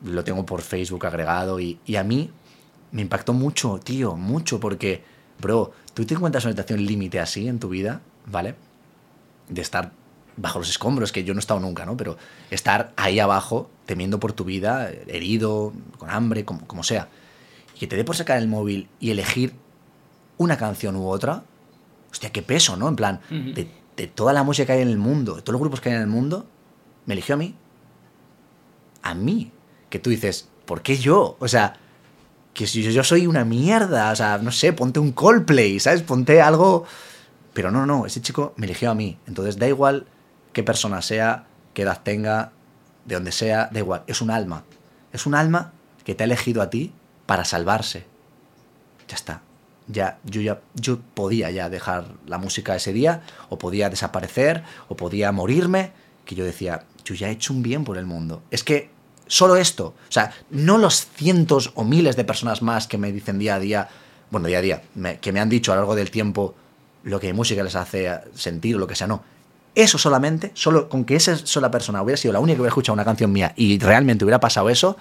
lo 0.04 0.24
tengo 0.24 0.44
por 0.46 0.62
Facebook 0.62 1.06
agregado 1.06 1.60
y, 1.60 1.78
y 1.84 1.96
a 1.96 2.04
mí 2.04 2.30
me 2.92 3.02
impactó 3.02 3.32
mucho, 3.32 3.78
tío, 3.78 4.16
mucho, 4.16 4.60
porque, 4.60 5.02
bro, 5.40 5.72
tú 5.94 6.04
te 6.04 6.14
encuentras 6.14 6.44
una 6.44 6.52
situación 6.52 6.84
límite 6.84 7.20
así 7.20 7.48
en 7.48 7.58
tu 7.58 7.68
vida, 7.68 8.00
¿vale? 8.26 8.54
De 9.48 9.60
estar 9.62 9.92
bajo 10.36 10.58
los 10.58 10.70
escombros, 10.70 11.12
que 11.12 11.24
yo 11.24 11.34
no 11.34 11.38
he 11.38 11.40
estado 11.40 11.60
nunca, 11.60 11.84
¿no? 11.84 11.96
Pero 11.96 12.16
estar 12.50 12.92
ahí 12.96 13.18
abajo, 13.18 13.70
temiendo 13.86 14.20
por 14.20 14.32
tu 14.32 14.44
vida, 14.44 14.90
herido, 15.06 15.72
con 15.98 16.10
hambre, 16.10 16.44
como, 16.44 16.66
como 16.66 16.82
sea. 16.82 17.08
Y 17.74 17.78
que 17.80 17.86
te 17.86 17.96
dé 17.96 18.04
por 18.04 18.16
sacar 18.16 18.38
el 18.38 18.48
móvil 18.48 18.88
y 19.00 19.10
elegir 19.10 19.54
una 20.38 20.56
canción 20.56 20.96
u 20.96 21.08
otra, 21.08 21.44
hostia, 22.10 22.30
qué 22.30 22.42
peso, 22.42 22.76
¿no? 22.76 22.88
En 22.88 22.96
plan, 22.96 23.20
de 23.96 24.06
toda 24.06 24.32
la 24.32 24.42
música 24.42 24.66
que 24.66 24.72
hay 24.72 24.82
en 24.82 24.88
el 24.88 24.98
mundo, 24.98 25.36
de 25.36 25.42
todos 25.42 25.54
los 25.54 25.60
grupos 25.60 25.80
que 25.80 25.90
hay 25.90 25.96
en 25.96 26.02
el 26.02 26.08
mundo, 26.08 26.46
me 27.06 27.14
eligió 27.14 27.34
a 27.34 27.38
mí. 27.38 27.54
A 29.02 29.14
mí. 29.14 29.52
Que 29.90 29.98
tú 29.98 30.10
dices, 30.10 30.48
¿por 30.64 30.82
qué 30.82 30.96
yo? 30.96 31.36
O 31.38 31.48
sea, 31.48 31.76
que 32.54 32.66
si 32.66 32.82
yo 32.82 33.04
soy 33.04 33.26
una 33.26 33.44
mierda, 33.44 34.10
o 34.10 34.16
sea, 34.16 34.38
no 34.38 34.52
sé, 34.52 34.72
ponte 34.72 35.00
un 35.00 35.12
Coldplay, 35.12 35.80
¿sabes? 35.80 36.02
Ponte 36.02 36.40
algo... 36.40 36.84
Pero 37.54 37.70
no, 37.70 37.84
no, 37.84 38.06
ese 38.06 38.22
chico 38.22 38.54
me 38.56 38.64
eligió 38.64 38.90
a 38.90 38.94
mí. 38.94 39.18
Entonces 39.26 39.58
da 39.58 39.68
igual 39.68 40.06
qué 40.54 40.62
persona 40.62 41.02
sea, 41.02 41.46
qué 41.74 41.82
edad 41.82 42.00
tenga, 42.02 42.52
de 43.04 43.14
donde 43.16 43.32
sea, 43.32 43.68
da 43.70 43.78
igual. 43.78 44.04
Es 44.06 44.22
un 44.22 44.30
alma. 44.30 44.64
Es 45.12 45.26
un 45.26 45.34
alma 45.34 45.72
que 46.04 46.14
te 46.14 46.24
ha 46.24 46.26
elegido 46.26 46.62
a 46.62 46.70
ti 46.70 46.92
para 47.26 47.44
salvarse. 47.44 48.06
Ya 49.08 49.16
está. 49.16 49.42
Ya, 49.88 50.18
yo 50.24 50.40
ya, 50.40 50.60
yo 50.74 51.00
podía 51.00 51.50
ya 51.50 51.68
dejar 51.68 52.06
la 52.26 52.38
música 52.38 52.74
ese 52.76 52.92
día, 52.92 53.22
o 53.48 53.58
podía 53.58 53.90
desaparecer, 53.90 54.62
o 54.88 54.96
podía 54.96 55.32
morirme, 55.32 55.92
que 56.24 56.34
yo 56.34 56.44
decía, 56.44 56.84
yo 57.04 57.14
ya 57.14 57.28
he 57.28 57.32
hecho 57.32 57.52
un 57.52 57.62
bien 57.62 57.84
por 57.84 57.98
el 57.98 58.06
mundo. 58.06 58.42
Es 58.50 58.64
que 58.64 58.90
solo 59.26 59.56
esto, 59.56 59.94
o 60.08 60.12
sea, 60.12 60.32
no 60.50 60.78
los 60.78 61.06
cientos 61.06 61.72
o 61.74 61.84
miles 61.84 62.16
de 62.16 62.24
personas 62.24 62.62
más 62.62 62.86
que 62.86 62.98
me 62.98 63.12
dicen 63.12 63.38
día 63.38 63.56
a 63.56 63.58
día, 63.58 63.88
bueno, 64.30 64.48
día 64.48 64.58
a 64.58 64.62
día, 64.62 64.82
que 65.20 65.32
me 65.32 65.40
han 65.40 65.48
dicho 65.48 65.72
a 65.72 65.74
lo 65.74 65.82
largo 65.82 65.94
del 65.94 66.10
tiempo 66.10 66.54
lo 67.04 67.18
que 67.18 67.32
música 67.32 67.62
les 67.62 67.74
hace 67.74 68.10
sentir, 68.34 68.76
lo 68.76 68.86
que 68.86 68.94
sea, 68.94 69.06
no. 69.06 69.22
Eso 69.74 69.96
solamente, 69.96 70.50
solo 70.54 70.88
con 70.88 71.04
que 71.04 71.16
esa 71.16 71.36
sola 71.36 71.70
persona 71.70 72.02
hubiera 72.02 72.18
sido 72.18 72.32
la 72.32 72.40
única 72.40 72.56
que 72.56 72.60
hubiera 72.60 72.72
escuchado 72.72 72.94
una 72.94 73.04
canción 73.04 73.32
mía 73.32 73.54
y 73.56 73.78
realmente 73.78 74.24
hubiera 74.24 74.38
pasado 74.38 74.68
eso, 74.68 74.96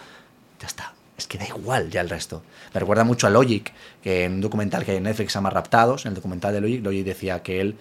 ya 0.60 0.68
está. 0.68 0.94
Es 1.18 1.28
que 1.28 1.38
da 1.38 1.46
igual 1.46 1.92
ya 1.92 2.02
el 2.02 2.10
resto. 2.10 2.42
Me 2.74 2.80
recuerda 2.80 3.04
mucho 3.04 3.28
a 3.28 3.30
Logic, 3.30 3.72
que 4.02 4.24
en 4.24 4.36
un 4.36 4.42
documental 4.42 4.86
que 4.86 4.92
hay 4.92 4.98
en 4.98 5.04
Netflix 5.04 5.34
se 5.34 5.38
llama 5.38 5.50
Raptados, 5.50 6.06
en 6.06 6.12
el 6.12 6.16
documental 6.16 6.54
de 6.54 6.62
Logic, 6.62 6.84
Logic 6.84 7.06
decía 7.06 7.44
que 7.44 7.60
él 7.60 7.76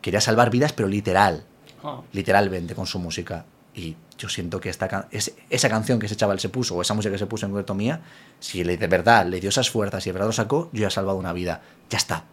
quería 0.00 0.20
salvar 0.20 0.50
vidas, 0.50 0.72
pero 0.72 0.88
literal, 0.88 1.44
Ah. 1.82 2.00
literalmente 2.12 2.74
con 2.74 2.86
su 2.86 2.98
música. 2.98 3.44
Y 3.74 3.96
yo 4.18 4.28
siento 4.28 4.60
que 4.60 4.68
esta 4.68 5.08
es- 5.10 5.32
esa 5.48 5.68
canción 5.68 5.98
que 5.98 6.06
ese 6.06 6.14
chaval 6.16 6.38
se 6.38 6.48
puso, 6.50 6.76
o 6.76 6.82
esa 6.82 6.94
música 6.94 7.12
que 7.12 7.18
se 7.18 7.26
puso 7.26 7.46
en 7.46 7.52
concreto 7.52 7.74
mía, 7.74 8.00
si 8.38 8.62
le, 8.64 8.76
de 8.76 8.86
verdad 8.86 9.26
le 9.26 9.40
dio 9.40 9.48
esas 9.48 9.70
fuerzas 9.70 10.06
y 10.06 10.10
de 10.10 10.12
verdad 10.12 10.26
lo 10.28 10.32
sacó, 10.32 10.68
yo 10.72 10.82
ya 10.82 10.88
he 10.88 10.90
salvado 10.90 11.16
una 11.18 11.32
vida. 11.32 11.62
Ya 11.88 11.98
está. 11.98 12.24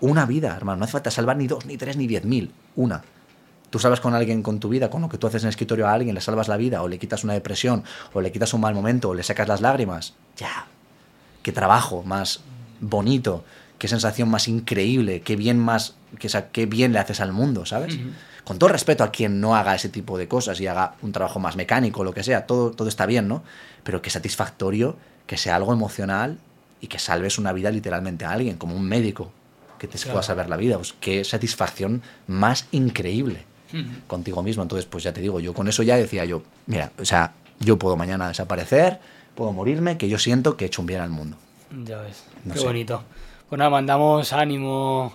Una 0.00 0.24
vida, 0.26 0.54
hermano. 0.56 0.78
No 0.78 0.84
hace 0.84 0.92
falta 0.92 1.10
salvar 1.10 1.36
ni 1.36 1.46
dos, 1.46 1.66
ni 1.66 1.76
tres, 1.76 1.96
ni 1.96 2.06
diez 2.06 2.24
mil. 2.24 2.52
Una. 2.76 3.02
Tú 3.70 3.78
salvas 3.78 4.00
con 4.00 4.14
alguien 4.14 4.42
con 4.42 4.60
tu 4.60 4.70
vida, 4.70 4.88
con 4.88 5.02
lo 5.02 5.08
que 5.10 5.18
tú 5.18 5.26
haces 5.26 5.42
en 5.42 5.48
el 5.48 5.50
escritorio 5.50 5.86
a 5.88 5.92
alguien, 5.92 6.14
le 6.14 6.22
salvas 6.22 6.48
la 6.48 6.56
vida, 6.56 6.82
o 6.82 6.88
le 6.88 6.98
quitas 6.98 7.22
una 7.22 7.34
depresión, 7.34 7.84
o 8.14 8.22
le 8.22 8.32
quitas 8.32 8.54
un 8.54 8.62
mal 8.62 8.74
momento, 8.74 9.10
o 9.10 9.14
le 9.14 9.22
sacas 9.22 9.46
las 9.46 9.60
lágrimas. 9.60 10.14
Ya. 10.38 10.66
Qué 11.42 11.52
trabajo 11.52 12.02
más 12.02 12.40
bonito, 12.80 13.44
qué 13.78 13.86
sensación 13.88 14.30
más 14.30 14.48
increíble, 14.48 15.20
qué 15.20 15.36
bien 15.36 15.58
más, 15.58 15.96
qué, 16.52 16.64
bien 16.66 16.92
le 16.94 16.98
haces 16.98 17.20
al 17.20 17.32
mundo, 17.32 17.66
¿sabes? 17.66 17.98
Con 18.48 18.58
todo 18.58 18.70
respeto 18.70 19.04
a 19.04 19.10
quien 19.10 19.42
no 19.42 19.54
haga 19.54 19.74
ese 19.74 19.90
tipo 19.90 20.16
de 20.16 20.26
cosas 20.26 20.58
y 20.58 20.66
haga 20.66 20.94
un 21.02 21.12
trabajo 21.12 21.38
más 21.38 21.54
mecánico, 21.54 22.02
lo 22.02 22.14
que 22.14 22.22
sea, 22.24 22.46
todo, 22.46 22.70
todo 22.70 22.88
está 22.88 23.04
bien, 23.04 23.28
¿no? 23.28 23.42
Pero 23.84 24.00
que 24.00 24.08
satisfactorio, 24.08 24.96
que 25.26 25.36
sea 25.36 25.54
algo 25.54 25.70
emocional 25.74 26.38
y 26.80 26.86
que 26.86 26.98
salves 26.98 27.36
una 27.36 27.52
vida 27.52 27.70
literalmente 27.70 28.24
a 28.24 28.30
alguien, 28.30 28.56
como 28.56 28.74
un 28.74 28.84
médico 28.88 29.30
que 29.78 29.86
te 29.86 29.98
Claro. 29.98 30.12
pueda 30.12 30.22
salvar 30.22 30.48
la 30.48 30.56
vida. 30.56 30.76
Pues 30.78 30.94
qué 30.98 31.24
satisfacción 31.24 32.00
más 32.26 32.68
increíble 32.72 33.44
contigo 34.06 34.42
mismo. 34.42 34.62
Entonces, 34.62 34.86
pues 34.86 35.04
ya 35.04 35.12
te 35.12 35.20
digo, 35.20 35.40
yo 35.40 35.52
con 35.52 35.68
eso 35.68 35.82
ya 35.82 35.96
decía 35.96 36.24
yo, 36.24 36.42
mira, 36.64 36.90
o 36.98 37.04
sea, 37.04 37.34
yo 37.60 37.78
puedo 37.78 37.98
mañana 37.98 38.28
desaparecer, 38.28 38.98
puedo 39.34 39.52
morirme, 39.52 39.98
que 39.98 40.08
yo 40.08 40.18
siento 40.18 40.56
que 40.56 40.64
he 40.64 40.68
hecho 40.68 40.80
un 40.80 40.86
bien 40.86 41.02
al 41.02 41.10
mundo. 41.10 41.36
Ya 41.84 41.98
ves, 42.00 42.24
No 42.46 42.54
qué 42.54 42.60
sé. 42.60 42.64
bonito. 42.64 43.02
Pues 43.50 43.58
nada, 43.58 43.68
mandamos 43.70 44.32
ánimo 44.32 45.12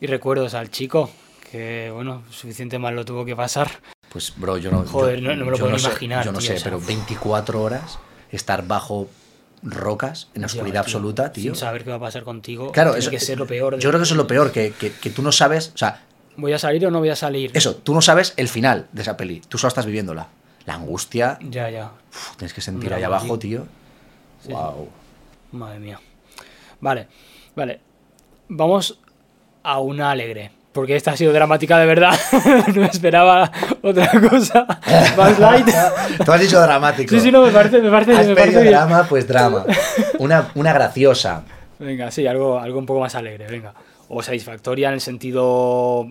y 0.00 0.06
recuerdos 0.06 0.54
al 0.54 0.70
chico, 0.70 1.10
que 1.50 1.90
bueno, 1.92 2.22
suficiente 2.30 2.78
mal 2.78 2.94
lo 2.94 3.04
tuvo 3.04 3.24
que 3.24 3.34
pasar. 3.36 3.70
Pues, 4.10 4.32
bro, 4.36 4.56
yo 4.58 4.70
no. 4.70 4.84
Joder, 4.84 5.20
yo- 5.20 5.28
no- 5.30 5.36
no 5.36 5.44
me 5.46 5.50
lo 5.52 5.58
puedo 5.58 5.76
imaginar, 5.76 6.24
Yo 6.24 6.32
no 6.32 6.38
tío, 6.38 6.48
sé, 6.48 6.54
o 6.54 6.56
sea, 6.58 6.64
pero 6.64 6.78
uf. 6.78 6.86
24 6.86 7.62
horas 7.62 7.98
estar 8.30 8.66
bajo 8.66 9.08
rocas, 9.62 10.28
en 10.34 10.44
oscuridad 10.44 10.72
tío, 10.72 10.80
absoluta, 10.80 11.32
tío. 11.32 11.54
Sin 11.54 11.60
saber 11.60 11.84
qué 11.84 11.90
va 11.90 11.96
a 11.96 12.00
pasar 12.00 12.22
contigo. 12.24 12.72
Claro, 12.72 12.90
tiene 12.92 13.00
eso, 13.02 13.10
que 13.10 13.20
ser 13.20 13.38
lo 13.38 13.46
peor. 13.46 13.78
Yo 13.78 13.90
creo 13.90 14.00
que 14.00 14.04
eso 14.04 14.14
es 14.14 14.18
lo 14.18 14.26
peor, 14.26 14.52
que, 14.52 14.72
que, 14.72 14.90
que 14.92 15.10
tú 15.10 15.22
no 15.22 15.32
sabes. 15.32 15.72
O 15.74 15.78
sea, 15.78 16.02
¿Voy 16.36 16.52
a 16.52 16.58
salir 16.58 16.86
o 16.86 16.90
no 16.90 17.00
voy 17.00 17.10
a 17.10 17.16
salir? 17.16 17.50
eso, 17.54 17.76
tú 17.76 17.92
no 17.92 18.00
sabes 18.00 18.32
el 18.36 18.48
final 18.48 18.86
de 18.92 19.02
esa 19.02 19.16
peli. 19.16 19.42
Tú 19.48 19.58
solo 19.58 19.68
estás 19.68 19.84
viviéndola. 19.86 20.28
La 20.66 20.74
angustia, 20.74 21.38
Ya, 21.42 21.68
ya. 21.70 21.90
uf, 22.10 22.36
tienes 22.36 22.54
que 22.54 22.60
sentir 22.60 22.92
ahí 22.94 23.02
abajo, 23.02 23.38
tío. 23.38 23.62
tío. 23.62 23.66
Sí, 24.46 24.52
wow. 24.52 24.88
Madre 25.52 25.78
mía. 25.80 26.00
Vale, 26.80 27.08
vale. 27.56 27.80
Vamos 28.48 28.98
a 29.62 29.78
una 29.80 30.10
alegre. 30.10 30.52
Porque 30.72 30.94
esta 30.94 31.10
ha 31.12 31.16
sido 31.16 31.32
dramática 31.32 31.78
de 31.78 31.86
verdad. 31.86 32.14
no 32.74 32.84
esperaba 32.84 33.50
otra 33.82 34.08
cosa. 34.30 34.66
Más 35.16 35.38
light. 35.38 35.66
Tú 36.24 36.30
has 36.32 36.40
dicho 36.40 36.60
dramático. 36.60 37.12
Sí, 37.14 37.20
sí, 37.20 37.32
no, 37.32 37.42
me 37.44 37.50
parece, 37.50 37.80
me 37.82 37.90
parece, 37.90 38.12
Has 38.12 38.18
me 38.28 38.34
pedido 38.34 38.36
parece 38.36 38.60
bien. 38.62 38.72
drama, 38.74 39.06
pues 39.08 39.26
drama. 39.26 39.64
Una, 40.20 40.50
una 40.54 40.72
graciosa. 40.72 41.42
Venga, 41.80 42.10
sí, 42.12 42.26
algo, 42.26 42.58
algo 42.60 42.78
un 42.78 42.86
poco 42.86 43.00
más 43.00 43.14
alegre, 43.16 43.46
venga. 43.48 43.74
O 44.08 44.22
satisfactoria 44.22 44.88
en 44.88 44.94
el 44.94 45.00
sentido. 45.00 46.06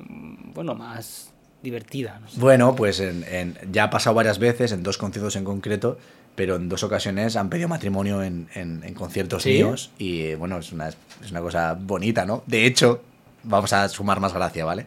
mm, 0.00 0.54
Bueno, 0.54 0.74
más 0.74 1.30
divertida. 1.62 2.18
No 2.20 2.28
sé. 2.28 2.40
Bueno, 2.40 2.74
pues 2.74 2.98
en- 3.00 3.24
en- 3.30 3.58
ya 3.70 3.84
ha 3.84 3.90
pasado 3.90 4.14
varias 4.16 4.38
veces, 4.40 4.72
en 4.72 4.82
dos 4.82 4.98
conciertos 4.98 5.36
en 5.36 5.44
concreto, 5.44 5.98
pero 6.34 6.56
en 6.56 6.68
dos 6.68 6.82
ocasiones 6.82 7.36
han 7.36 7.48
pedido 7.50 7.68
matrimonio 7.68 8.22
en, 8.22 8.48
en- 8.54 8.94
conciertos 8.94 9.42
¿Sí? 9.44 9.50
míos 9.52 9.90
y 9.98 10.22
eh, 10.22 10.36
bueno, 10.36 10.58
es 10.58 10.72
una, 10.72 10.88
es 10.88 11.30
una 11.30 11.40
cosa 11.40 11.76
bonita, 11.78 12.24
¿no? 12.24 12.42
De 12.46 12.64
hecho, 12.66 13.02
vamos 13.42 13.72
a 13.72 13.88
sumar 13.88 14.20
más 14.20 14.32
gracia, 14.32 14.64
¿vale? 14.64 14.86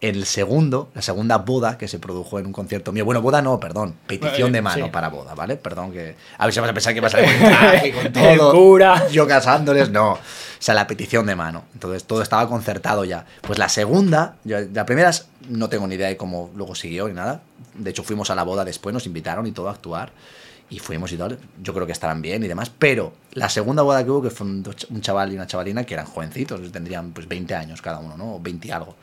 El 0.00 0.24
segundo, 0.24 0.88
la 0.94 1.02
segunda 1.02 1.36
boda 1.36 1.76
que 1.76 1.86
se 1.86 1.98
produjo 1.98 2.38
en 2.38 2.46
un 2.46 2.52
concierto 2.52 2.90
mío, 2.90 3.04
bueno, 3.04 3.20
boda 3.20 3.42
no, 3.42 3.60
perdón, 3.60 3.94
petición 4.06 4.44
Bueno, 4.50 4.54
de 4.54 4.62
mano 4.62 4.84
sí. 4.86 4.90
para 4.90 5.08
boda, 5.10 5.34
¿vale? 5.34 5.56
Perdón 5.56 5.92
que... 5.92 6.16
A 6.38 6.46
ver 6.46 6.54
si 6.54 6.60
vas 6.60 6.70
a 6.70 6.72
pensar 6.72 6.94
que 6.94 7.00
vas 7.02 7.14
a 7.14 7.18
salir 7.18 7.94
con 8.02 8.10
todo. 8.10 8.52
cura. 8.52 9.08
Yo 9.08 9.26
casándoles, 9.28 9.90
no. 9.90 10.12
O 10.12 10.18
sea, 10.58 10.74
la 10.74 10.86
petición 10.86 11.26
de 11.26 11.36
mano. 11.36 11.64
Entonces 11.74 12.04
todo 12.04 12.22
estaba 12.22 12.48
concertado 12.48 13.04
ya. 13.04 13.26
Pues 13.42 13.58
la 13.58 13.68
segunda, 13.68 14.36
yo- 14.44 14.60
la 14.72 14.86
primera 14.86 15.10
no 15.50 15.68
tengo 15.68 15.86
ni 15.86 15.96
idea 15.96 16.08
de 16.08 16.16
cómo 16.16 16.50
luego 16.56 16.74
siguió 16.74 17.06
ni 17.06 17.12
nada. 17.12 17.42
De 17.74 17.90
hecho, 17.90 18.02
fuimos 18.02 18.30
a 18.30 18.34
la 18.34 18.42
boda 18.42 18.64
después, 18.64 18.94
nos 18.94 19.04
invitaron 19.04 19.46
y 19.46 19.52
todo 19.52 19.68
a 19.68 19.72
actuar. 19.72 20.12
Y 20.70 20.78
fuimos 20.78 21.10
y 21.12 21.16
tal. 21.16 21.38
Yo 21.62 21.74
creo 21.74 21.84
que 21.84 21.92
estarán 21.92 22.22
bien 22.22 22.42
y 22.44 22.48
demás. 22.48 22.70
Pero 22.70 23.12
la 23.32 23.48
segunda 23.48 23.82
boda 23.82 24.04
que 24.04 24.10
hubo, 24.10 24.22
que 24.22 24.30
fue 24.30 24.46
un, 24.46 24.64
un 24.90 25.00
chaval 25.00 25.32
y 25.32 25.34
una 25.34 25.46
chavalina 25.46 25.84
que 25.84 25.94
eran 25.94 26.06
jovencitos, 26.06 26.70
tendrían 26.72 27.10
pues 27.12 27.26
20 27.28 27.54
años 27.54 27.82
cada 27.82 27.98
uno, 27.98 28.16
¿no? 28.16 28.36
O 28.36 28.40
20 28.40 28.68
y 28.68 28.70
algo. 28.70 28.94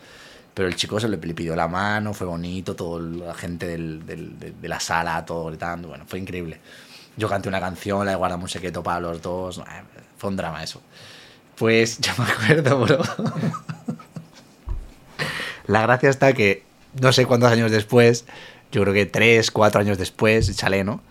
Pero 0.53 0.69
el 0.69 0.75
chico 0.75 0.99
se 0.99 1.07
le, 1.09 1.17
pidió 1.17 1.55
la 1.55 1.67
mano, 1.67 2.13
fue 2.13 2.25
bonito, 2.25 2.75
toda 2.75 3.01
la 3.01 3.33
gente 3.35 3.67
del- 3.67 4.05
del- 4.05 4.39
de, 4.39 4.51
de 4.51 4.67
la 4.67 4.79
sala, 4.79 5.23
todo 5.25 5.45
gritando. 5.45 5.89
Bueno, 5.89 6.05
fue 6.07 6.19
increíble. 6.19 6.59
Yo 7.17 7.27
canté 7.29 7.49
una 7.49 7.59
canción, 7.59 8.05
la 8.05 8.15
guardamos 8.15 8.45
un 8.45 8.49
secreto 8.49 8.81
para 8.81 8.99
los 9.01 9.21
dos. 9.21 9.57
eh, 9.59 9.63
Fue 10.17 10.29
un 10.29 10.37
drama 10.37 10.63
eso. 10.63 10.81
Pues 11.57 11.97
yo 11.99 12.11
me 12.17 12.23
acuerdo, 12.31 12.79
bro. 12.79 12.99
La 15.67 15.81
gracia 15.81 16.09
está 16.09 16.33
que 16.33 16.63
no 17.01 17.11
sé 17.11 17.25
cuántos 17.25 17.51
años 17.51 17.71
después, 17.71 18.25
yo 18.71 18.81
creo 18.81 18.93
que 18.93 19.05
tres, 19.05 19.51
cuatro 19.51 19.81
años 19.81 19.97
después, 19.97 20.55
chale, 20.55 20.83
¿no? 20.83 21.01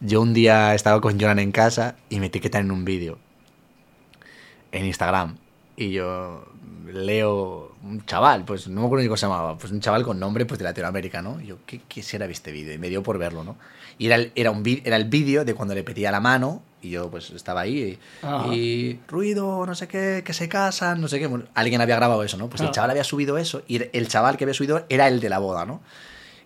Yo 0.00 0.20
un 0.20 0.34
día 0.34 0.74
estaba 0.74 1.00
con 1.00 1.18
Jonan 1.18 1.38
en 1.38 1.52
casa 1.52 1.96
y 2.08 2.20
me 2.20 2.26
etiquetan 2.26 2.66
en 2.66 2.70
un 2.72 2.84
vídeo 2.84 3.18
en 4.72 4.84
Instagram 4.86 5.36
y 5.76 5.90
yo 5.92 6.44
leo 6.92 7.74
un 7.82 8.04
chaval, 8.04 8.44
pues 8.44 8.68
no 8.68 8.80
me 8.82 8.86
acuerdo 8.86 9.02
ni 9.02 9.08
cómo 9.08 9.16
se 9.16 9.26
llamaba, 9.26 9.56
pues 9.58 9.72
un 9.72 9.80
chaval 9.80 10.04
con 10.04 10.18
nombre 10.20 10.44
pues 10.46 10.58
de 10.58 10.64
Latinoamérica, 10.64 11.22
¿no? 11.22 11.40
Y 11.40 11.46
yo, 11.46 11.58
¿qué, 11.66 11.80
qué 11.88 12.02
será 12.02 12.26
este 12.26 12.52
vídeo? 12.52 12.74
Y 12.74 12.78
me 12.78 12.88
dio 12.88 13.02
por 13.02 13.18
verlo, 13.18 13.44
¿no? 13.44 13.56
Y 13.98 14.06
era 14.06 14.16
el, 14.16 14.32
era 14.34 14.50
un 14.50 14.62
era 14.84 14.96
el 14.96 15.04
vídeo 15.06 15.44
de 15.44 15.54
cuando 15.54 15.74
le 15.74 15.84
pedía 15.84 16.10
la 16.10 16.20
mano 16.20 16.62
y 16.82 16.90
yo 16.90 17.10
pues 17.10 17.30
estaba 17.30 17.62
ahí 17.62 17.98
y, 18.48 18.54
y 18.54 19.00
ruido, 19.08 19.64
no 19.64 19.74
sé 19.74 19.88
qué, 19.88 20.22
que 20.24 20.32
se 20.34 20.48
casan, 20.48 21.00
no 21.00 21.08
sé 21.08 21.18
qué. 21.18 21.26
Bueno, 21.28 21.46
alguien 21.54 21.80
había 21.80 21.96
grabado 21.96 22.22
eso, 22.24 22.36
¿no? 22.36 22.48
Pues 22.48 22.60
el 22.60 22.68
Ah. 22.68 22.72
chaval 22.72 22.90
había 22.90 23.04
subido 23.04 23.38
eso 23.38 23.62
y 23.66 23.80
el 23.96 24.08
chaval 24.08 24.36
que 24.36 24.44
había 24.44 24.54
subido 24.54 24.84
era 24.88 25.08
el 25.08 25.20
de 25.20 25.28
la 25.30 25.38
boda, 25.38 25.64
¿no? 25.64 25.80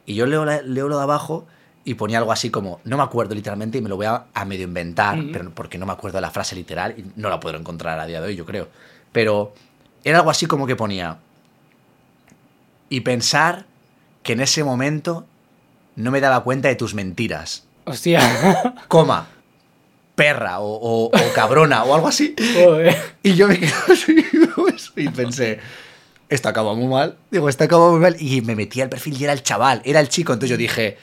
Y 0.07 0.15
yo 0.15 0.27
leo, 0.27 0.45
la- 0.45 0.63
leo 0.63 0.89
lo 0.89 0.97
de 0.99 1.03
abajo 1.03 1.47
y 1.89 1.95
ponía 1.95 2.19
algo 2.19 2.33
así 2.33 2.51
como, 2.51 2.81
no 2.85 2.97
me 2.99 3.03
acuerdo 3.03 3.35
literalmente 3.35 3.79
y 3.79 3.81
me 3.81 3.89
lo 3.89 3.97
voy 3.97 4.07
a, 4.07 4.27
a 4.35 4.45
medio 4.45 4.65
inventar, 4.65 5.19
pero 5.33 5.51
porque 5.55 5.79
no 5.79 5.87
me 5.87 5.93
acuerdo 5.93 6.19
de 6.19 6.23
la 6.23 6.31
frase 6.31 6.55
literal 6.55 6.95
y 6.99 7.05
no 7.17 7.31
la 7.31 7.41
puedo 7.41 7.57
encontrar 7.57 7.99
a 7.99 8.05
día 8.07 8.21
de 8.21 8.27
hoy, 8.29 8.37
yo 8.37 8.45
creo. 8.45 8.69
Pero 9.11 9.55
era 10.05 10.19
algo 10.19 10.31
así 10.31 10.45
como 10.47 10.67
que 10.67 10.77
ponía, 10.77 11.17
y 12.91 13.01
pensar 13.01 13.65
que 14.23 14.33
en 14.35 14.41
ese 14.41 14.65
momento 14.65 15.27
no 15.97 16.11
me 16.11 16.21
daba 16.21 16.43
cuenta 16.45 16.69
de 16.69 16.75
tus 16.77 16.95
mentiras, 16.95 17.65
Hostia. 17.85 18.21
coma, 18.89 19.27
perra 20.15 20.61
o, 20.61 20.67
o- 20.75 21.07
o 21.07 21.33
cabrona 21.35 21.85
o 21.85 21.95
algo 21.95 22.09
así. 22.09 22.35
Joder. 22.55 22.97
Y 23.23 23.35
yo 23.35 23.49
me 23.49 23.59
quedé 23.59 23.73
así 23.93 24.25
y 24.97 25.09
pensé, 25.09 25.59
esto 26.29 26.49
acaba 26.51 26.75
muy 26.75 26.87
mal. 26.89 27.17
Digo, 27.31 27.49
esto 27.49 27.65
acaba 27.65 27.91
muy 27.91 28.01
mal. 28.01 28.17
Y 28.21 28.43
me 28.43 28.55
metí 28.57 28.81
al 28.83 28.89
perfil 28.91 29.17
y 29.19 29.25
era 29.25 29.33
el 29.33 29.43
chaval, 29.43 29.81
era 29.85 30.01
el 30.01 30.09
chico. 30.09 30.33
Entonces 30.35 30.51
yo 30.51 30.57
dije, 30.59 30.99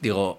digo, 0.00 0.38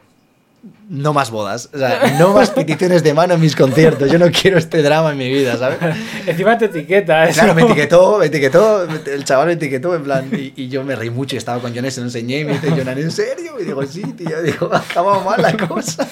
no 0.90 1.14
más 1.14 1.32
bodas. 1.32 1.70
O 1.74 1.78
sea, 1.78 2.18
no 2.20 2.34
más 2.34 2.50
peticiones 2.52 3.04
de 3.04 3.14
mano 3.14 3.34
en 3.34 3.42
mis 3.42 3.56
conciertos. 3.56 4.12
Yo 4.12 4.20
no 4.20 4.30
quiero 4.32 4.58
este 4.58 4.82
drama 4.82 5.12
en 5.12 5.18
mi 5.18 5.30
vida, 5.30 5.58
¿sabes? 5.58 5.80
Encima 6.28 6.58
te 6.58 6.66
etiqueta 6.66 7.26
eso. 7.26 7.40
Claro, 7.40 7.56
me 7.56 7.62
etiquetó, 7.64 8.18
me 8.20 8.26
etiquetó, 8.28 8.84
el 8.84 9.24
chaval 9.24 9.48
me 9.48 9.54
etiquetó 9.54 9.96
en 9.96 10.04
plan, 10.04 10.30
y, 10.32 10.54
y 10.56 10.70
yo 10.70 10.84
me 10.84 10.96
reí 10.96 11.10
mucho 11.10 11.36
y 11.36 11.38
estaba 11.38 11.62
con 11.62 11.76
Jones, 11.76 11.96
se 11.96 12.02
lo 12.02 12.08
enseñé 12.08 12.40
y 12.42 12.46
me 12.46 12.54
dice, 12.54 12.70
Jonan, 12.70 12.98
¿en 12.98 13.12
serio? 13.12 13.60
Y 13.60 13.66
digo, 13.66 13.84
sí, 13.86 14.04
tío, 14.14 14.42
digo, 14.42 14.70
ha 14.72 14.80
acabado 14.80 15.22
mal 15.22 15.42
la 15.42 15.56
cosa. 15.58 16.08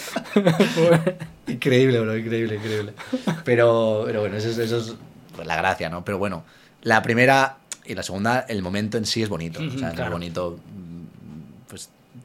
Increíble, 1.48 2.00
bro, 2.00 2.18
increíble, 2.18 2.56
increíble. 2.56 2.94
Pero, 3.44 4.04
pero 4.06 4.22
bueno, 4.22 4.38
eso 4.38 4.50
es, 4.50 4.58
eso 4.58 4.78
es 4.78 4.96
pues, 5.36 5.48
la 5.48 5.58
gracia, 5.58 5.90
¿no? 5.90 6.04
Pero 6.04 6.18
bueno, 6.18 6.44
la 6.82 7.02
primera 7.02 7.58
y 7.86 7.96
la 7.96 8.04
segunda, 8.04 8.46
el 8.48 8.62
momento 8.62 8.98
en 8.98 9.06
sí 9.06 9.24
es 9.24 9.30
bonito. 9.30 9.60
Ujú, 9.60 9.76
o 9.76 9.80
sea, 9.80 9.90
claro. 9.92 10.06
es 10.06 10.12
bonito 10.12 10.60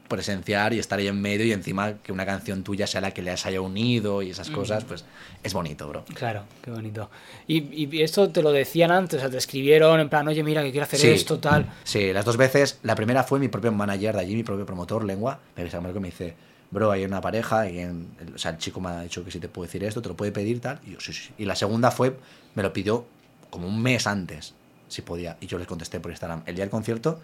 presenciar 0.07 0.73
y 0.73 0.79
estar 0.79 0.99
ahí 0.99 1.07
en 1.07 1.21
medio 1.21 1.45
y 1.45 1.51
encima 1.51 1.93
que 2.03 2.11
una 2.11 2.25
canción 2.25 2.63
tuya 2.63 2.87
sea 2.87 3.01
la 3.01 3.11
que 3.11 3.21
les 3.21 3.45
haya 3.45 3.61
unido 3.61 4.21
y 4.21 4.31
esas 4.31 4.49
cosas, 4.49 4.83
pues 4.83 5.05
es 5.43 5.53
bonito, 5.53 5.87
bro. 5.87 6.05
Claro, 6.13 6.43
qué 6.61 6.71
bonito. 6.71 7.09
Y, 7.47 7.85
y 7.95 8.01
esto 8.01 8.29
te 8.29 8.41
lo 8.41 8.51
decían 8.51 8.91
antes, 8.91 9.17
o 9.17 9.21
sea, 9.21 9.29
te 9.29 9.37
escribieron 9.37 9.99
en 9.99 10.09
plan, 10.09 10.27
oye, 10.27 10.43
mira, 10.43 10.63
que 10.63 10.71
quiero 10.71 10.85
hacer 10.85 10.99
Sí. 10.99 11.07
esto, 11.09 11.39
tal. 11.39 11.71
Sí, 11.83 12.11
las 12.13 12.25
dos 12.25 12.37
veces. 12.37 12.79
La 12.83 12.95
primera 12.95 13.23
fue 13.23 13.39
mi 13.39 13.47
propio 13.47 13.71
manager 13.71 14.15
de 14.15 14.21
allí, 14.21 14.35
mi 14.35 14.43
propio 14.43 14.65
promotor, 14.65 15.03
lengua. 15.05 15.39
Me 15.55 15.63
dice, 15.63 15.77
que 15.79 15.99
me 15.99 16.07
dice, 16.09 16.35
bro, 16.71 16.91
hay 16.91 17.05
una 17.05 17.21
pareja 17.21 17.69
y 17.69 17.79
en- 17.79 18.09
o 18.33 18.37
sea, 18.37 18.51
el 18.51 18.57
chico 18.57 18.81
me 18.81 18.89
ha 18.89 19.01
dicho 19.01 19.23
que 19.23 19.31
si 19.31 19.39
te 19.39 19.47
puedo 19.47 19.65
decir 19.67 19.83
esto, 19.83 20.01
te 20.01 20.09
lo 20.09 20.15
puede 20.17 20.31
pedir, 20.31 20.59
tal. 20.61 20.79
Y 20.85 20.91
yo, 20.93 20.99
sí, 20.99 21.13
sí. 21.13 21.29
Y 21.37 21.45
la 21.45 21.55
segunda 21.55 21.91
fue, 21.91 22.15
me 22.55 22.63
lo 22.63 22.73
pidió 22.73 23.05
como 23.49 23.67
un 23.67 23.81
mes 23.81 24.07
antes, 24.07 24.53
si 24.87 25.01
podía. 25.03 25.37
Y 25.41 25.47
yo 25.47 25.57
les 25.57 25.67
contesté 25.67 25.99
por 25.99 26.11
Instagram. 26.11 26.41
El 26.45 26.55
día 26.55 26.63
del 26.65 26.71
concierto, 26.71 27.21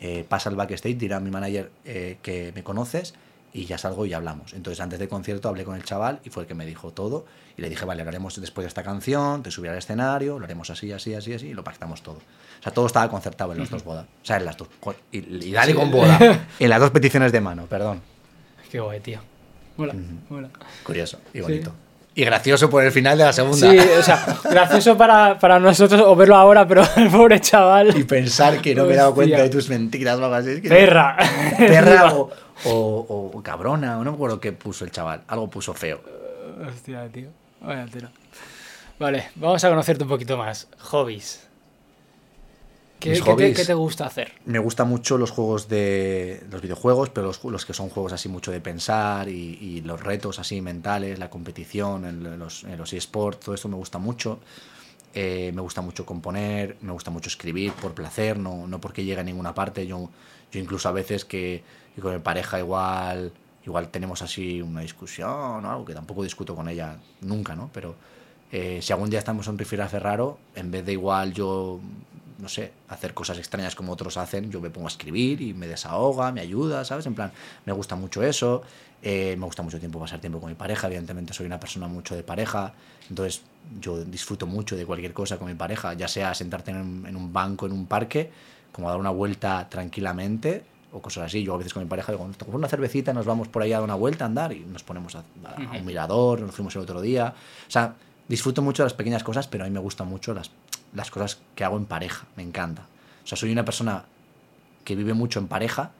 eh, 0.00 0.24
pasa 0.28 0.48
al 0.50 0.56
backstage, 0.56 0.96
dirá 0.96 1.16
a 1.16 1.20
mi 1.20 1.30
manager 1.30 1.70
eh, 1.84 2.18
que 2.22 2.52
me 2.54 2.62
conoces 2.62 3.14
y 3.52 3.64
ya 3.64 3.78
salgo 3.78 4.04
y 4.06 4.12
hablamos. 4.12 4.52
Entonces, 4.52 4.80
antes 4.80 4.98
del 4.98 5.08
concierto 5.08 5.48
hablé 5.48 5.64
con 5.64 5.74
el 5.74 5.82
chaval 5.82 6.20
y 6.24 6.30
fue 6.30 6.42
el 6.42 6.46
que 6.46 6.54
me 6.54 6.66
dijo 6.66 6.92
todo. 6.92 7.24
Y 7.56 7.62
le 7.62 7.68
dije, 7.70 7.84
vale, 7.84 8.04
lo 8.04 8.08
haremos 8.10 8.38
después 8.40 8.64
de 8.64 8.68
esta 8.68 8.82
canción, 8.82 9.42
te 9.42 9.50
subiré 9.50 9.72
al 9.72 9.78
escenario, 9.78 10.38
lo 10.38 10.44
haremos 10.44 10.70
así, 10.70 10.92
así, 10.92 11.14
así, 11.14 11.32
así, 11.32 11.48
y 11.48 11.54
lo 11.54 11.64
pactamos 11.64 12.02
todo. 12.02 12.16
O 12.16 12.62
sea, 12.62 12.72
todo 12.72 12.86
estaba 12.86 13.08
concertado 13.10 13.52
en 13.52 13.58
las 13.58 13.70
dos 13.70 13.82
bodas. 13.82 14.04
O 14.22 14.24
sea, 14.26 14.36
en 14.36 14.44
las 14.44 14.56
dos. 14.56 14.68
Y, 15.10 15.18
y 15.46 15.52
dale 15.52 15.72
Sí. 15.72 15.78
con 15.78 15.90
boda. 15.90 16.46
En 16.60 16.70
las 16.70 16.78
dos 16.80 16.90
peticiones 16.90 17.32
de 17.32 17.40
mano, 17.40 17.66
perdón. 17.66 18.00
Qué 18.70 18.78
guay, 18.80 19.00
tío. 19.00 19.20
Mola, 19.76 19.94
mola. 20.28 20.50
Curioso 20.84 21.18
y 21.32 21.38
Sí. 21.42 21.62
Y 22.18 22.24
gracioso 22.24 22.68
por 22.68 22.82
el 22.82 22.90
final 22.90 23.16
de 23.16 23.24
la 23.24 23.32
segunda. 23.32 23.70
Sí, 23.70 23.78
o 23.78 24.02
sea, 24.02 24.26
gracioso 24.50 24.96
para, 24.96 25.38
para 25.38 25.60
nosotros 25.60 26.00
o 26.04 26.16
verlo 26.16 26.34
ahora, 26.34 26.66
pero 26.66 26.82
el 26.96 27.08
pobre 27.10 27.40
chaval. 27.40 27.96
Y 27.96 28.02
pensar 28.02 28.60
que 28.60 28.74
no 28.74 28.86
me 28.86 28.94
he 28.94 28.96
dado 28.96 29.14
cuenta 29.14 29.40
de 29.40 29.48
tus 29.48 29.68
mentiras 29.68 30.18
así. 30.18 30.50
Es 30.50 30.60
que- 30.60 30.68
Perra. 30.68 31.16
Perra 31.56 32.12
o, 32.14 32.30
o- 32.64 33.30
o 33.34 33.42
cabrona, 33.44 33.98
o 34.00 34.04
no 34.04 34.10
me 34.10 34.16
acuerdo 34.16 34.40
qué 34.40 34.50
puso 34.52 34.84
el 34.84 34.90
chaval. 34.90 35.22
Algo 35.28 35.48
puso 35.48 35.72
feo. 35.74 36.00
Hostia, 36.66 37.06
tío. 37.08 37.28
Vaya. 37.60 37.86
Vale, 38.98 39.28
vamos 39.36 39.62
a 39.62 39.68
conocerte 39.68 40.02
un 40.02 40.10
poquito 40.10 40.36
más. 40.36 40.66
Hobbies. 40.80 41.46
¿Qué, 42.98 43.12
qué 43.12 43.34
te, 43.34 43.52
qué 43.52 43.64
te 43.64 43.74
gusta 43.74 44.06
hacer? 44.06 44.32
Me 44.44 44.58
gustan 44.58 44.88
mucho 44.88 45.18
los 45.18 45.30
juegos 45.30 45.68
de. 45.68 46.42
los 46.50 46.60
videojuegos, 46.60 47.10
pero 47.10 47.28
los, 47.28 47.44
los 47.44 47.64
que 47.64 47.72
son 47.72 47.88
juegos 47.88 48.12
así 48.12 48.28
mucho 48.28 48.50
de 48.50 48.60
pensar 48.60 49.28
y, 49.28 49.58
y 49.60 49.80
los 49.82 50.02
retos 50.02 50.38
así 50.38 50.60
mentales, 50.60 51.18
la 51.18 51.30
competición, 51.30 52.04
en 52.04 52.38
los, 52.38 52.64
en 52.64 52.76
los 52.76 52.92
eSports, 52.92 53.40
todo 53.40 53.54
esto 53.54 53.68
me 53.68 53.76
gusta 53.76 53.98
mucho. 53.98 54.40
Eh, 55.14 55.52
me 55.54 55.62
gusta 55.62 55.80
mucho 55.80 56.04
componer, 56.04 56.76
me 56.82 56.92
gusta 56.92 57.10
mucho 57.10 57.28
escribir 57.28 57.72
por 57.72 57.94
placer, 57.94 58.38
no, 58.38 58.66
no 58.66 58.80
porque 58.80 59.04
llegue 59.04 59.20
a 59.20 59.24
ninguna 59.24 59.54
parte. 59.54 59.86
Yo, 59.86 60.10
yo 60.52 60.60
incluso 60.60 60.88
a 60.88 60.92
veces 60.92 61.24
que, 61.24 61.62
que 61.94 62.00
con 62.00 62.12
mi 62.12 62.20
pareja 62.20 62.58
igual, 62.58 63.32
igual 63.64 63.88
tenemos 63.88 64.22
así 64.22 64.60
una 64.60 64.82
discusión 64.82 65.64
o 65.64 65.70
algo, 65.70 65.84
que 65.84 65.94
tampoco 65.94 66.22
discuto 66.22 66.54
con 66.54 66.68
ella 66.68 66.98
nunca, 67.22 67.54
¿no? 67.54 67.70
Pero 67.72 67.94
eh, 68.52 68.80
si 68.82 68.92
algún 68.92 69.10
día 69.10 69.18
estamos 69.18 69.46
en 69.46 69.52
un 69.54 69.58
rifirrafe 69.58 69.98
raro, 69.98 70.38
en 70.54 70.70
vez 70.70 70.84
de 70.84 70.92
igual 70.92 71.32
yo, 71.32 71.80
no 72.38 72.48
sé, 72.48 72.72
hacer 72.88 73.14
cosas 73.14 73.36
extrañas 73.38 73.74
como 73.74 73.92
otros 73.92 74.16
hacen, 74.16 74.50
yo 74.50 74.60
me 74.60 74.70
pongo 74.70 74.86
a 74.86 74.90
escribir 74.90 75.40
y 75.42 75.54
me 75.54 75.66
desahoga, 75.66 76.30
me 76.32 76.40
ayuda, 76.40 76.84
¿sabes? 76.84 77.04
En 77.06 77.14
plan, 77.14 77.32
me 77.66 77.72
gusta 77.72 77.96
mucho 77.96 78.22
eso. 78.22 78.62
eh, 79.02 79.36
me 79.38 79.44
gusta 79.44 79.62
mucho 79.62 79.78
tiempo 79.78 79.98
pasar 80.00 80.20
tiempo 80.20 80.40
con 80.40 80.48
mi 80.48 80.54
pareja, 80.56 80.86
evidentemente 80.88 81.32
soy 81.32 81.46
una 81.46 81.60
persona 81.60 81.86
mucho 81.86 82.16
de 82.16 82.22
pareja, 82.24 82.72
entonces 83.08 83.42
yo 83.80 84.04
disfruto 84.04 84.46
mucho 84.46 84.76
de 84.76 84.84
cualquier 84.86 85.12
cosa 85.12 85.36
con 85.38 85.46
mi 85.46 85.54
pareja, 85.54 85.94
ya 85.94 86.08
sea 86.08 86.34
sentarte 86.34 86.70
en 86.72 86.78
un, 86.78 87.06
en 87.06 87.14
un 87.16 87.32
banco, 87.32 87.66
en 87.66 87.72
un 87.72 87.86
parque, 87.86 88.30
como 88.72 88.88
dar 88.88 88.98
una 88.98 89.10
vuelta 89.10 89.68
tranquilamente 89.68 90.62
o 90.92 91.00
cosas 91.02 91.24
así. 91.26 91.42
Yo 91.44 91.54
a 91.54 91.58
veces 91.58 91.72
con 91.74 91.82
mi 91.82 91.88
pareja 91.88 92.12
digo, 92.12 92.28
tomamos 92.36 92.58
una 92.58 92.68
cervecita, 92.68 93.12
nos 93.12 93.26
vamos 93.26 93.48
por 93.48 93.62
ahí 93.62 93.72
a 93.72 93.76
dar 93.76 93.84
una 93.84 93.94
vuelta, 93.94 94.24
a 94.24 94.28
andar 94.28 94.52
y 94.52 94.60
nos 94.60 94.82
ponemos 94.82 95.14
a, 95.16 95.18
a- 95.44 95.54
a 95.74 95.76
un 95.78 95.84
mirador, 95.86 96.40
nos 96.40 96.54
fuimos 96.54 96.74
el 96.76 96.82
otro 96.82 97.00
día. 97.00 97.34
O 97.66 97.70
sea, 97.70 97.94
disfruto 98.26 98.62
mucho 98.62 98.82
de 98.82 98.86
las 98.86 98.94
pequeñas 98.94 99.22
cosas, 99.22 99.46
pero 99.48 99.64
a 99.64 99.66
mí 99.68 99.72
me 99.72 99.80
gustan 99.80 100.08
mucho 100.08 100.34
las, 100.34 100.50
las 100.94 101.10
cosas 101.10 101.40
que 101.54 101.64
hago 101.64 101.76
en 101.76 101.86
pareja, 101.86 102.26
me 102.36 102.42
encanta. 102.42 102.86
O 103.24 103.26
sea, 103.26 103.36
soy 103.36 103.52
una 103.52 103.64
persona 103.64 104.04
que 104.84 104.96
vive 104.96 105.14
mucho 105.14 105.38
en 105.38 105.48
pareja 105.48 105.92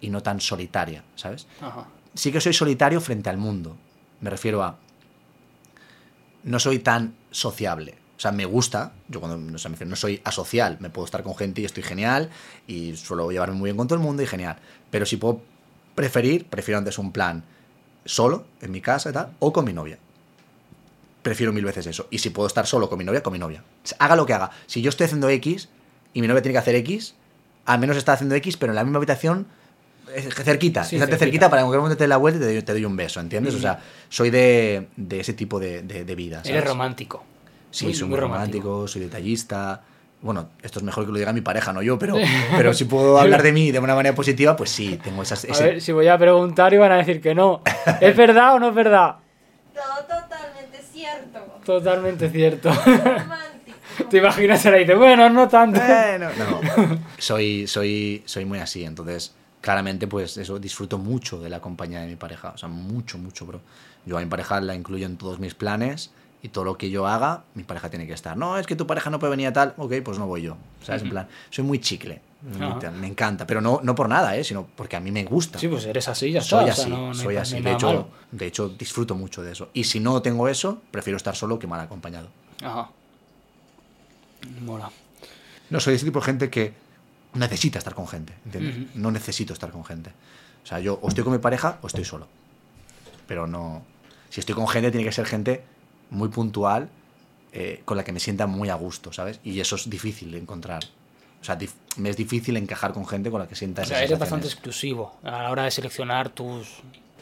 y 0.00 0.10
no 0.10 0.22
tan 0.22 0.40
solitaria, 0.40 1.04
¿sabes? 1.14 1.46
Ajá. 1.60 1.86
sí 2.14 2.32
que 2.32 2.40
soy 2.40 2.52
solitario 2.52 3.00
frente 3.00 3.28
al 3.28 3.36
mundo. 3.36 3.76
Me 4.20 4.30
refiero 4.30 4.62
a. 4.62 4.78
No 6.44 6.58
soy 6.58 6.78
tan 6.78 7.14
sociable. 7.30 7.96
O 8.16 8.20
sea, 8.20 8.32
me 8.32 8.44
gusta. 8.44 8.92
Yo 9.08 9.20
cuando 9.20 9.54
o 9.54 9.58
sea, 9.58 9.68
me 9.68 9.74
refiero, 9.74 9.90
no 9.90 9.96
soy 9.96 10.20
asocial. 10.24 10.78
Me 10.80 10.90
puedo 10.90 11.04
estar 11.04 11.22
con 11.22 11.36
gente 11.36 11.60
y 11.60 11.64
estoy 11.64 11.82
genial. 11.82 12.30
Y 12.66 12.96
suelo 12.96 13.30
llevarme 13.30 13.56
muy 13.56 13.68
bien 13.68 13.76
con 13.76 13.88
todo 13.88 13.98
el 13.98 14.04
mundo 14.04 14.22
y 14.22 14.26
genial. 14.26 14.56
Pero 14.90 15.06
si 15.06 15.16
puedo 15.16 15.42
preferir, 15.94 16.46
prefiero 16.46 16.78
antes 16.78 16.98
un 16.98 17.12
plan 17.12 17.44
solo, 18.04 18.46
en 18.60 18.70
mi 18.70 18.80
casa 18.80 19.10
y 19.10 19.12
tal, 19.12 19.36
o 19.38 19.52
con 19.52 19.64
mi 19.64 19.72
novia. 19.72 19.98
Prefiero 21.22 21.52
mil 21.52 21.64
veces 21.64 21.86
eso. 21.86 22.06
Y 22.10 22.18
si 22.18 22.30
puedo 22.30 22.46
estar 22.46 22.66
solo 22.66 22.88
con 22.88 22.98
mi 22.98 23.04
novia, 23.04 23.22
con 23.22 23.32
mi 23.32 23.38
novia. 23.38 23.62
Haga 23.98 24.16
lo 24.16 24.24
que 24.26 24.32
haga. 24.34 24.50
Si 24.66 24.80
yo 24.82 24.88
estoy 24.88 25.04
haciendo 25.04 25.28
X 25.28 25.68
y 26.14 26.20
mi 26.22 26.28
novia 26.28 26.42
tiene 26.42 26.54
que 26.54 26.58
hacer 26.58 26.74
X, 26.76 27.14
al 27.66 27.78
menos 27.78 27.96
está 27.96 28.14
haciendo 28.14 28.34
X, 28.36 28.56
pero 28.56 28.72
en 28.72 28.76
la 28.76 28.84
misma 28.84 28.96
habitación 28.98 29.46
eh, 30.14 30.22
cerquita, 30.22 30.82
Sí, 30.84 30.98
cerquita. 30.98 31.18
cerquita 31.18 31.50
para 31.50 31.60
que 31.60 31.64
en 31.64 31.66
cualquier 31.68 31.80
momento 31.82 31.98
te 31.98 32.04
dé 32.04 32.08
la 32.08 32.16
vuelta 32.16 32.38
y 32.38 32.40
te 32.40 32.46
doy, 32.54 32.62
te 32.62 32.72
doy 32.72 32.84
un 32.84 32.96
beso, 32.96 33.20
¿entiendes? 33.20 33.54
O 33.54 33.58
sea, 33.58 33.78
soy 34.08 34.30
de, 34.30 34.88
de 34.96 35.20
ese 35.20 35.34
tipo 35.34 35.60
de, 35.60 35.82
de, 35.82 36.04
de 36.04 36.14
vida. 36.14 36.38
Eres 36.38 36.48
¿sabes? 36.48 36.64
romántico. 36.64 37.22
Sí, 37.70 37.84
Muy- 37.84 37.94
soy 37.94 38.08
muy 38.08 38.10
muy 38.16 38.20
romántico, 38.20 38.88
soy 38.88 39.02
detallista. 39.02 39.82
Bueno, 40.22 40.48
esto 40.62 40.80
es 40.80 40.82
mejor 40.84 41.06
que 41.06 41.12
lo 41.12 41.18
diga 41.18 41.32
mi 41.32 41.40
pareja, 41.42 41.72
no 41.72 41.80
yo, 41.82 41.98
pero, 41.98 42.16
pero 42.56 42.74
si 42.74 42.84
puedo 42.86 43.18
hablar 43.20 43.42
de 43.42 43.52
mí 43.52 43.70
de 43.70 43.78
una 43.78 43.94
manera 43.94 44.14
positiva, 44.14 44.56
pues 44.56 44.70
sí, 44.70 44.98
tengo 45.04 45.22
esas... 45.22 45.44
A 45.44 45.48
ese- 45.48 45.64
ver, 45.64 45.80
si 45.80 45.92
voy 45.92 46.08
a 46.08 46.18
preguntar 46.18 46.72
y 46.74 46.78
van 46.78 46.92
a 46.92 46.96
decir 46.96 47.20
que 47.20 47.34
no. 47.34 47.62
¿Es 48.00 48.16
verdad 48.16 48.54
o 48.54 48.58
no 48.58 48.70
es 48.70 48.74
verdad? 48.74 49.16
Todo 49.72 49.84
totalmente 50.00 50.19
cierto. 51.12 51.40
Totalmente 51.64 52.30
cierto. 52.30 52.72
Romántico. 52.86 53.78
Te 54.08 54.18
imaginas 54.18 54.64
ahora 54.64 54.78
y 54.78 54.80
dices, 54.84 54.98
bueno, 54.98 55.28
no 55.30 55.48
tanto. 55.48 55.80
Bueno, 55.80 56.28
no. 56.38 56.98
Soy, 57.18 57.66
soy, 57.66 58.22
soy 58.24 58.44
muy 58.44 58.58
así, 58.58 58.84
entonces 58.84 59.34
claramente 59.60 60.06
pues 60.06 60.36
eso, 60.36 60.58
disfruto 60.58 60.98
mucho 60.98 61.40
de 61.40 61.50
la 61.50 61.60
compañía 61.60 62.00
de 62.00 62.06
mi 62.06 62.16
pareja, 62.16 62.50
o 62.54 62.58
sea, 62.58 62.68
mucho, 62.68 63.18
mucho, 63.18 63.46
bro. 63.46 63.60
Yo 64.06 64.16
a 64.16 64.20
mi 64.20 64.26
pareja 64.26 64.60
la 64.60 64.74
incluyo 64.74 65.06
en 65.06 65.16
todos 65.16 65.38
mis 65.38 65.54
planes 65.54 66.10
y 66.42 66.48
todo 66.48 66.64
lo 66.64 66.78
que 66.78 66.88
yo 66.90 67.06
haga, 67.06 67.44
mi 67.54 67.62
pareja 67.64 67.90
tiene 67.90 68.06
que 68.06 68.12
estar. 68.14 68.36
No, 68.36 68.56
es 68.58 68.66
que 68.66 68.74
tu 68.76 68.86
pareja 68.86 69.10
no 69.10 69.18
puede 69.18 69.32
venir 69.32 69.48
a 69.48 69.52
tal, 69.52 69.74
ok, 69.76 69.94
pues 70.04 70.18
no 70.18 70.26
voy 70.26 70.42
yo, 70.42 70.56
¿sabes? 70.82 71.02
En 71.02 71.10
plan, 71.10 71.28
soy 71.50 71.64
muy 71.64 71.78
chicle, 71.80 72.20
me 72.98 73.06
encanta, 73.06 73.46
pero 73.46 73.60
no, 73.60 73.80
no 73.82 73.94
por 73.94 74.08
nada, 74.08 74.34
¿eh? 74.36 74.42
Sino 74.44 74.66
porque 74.74 74.96
a 74.96 75.00
mí 75.00 75.10
me 75.10 75.24
gusta. 75.24 75.58
Sí, 75.58 75.68
pues 75.68 75.84
eres 75.84 76.08
así, 76.08 76.32
ya 76.32 76.40
está. 76.40 76.60
soy 76.60 76.70
o 76.70 76.72
sea, 76.72 76.82
así, 76.84 76.90
no- 76.90 76.96
no 76.98 77.08
hay- 77.10 77.14
soy 77.14 77.36
así. 77.36 77.60
De 77.60 77.72
hecho, 77.72 77.86
malo. 77.86 78.08
de 78.32 78.46
hecho, 78.46 78.68
disfruto 78.70 79.14
mucho 79.14 79.42
de 79.42 79.52
eso. 79.52 79.68
Y 79.74 79.84
si 79.84 80.00
no 80.00 80.22
tengo 80.22 80.48
eso, 80.48 80.80
prefiero 80.90 81.16
estar 81.18 81.36
solo 81.36 81.58
que 81.58 81.66
mal 81.66 81.80
acompañado. 81.80 82.28
Ajá. 82.62 82.88
Mola. 84.62 84.90
No 85.68 85.80
soy 85.80 85.94
ese 85.94 86.04
tipo 86.06 86.20
de 86.20 86.24
gente 86.26 86.50
que 86.50 86.72
necesita 87.34 87.78
estar 87.78 87.94
con 87.94 88.08
gente, 88.08 88.32
¿entiendes? 88.44 88.94
No 88.96 89.10
necesito 89.10 89.52
estar 89.52 89.70
con 89.70 89.84
gente. 89.84 90.10
O 90.64 90.66
sea, 90.66 90.78
yo 90.80 90.98
o 91.02 91.08
estoy 91.08 91.24
con 91.24 91.32
mi 91.32 91.38
pareja 91.38 91.78
o 91.82 91.86
estoy 91.86 92.04
solo. 92.04 92.26
Pero 93.26 93.46
no... 93.46 93.82
Si 94.30 94.40
estoy 94.40 94.54
con 94.54 94.66
gente, 94.68 94.90
tiene 94.90 95.04
que 95.04 95.12
ser 95.12 95.26
gente 95.26 95.62
muy 96.10 96.28
puntual, 96.28 96.88
eh, 97.52 97.82
con 97.84 97.96
la 97.96 98.04
que 98.04 98.12
me 98.12 98.20
sienta 98.20 98.46
muy 98.46 98.68
a 98.68 98.74
gusto, 98.74 99.12
¿sabes? 99.12 99.40
Y 99.44 99.58
eso 99.60 99.76
es 99.76 99.88
difícil 99.90 100.30
de 100.32 100.38
encontrar 100.38 100.82
O 101.40 101.44
sea, 101.44 101.58
dif- 101.58 101.72
me 101.96 102.10
es 102.10 102.16
difícil 102.16 102.56
encajar 102.56 102.92
con 102.92 103.06
gente 103.06 103.30
con 103.30 103.40
la 103.40 103.48
que 103.48 103.54
sienta 103.56 103.82
O 103.82 103.84
esas 103.84 103.96
sea, 103.98 104.04
eres 104.06 104.18
bastante 104.18 104.46
exclusivo 104.46 105.16
a 105.24 105.42
la 105.42 105.50
hora 105.50 105.64
de 105.64 105.70
seleccionar 105.70 106.28
tus... 106.30 106.68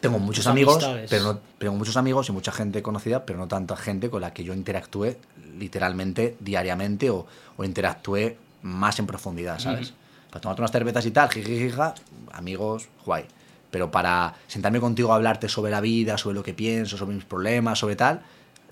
Tengo 0.00 0.18
muchos 0.18 0.44
tus 0.44 0.50
amigos, 0.50 0.74
amistades. 0.76 1.10
pero 1.10 1.22
no, 1.24 1.38
tengo 1.58 1.74
muchos 1.74 1.96
amigos 1.96 2.28
y 2.28 2.32
mucha 2.32 2.52
gente 2.52 2.82
conocida, 2.82 3.24
pero 3.26 3.38
no 3.38 3.48
tanta 3.48 3.76
gente 3.76 4.10
con 4.10 4.20
la 4.20 4.32
que 4.32 4.44
yo 4.44 4.54
interactúe 4.54 5.16
literalmente 5.58 6.36
diariamente 6.40 7.10
o, 7.10 7.26
o 7.56 7.64
interactúe 7.64 8.34
más 8.62 8.98
en 8.98 9.06
profundidad, 9.06 9.58
¿sabes? 9.58 9.92
Para 10.30 10.40
tomarte 10.40 10.62
unas 10.62 10.72
cervezas 10.72 11.06
y 11.06 11.10
tal, 11.10 11.30
jijijija, 11.30 11.94
amigos, 12.32 12.88
guay. 13.04 13.24
Pero 13.70 13.90
para 13.90 14.34
sentarme 14.46 14.80
contigo 14.80 15.12
a 15.12 15.16
hablarte 15.16 15.48
sobre 15.48 15.70
la 15.70 15.80
vida, 15.80 16.16
sobre 16.18 16.34
lo 16.34 16.42
que 16.42 16.54
pienso, 16.54 16.96
sobre 16.96 17.14
mis 17.16 17.24
problemas, 17.24 17.78
sobre 17.78 17.96
tal, 17.96 18.22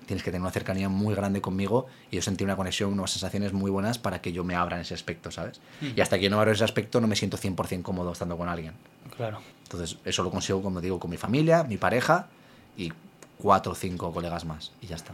tienes 0.06 0.22
que 0.22 0.30
tener 0.30 0.40
una 0.40 0.52
cercanía 0.52 0.88
muy 0.88 1.14
grande 1.14 1.40
conmigo 1.40 1.86
y 2.10 2.16
yo 2.16 2.22
sentí 2.22 2.44
una 2.44 2.56
conexión, 2.56 2.92
unas 2.92 3.10
sensaciones 3.10 3.52
muy 3.52 3.70
buenas 3.70 3.98
para 3.98 4.22
que 4.22 4.32
yo 4.32 4.44
me 4.44 4.54
abra 4.54 4.76
en 4.76 4.82
ese 4.82 4.94
aspecto, 4.94 5.30
¿sabes? 5.30 5.60
Y 5.80 6.00
hasta 6.00 6.16
que 6.16 6.24
yo 6.24 6.30
no 6.30 6.38
abro 6.38 6.52
ese 6.52 6.64
aspecto 6.64 7.00
no 7.00 7.06
me 7.08 7.16
siento 7.16 7.36
100% 7.36 7.82
cómodo 7.82 8.12
estando 8.12 8.38
con 8.38 8.48
alguien. 8.48 8.74
Claro. 9.16 9.40
Entonces, 9.64 9.98
eso 10.04 10.22
lo 10.22 10.30
consigo, 10.30 10.62
como 10.62 10.80
digo, 10.80 11.00
con 11.00 11.10
mi 11.10 11.16
familia, 11.16 11.64
mi 11.64 11.76
pareja 11.76 12.28
y 12.76 12.92
cuatro 13.38 13.72
o 13.72 13.74
cinco 13.74 14.12
colegas 14.12 14.44
más. 14.44 14.72
Y 14.80 14.86
ya 14.86 14.96
está. 14.96 15.12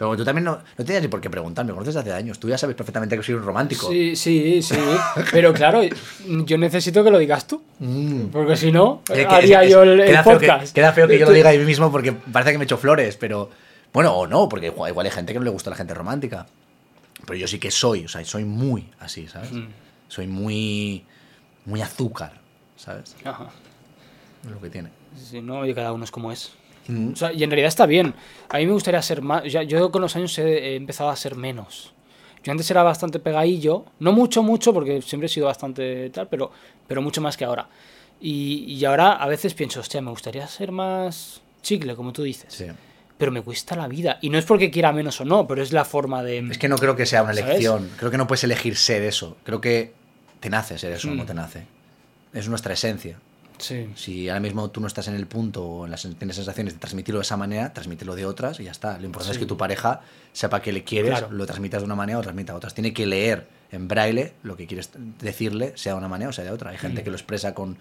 Pero 0.00 0.16
tú 0.16 0.24
también 0.24 0.44
no, 0.46 0.58
no 0.78 0.84
tienes 0.84 1.02
ni 1.02 1.08
por 1.08 1.20
qué 1.20 1.28
preguntarme, 1.28 1.72
me 1.72 1.74
conoces 1.74 1.94
desde 1.94 2.10
hace 2.10 2.18
años. 2.18 2.40
Tú 2.40 2.48
ya 2.48 2.56
sabes 2.56 2.74
perfectamente 2.74 3.18
que 3.18 3.22
soy 3.22 3.34
un 3.34 3.42
romántico. 3.42 3.90
Sí, 3.90 4.16
sí, 4.16 4.62
sí. 4.62 4.74
Pero 5.30 5.52
claro, 5.52 5.82
yo 6.26 6.56
necesito 6.56 7.04
que 7.04 7.10
lo 7.10 7.18
digas 7.18 7.46
tú. 7.46 7.62
Mm. 7.80 8.28
Porque 8.28 8.56
si 8.56 8.72
no, 8.72 9.02
que- 9.04 9.26
haría 9.26 9.62
es- 9.62 9.70
yo 9.70 9.82
el, 9.82 10.00
el 10.00 10.06
queda, 10.06 10.24
feo 10.24 10.38
que, 10.38 10.46
queda 10.72 10.92
feo 10.94 11.06
que 11.06 11.18
yo 11.18 11.26
lo 11.26 11.32
diga 11.32 11.50
a 11.50 11.52
mí 11.52 11.58
mismo 11.66 11.92
porque 11.92 12.12
parece 12.12 12.52
que 12.52 12.56
me 12.58 12.64
echo 12.64 12.78
flores, 12.78 13.18
pero. 13.18 13.50
Bueno, 13.92 14.14
o 14.14 14.26
no, 14.26 14.48
porque 14.48 14.68
igual 14.68 14.90
igual 14.90 15.04
hay 15.04 15.12
gente 15.12 15.34
que 15.34 15.38
no 15.38 15.44
le 15.44 15.50
gusta 15.50 15.68
la 15.68 15.76
gente 15.76 15.92
romántica. 15.92 16.46
Pero 17.26 17.38
yo 17.38 17.46
sí 17.46 17.58
que 17.58 17.70
soy, 17.70 18.06
o 18.06 18.08
sea, 18.08 18.24
soy 18.24 18.44
muy 18.46 18.88
así, 19.00 19.28
¿sabes? 19.28 19.52
Mm. 19.52 19.66
Soy 20.08 20.26
muy. 20.26 21.04
muy 21.66 21.82
azúcar, 21.82 22.40
¿sabes? 22.76 23.16
Ajá. 23.22 23.48
Es 24.46 24.50
lo 24.50 24.58
que 24.62 24.70
tiene. 24.70 24.88
Sí, 25.22 25.42
no, 25.42 25.66
y 25.66 25.74
cada 25.74 25.92
uno 25.92 26.04
es 26.04 26.10
como 26.10 26.32
es. 26.32 26.52
Mm. 26.88 27.12
O 27.12 27.16
sea, 27.16 27.32
y 27.32 27.42
en 27.44 27.50
realidad 27.50 27.68
está 27.68 27.86
bien. 27.86 28.14
A 28.48 28.58
mí 28.58 28.66
me 28.66 28.72
gustaría 28.72 29.00
ser 29.02 29.22
más. 29.22 29.44
yo 29.44 29.90
con 29.90 30.02
los 30.02 30.16
años 30.16 30.38
he, 30.38 30.72
he 30.72 30.76
empezado 30.76 31.10
a 31.10 31.16
ser 31.16 31.34
menos. 31.36 31.92
Yo 32.42 32.52
antes 32.52 32.70
era 32.70 32.82
bastante 32.82 33.18
pegadillo. 33.18 33.84
No 33.98 34.12
mucho, 34.12 34.42
mucho, 34.42 34.72
porque 34.72 35.02
siempre 35.02 35.26
he 35.26 35.28
sido 35.28 35.46
bastante 35.46 36.08
tal, 36.10 36.28
pero, 36.28 36.50
pero 36.86 37.02
mucho 37.02 37.20
más 37.20 37.36
que 37.36 37.44
ahora. 37.44 37.68
Y, 38.20 38.64
y 38.74 38.84
ahora 38.84 39.12
a 39.12 39.26
veces 39.28 39.54
pienso, 39.54 39.80
hostia, 39.80 40.00
me 40.00 40.10
gustaría 40.10 40.46
ser 40.46 40.72
más 40.72 41.40
chicle, 41.62 41.94
como 41.94 42.12
tú 42.12 42.22
dices. 42.22 42.52
Sí. 42.52 42.66
Pero 43.18 43.30
me 43.32 43.42
cuesta 43.42 43.76
la 43.76 43.86
vida. 43.86 44.18
Y 44.22 44.30
no 44.30 44.38
es 44.38 44.46
porque 44.46 44.70
quiera 44.70 44.92
menos 44.92 45.20
o 45.20 45.24
no, 45.26 45.46
pero 45.46 45.62
es 45.62 45.72
la 45.72 45.84
forma 45.84 46.22
de. 46.22 46.38
Es 46.50 46.56
que 46.58 46.68
no 46.68 46.76
creo 46.76 46.96
que 46.96 47.04
sea 47.04 47.22
una 47.22 47.34
¿Sabes? 47.34 47.50
elección. 47.50 47.90
Creo 47.98 48.10
que 48.10 48.16
no 48.16 48.26
puedes 48.26 48.44
elegir 48.44 48.76
ser 48.76 49.02
eso. 49.02 49.36
Creo 49.44 49.60
que 49.60 49.92
te 50.40 50.48
nace 50.48 50.78
ser 50.78 50.92
eso, 50.92 51.08
Mm. 51.08 51.16
no 51.18 51.24
te 51.26 51.34
nace. 51.34 51.66
Es 52.32 52.48
nuestra 52.48 52.72
esencia. 52.72 53.18
Sí. 53.60 53.88
Si 53.94 54.28
ahora 54.28 54.40
mismo 54.40 54.70
tú 54.70 54.80
no 54.80 54.86
estás 54.86 55.06
en 55.08 55.14
el 55.14 55.26
punto 55.26 55.64
o 55.64 55.84
en 55.84 55.90
las, 55.90 56.02
tienes 56.18 56.36
sensaciones 56.36 56.74
de 56.74 56.80
transmitirlo 56.80 57.18
de 57.20 57.24
esa 57.24 57.36
manera, 57.36 57.72
transmítelo 57.72 58.16
de 58.16 58.24
otras 58.26 58.58
y 58.60 58.64
ya 58.64 58.70
está. 58.72 58.98
Lo 58.98 59.04
importante 59.06 59.34
Sí. 59.34 59.38
es 59.38 59.38
que 59.38 59.46
tu 59.46 59.56
pareja 59.56 60.00
sepa 60.32 60.60
que 60.62 60.72
le 60.72 60.82
quieres, 60.82 61.10
Claro. 61.10 61.30
lo 61.30 61.46
transmitas 61.46 61.82
de 61.82 61.86
una 61.86 61.94
manera 61.94 62.18
o 62.18 62.22
transmita 62.22 62.52
a 62.52 62.56
otras. 62.56 62.74
Tiene 62.74 62.92
que 62.92 63.06
leer 63.06 63.46
en 63.70 63.86
braille 63.86 64.32
lo 64.42 64.56
que 64.56 64.66
quieres 64.66 64.90
decirle, 65.20 65.72
sea 65.76 65.92
de 65.92 65.98
una 65.98 66.08
manera 66.08 66.30
o 66.30 66.32
sea 66.32 66.44
de 66.44 66.50
otra. 66.50 66.70
Hay 66.70 66.78
gente 66.78 67.02
Mm. 67.02 67.04
que 67.04 67.10
lo 67.10 67.16
expresa 67.16 67.54
con, 67.54 67.76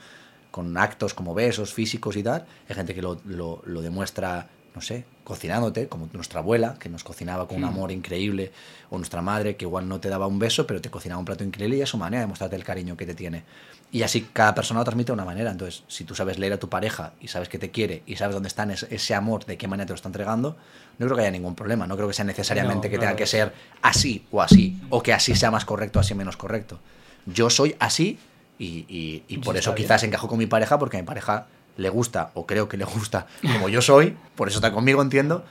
con 0.51 0.77
actos 0.77 1.13
como 1.13 1.33
besos 1.33 1.73
físicos 1.73 2.15
y 2.17 2.23
tal. 2.23 2.45
Hay 2.67 2.75
gente 2.75 2.93
que 2.93 3.01
lo, 3.01 3.19
lo- 3.25 3.61
lo 3.65 3.81
demuestra, 3.81 4.47
no 4.75 4.81
sé, 4.81 5.05
cocinándote, 5.23 5.87
como 5.87 6.09
nuestra 6.13 6.39
abuela, 6.41 6.75
que 6.79 6.89
nos 6.89 7.03
cocinaba 7.03 7.47
con 7.47 7.57
un 7.57 7.63
Mm. 7.63 7.73
amor 7.73 7.91
increíble, 7.91 8.51
o 8.89 8.97
nuestra 8.97 9.21
madre, 9.21 9.55
que 9.55 9.65
igual 9.65 9.87
no 9.87 9.99
te 9.99 10.09
daba 10.09 10.27
un 10.27 10.39
beso, 10.39 10.65
pero 10.67 10.81
te 10.81 10.89
cocinaba 10.89 11.19
un 11.19 11.25
plato 11.25 11.43
increíble 11.43 11.77
y 11.77 11.81
es 11.81 11.89
su 11.89 11.97
manera 11.97 12.21
de 12.21 12.27
mostrarte 12.27 12.55
el 12.55 12.63
cariño 12.63 12.97
que 12.97 13.05
te 13.05 13.13
tiene. 13.15 13.43
Y 13.91 14.03
así 14.03 14.27
cada 14.33 14.53
persona 14.53 14.79
lo 14.81 14.83
transmite 14.83 15.07
de 15.07 15.13
una 15.13 15.25
manera. 15.25 15.49
Entonces, 15.51 15.83
si 15.87 16.03
tú 16.03 16.13
sabes 16.13 16.37
leer 16.37 16.53
a 16.53 16.57
tu 16.59 16.69
pareja 16.69 17.13
y 17.19 17.27
sabes 17.27 17.49
que 17.49 17.57
te 17.57 17.71
quiere 17.71 18.03
y 18.05 18.17
sabes 18.17 18.35
dónde 18.35 18.47
está 18.47 18.63
ese, 18.71 19.15
amor, 19.15 19.45
de 19.45 19.57
qué 19.57 19.67
manera 19.67 19.87
te 19.87 19.93
lo 19.93 19.95
está 19.95 20.09
entregando, 20.09 20.57
no 20.99 21.05
creo 21.07 21.15
que 21.17 21.21
haya 21.23 21.31
ningún 21.31 21.55
problema. 21.55 21.87
No 21.87 21.95
creo 21.95 22.07
que 22.07 22.13
sea 22.13 22.25
necesariamente 22.25 22.87
No, 22.87 22.91
que 22.91 22.99
tenga 22.99 23.15
que 23.15 23.25
ser 23.25 23.51
así 23.81 24.25
o 24.31 24.41
así, 24.43 24.79
o 24.89 25.01
que 25.01 25.11
así 25.13 25.35
sea 25.35 25.49
más 25.49 25.65
correcto, 25.65 25.99
así 25.99 26.13
menos 26.13 26.37
correcto. 26.37 26.79
Yo 27.25 27.49
soy 27.49 27.75
así 27.79 28.19
y, 28.59 28.85
y- 28.87 29.23
y 29.27 29.35
Sí, 29.35 29.37
por 29.37 29.57
eso 29.57 29.73
bien. 29.73 29.85
quizás 29.85 30.03
encajo 30.03 30.27
con 30.27 30.37
mi 30.37 30.45
pareja, 30.45 30.77
porque 30.77 30.97
a 30.97 30.99
mi 31.01 31.05
pareja 31.07 31.47
le 31.77 31.89
gusta, 31.89 32.29
o 32.35 32.45
creo 32.45 32.67
que 32.69 32.77
le 32.77 32.85
gusta 32.85 33.25
como 33.41 33.69
yo 33.69 33.81
soy, 33.81 34.15
por 34.35 34.49
eso 34.49 34.57
está 34.59 34.71
conmigo, 34.71 35.01
entiendo, 35.01 35.45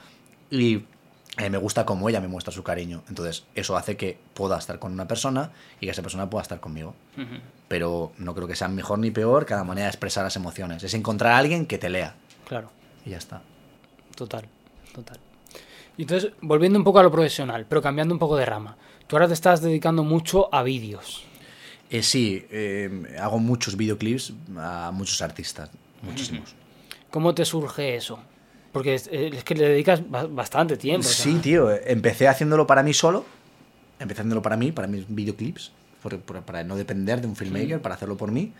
y 0.50 0.84
eh, 1.36 1.50
me 1.50 1.58
gusta 1.58 1.84
como 1.84 2.08
ella 2.08 2.20
me 2.20 2.28
muestra 2.28 2.52
su 2.52 2.62
cariño. 2.62 3.02
Entonces, 3.08 3.44
eso 3.54 3.76
hace 3.76 3.96
que 3.96 4.18
pueda 4.34 4.58
estar 4.58 4.78
con 4.78 4.92
una 4.92 5.06
persona 5.06 5.50
y 5.80 5.86
que 5.86 5.90
esa 5.92 6.02
persona 6.02 6.28
pueda 6.30 6.42
estar 6.42 6.60
conmigo 6.60 6.94
pero 7.68 8.12
no 8.16 8.34
creo 8.34 8.48
que 8.48 8.56
sea 8.56 8.66
mejor 8.68 8.98
ni 8.98 9.10
peor 9.10 9.44
cada 9.44 9.62
manera 9.62 9.84
de 9.86 9.90
expresar 9.90 10.24
las 10.24 10.34
emociones. 10.36 10.82
Es 10.84 10.94
encontrar 10.94 11.32
a 11.32 11.38
alguien 11.38 11.66
que 11.66 11.76
te 11.76 11.90
lea 11.90 12.14
Claro. 12.46 12.70
y 13.04 13.10
ya 13.10 13.18
está. 13.18 13.42
Total, 14.16 14.46
total. 14.94 15.18
Y 15.98 16.02
entonces, 16.02 16.32
volviendo 16.40 16.78
un 16.78 16.84
poco 16.84 16.98
a 17.00 17.02
lo 17.02 17.10
profesional, 17.10 17.66
pero 17.68 17.82
cambiando 17.82 18.14
un 18.14 18.18
poco 18.18 18.36
de 18.36 18.46
rama. 18.46 18.76
Tú 19.06 19.16
ahora 19.16 19.26
te 19.28 19.34
estás 19.34 19.60
dedicando 19.60 20.02
mucho 20.02 20.48
a 20.54 20.62
vídeos. 20.62 21.24
Eh, 21.90 22.02
sí, 22.02 22.46
eh, 22.50 23.16
hago 23.20 23.38
muchos 23.38 23.76
videoclips 23.76 24.32
a 24.56 24.90
muchos 24.94 25.20
artistas, 25.20 25.70
muchísimos. 26.02 26.54
¿Cómo 27.10 27.34
te 27.34 27.44
surge 27.44 27.96
eso? 27.96 28.18
Porque 28.78 28.94
es, 28.94 29.08
es 29.12 29.42
que 29.42 29.56
le 29.56 29.68
dedicas 29.70 30.08
ba- 30.08 30.28
bastante 30.28 30.76
tiempo. 30.76 31.00
o 31.08 31.10
sea, 31.10 31.24
Sí, 31.24 31.34
tío, 31.40 31.72
eh, 31.72 31.82
empecé 31.86 32.28
haciéndolo 32.28 32.64
para 32.64 32.84
mí 32.84 32.94
solo, 32.94 33.24
empecé 33.98 34.20
haciéndolo 34.20 34.40
para 34.40 34.56
mí, 34.56 34.70
para 34.70 34.86
mis 34.86 35.04
videoclips, 35.08 35.72
por- 36.00 36.20
por- 36.20 36.42
para 36.42 36.62
no 36.62 36.76
depender 36.76 37.20
de 37.20 37.26
un 37.26 37.34
filmmaker, 37.34 37.82
para 37.82 37.96
hacerlo 37.96 38.16
por 38.16 38.30
mí. 38.30 38.52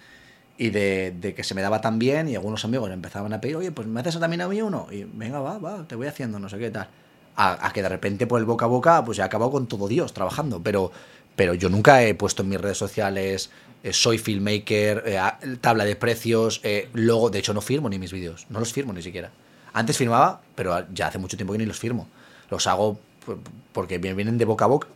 Y 0.57 0.71
de, 0.71 1.14
de 1.21 1.35
que 1.35 1.45
se 1.45 1.55
me 1.55 1.62
daba 1.62 1.81
tan 1.81 2.01
bien 2.01 2.29
y 2.29 2.35
algunos 2.35 2.64
amigos 2.64 2.91
empezaban 2.91 3.33
a 3.33 3.41
pedir, 3.41 3.55
oye, 3.55 3.71
pues 3.71 3.87
me 3.87 4.01
haces 4.01 4.19
también 4.19 4.41
a 4.41 4.49
mí 4.49 4.61
uno. 4.61 4.89
Y 4.91 5.05
venga, 5.05 5.39
va, 5.39 5.59
va, 5.59 5.87
te 5.87 5.95
voy 5.95 6.09
haciendo, 6.09 6.41
no 6.41 6.49
sé 6.49 6.59
qué 6.59 6.71
tal. 6.73 6.89
A, 7.37 7.64
a 7.69 7.73
que 7.73 7.81
de 7.81 7.89
repente 7.89 8.27
por 8.27 8.41
el 8.41 8.45
boca 8.45 8.64
a 8.64 8.69
boca, 8.69 9.05
pues 9.05 9.21
he 9.21 9.23
acabado 9.23 9.53
con 9.53 9.69
todo 9.69 9.87
Dios 9.87 10.12
trabajando. 10.12 10.61
Pero, 10.61 10.91
pero 11.37 11.55
yo 11.55 11.69
nunca 11.69 12.03
he 12.03 12.12
puesto 12.16 12.43
en 12.43 12.49
mis 12.49 12.61
redes 12.61 12.77
sociales, 12.77 13.51
eh, 13.85 13.93
soy 13.93 14.19
filmmaker, 14.19 15.05
eh, 15.07 15.21
tabla 15.61 15.85
de 15.85 15.95
precios, 15.95 16.61
eh, 16.64 16.89
logo. 16.93 17.31
De 17.31 17.39
hecho, 17.39 17.55
no 17.55 17.61
firmo 17.61 17.89
ni 17.89 18.01
mis 18.01 18.11
vídeos, 18.12 18.47
no 18.51 18.59
los 18.59 18.73
firmo 18.73 18.93
ni 18.93 19.03
siquiera. 19.03 19.31
Antes 19.79 19.97
firmaba, 19.97 20.41
pero 20.55 20.87
ya 20.93 21.07
hace 21.07 21.18
mucho 21.18 21.37
tiempo 21.37 21.53
que 21.53 21.59
ni 21.59 21.66
los 21.66 21.79
firmo. 21.79 22.09
Los 22.51 22.66
hago 22.66 22.99
por- 23.24 23.39
porque 23.72 23.99
vienen 23.99 24.39
de 24.39 24.45
boca 24.45 24.64
a 24.64 24.68
boca 24.68 24.89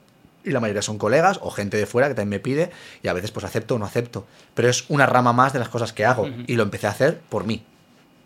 y 0.45 0.51
la 0.51 0.59
mayoría 0.59 0.83
son 0.83 0.99
colegas 0.99 1.39
o 1.43 1.51
gente 1.51 1.77
de 1.77 1.87
fuera 1.87 2.09
que 2.09 2.15
también 2.15 2.31
me 2.31 2.41
pide 2.41 2.71
y 3.03 3.09
a 3.09 3.13
veces 3.13 3.31
pues 3.31 3.45
acepto 3.45 3.77
o 3.77 3.79
no 3.79 3.85
acepto. 3.87 4.27
Pero 4.55 4.69
es 4.69 4.85
una 4.89 5.07
rama 5.07 5.33
más 5.33 5.53
de 5.53 5.59
las 5.61 5.69
cosas 5.69 5.93
que 5.93 6.05
hago 6.05 6.27
y 6.47 6.57
lo 6.57 6.63
empecé 6.65 6.87
a 6.89 6.91
hacer 6.91 7.21
por 7.29 7.45
mí. 7.45 7.63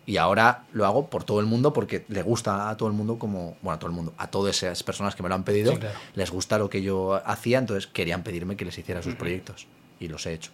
Y 0.07 0.15
ahora 0.17 0.63
lo 0.71 0.85
hago 0.85 1.07
por 1.09 1.25
todo 1.25 1.41
el 1.41 1.45
mundo 1.45 1.73
porque 1.73 2.05
le 2.07 2.21
gusta 2.23 2.69
a 2.69 2.77
todo 2.77 2.87
el 2.87 2.95
mundo 2.95 3.19
como, 3.19 3.57
bueno, 3.61 3.75
a 3.75 3.79
todo 3.79 3.89
el 3.89 3.95
mundo, 3.95 4.13
a 4.17 4.27
todas 4.31 4.55
esas 4.63 4.81
personas 4.81 5.15
que 5.15 5.21
me 5.21 5.27
lo 5.29 5.35
han 5.35 5.43
pedido, 5.43 5.73
Sí, 5.73 5.77
claro. 5.79 5.99
les 6.15 6.31
gusta 6.31 6.57
lo 6.57 6.69
que 6.69 6.81
yo 6.81 7.21
hacía, 7.25 7.59
entonces 7.59 7.87
querían 7.87 8.23
pedirme 8.23 8.55
que 8.55 8.63
les 8.65 8.77
hiciera 8.77 9.03
sus 9.03 9.15
proyectos 9.15 9.67
y 9.99 10.07
los 10.07 10.25
he 10.25 10.33
hecho. 10.33 10.51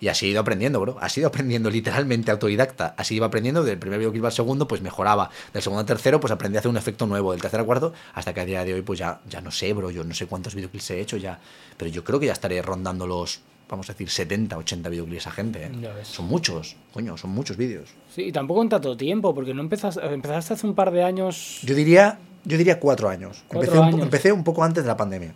Y 0.00 0.08
así 0.08 0.26
he 0.26 0.28
ido 0.30 0.40
aprendiendo, 0.40 0.80
bro. 0.80 0.96
Así 1.00 1.18
he 1.18 1.22
ido 1.22 1.28
aprendiendo 1.28 1.70
literalmente 1.70 2.30
autodidacta. 2.30 2.94
Así 2.96 3.14
iba 3.16 3.26
aprendiendo. 3.26 3.64
Del 3.64 3.78
primer 3.78 3.98
videoclip 3.98 4.24
al 4.26 4.32
segundo, 4.32 4.68
pues 4.68 4.82
mejoraba. 4.82 5.30
Del 5.52 5.62
segundo 5.62 5.80
al 5.80 5.86
tercero, 5.86 6.20
pues 6.20 6.30
aprendí 6.32 6.56
a 6.56 6.60
hacer 6.60 6.70
un 6.70 6.76
efecto 6.76 7.06
nuevo. 7.06 7.32
Del 7.32 7.40
tercer 7.40 7.60
al 7.60 7.66
cuarto, 7.66 7.92
hasta 8.14 8.34
que 8.34 8.40
a 8.40 8.44
día 8.44 8.64
de 8.64 8.74
hoy, 8.74 8.82
pues 8.82 8.98
ya, 8.98 9.20
ya 9.28 9.40
no 9.40 9.50
sé, 9.50 9.72
bro. 9.72 9.90
Yo 9.90 10.04
no 10.04 10.14
sé 10.14 10.26
cuántos 10.26 10.54
videoclips 10.54 10.90
he 10.90 11.00
hecho 11.00 11.16
ya. 11.16 11.38
Pero 11.76 11.90
yo 11.90 12.04
creo 12.04 12.20
que 12.20 12.26
ya 12.26 12.32
estaré 12.32 12.60
rondando 12.62 13.06
los, 13.06 13.40
vamos 13.68 13.88
a 13.88 13.92
decir, 13.92 14.10
70, 14.10 14.56
80 14.58 14.88
videoclips 14.90 15.26
a 15.26 15.30
gente. 15.30 15.64
¿eh? 15.64 15.70
Ya 15.80 15.92
ves. 15.92 16.08
Son 16.08 16.26
muchos, 16.26 16.76
coño, 16.92 17.16
son 17.16 17.30
muchos 17.30 17.56
vídeos. 17.56 17.88
Sí, 18.14 18.24
y 18.24 18.32
tampoco 18.32 18.62
en 18.62 18.68
tanto 18.68 18.96
tiempo, 18.96 19.34
porque 19.34 19.54
no 19.54 19.60
empezaste, 19.62 20.04
empezaste 20.06 20.54
hace 20.54 20.66
un 20.66 20.74
par 20.74 20.90
de 20.90 21.02
años. 21.04 21.60
Yo 21.62 21.74
diría, 21.74 22.18
yo 22.44 22.56
diría 22.58 22.78
cuatro 22.80 23.08
años. 23.08 23.42
Cuatro 23.48 23.72
empecé, 23.72 23.94
Un, 23.96 24.02
empecé 24.02 24.34
poco 24.44 24.62
antes 24.62 24.84
de 24.84 24.88
la 24.88 24.96
pandemia. 24.96 25.32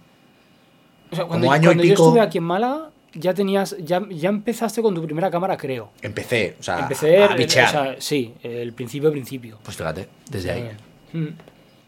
O 1.12 1.16
sea, 1.16 1.24
cuando, 1.24 1.46
como 1.46 1.52
año 1.52 1.62
y 1.62 1.66
cuando 1.66 1.82
yo 1.84 1.90
pico- 1.94 2.04
estuve 2.06 2.20
aquí 2.20 2.38
en 2.38 2.44
Málaga, 2.44 2.90
ya 3.14 3.34
tenías, 3.34 3.76
ya, 3.78 4.02
ya 4.10 4.28
empezaste 4.28 4.82
con 4.82 4.94
tu 4.94 5.02
primera 5.04 5.30
cámara, 5.30 5.56
creo. 5.56 5.90
Empecé, 6.02 6.56
o 6.58 6.62
sea, 6.62 6.80
Empecé, 6.80 7.18
a 7.18 7.26
el- 7.26 7.36
bichear. 7.38 7.68
o 7.68 7.70
sea, 7.70 7.96
sí, 8.00 8.34
el 8.42 8.72
principio, 8.72 9.10
principio. 9.10 9.58
Pues 9.62 9.76
fíjate, 9.76 10.08
desde 10.30 10.50
ahí. 10.52 10.70
Mm, 11.12 11.28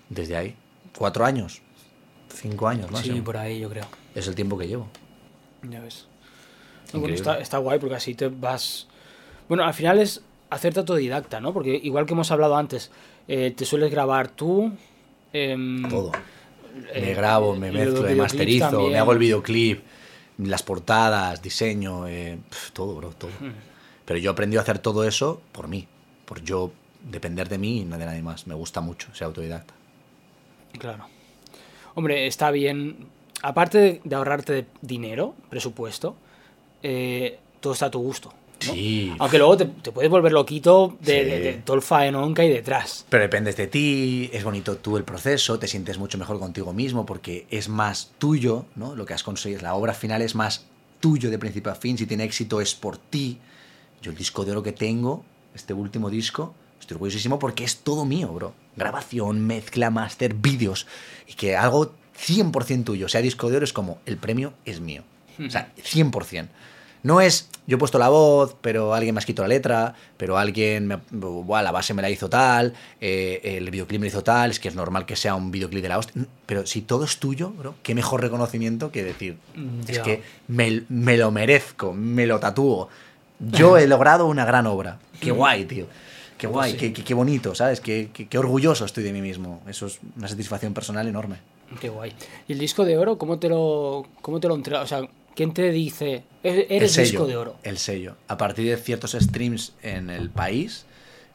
Desde 0.08 0.36
ahí. 0.36 0.54
Cuatro 0.98 1.24
años. 1.24 1.62
Cinco 2.28 2.68
años 2.68 2.90
más. 2.90 3.02
Sí, 3.02 3.10
por 3.20 3.36
ahí 3.36 3.60
yo 3.60 3.68
creo. 3.70 3.84
Es 4.14 4.26
el 4.28 4.34
tiempo 4.34 4.58
que 4.58 4.66
llevo. 4.68 4.88
Ya 5.68 5.80
ves. 5.80 6.06
No, 6.92 7.00
bueno, 7.00 7.14
está, 7.14 7.38
está 7.38 7.58
guay 7.58 7.78
porque 7.78 7.94
así 7.96 8.14
te 8.14 8.28
vas. 8.28 8.88
Bueno, 9.48 9.64
al 9.64 9.72
final 9.74 9.98
es 10.00 10.22
hacerte 10.50 10.80
autodidacta, 10.80 11.40
¿no? 11.40 11.52
Porque 11.54 11.80
igual 11.82 12.04
que 12.04 12.12
hemos 12.12 12.30
hablado 12.30 12.56
antes, 12.56 12.90
eh, 13.28 13.52
te 13.56 13.64
sueles 13.64 13.90
grabar 13.90 14.28
tú. 14.28 14.72
em, 15.32 15.88
Todo. 15.88 16.12
Me 16.94 17.10
eh, 17.10 17.14
grabo, 17.14 17.54
me 17.56 17.70
mezclo, 17.72 18.02
me 18.02 18.14
masterizo, 18.14 18.68
también. 18.70 18.92
me 18.92 18.98
hago 18.98 19.12
el 19.12 19.18
videoclip, 19.18 19.80
las 20.38 20.62
portadas, 20.62 21.42
diseño, 21.42 22.06
eh, 22.08 22.38
todo, 22.72 22.94
bro, 22.94 23.10
todo. 23.10 23.30
Pero 24.04 24.18
yo 24.18 24.32
he 24.32 24.34
a 24.58 24.62
hacer 24.62 24.78
todo 24.78 25.04
eso 25.04 25.40
por 25.52 25.68
mí, 25.68 25.86
por 26.24 26.42
yo 26.42 26.72
depender 27.02 27.48
de 27.48 27.58
mí 27.58 27.80
y 27.80 27.84
no 27.84 27.98
de 27.98 28.06
nadie 28.06 28.22
más. 28.22 28.46
Me 28.46 28.54
gusta 28.54 28.80
mucho 28.80 29.14
ser 29.14 29.26
autodidacta. 29.26 29.74
Claro. 30.78 31.06
Hombre, 31.94 32.26
está 32.26 32.50
bien. 32.50 33.08
aparte 33.42 33.78
de, 33.78 34.00
de 34.04 34.16
ahorrarte 34.16 34.66
dinero, 34.80 35.34
presupuesto, 35.50 36.16
eh, 36.82 37.38
todo 37.60 37.74
está 37.74 37.86
a 37.86 37.90
tu 37.90 38.00
gusto. 38.00 38.32
¿No? 38.66 38.72
Sí. 38.74 39.12
Aunque 39.18 39.38
luego 39.38 39.56
te, 39.56 39.64
te 39.66 39.92
puedes 39.92 40.10
volver 40.10 40.32
loquito 40.32 40.96
de, 41.00 41.06
Sí. 41.24 41.30
de- 41.30 41.40
de 41.40 41.52
todo 41.54 41.76
el 41.76 41.82
faenón 41.82 42.34
que 42.34 42.42
hay 42.42 42.50
detrás. 42.50 43.04
Pero 43.08 43.22
dependes 43.22 43.56
de 43.56 43.66
ti, 43.66 44.30
es 44.32 44.44
bonito 44.44 44.76
tú 44.76 44.96
el 44.96 45.04
proceso, 45.04 45.58
te 45.58 45.66
sientes 45.68 45.98
mucho 45.98 46.18
mejor 46.18 46.38
contigo 46.38 46.72
mismo 46.72 47.04
porque 47.06 47.46
es 47.50 47.68
más 47.68 48.10
tuyo, 48.18 48.66
¿no? 48.76 48.94
Lo 48.96 49.04
que 49.06 49.14
has 49.14 49.22
conseguido, 49.22 49.60
la 49.62 49.74
obra 49.74 49.94
final 49.94 50.22
es 50.22 50.34
más 50.34 50.64
tuyo 51.00 51.30
de 51.30 51.38
principio 51.38 51.72
a 51.72 51.74
fin, 51.74 51.98
si 51.98 52.06
tiene 52.06 52.24
éxito 52.24 52.60
es 52.60 52.74
por 52.74 52.96
ti. 52.98 53.38
Yo 54.02 54.10
el 54.10 54.16
disco 54.16 54.44
de 54.44 54.52
oro 54.52 54.62
que 54.62 54.72
tengo, 54.72 55.24
este 55.54 55.72
último 55.74 56.10
disco, 56.10 56.54
estoy 56.80 56.94
orgullosísimo 56.96 57.38
porque 57.38 57.64
es 57.64 57.78
todo 57.78 58.04
mío, 58.04 58.28
bro. 58.28 58.52
Grabación, 58.76 59.46
mezcla, 59.46 59.90
máster, 59.90 60.34
vídeos. 60.34 60.86
Y 61.28 61.34
que 61.34 61.56
algo 61.56 61.92
100% 62.16 62.84
tuyo, 62.84 63.08
sea 63.08 63.20
disco 63.20 63.50
de 63.50 63.56
oro, 63.56 63.64
es 63.64 63.72
como, 63.72 63.98
el 64.06 64.16
premio 64.16 64.54
es 64.64 64.80
mío. 64.80 65.02
O 65.44 65.50
sea, 65.50 65.72
100%. 65.76 66.48
No 67.02 67.20
es, 67.20 67.48
yo 67.66 67.76
he 67.76 67.78
puesto 67.78 67.98
la 67.98 68.08
voz, 68.08 68.54
pero 68.60 68.94
alguien 68.94 69.14
me 69.14 69.18
ha 69.18 69.20
escrito 69.22 69.42
la 69.42 69.48
letra, 69.48 69.94
pero 70.16 70.38
alguien, 70.38 70.86
me, 70.86 70.98
la 71.10 71.72
base 71.72 71.94
me 71.94 72.02
la 72.02 72.10
hizo 72.10 72.28
tal, 72.28 72.74
eh, 73.00 73.40
el 73.42 73.70
videoclip 73.70 74.00
me 74.00 74.06
lo 74.06 74.08
hizo 74.08 74.22
tal, 74.22 74.50
es 74.52 74.60
que 74.60 74.68
es 74.68 74.74
normal 74.76 75.04
que 75.04 75.16
sea 75.16 75.34
un 75.34 75.50
videoclip 75.50 75.82
de 75.82 75.88
la 75.88 75.98
hostia. 75.98 76.24
Pero 76.46 76.64
si 76.66 76.82
todo 76.82 77.04
es 77.04 77.18
tuyo, 77.18 77.50
bro, 77.50 77.74
qué 77.82 77.94
mejor 77.96 78.20
reconocimiento 78.20 78.92
que 78.92 79.02
decir, 79.02 79.36
Mm, 79.56 79.80
es 79.88 79.98
que 79.98 80.22
me, 80.48 80.82
me 80.88 81.16
lo 81.16 81.30
merezco, 81.32 81.92
me 81.92 82.26
lo 82.26 82.38
tatúo. 82.38 82.88
Yo 83.40 83.76
he 83.78 83.86
logrado 83.88 84.26
una 84.26 84.44
gran 84.44 84.66
obra. 84.66 84.98
Qué 85.20 85.32
guay, 85.32 85.64
tío. 85.64 85.86
Qué 86.38 86.46
Pues 86.48 86.52
guay, 86.54 86.72
sí. 86.72 86.78
qué, 86.78 86.92
qué- 86.92 87.04
qué 87.04 87.14
bonito, 87.14 87.54
¿sabes? 87.54 87.80
Qué, 87.80 88.10
qué- 88.12 88.38
orgulloso 88.38 88.84
estoy 88.84 89.02
de 89.04 89.12
mí 89.12 89.20
mismo. 89.20 89.60
Eso 89.68 89.86
es 89.86 89.98
una 90.16 90.26
satisfacción 90.28 90.72
personal 90.74 91.06
enorme. 91.08 91.36
Qué 91.80 91.88
guay. 91.88 92.12
¿Y 92.48 92.52
el 92.52 92.58
disco 92.58 92.84
de 92.84 92.96
oro, 92.98 93.18
cómo 93.18 93.38
te 93.38 93.48
lo, 93.48 94.06
cómo 94.20 94.40
te 94.40 94.48
lo 94.48 94.54
entrega? 94.56 94.82
O 94.82 94.86
sea, 94.86 95.02
¿quién 95.34 95.52
te 95.54 95.70
dice, 95.70 96.24
"E- 96.42 96.66
El 96.68 96.76
eres 96.76 96.92
sello, 96.92 97.10
disco 97.10 97.26
de 97.26 97.36
oro? 97.36 97.56
El 97.62 97.78
sello. 97.78 98.16
A 98.28 98.36
partir 98.36 98.68
de 98.68 98.76
ciertos 98.76 99.12
streams 99.12 99.72
en 99.82 100.10
el 100.10 100.30
país, 100.30 100.86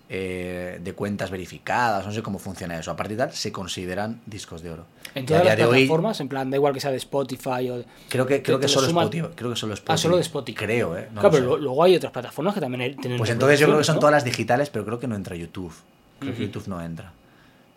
eh, 0.09 0.79
de 0.81 0.93
cuentas 0.93 1.29
verificadas, 1.31 2.05
no 2.05 2.13
sé 2.13 2.21
cómo 2.23 2.39
funciona 2.39 2.79
eso. 2.79 2.91
A 2.91 2.95
partir 2.95 3.17
de 3.17 3.25
tal, 3.25 3.33
se 3.33 3.51
consideran 3.51 4.21
discos 4.25 4.61
de 4.61 4.71
oro. 4.71 4.85
En 5.15 5.25
todas 5.25 5.43
las 5.43 5.59
hoy, 5.59 5.67
plataformas, 5.67 6.19
en 6.21 6.29
plan, 6.29 6.49
da 6.49 6.55
igual 6.57 6.73
que 6.73 6.79
sea 6.79 6.91
de 6.91 6.97
Spotify 6.97 7.69
o... 7.69 7.77
de- 7.79 7.85
creo 8.07 8.25
que, 8.25 8.41
creo 8.41 8.57
que 8.59 8.67
lo 8.67 8.73
solo 8.73 8.87
suman- 8.87 9.03
Spotify. 9.05 9.33
Creo 9.35 9.49
que 9.49 9.55
solo 9.57 9.73
Spotify. 9.73 9.93
Ah, 9.93 9.97
solo 9.97 10.15
de 10.15 10.21
Spotify. 10.21 10.57
Creo, 10.57 10.97
¿eh? 10.97 11.07
No 11.13 11.19
claro, 11.21 11.31
pero 11.31 11.55
sé. 11.55 11.61
luego 11.61 11.83
hay 11.83 11.95
otras 11.95 12.11
plataformas 12.13 12.53
que 12.53 12.61
también 12.61 12.95
tienen 12.97 13.17
Pues 13.17 13.29
entonces 13.31 13.59
yo 13.59 13.65
creo 13.67 13.79
que 13.79 13.83
son 13.83 13.99
todas 13.99 14.13
las 14.13 14.23
digitales, 14.23 14.69
pero 14.69 14.85
creo 14.85 14.99
que 14.99 15.07
no 15.07 15.15
entra 15.15 15.35
YouTube. 15.35 15.73
Creo 16.19 16.33
que. 16.33 16.41
YouTube 16.43 16.67
no 16.67 16.81
entra. 16.81 17.11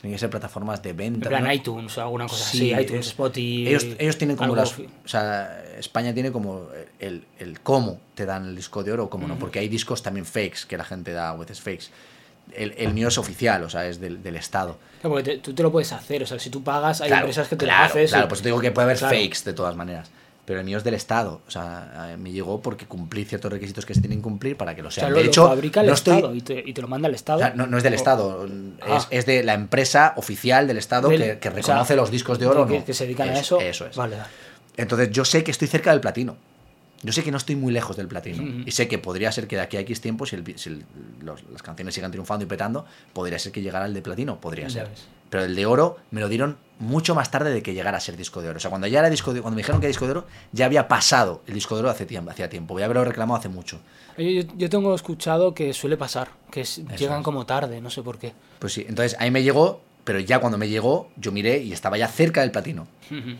Tienen 0.00 0.14
que 0.14 0.18
ser 0.18 0.30
plataformas 0.30 0.82
de 0.82 0.92
venta. 0.94 1.26
En 1.26 1.28
plan 1.28 1.44
¿no? 1.44 1.52
iTunes 1.52 1.98
o 1.98 2.02
alguna 2.02 2.26
cosa 2.26 2.44
Sí, 2.44 2.72
así, 2.72 2.82
iTunes, 2.82 3.00
es- 3.06 3.12
Spotify... 3.12 3.68
Ellos, 3.68 3.86
ellos 3.98 4.16
tienen 4.16 4.36
como 4.36 4.56
las. 4.56 4.78
O 4.78 4.84
sea, 5.08 5.62
España 5.78 6.14
tiene 6.14 6.32
como 6.32 6.68
el, 6.98 7.24
el 7.38 7.60
cómo 7.60 8.00
te 8.14 8.24
dan 8.24 8.46
el 8.46 8.56
disco 8.56 8.82
de 8.82 8.92
oro 8.92 9.04
o 9.04 9.10
cómo 9.10 9.28
no, 9.28 9.38
porque 9.38 9.58
hay 9.58 9.68
discos 9.68 10.02
también 10.02 10.24
fakes 10.24 10.60
que 10.66 10.76
la 10.78 10.84
gente 10.84 11.12
da 11.12 11.30
a 11.30 11.36
veces 11.36 11.60
fakes. 11.60 11.86
El, 12.56 12.74
el 12.78 12.94
mío 12.94 13.08
es 13.08 13.18
oficial, 13.18 13.62
o 13.62 13.70
sea, 13.70 13.86
es 13.86 14.00
del, 14.00 14.22
del 14.22 14.36
Estado. 14.36 14.76
Claro, 15.00 15.14
porque 15.14 15.22
te- 15.32 15.38
tú 15.38 15.52
te 15.54 15.62
lo 15.62 15.70
puedes 15.70 15.92
hacer, 15.92 16.22
o 16.22 16.26
sea, 16.26 16.38
si 16.38 16.50
tú 16.50 16.64
pagas, 16.64 17.00
hay 17.02 17.08
Claro, 17.08 17.26
empresas 17.26 17.46
que 17.48 17.56
te 17.56 17.64
claro, 17.66 17.82
lo 17.84 17.90
hacen. 17.90 18.06
Claro, 18.08 18.28
pues 18.28 18.40
te 18.42 18.48
digo 18.48 18.60
que 18.60 18.70
puede 18.72 18.86
haber 18.86 18.96
fakes 18.98 19.44
de 19.44 19.52
todas 19.52 19.76
maneras. 19.76 20.10
Pero 20.50 20.58
el 20.58 20.66
mío 20.66 20.78
es 20.78 20.82
del 20.82 20.94
Estado. 20.94 21.42
O 21.46 21.50
sea, 21.52 22.12
a- 22.12 22.16
me 22.16 22.32
llegó 22.32 22.60
porque 22.60 22.84
cumplí 22.84 23.24
ciertos 23.24 23.52
requisitos 23.52 23.86
que 23.86 23.94
se 23.94 24.00
tienen 24.00 24.18
que 24.18 24.24
cumplir 24.24 24.56
para 24.56 24.74
que 24.74 24.82
lo 24.82 24.88
O 24.88 24.90
sea, 24.90 25.02
sean. 25.02 25.12
lo, 25.12 25.18
de 25.18 25.22
lo 25.26 25.30
hecho, 25.30 25.46
fabrica 25.46 25.80
el 25.82 25.86
no 25.86 25.92
estoy- 25.92 26.16
Estado 26.16 26.34
y, 26.34 26.40
te, 26.40 26.64
y 26.66 26.72
te 26.72 26.82
lo 26.82 26.88
manda 26.88 27.06
el 27.06 27.14
Estado. 27.14 27.38
o 27.38 27.42
sea, 27.42 27.54
no, 27.54 27.68
no 27.68 27.76
es 27.76 27.84
del 27.84 27.94
Estado, 27.94 28.48
Ah. 28.82 28.96
es, 28.96 29.06
es 29.10 29.26
de 29.26 29.44
la 29.44 29.54
empresa 29.54 30.12
oficial 30.16 30.66
del 30.66 30.78
Estado 30.78 31.08
Del- 31.08 31.20
que, 31.22 31.38
que 31.38 31.48
o 31.50 31.52
sea, 31.52 31.74
reconoce 31.74 31.94
los 31.94 32.10
discos 32.10 32.40
de 32.40 32.48
oro. 32.48 32.66
que, 32.66 32.80
¿no? 32.80 32.84
que 32.84 32.94
se 32.94 33.04
dedican 33.04 33.28
a 33.28 33.38
eso. 33.38 33.60
Eso 33.60 33.86
es. 33.86 33.94
Vale. 33.94 34.16
Entonces 34.76 35.10
yo 35.12 35.24
sé 35.24 35.44
que 35.44 35.52
estoy 35.52 35.68
cerca 35.68 35.92
del 35.92 36.00
platino. 36.00 36.36
Yo 37.04 37.12
sé 37.12 37.22
que 37.22 37.30
no 37.30 37.36
estoy 37.38 37.54
muy 37.54 37.72
lejos 37.72 37.96
del 37.96 38.08
platino. 38.08 38.42
Y 38.66 38.72
sé 38.72 38.88
que 38.88 38.98
podría 38.98 39.30
ser 39.30 39.46
que 39.46 39.54
de 39.54 39.62
aquí 39.62 39.76
a 39.76 39.80
X 39.82 40.00
tiempo, 40.00 40.26
si, 40.26 40.34
el- 40.34 40.58
si 40.58 40.68
el- 40.70 40.84
los- 41.22 41.44
las 41.52 41.62
canciones 41.62 41.94
sigan 41.94 42.10
triunfando 42.10 42.44
y 42.44 42.48
petando, 42.48 42.86
podría 43.12 43.38
ser 43.38 43.52
que 43.52 43.62
llegara 43.62 43.86
el 43.86 43.94
de 43.94 44.02
platino. 44.02 44.40
Podría 44.40 44.64
Ya 44.66 44.70
ser. 44.80 44.88
ves. 44.88 45.04
Pero 45.30 45.44
el 45.44 45.54
de 45.56 45.64
oro 45.66 45.96
me 46.10 46.20
lo 46.20 46.28
dieron 46.28 46.58
mucho 46.80 47.14
más 47.14 47.30
tarde 47.30 47.52
de 47.52 47.62
que 47.62 47.74
llegara 47.74 47.98
a 47.98 48.00
ser 48.00 48.16
disco 48.16 48.40
de 48.42 48.48
oro. 48.48 48.56
O 48.56 48.60
sea, 48.60 48.70
cuando 48.70 48.86
ya 48.86 48.98
era 49.00 49.10
disco 49.10 49.32
de, 49.32 49.40
cuando 49.42 49.54
me 49.56 49.60
dijeron 49.60 49.80
que 49.80 49.86
era 49.86 49.90
disco 49.90 50.06
de 50.06 50.12
oro, 50.12 50.26
ya 50.52 50.64
había 50.66 50.88
pasado 50.88 51.42
el 51.46 51.54
disco 51.54 51.74
de 51.76 51.80
oro 51.82 51.90
hace 51.90 52.06
tiempo, 52.06 52.30
hacía 52.30 52.48
tiempo. 52.48 52.74
Voy 52.74 52.82
a 52.82 52.86
haberlo 52.86 53.04
reclamado 53.04 53.38
hace 53.38 53.48
mucho. 53.48 53.80
Yo, 54.18 54.42
yo- 54.56 54.68
tengo 54.70 54.94
escuchado 54.94 55.54
que 55.54 55.72
suele 55.72 55.96
pasar, 55.96 56.28
que 56.50 56.62
es- 56.62 56.82
llegan 56.98 57.22
como 57.22 57.46
tarde, 57.46 57.80
no 57.80 57.90
sé 57.90 58.02
por 58.02 58.18
qué. 58.18 58.32
Pues 58.58 58.72
sí, 58.72 58.84
entonces 58.88 59.16
ahí 59.20 59.30
me 59.30 59.42
llegó, 59.42 59.82
pero 60.04 60.18
ya 60.20 60.38
cuando 60.38 60.58
me 60.58 60.68
llegó, 60.68 61.10
yo 61.16 61.32
miré 61.32 61.58
y 61.58 61.72
estaba 61.72 61.96
ya 61.98 62.08
cerca 62.08 62.40
del 62.40 62.50
platino. 62.50 62.86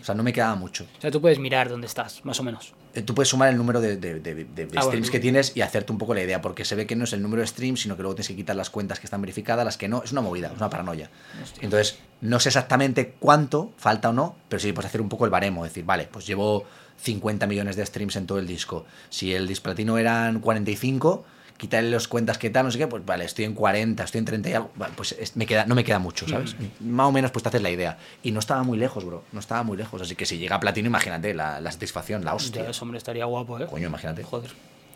O 0.00 0.04
sea, 0.04 0.14
no 0.16 0.22
me 0.24 0.32
quedaba 0.32 0.56
mucho. 0.56 0.84
O 0.98 1.00
sea, 1.00 1.10
tú 1.12 1.20
puedes 1.20 1.38
mirar 1.38 1.68
dónde 1.68 1.86
estás, 1.86 2.24
más 2.24 2.40
o 2.40 2.42
menos. 2.42 2.74
Eh, 2.92 3.02
Tú 3.02 3.14
puedes 3.14 3.28
sumar 3.28 3.48
el 3.50 3.56
número 3.56 3.80
de, 3.80 3.96
de- 3.98 4.18
de- 4.18 4.34
de- 4.44 4.66
de 4.66 4.68
Ah, 4.74 4.82
streams 4.82 5.10
que 5.10 5.20
tienes 5.20 5.56
y 5.56 5.60
hacerte 5.60 5.92
un 5.92 5.98
poco 5.98 6.12
la 6.12 6.22
idea, 6.24 6.40
porque 6.42 6.64
se 6.64 6.74
ve 6.74 6.86
que 6.88 6.96
no 6.96 7.04
es 7.04 7.12
el 7.12 7.22
número 7.22 7.40
de 7.40 7.46
streams, 7.46 7.82
sino 7.82 7.94
que 7.96 8.02
luego 8.02 8.16
tienes 8.16 8.26
que 8.28 8.34
quitar 8.34 8.56
las 8.56 8.68
cuentas 8.68 8.98
que 8.98 9.06
están 9.06 9.20
verificadas, 9.20 9.64
las 9.64 9.76
que 9.78 9.86
no. 9.86 10.02
Es 10.02 10.10
una 10.10 10.22
movida, 10.22 10.48
es 10.48 10.56
una 10.56 10.68
paranoia. 10.68 11.08
Hostia. 11.40 11.62
Entonces, 11.62 11.98
no 12.20 12.40
sé 12.40 12.48
exactamente 12.48 13.14
cuánto 13.20 13.72
falta 13.76 14.08
o 14.10 14.12
no, 14.12 14.34
pero 14.48 14.58
sí 14.58 14.72
puedes 14.72 14.88
hacer 14.88 15.00
un 15.00 15.08
poco 15.08 15.24
el 15.24 15.30
baremo, 15.30 15.62
decir, 15.62 15.84
vale, 15.84 16.08
pues 16.10 16.26
llevo 16.26 16.64
50 17.00 17.46
millones 17.46 17.76
de 17.76 17.86
streams 17.86 18.16
en 18.16 18.26
todo 18.26 18.40
el 18.40 18.46
disco. 18.48 18.84
Si 19.08 19.32
el 19.34 19.46
disc 19.46 19.62
platino 19.62 19.96
eran 19.96 20.40
45, 20.40 21.24
quitarle 21.60 21.90
las 21.90 22.08
cuentas 22.08 22.38
que 22.38 22.48
tal, 22.48 22.64
no 22.64 22.70
sé 22.70 22.78
qué, 22.78 22.86
pues 22.86 23.04
vale, 23.04 23.24
estoy 23.26 23.44
en 23.44 23.54
40, 23.54 24.02
estoy 24.04 24.20
en 24.20 24.24
30 24.24 24.48
y 24.48 24.52
algo, 24.54 24.70
vale, 24.76 24.94
pues 24.96 25.12
es- 25.12 25.36
me 25.36 25.44
queda, 25.46 25.66
no 25.66 25.74
me 25.74 25.84
queda 25.84 25.98
mucho, 25.98 26.26
¿sabes? 26.26 26.56
Más 26.80 27.06
o 27.06 27.12
menos 27.12 27.30
pues 27.30 27.42
te 27.42 27.50
haces 27.50 27.60
la 27.62 27.70
idea. 27.70 27.98
Y 28.22 28.32
no 28.32 28.40
estaba 28.40 28.62
muy 28.62 28.78
lejos, 28.78 29.04
bro, 29.04 29.24
no 29.32 29.40
estaba 29.40 29.62
muy 29.62 29.76
lejos, 29.76 30.00
así 30.00 30.14
que 30.16 30.24
si 30.24 30.38
llega 30.38 30.56
a 30.56 30.60
platino, 30.60 30.86
imagínate 30.88 31.34
la, 31.34 31.60
la 31.60 31.70
satisfacción, 31.70 32.24
la 32.24 32.34
hostia. 32.34 32.70
Ya 32.70 32.80
hombre, 32.80 32.96
estaría 32.98 33.26
guapo, 33.26 33.60
¿eh? 33.60 33.66
Coño, 33.66 33.88
imagínate. 33.88 34.22
Joder. 34.22 34.50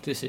Sí, 0.05 0.15
sí. 0.15 0.29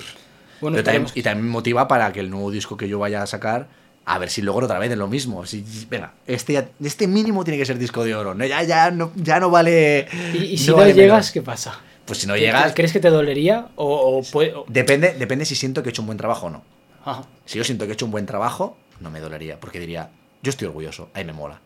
Bueno, 0.61 0.75
también- 0.83 1.05
y 1.15 1.21
también 1.23 1.45
me 1.45 1.51
motiva 1.51 1.87
para 1.87 2.11
que 2.11 2.19
el 2.19 2.29
nuevo 2.29 2.51
disco 2.51 2.75
que 2.77 2.87
yo 2.89 2.99
vaya 2.99 3.21
a 3.23 3.27
sacar, 3.27 3.67
a 4.05 4.19
ver 4.19 4.29
si 4.29 4.41
logro 4.41 4.65
otra 4.65 4.77
vez 4.77 4.89
de 4.89 4.95
lo 4.95 5.07
mismo. 5.07 5.45
Si, 5.45 5.65
venga, 5.89 6.13
este, 6.27 6.67
este 6.83 7.07
mínimo 7.07 7.43
tiene 7.43 7.57
que 7.57 7.65
ser 7.65 7.77
disco 7.79 8.03
de 8.03 8.13
oro. 8.13 8.35
No, 8.35 8.45
ya, 8.45 8.61
ya, 8.63 8.91
no, 8.91 9.11
ya 9.15 9.39
no 9.39 9.49
vale. 9.49 10.07
Y, 10.33 10.37
y 10.37 10.57
si 10.57 10.67
no, 10.69 10.75
vale 10.77 10.93
llegas, 10.93 11.11
menos. 11.15 11.31
¿qué 11.31 11.41
pasa? 11.41 11.79
Pues 12.05 12.19
si 12.19 12.27
no 12.27 12.33
¿Qué- 12.35 12.41
llegas, 12.41 12.73
¿Crees 12.73 12.93
que 12.93 12.99
te 12.99 13.09
dolería? 13.09 13.69
O, 13.75 14.19
o 14.19 14.23
puede- 14.23 14.53
o- 14.53 14.65
depende, 14.67 15.13
depende 15.13 15.45
si 15.45 15.55
siento 15.55 15.81
que 15.83 15.89
he 15.89 15.91
hecho 15.91 16.01
un 16.01 16.07
buen 16.07 16.17
trabajo 16.17 16.47
o 16.47 16.49
no. 16.49 16.63
Ajá. 17.03 17.25
Si 17.45 17.57
yo 17.57 17.63
siento 17.63 17.85
que 17.85 17.91
he 17.91 17.93
hecho 17.93 18.05
un 18.05 18.11
buen 18.11 18.25
trabajo, 18.25 18.77
no 18.99 19.09
me 19.11 19.19
dolería, 19.19 19.59
porque 19.59 19.79
diría, 19.79 20.09
yo 20.43 20.49
estoy 20.51 20.67
orgulloso, 20.67 21.09
ahí 21.13 21.25
me 21.25 21.33
mola. 21.33 21.59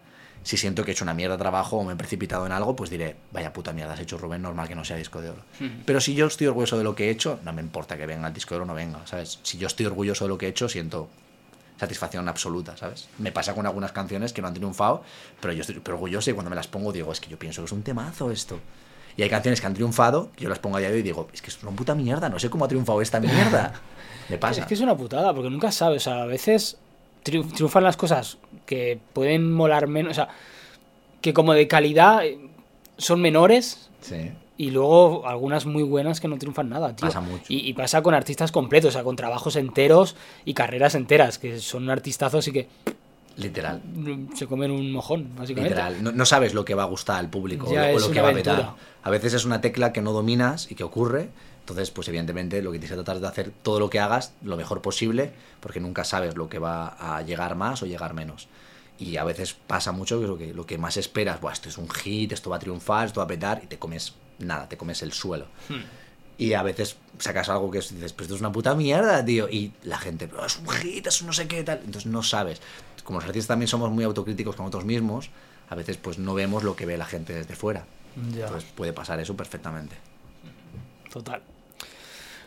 Si 0.44 0.56
siento 0.56 0.86
que 0.86 0.92
he 0.92 0.94
hecho 0.94 1.04
una 1.04 1.14
mierda 1.14 1.36
de 1.36 1.40
trabajo 1.42 1.78
o 1.78 1.84
me 1.84 1.94
he 1.94 1.96
precipitado 1.98 2.46
en 2.46 2.54
algo, 2.54 2.74
pues 2.76 2.90
diré, 2.90 3.18
vaya 3.34 3.52
puta 3.52 3.74
mierda 3.74 3.94
has 3.94 4.00
hecho 4.00 4.18
Rubén, 4.18 4.42
normal 4.42 4.70
que 4.70 4.76
no 4.76 4.86
sea 4.86 4.96
disco 4.96 5.22
de 5.22 5.30
oro. 5.32 5.42
Ujú. 5.60 5.70
Pero 5.86 6.00
si 6.00 6.16
yo 6.16 6.28
estoy 6.28 6.48
orgulloso 6.48 6.78
de 6.78 6.86
lo 6.86 6.96
que 6.96 7.08
he 7.08 7.10
hecho, 7.10 7.40
no 7.44 7.52
me 7.52 7.62
importa 7.62 7.98
que 7.98 8.06
venga 8.06 8.28
el 8.30 8.34
disco 8.34 8.52
de 8.56 8.58
oro 8.58 8.64
o 8.64 8.68
no 8.68 8.74
venga, 8.74 9.06
¿sabes? 9.06 9.40
Si 9.44 9.58
yo 9.58 9.68
estoy 9.68 9.86
orgulloso 9.86 10.24
de 10.24 10.30
lo 10.30 10.38
que 10.38 10.46
he 10.46 10.50
hecho, 10.50 10.70
siento 10.70 11.10
satisfacción 11.78 12.28
absoluta, 12.30 12.76
¿sabes? 12.78 13.08
Me 13.20 13.32
pasa 13.32 13.54
con 13.54 13.66
algunas 13.66 13.92
canciones 13.92 14.34
que 14.34 14.42
no 14.42 14.48
han 14.48 14.54
triunfado, 14.54 15.04
pero 15.42 15.54
yo 15.54 15.62
estoy 15.62 15.82
orgulloso 15.86 16.30
y 16.30 16.34
cuando 16.34 16.50
me 16.50 16.56
las 16.56 16.68
pongo 16.68 16.92
digo, 16.94 17.12
es 17.12 17.20
que 17.20 17.30
yo 17.30 17.38
pienso 17.38 17.62
que 17.62 17.66
es 17.68 17.72
un 17.72 17.84
temazo 17.84 18.32
esto. 18.32 18.60
Y 19.20 19.22
hay 19.22 19.30
canciones 19.30 19.60
que 19.60 19.68
han 19.68 19.74
triunfado, 19.74 20.32
que 20.34 20.46
yo 20.46 20.50
las 20.50 20.60
pongo 20.60 20.78
a 20.78 20.80
día 20.80 20.88
de 20.88 20.94
hoy 20.94 21.00
y 21.02 21.04
digo, 21.04 21.28
es 21.34 21.42
que 21.42 21.50
es 21.50 21.62
una 21.62 21.74
puta 21.74 21.94
mierda, 21.94 22.30
no 22.30 22.40
sé 22.40 22.50
cómo 22.50 22.64
ha 22.64 22.68
triunfado 22.70 23.02
esta 23.02 23.20
mierda. 23.20 23.74
Me 24.30 24.38
pasa. 24.38 24.62
Es 24.62 24.66
que 24.68 24.76
es 24.76 24.80
una 24.80 24.96
putada, 24.96 25.34
porque 25.34 25.50
nunca 25.50 25.74
sabes. 25.74 26.04
O 26.08 26.10
sea, 26.10 26.22
a 26.22 26.26
veces 26.26 26.78
triun- 27.26 27.52
triunfan 27.54 27.84
las 27.84 27.98
cosas 27.98 28.38
que 28.66 28.98
pueden 29.12 29.52
molar 29.52 29.88
menos. 29.88 30.12
O 30.12 30.14
sea, 30.14 30.30
que 31.20 31.34
como 31.34 31.52
de 31.54 31.68
calidad 31.68 32.26
eh, 32.26 32.40
son 32.98 33.20
menores. 33.20 33.90
Sí. 34.00 34.32
Y 34.56 34.72
luego 34.72 35.28
algunas 35.28 35.66
muy 35.66 35.84
buenas 35.84 36.22
que 36.22 36.30
no 36.30 36.38
triunfan 36.38 36.70
nada, 36.70 36.96
tío. 36.96 37.06
Pasa 37.10 37.20
mucho. 37.20 37.44
Y, 37.50 37.68
y 37.70 37.74
pasa 37.74 38.02
con 38.02 38.14
artistas 38.14 38.54
completos, 38.54 38.92
o 38.92 38.94
sea, 38.94 39.04
con 39.04 39.18
trabajos 39.18 39.58
enteros 39.58 40.16
y 40.46 40.54
carreras 40.54 40.96
enteras, 40.96 41.40
que 41.40 41.60
son 41.60 41.90
artistazos 41.90 42.48
y 42.48 42.54
que 42.54 42.68
Literal. 43.40 43.82
se 44.36 44.48
comen 44.48 44.72
un 44.72 44.92
mojón, 44.92 45.30
básicamente. 45.36 45.70
Literal. 45.76 46.04
No, 46.04 46.12
no 46.12 46.26
sabes 46.26 46.54
lo 46.54 46.66
que 46.66 46.76
va 46.76 46.84
a 46.84 46.88
gustar 46.88 47.18
al 47.20 47.30
público 47.30 47.72
Ya 47.72 47.84
o, 47.84 47.88
lo- 47.88 47.94
o 47.94 47.98
es 47.98 48.08
lo 48.08 48.12
que 48.12 48.22
va 48.22 48.30
a 48.30 48.34
petar. 48.34 48.56
aventura. 48.56 48.78
A 49.04 49.10
veces 49.10 49.34
es 49.34 49.46
una 49.46 49.62
tecla 49.62 49.94
que 49.94 50.02
no 50.02 50.12
dominas 50.14 50.70
y 50.72 50.76
que 50.76 50.84
ocurre. 50.84 51.30
Entonces, 51.62 51.92
pues 51.92 52.08
evidentemente 52.08 52.62
lo 52.64 52.72
que 52.72 52.80
tienes 52.80 52.90
que 52.90 52.96
tratar 53.04 53.20
de 53.22 53.28
hacer 53.28 53.52
todo 53.62 53.80
lo 53.80 53.90
que 53.92 54.00
hagas 54.00 54.34
lo 54.44 54.58
mejor 54.58 54.82
posible, 54.82 55.32
porque 55.60 55.80
nunca 55.80 56.04
sabes 56.04 56.36
lo 56.36 56.50
que 56.50 56.58
va 56.58 56.88
a 57.18 57.22
llegar 57.22 57.56
más 57.56 57.84
o 57.84 57.86
llegar 57.86 58.14
menos. 58.16 58.48
Y 58.98 59.18
a 59.18 59.24
veces 59.24 59.54
pasa 59.54 59.92
mucho 59.92 60.20
que 60.20 60.28
lo 60.28 60.38
que, 60.38 60.54
lo 60.54 60.66
que 60.66 60.78
más 60.80 60.98
esperas, 60.98 61.40
Buah, 61.40 61.54
esto 61.54 61.70
es 61.70 61.78
un 61.78 61.88
hit, 61.90 62.32
esto 62.32 62.50
va 62.50 62.56
a 62.56 62.60
triunfar, 62.60 63.06
esto 63.08 63.20
va 63.20 63.26
a 63.26 63.28
petar, 63.28 63.62
y 63.64 63.68
te 63.68 63.78
comes 63.78 64.16
nada, 64.40 64.68
te 64.68 64.78
comes 64.78 65.02
el 65.04 65.14
suelo. 65.14 65.46
Hmm. 65.70 65.76
Y 66.40 66.54
a 66.54 66.64
veces 66.64 66.96
sacas 67.20 67.50
algo 67.50 67.70
que 67.70 67.78
es- 67.80 67.94
dices, 67.94 68.14
pues 68.14 68.24
esto 68.26 68.36
es 68.36 68.42
una 68.42 68.52
puta 68.52 68.74
mierda, 68.74 69.24
tío. 69.24 69.48
Y 69.50 69.74
la 69.84 69.98
gente, 70.00 70.28
pero 70.28 70.46
es 70.46 70.58
un 70.58 70.68
hit, 70.70 71.06
es 71.06 71.22
un 71.22 71.28
no 71.28 71.34
sé 71.34 71.48
qué 71.48 71.64
tal. 71.64 71.78
Entonces 71.86 72.08
no 72.08 72.24
sabes. 72.24 72.62
Como 73.04 73.20
los 73.20 73.28
artistas 73.28 73.50
también 73.50 73.68
somos 73.68 73.92
muy 73.92 74.04
autocríticos 74.06 74.56
con 74.56 74.66
nosotros 74.66 74.86
mismos, 74.86 75.30
a 75.70 75.76
veces 75.76 75.98
pues 75.98 76.18
no 76.18 76.34
vemos 76.34 76.64
lo 76.64 76.76
que 76.76 76.86
ve 76.88 76.98
la 76.98 77.06
gente 77.06 77.34
desde 77.34 77.56
fuera. 77.56 77.86
Ya, 78.36 78.46
Entonces 78.46 78.70
puede 78.74 78.94
pasar 78.94 79.20
eso 79.20 79.36
perfectamente. 79.36 79.96
total. 81.12 81.42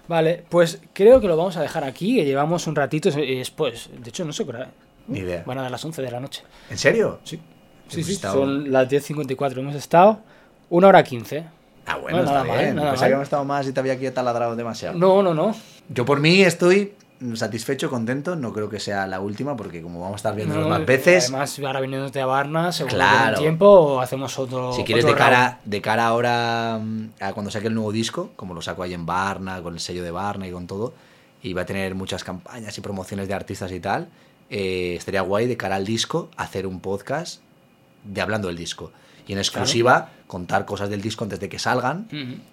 Vale, 0.08 0.44
pues 0.48 0.80
creo 0.92 1.20
que 1.20 1.26
lo 1.28 1.36
vamos 1.36 1.56
a 1.56 1.62
dejar 1.62 1.84
aquí, 1.84 2.16
que 2.16 2.24
llevamos 2.24 2.66
un 2.66 2.74
ratito 2.74 3.08
y 3.20 3.38
después, 3.38 3.88
de 3.96 4.08
hecho 4.08 4.24
no 4.24 4.32
sé 4.32 4.44
qué 4.44 4.50
hora. 4.50 4.70
Ni 5.06 5.20
idea. 5.20 5.42
Van 5.46 5.58
a 5.58 5.62
dar 5.62 5.70
las 5.70 5.84
11 5.84 6.00
de 6.02 6.10
la 6.10 6.20
noche. 6.20 6.42
¿En 6.70 6.78
serio? 6.78 7.20
Sí. 7.24 7.40
Sí, 7.88 8.02
sí, 8.02 8.12
estado- 8.12 8.34
son 8.40 8.70
las 8.72 8.88
10.54. 8.88 9.60
Hemos 9.60 9.74
estado 9.74 10.20
Una 10.70 10.88
hora 10.88 11.02
quince. 11.04 11.44
Ah, 11.86 11.96
bueno, 11.96 12.18
No, 12.18 12.22
está 12.24 12.32
nada 12.34 12.44
mal, 12.44 12.58
bien. 12.58 12.76
nada 12.76 12.90
Pensaba 12.90 13.06
que 13.06 13.10
mal. 13.10 13.16
hemos 13.18 13.24
estado 13.24 13.44
más 13.44 13.66
y 13.68 13.72
te 13.72 13.80
había 13.80 13.92
aquí 13.94 14.10
taladrado 14.10 14.54
demasiado. 14.56 14.98
No, 14.98 15.22
no, 15.22 15.34
no. 15.34 15.54
Yo 15.88 16.04
por 16.04 16.20
mí 16.20 16.42
estoy 16.42 16.94
satisfecho, 17.34 17.88
contento. 17.90 18.36
No 18.36 18.52
creo 18.52 18.68
que 18.68 18.80
sea 18.80 19.06
la 19.06 19.20
última 19.20 19.56
porque 19.56 19.82
como 19.82 20.00
vamos 20.00 20.14
a 20.14 20.16
estar 20.16 20.34
viendo 20.34 20.54
No, 20.56 20.68
más 20.68 20.84
veces, 20.86 21.24
Además, 21.28 21.58
ahora 21.58 21.80
viniéndote 21.80 22.20
a 22.20 22.26
Varna, 22.26 22.72
seguro 22.72 22.90
que 22.90 22.96
Claro. 22.96 23.34
con 23.34 23.42
tiempo 23.42 24.00
hacemos 24.00 24.38
otro. 24.38 24.72
si 24.72 24.84
quieres 24.84 25.04
otro 25.04 25.14
de 25.14 25.18
cara, 25.18 25.42
round. 25.48 25.58
de 25.64 25.80
cara 25.80 26.06
ahora 26.06 26.78
mm, 26.82 27.06
a 27.20 27.32
cuando 27.32 27.50
saque 27.50 27.68
el 27.68 27.74
nuevo 27.74 27.92
disco, 27.92 28.30
como 28.36 28.54
lo 28.54 28.62
saco 28.62 28.82
ahí 28.82 28.94
en 28.94 29.06
Barna, 29.06 29.60
con 29.62 29.74
el 29.74 29.80
sello 29.80 30.02
de 30.02 30.10
Barna 30.10 30.46
y 30.46 30.52
con 30.52 30.66
todo, 30.66 30.94
y 31.42 31.52
va 31.52 31.62
a 31.62 31.66
tener 31.66 31.94
muchas 31.94 32.22
campañas 32.24 32.76
y 32.76 32.80
promociones 32.80 33.26
de 33.28 33.34
artistas 33.34 33.70
y 33.72 33.80
tal, 33.80 34.08
eh, 34.50 34.94
estaría 34.96 35.20
guay 35.22 35.46
de 35.46 35.56
cara 35.56 35.76
al 35.76 35.84
disco 35.86 36.28
hacer 36.36 36.66
un 36.66 36.80
podcast 36.80 37.40
de 38.04 38.20
hablando 38.20 38.48
del 38.48 38.56
disco. 38.56 38.90
Y 39.26 39.32
en 39.32 39.38
exclusiva 39.38 40.10
contar 40.26 40.64
cosas 40.64 40.90
del 40.90 41.02
disco 41.02 41.24
antes 41.24 41.40
de 41.40 41.48
que 41.48 41.58
salgan, 41.58 42.08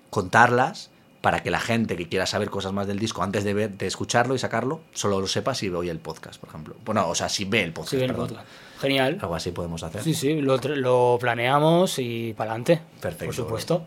contarlas 0.10 0.90
para 1.22 1.44
que 1.44 1.52
la 1.52 1.60
gente 1.60 1.98
que 1.98 2.08
quiera 2.08 2.26
saber 2.26 2.50
cosas 2.50 2.72
más 2.72 2.88
del 2.88 2.98
disco 2.98 3.24
antes 3.24 3.44
de 3.44 3.54
ver, 3.54 3.72
de 3.72 3.88
escucharlo 3.88 4.36
y 4.36 4.40
sacarlo, 4.40 4.82
solo 4.94 5.20
lo 5.20 5.28
sepa 5.28 5.54
si 5.54 5.70
oye 5.70 5.92
el 5.92 6.00
podcast, 6.00 6.40
por 6.40 6.50
ejemplo. 6.50 6.76
Bueno, 6.86 7.10
o 7.10 7.16
sea, 7.16 7.28
si 7.28 7.46
ve 7.46 7.62
el 7.64 7.74
podcast. 7.74 7.92
Sí, 7.92 7.98
bien, 7.98 8.12
perdón. 8.12 8.28
podcast. 8.30 8.48
Genial. 8.80 9.18
Algo 9.22 9.36
así 9.36 9.52
podemos 9.52 9.84
hacer. 9.84 10.02
Sí, 10.02 10.14
sí, 10.14 10.40
lo, 10.42 10.58
lo 10.58 11.18
planeamos 11.20 12.00
y 12.00 12.34
para 12.38 12.52
adelante. 12.52 12.80
Perfecto. 13.02 13.26
Por 13.26 13.36
supuesto. 13.36 13.86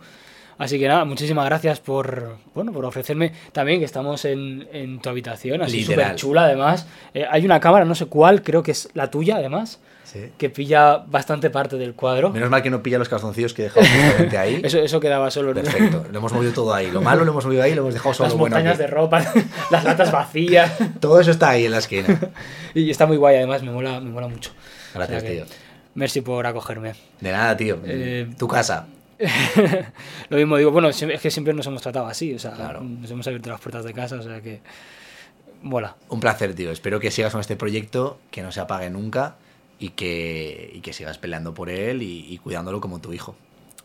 Así 0.59 0.78
que 0.78 0.86
nada, 0.86 1.04
muchísimas 1.04 1.46
gracias 1.46 1.80
por, 1.80 2.36
bueno, 2.54 2.72
por 2.72 2.84
ofrecerme 2.84 3.32
también 3.52 3.78
que 3.78 3.86
estamos 3.86 4.24
en, 4.26 4.68
en 4.72 5.00
tu 5.00 5.09
habitación, 5.09 5.62
así 5.62 5.82
súper 5.82 6.14
chula 6.14 6.44
además. 6.44 6.86
Eh, 7.14 7.26
hay 7.28 7.44
una 7.44 7.59
cámara, 7.59 7.84
no 7.84 7.94
sé 7.94 8.06
cuál, 8.06 8.42
creo 8.42 8.62
que 8.62 8.72
es 8.72 8.90
la 8.94 9.10
tuya 9.10 9.36
además, 9.36 9.80
Sí. 10.12 10.30
que 10.36 10.51
pilla 10.51 10.98
bastante 10.98 11.48
parte 11.48 11.76
del 11.78 11.94
cuadro. 11.94 12.28
Menos 12.30 12.51
mal 12.51 12.62
que 12.62 12.68
no 12.68 12.82
pilla 12.82 12.98
los 12.98 13.09
calzoncillos 13.09 13.55
que 13.55 13.62
he 13.62 13.64
dejado 13.64 13.86
justamente 13.86 14.36
ahí. 14.36 14.60
Eso, 14.64 14.78
eso 14.78 15.01
quedaba 15.01 15.30
solo 15.30 15.51
en 15.52 15.55
Perfecto. 15.62 16.05
Lo 16.12 16.18
hemos 16.18 16.32
movido 16.34 16.52
todo 16.52 16.74
ahí. 16.74 16.90
Lo 16.90 17.01
malo 17.01 17.24
lo 17.24 17.30
hemos 17.32 17.47
movido 17.47 17.62
ahí 17.62 17.72
y 17.72 17.74
lo 17.74 17.80
hemos 17.80 17.94
dejado 17.94 18.12
solo 18.12 18.28
las 18.28 18.36
bueno. 18.39 18.56
montañas 18.56 18.76
de 18.76 18.86
ropa, 18.89 19.24
las 19.70 19.84
latas 19.84 20.12
vacías. 20.12 20.70
Todo 21.01 21.18
eso 21.18 21.30
está 21.30 21.48
ahí 21.51 21.64
en 21.64 21.70
la 21.70 21.78
esquina. 21.78 22.20
y 22.74 22.90
está 22.90 23.06
muy 23.06 23.16
guay 23.16 23.36
además, 23.36 23.62
me 23.62 23.70
mola, 23.70 24.01
me 24.01 24.10
mola 24.10 24.28
mucho. 24.28 24.51
Gracias, 24.94 25.16
O 25.16 25.20
sea 25.20 25.30
que, 25.30 25.36
tío. 25.36 25.44
Merci 25.94 26.20
por 26.20 26.47
acogerme. 26.47 26.93
De 27.20 27.32
nada, 27.32 27.56
tío. 27.56 27.78
Eh, 27.84 28.28
tu 28.39 28.47
casa. 28.47 28.86
Lo 30.28 30.36
mismo 30.36 30.56
digo, 30.59 30.70
bueno, 30.72 30.89
es 30.89 31.05
que 31.22 31.30
siempre 31.30 31.55
nos 31.55 31.66
hemos 31.66 31.80
tratado 31.80 32.06
así, 32.06 32.34
o 32.34 32.39
sea, 32.39 32.51
Claro. 32.52 32.82
nos 32.82 33.10
hemos 33.10 33.26
abierto 33.26 33.48
las 33.51 33.60
puertas 33.60 33.84
de 33.84 33.93
casa, 33.94 34.16
o 34.16 34.22
sea 34.22 34.40
que 34.43 34.60
mola. 35.62 35.97
Un 36.09 36.20
placer, 36.20 36.55
tío. 36.55 36.70
Espero 36.70 37.01
que 37.01 37.10
sigas 37.10 37.32
con 37.32 37.40
este 37.40 37.56
proyecto, 37.56 38.18
que 38.30 38.43
no 38.43 38.52
se 38.52 38.60
apague 38.60 38.90
nunca 38.90 39.36
y 39.82 39.90
que, 39.90 40.70
y 40.74 40.80
que 40.80 40.92
sigas 40.92 41.18
peleando 41.18 41.52
por 41.54 41.68
él 41.68 42.02
y, 42.02 42.32
y 42.32 42.38
cuidándolo 42.38 42.80
como 42.80 43.00
tu 43.00 43.12
hijo. 43.12 43.34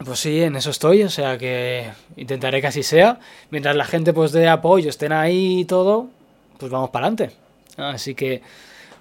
Pues 0.06 0.20
sí, 0.20 0.44
en 0.44 0.56
eso 0.56 0.70
estoy, 0.70 1.02
o 1.02 1.10
sea 1.10 1.40
que 1.40 1.90
intentaré 2.16 2.62
que 2.62 2.68
así 2.68 2.84
sea. 2.84 3.20
Mientras 3.50 3.76
la 3.76 3.84
gente 3.84 4.14
pues 4.14 4.32
dé 4.32 4.48
apoyo, 4.48 4.92
estén 4.92 5.12
ahí 5.12 5.62
y 5.62 5.66
todo, 5.66 6.08
pues 6.60 6.72
vamos 6.72 6.92
para 6.92 7.08
adelante. 7.08 7.36
Así 7.78 8.14
que 8.14 8.44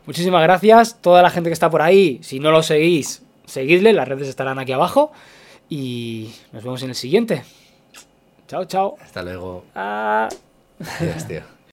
muchísimas 0.07 0.43
gracias. 0.43 0.99
Toda 1.03 1.21
la 1.21 1.29
gente 1.29 1.51
que 1.51 1.55
está 1.55 1.69
por 1.69 1.83
ahí, 1.83 2.19
si 2.23 2.41
no 2.41 2.51
lo 2.51 2.63
seguís, 2.63 3.23
seguidle, 3.45 3.93
las 3.93 4.09
redes 4.09 4.29
estarán 4.29 4.59
aquí 4.59 4.73
abajo. 4.73 5.13
Y 5.69 6.31
nos 6.53 6.65
vemos 6.65 6.83
en 6.83 6.91
el 6.91 6.95
siguiente. 6.95 7.45
Chao, 8.49 8.65
chao. 8.65 8.97
Hasta 9.03 9.23
luego. 9.23 9.65
Ah. 9.75 10.29
Adiós, 11.01 11.29
tío. 11.29 11.43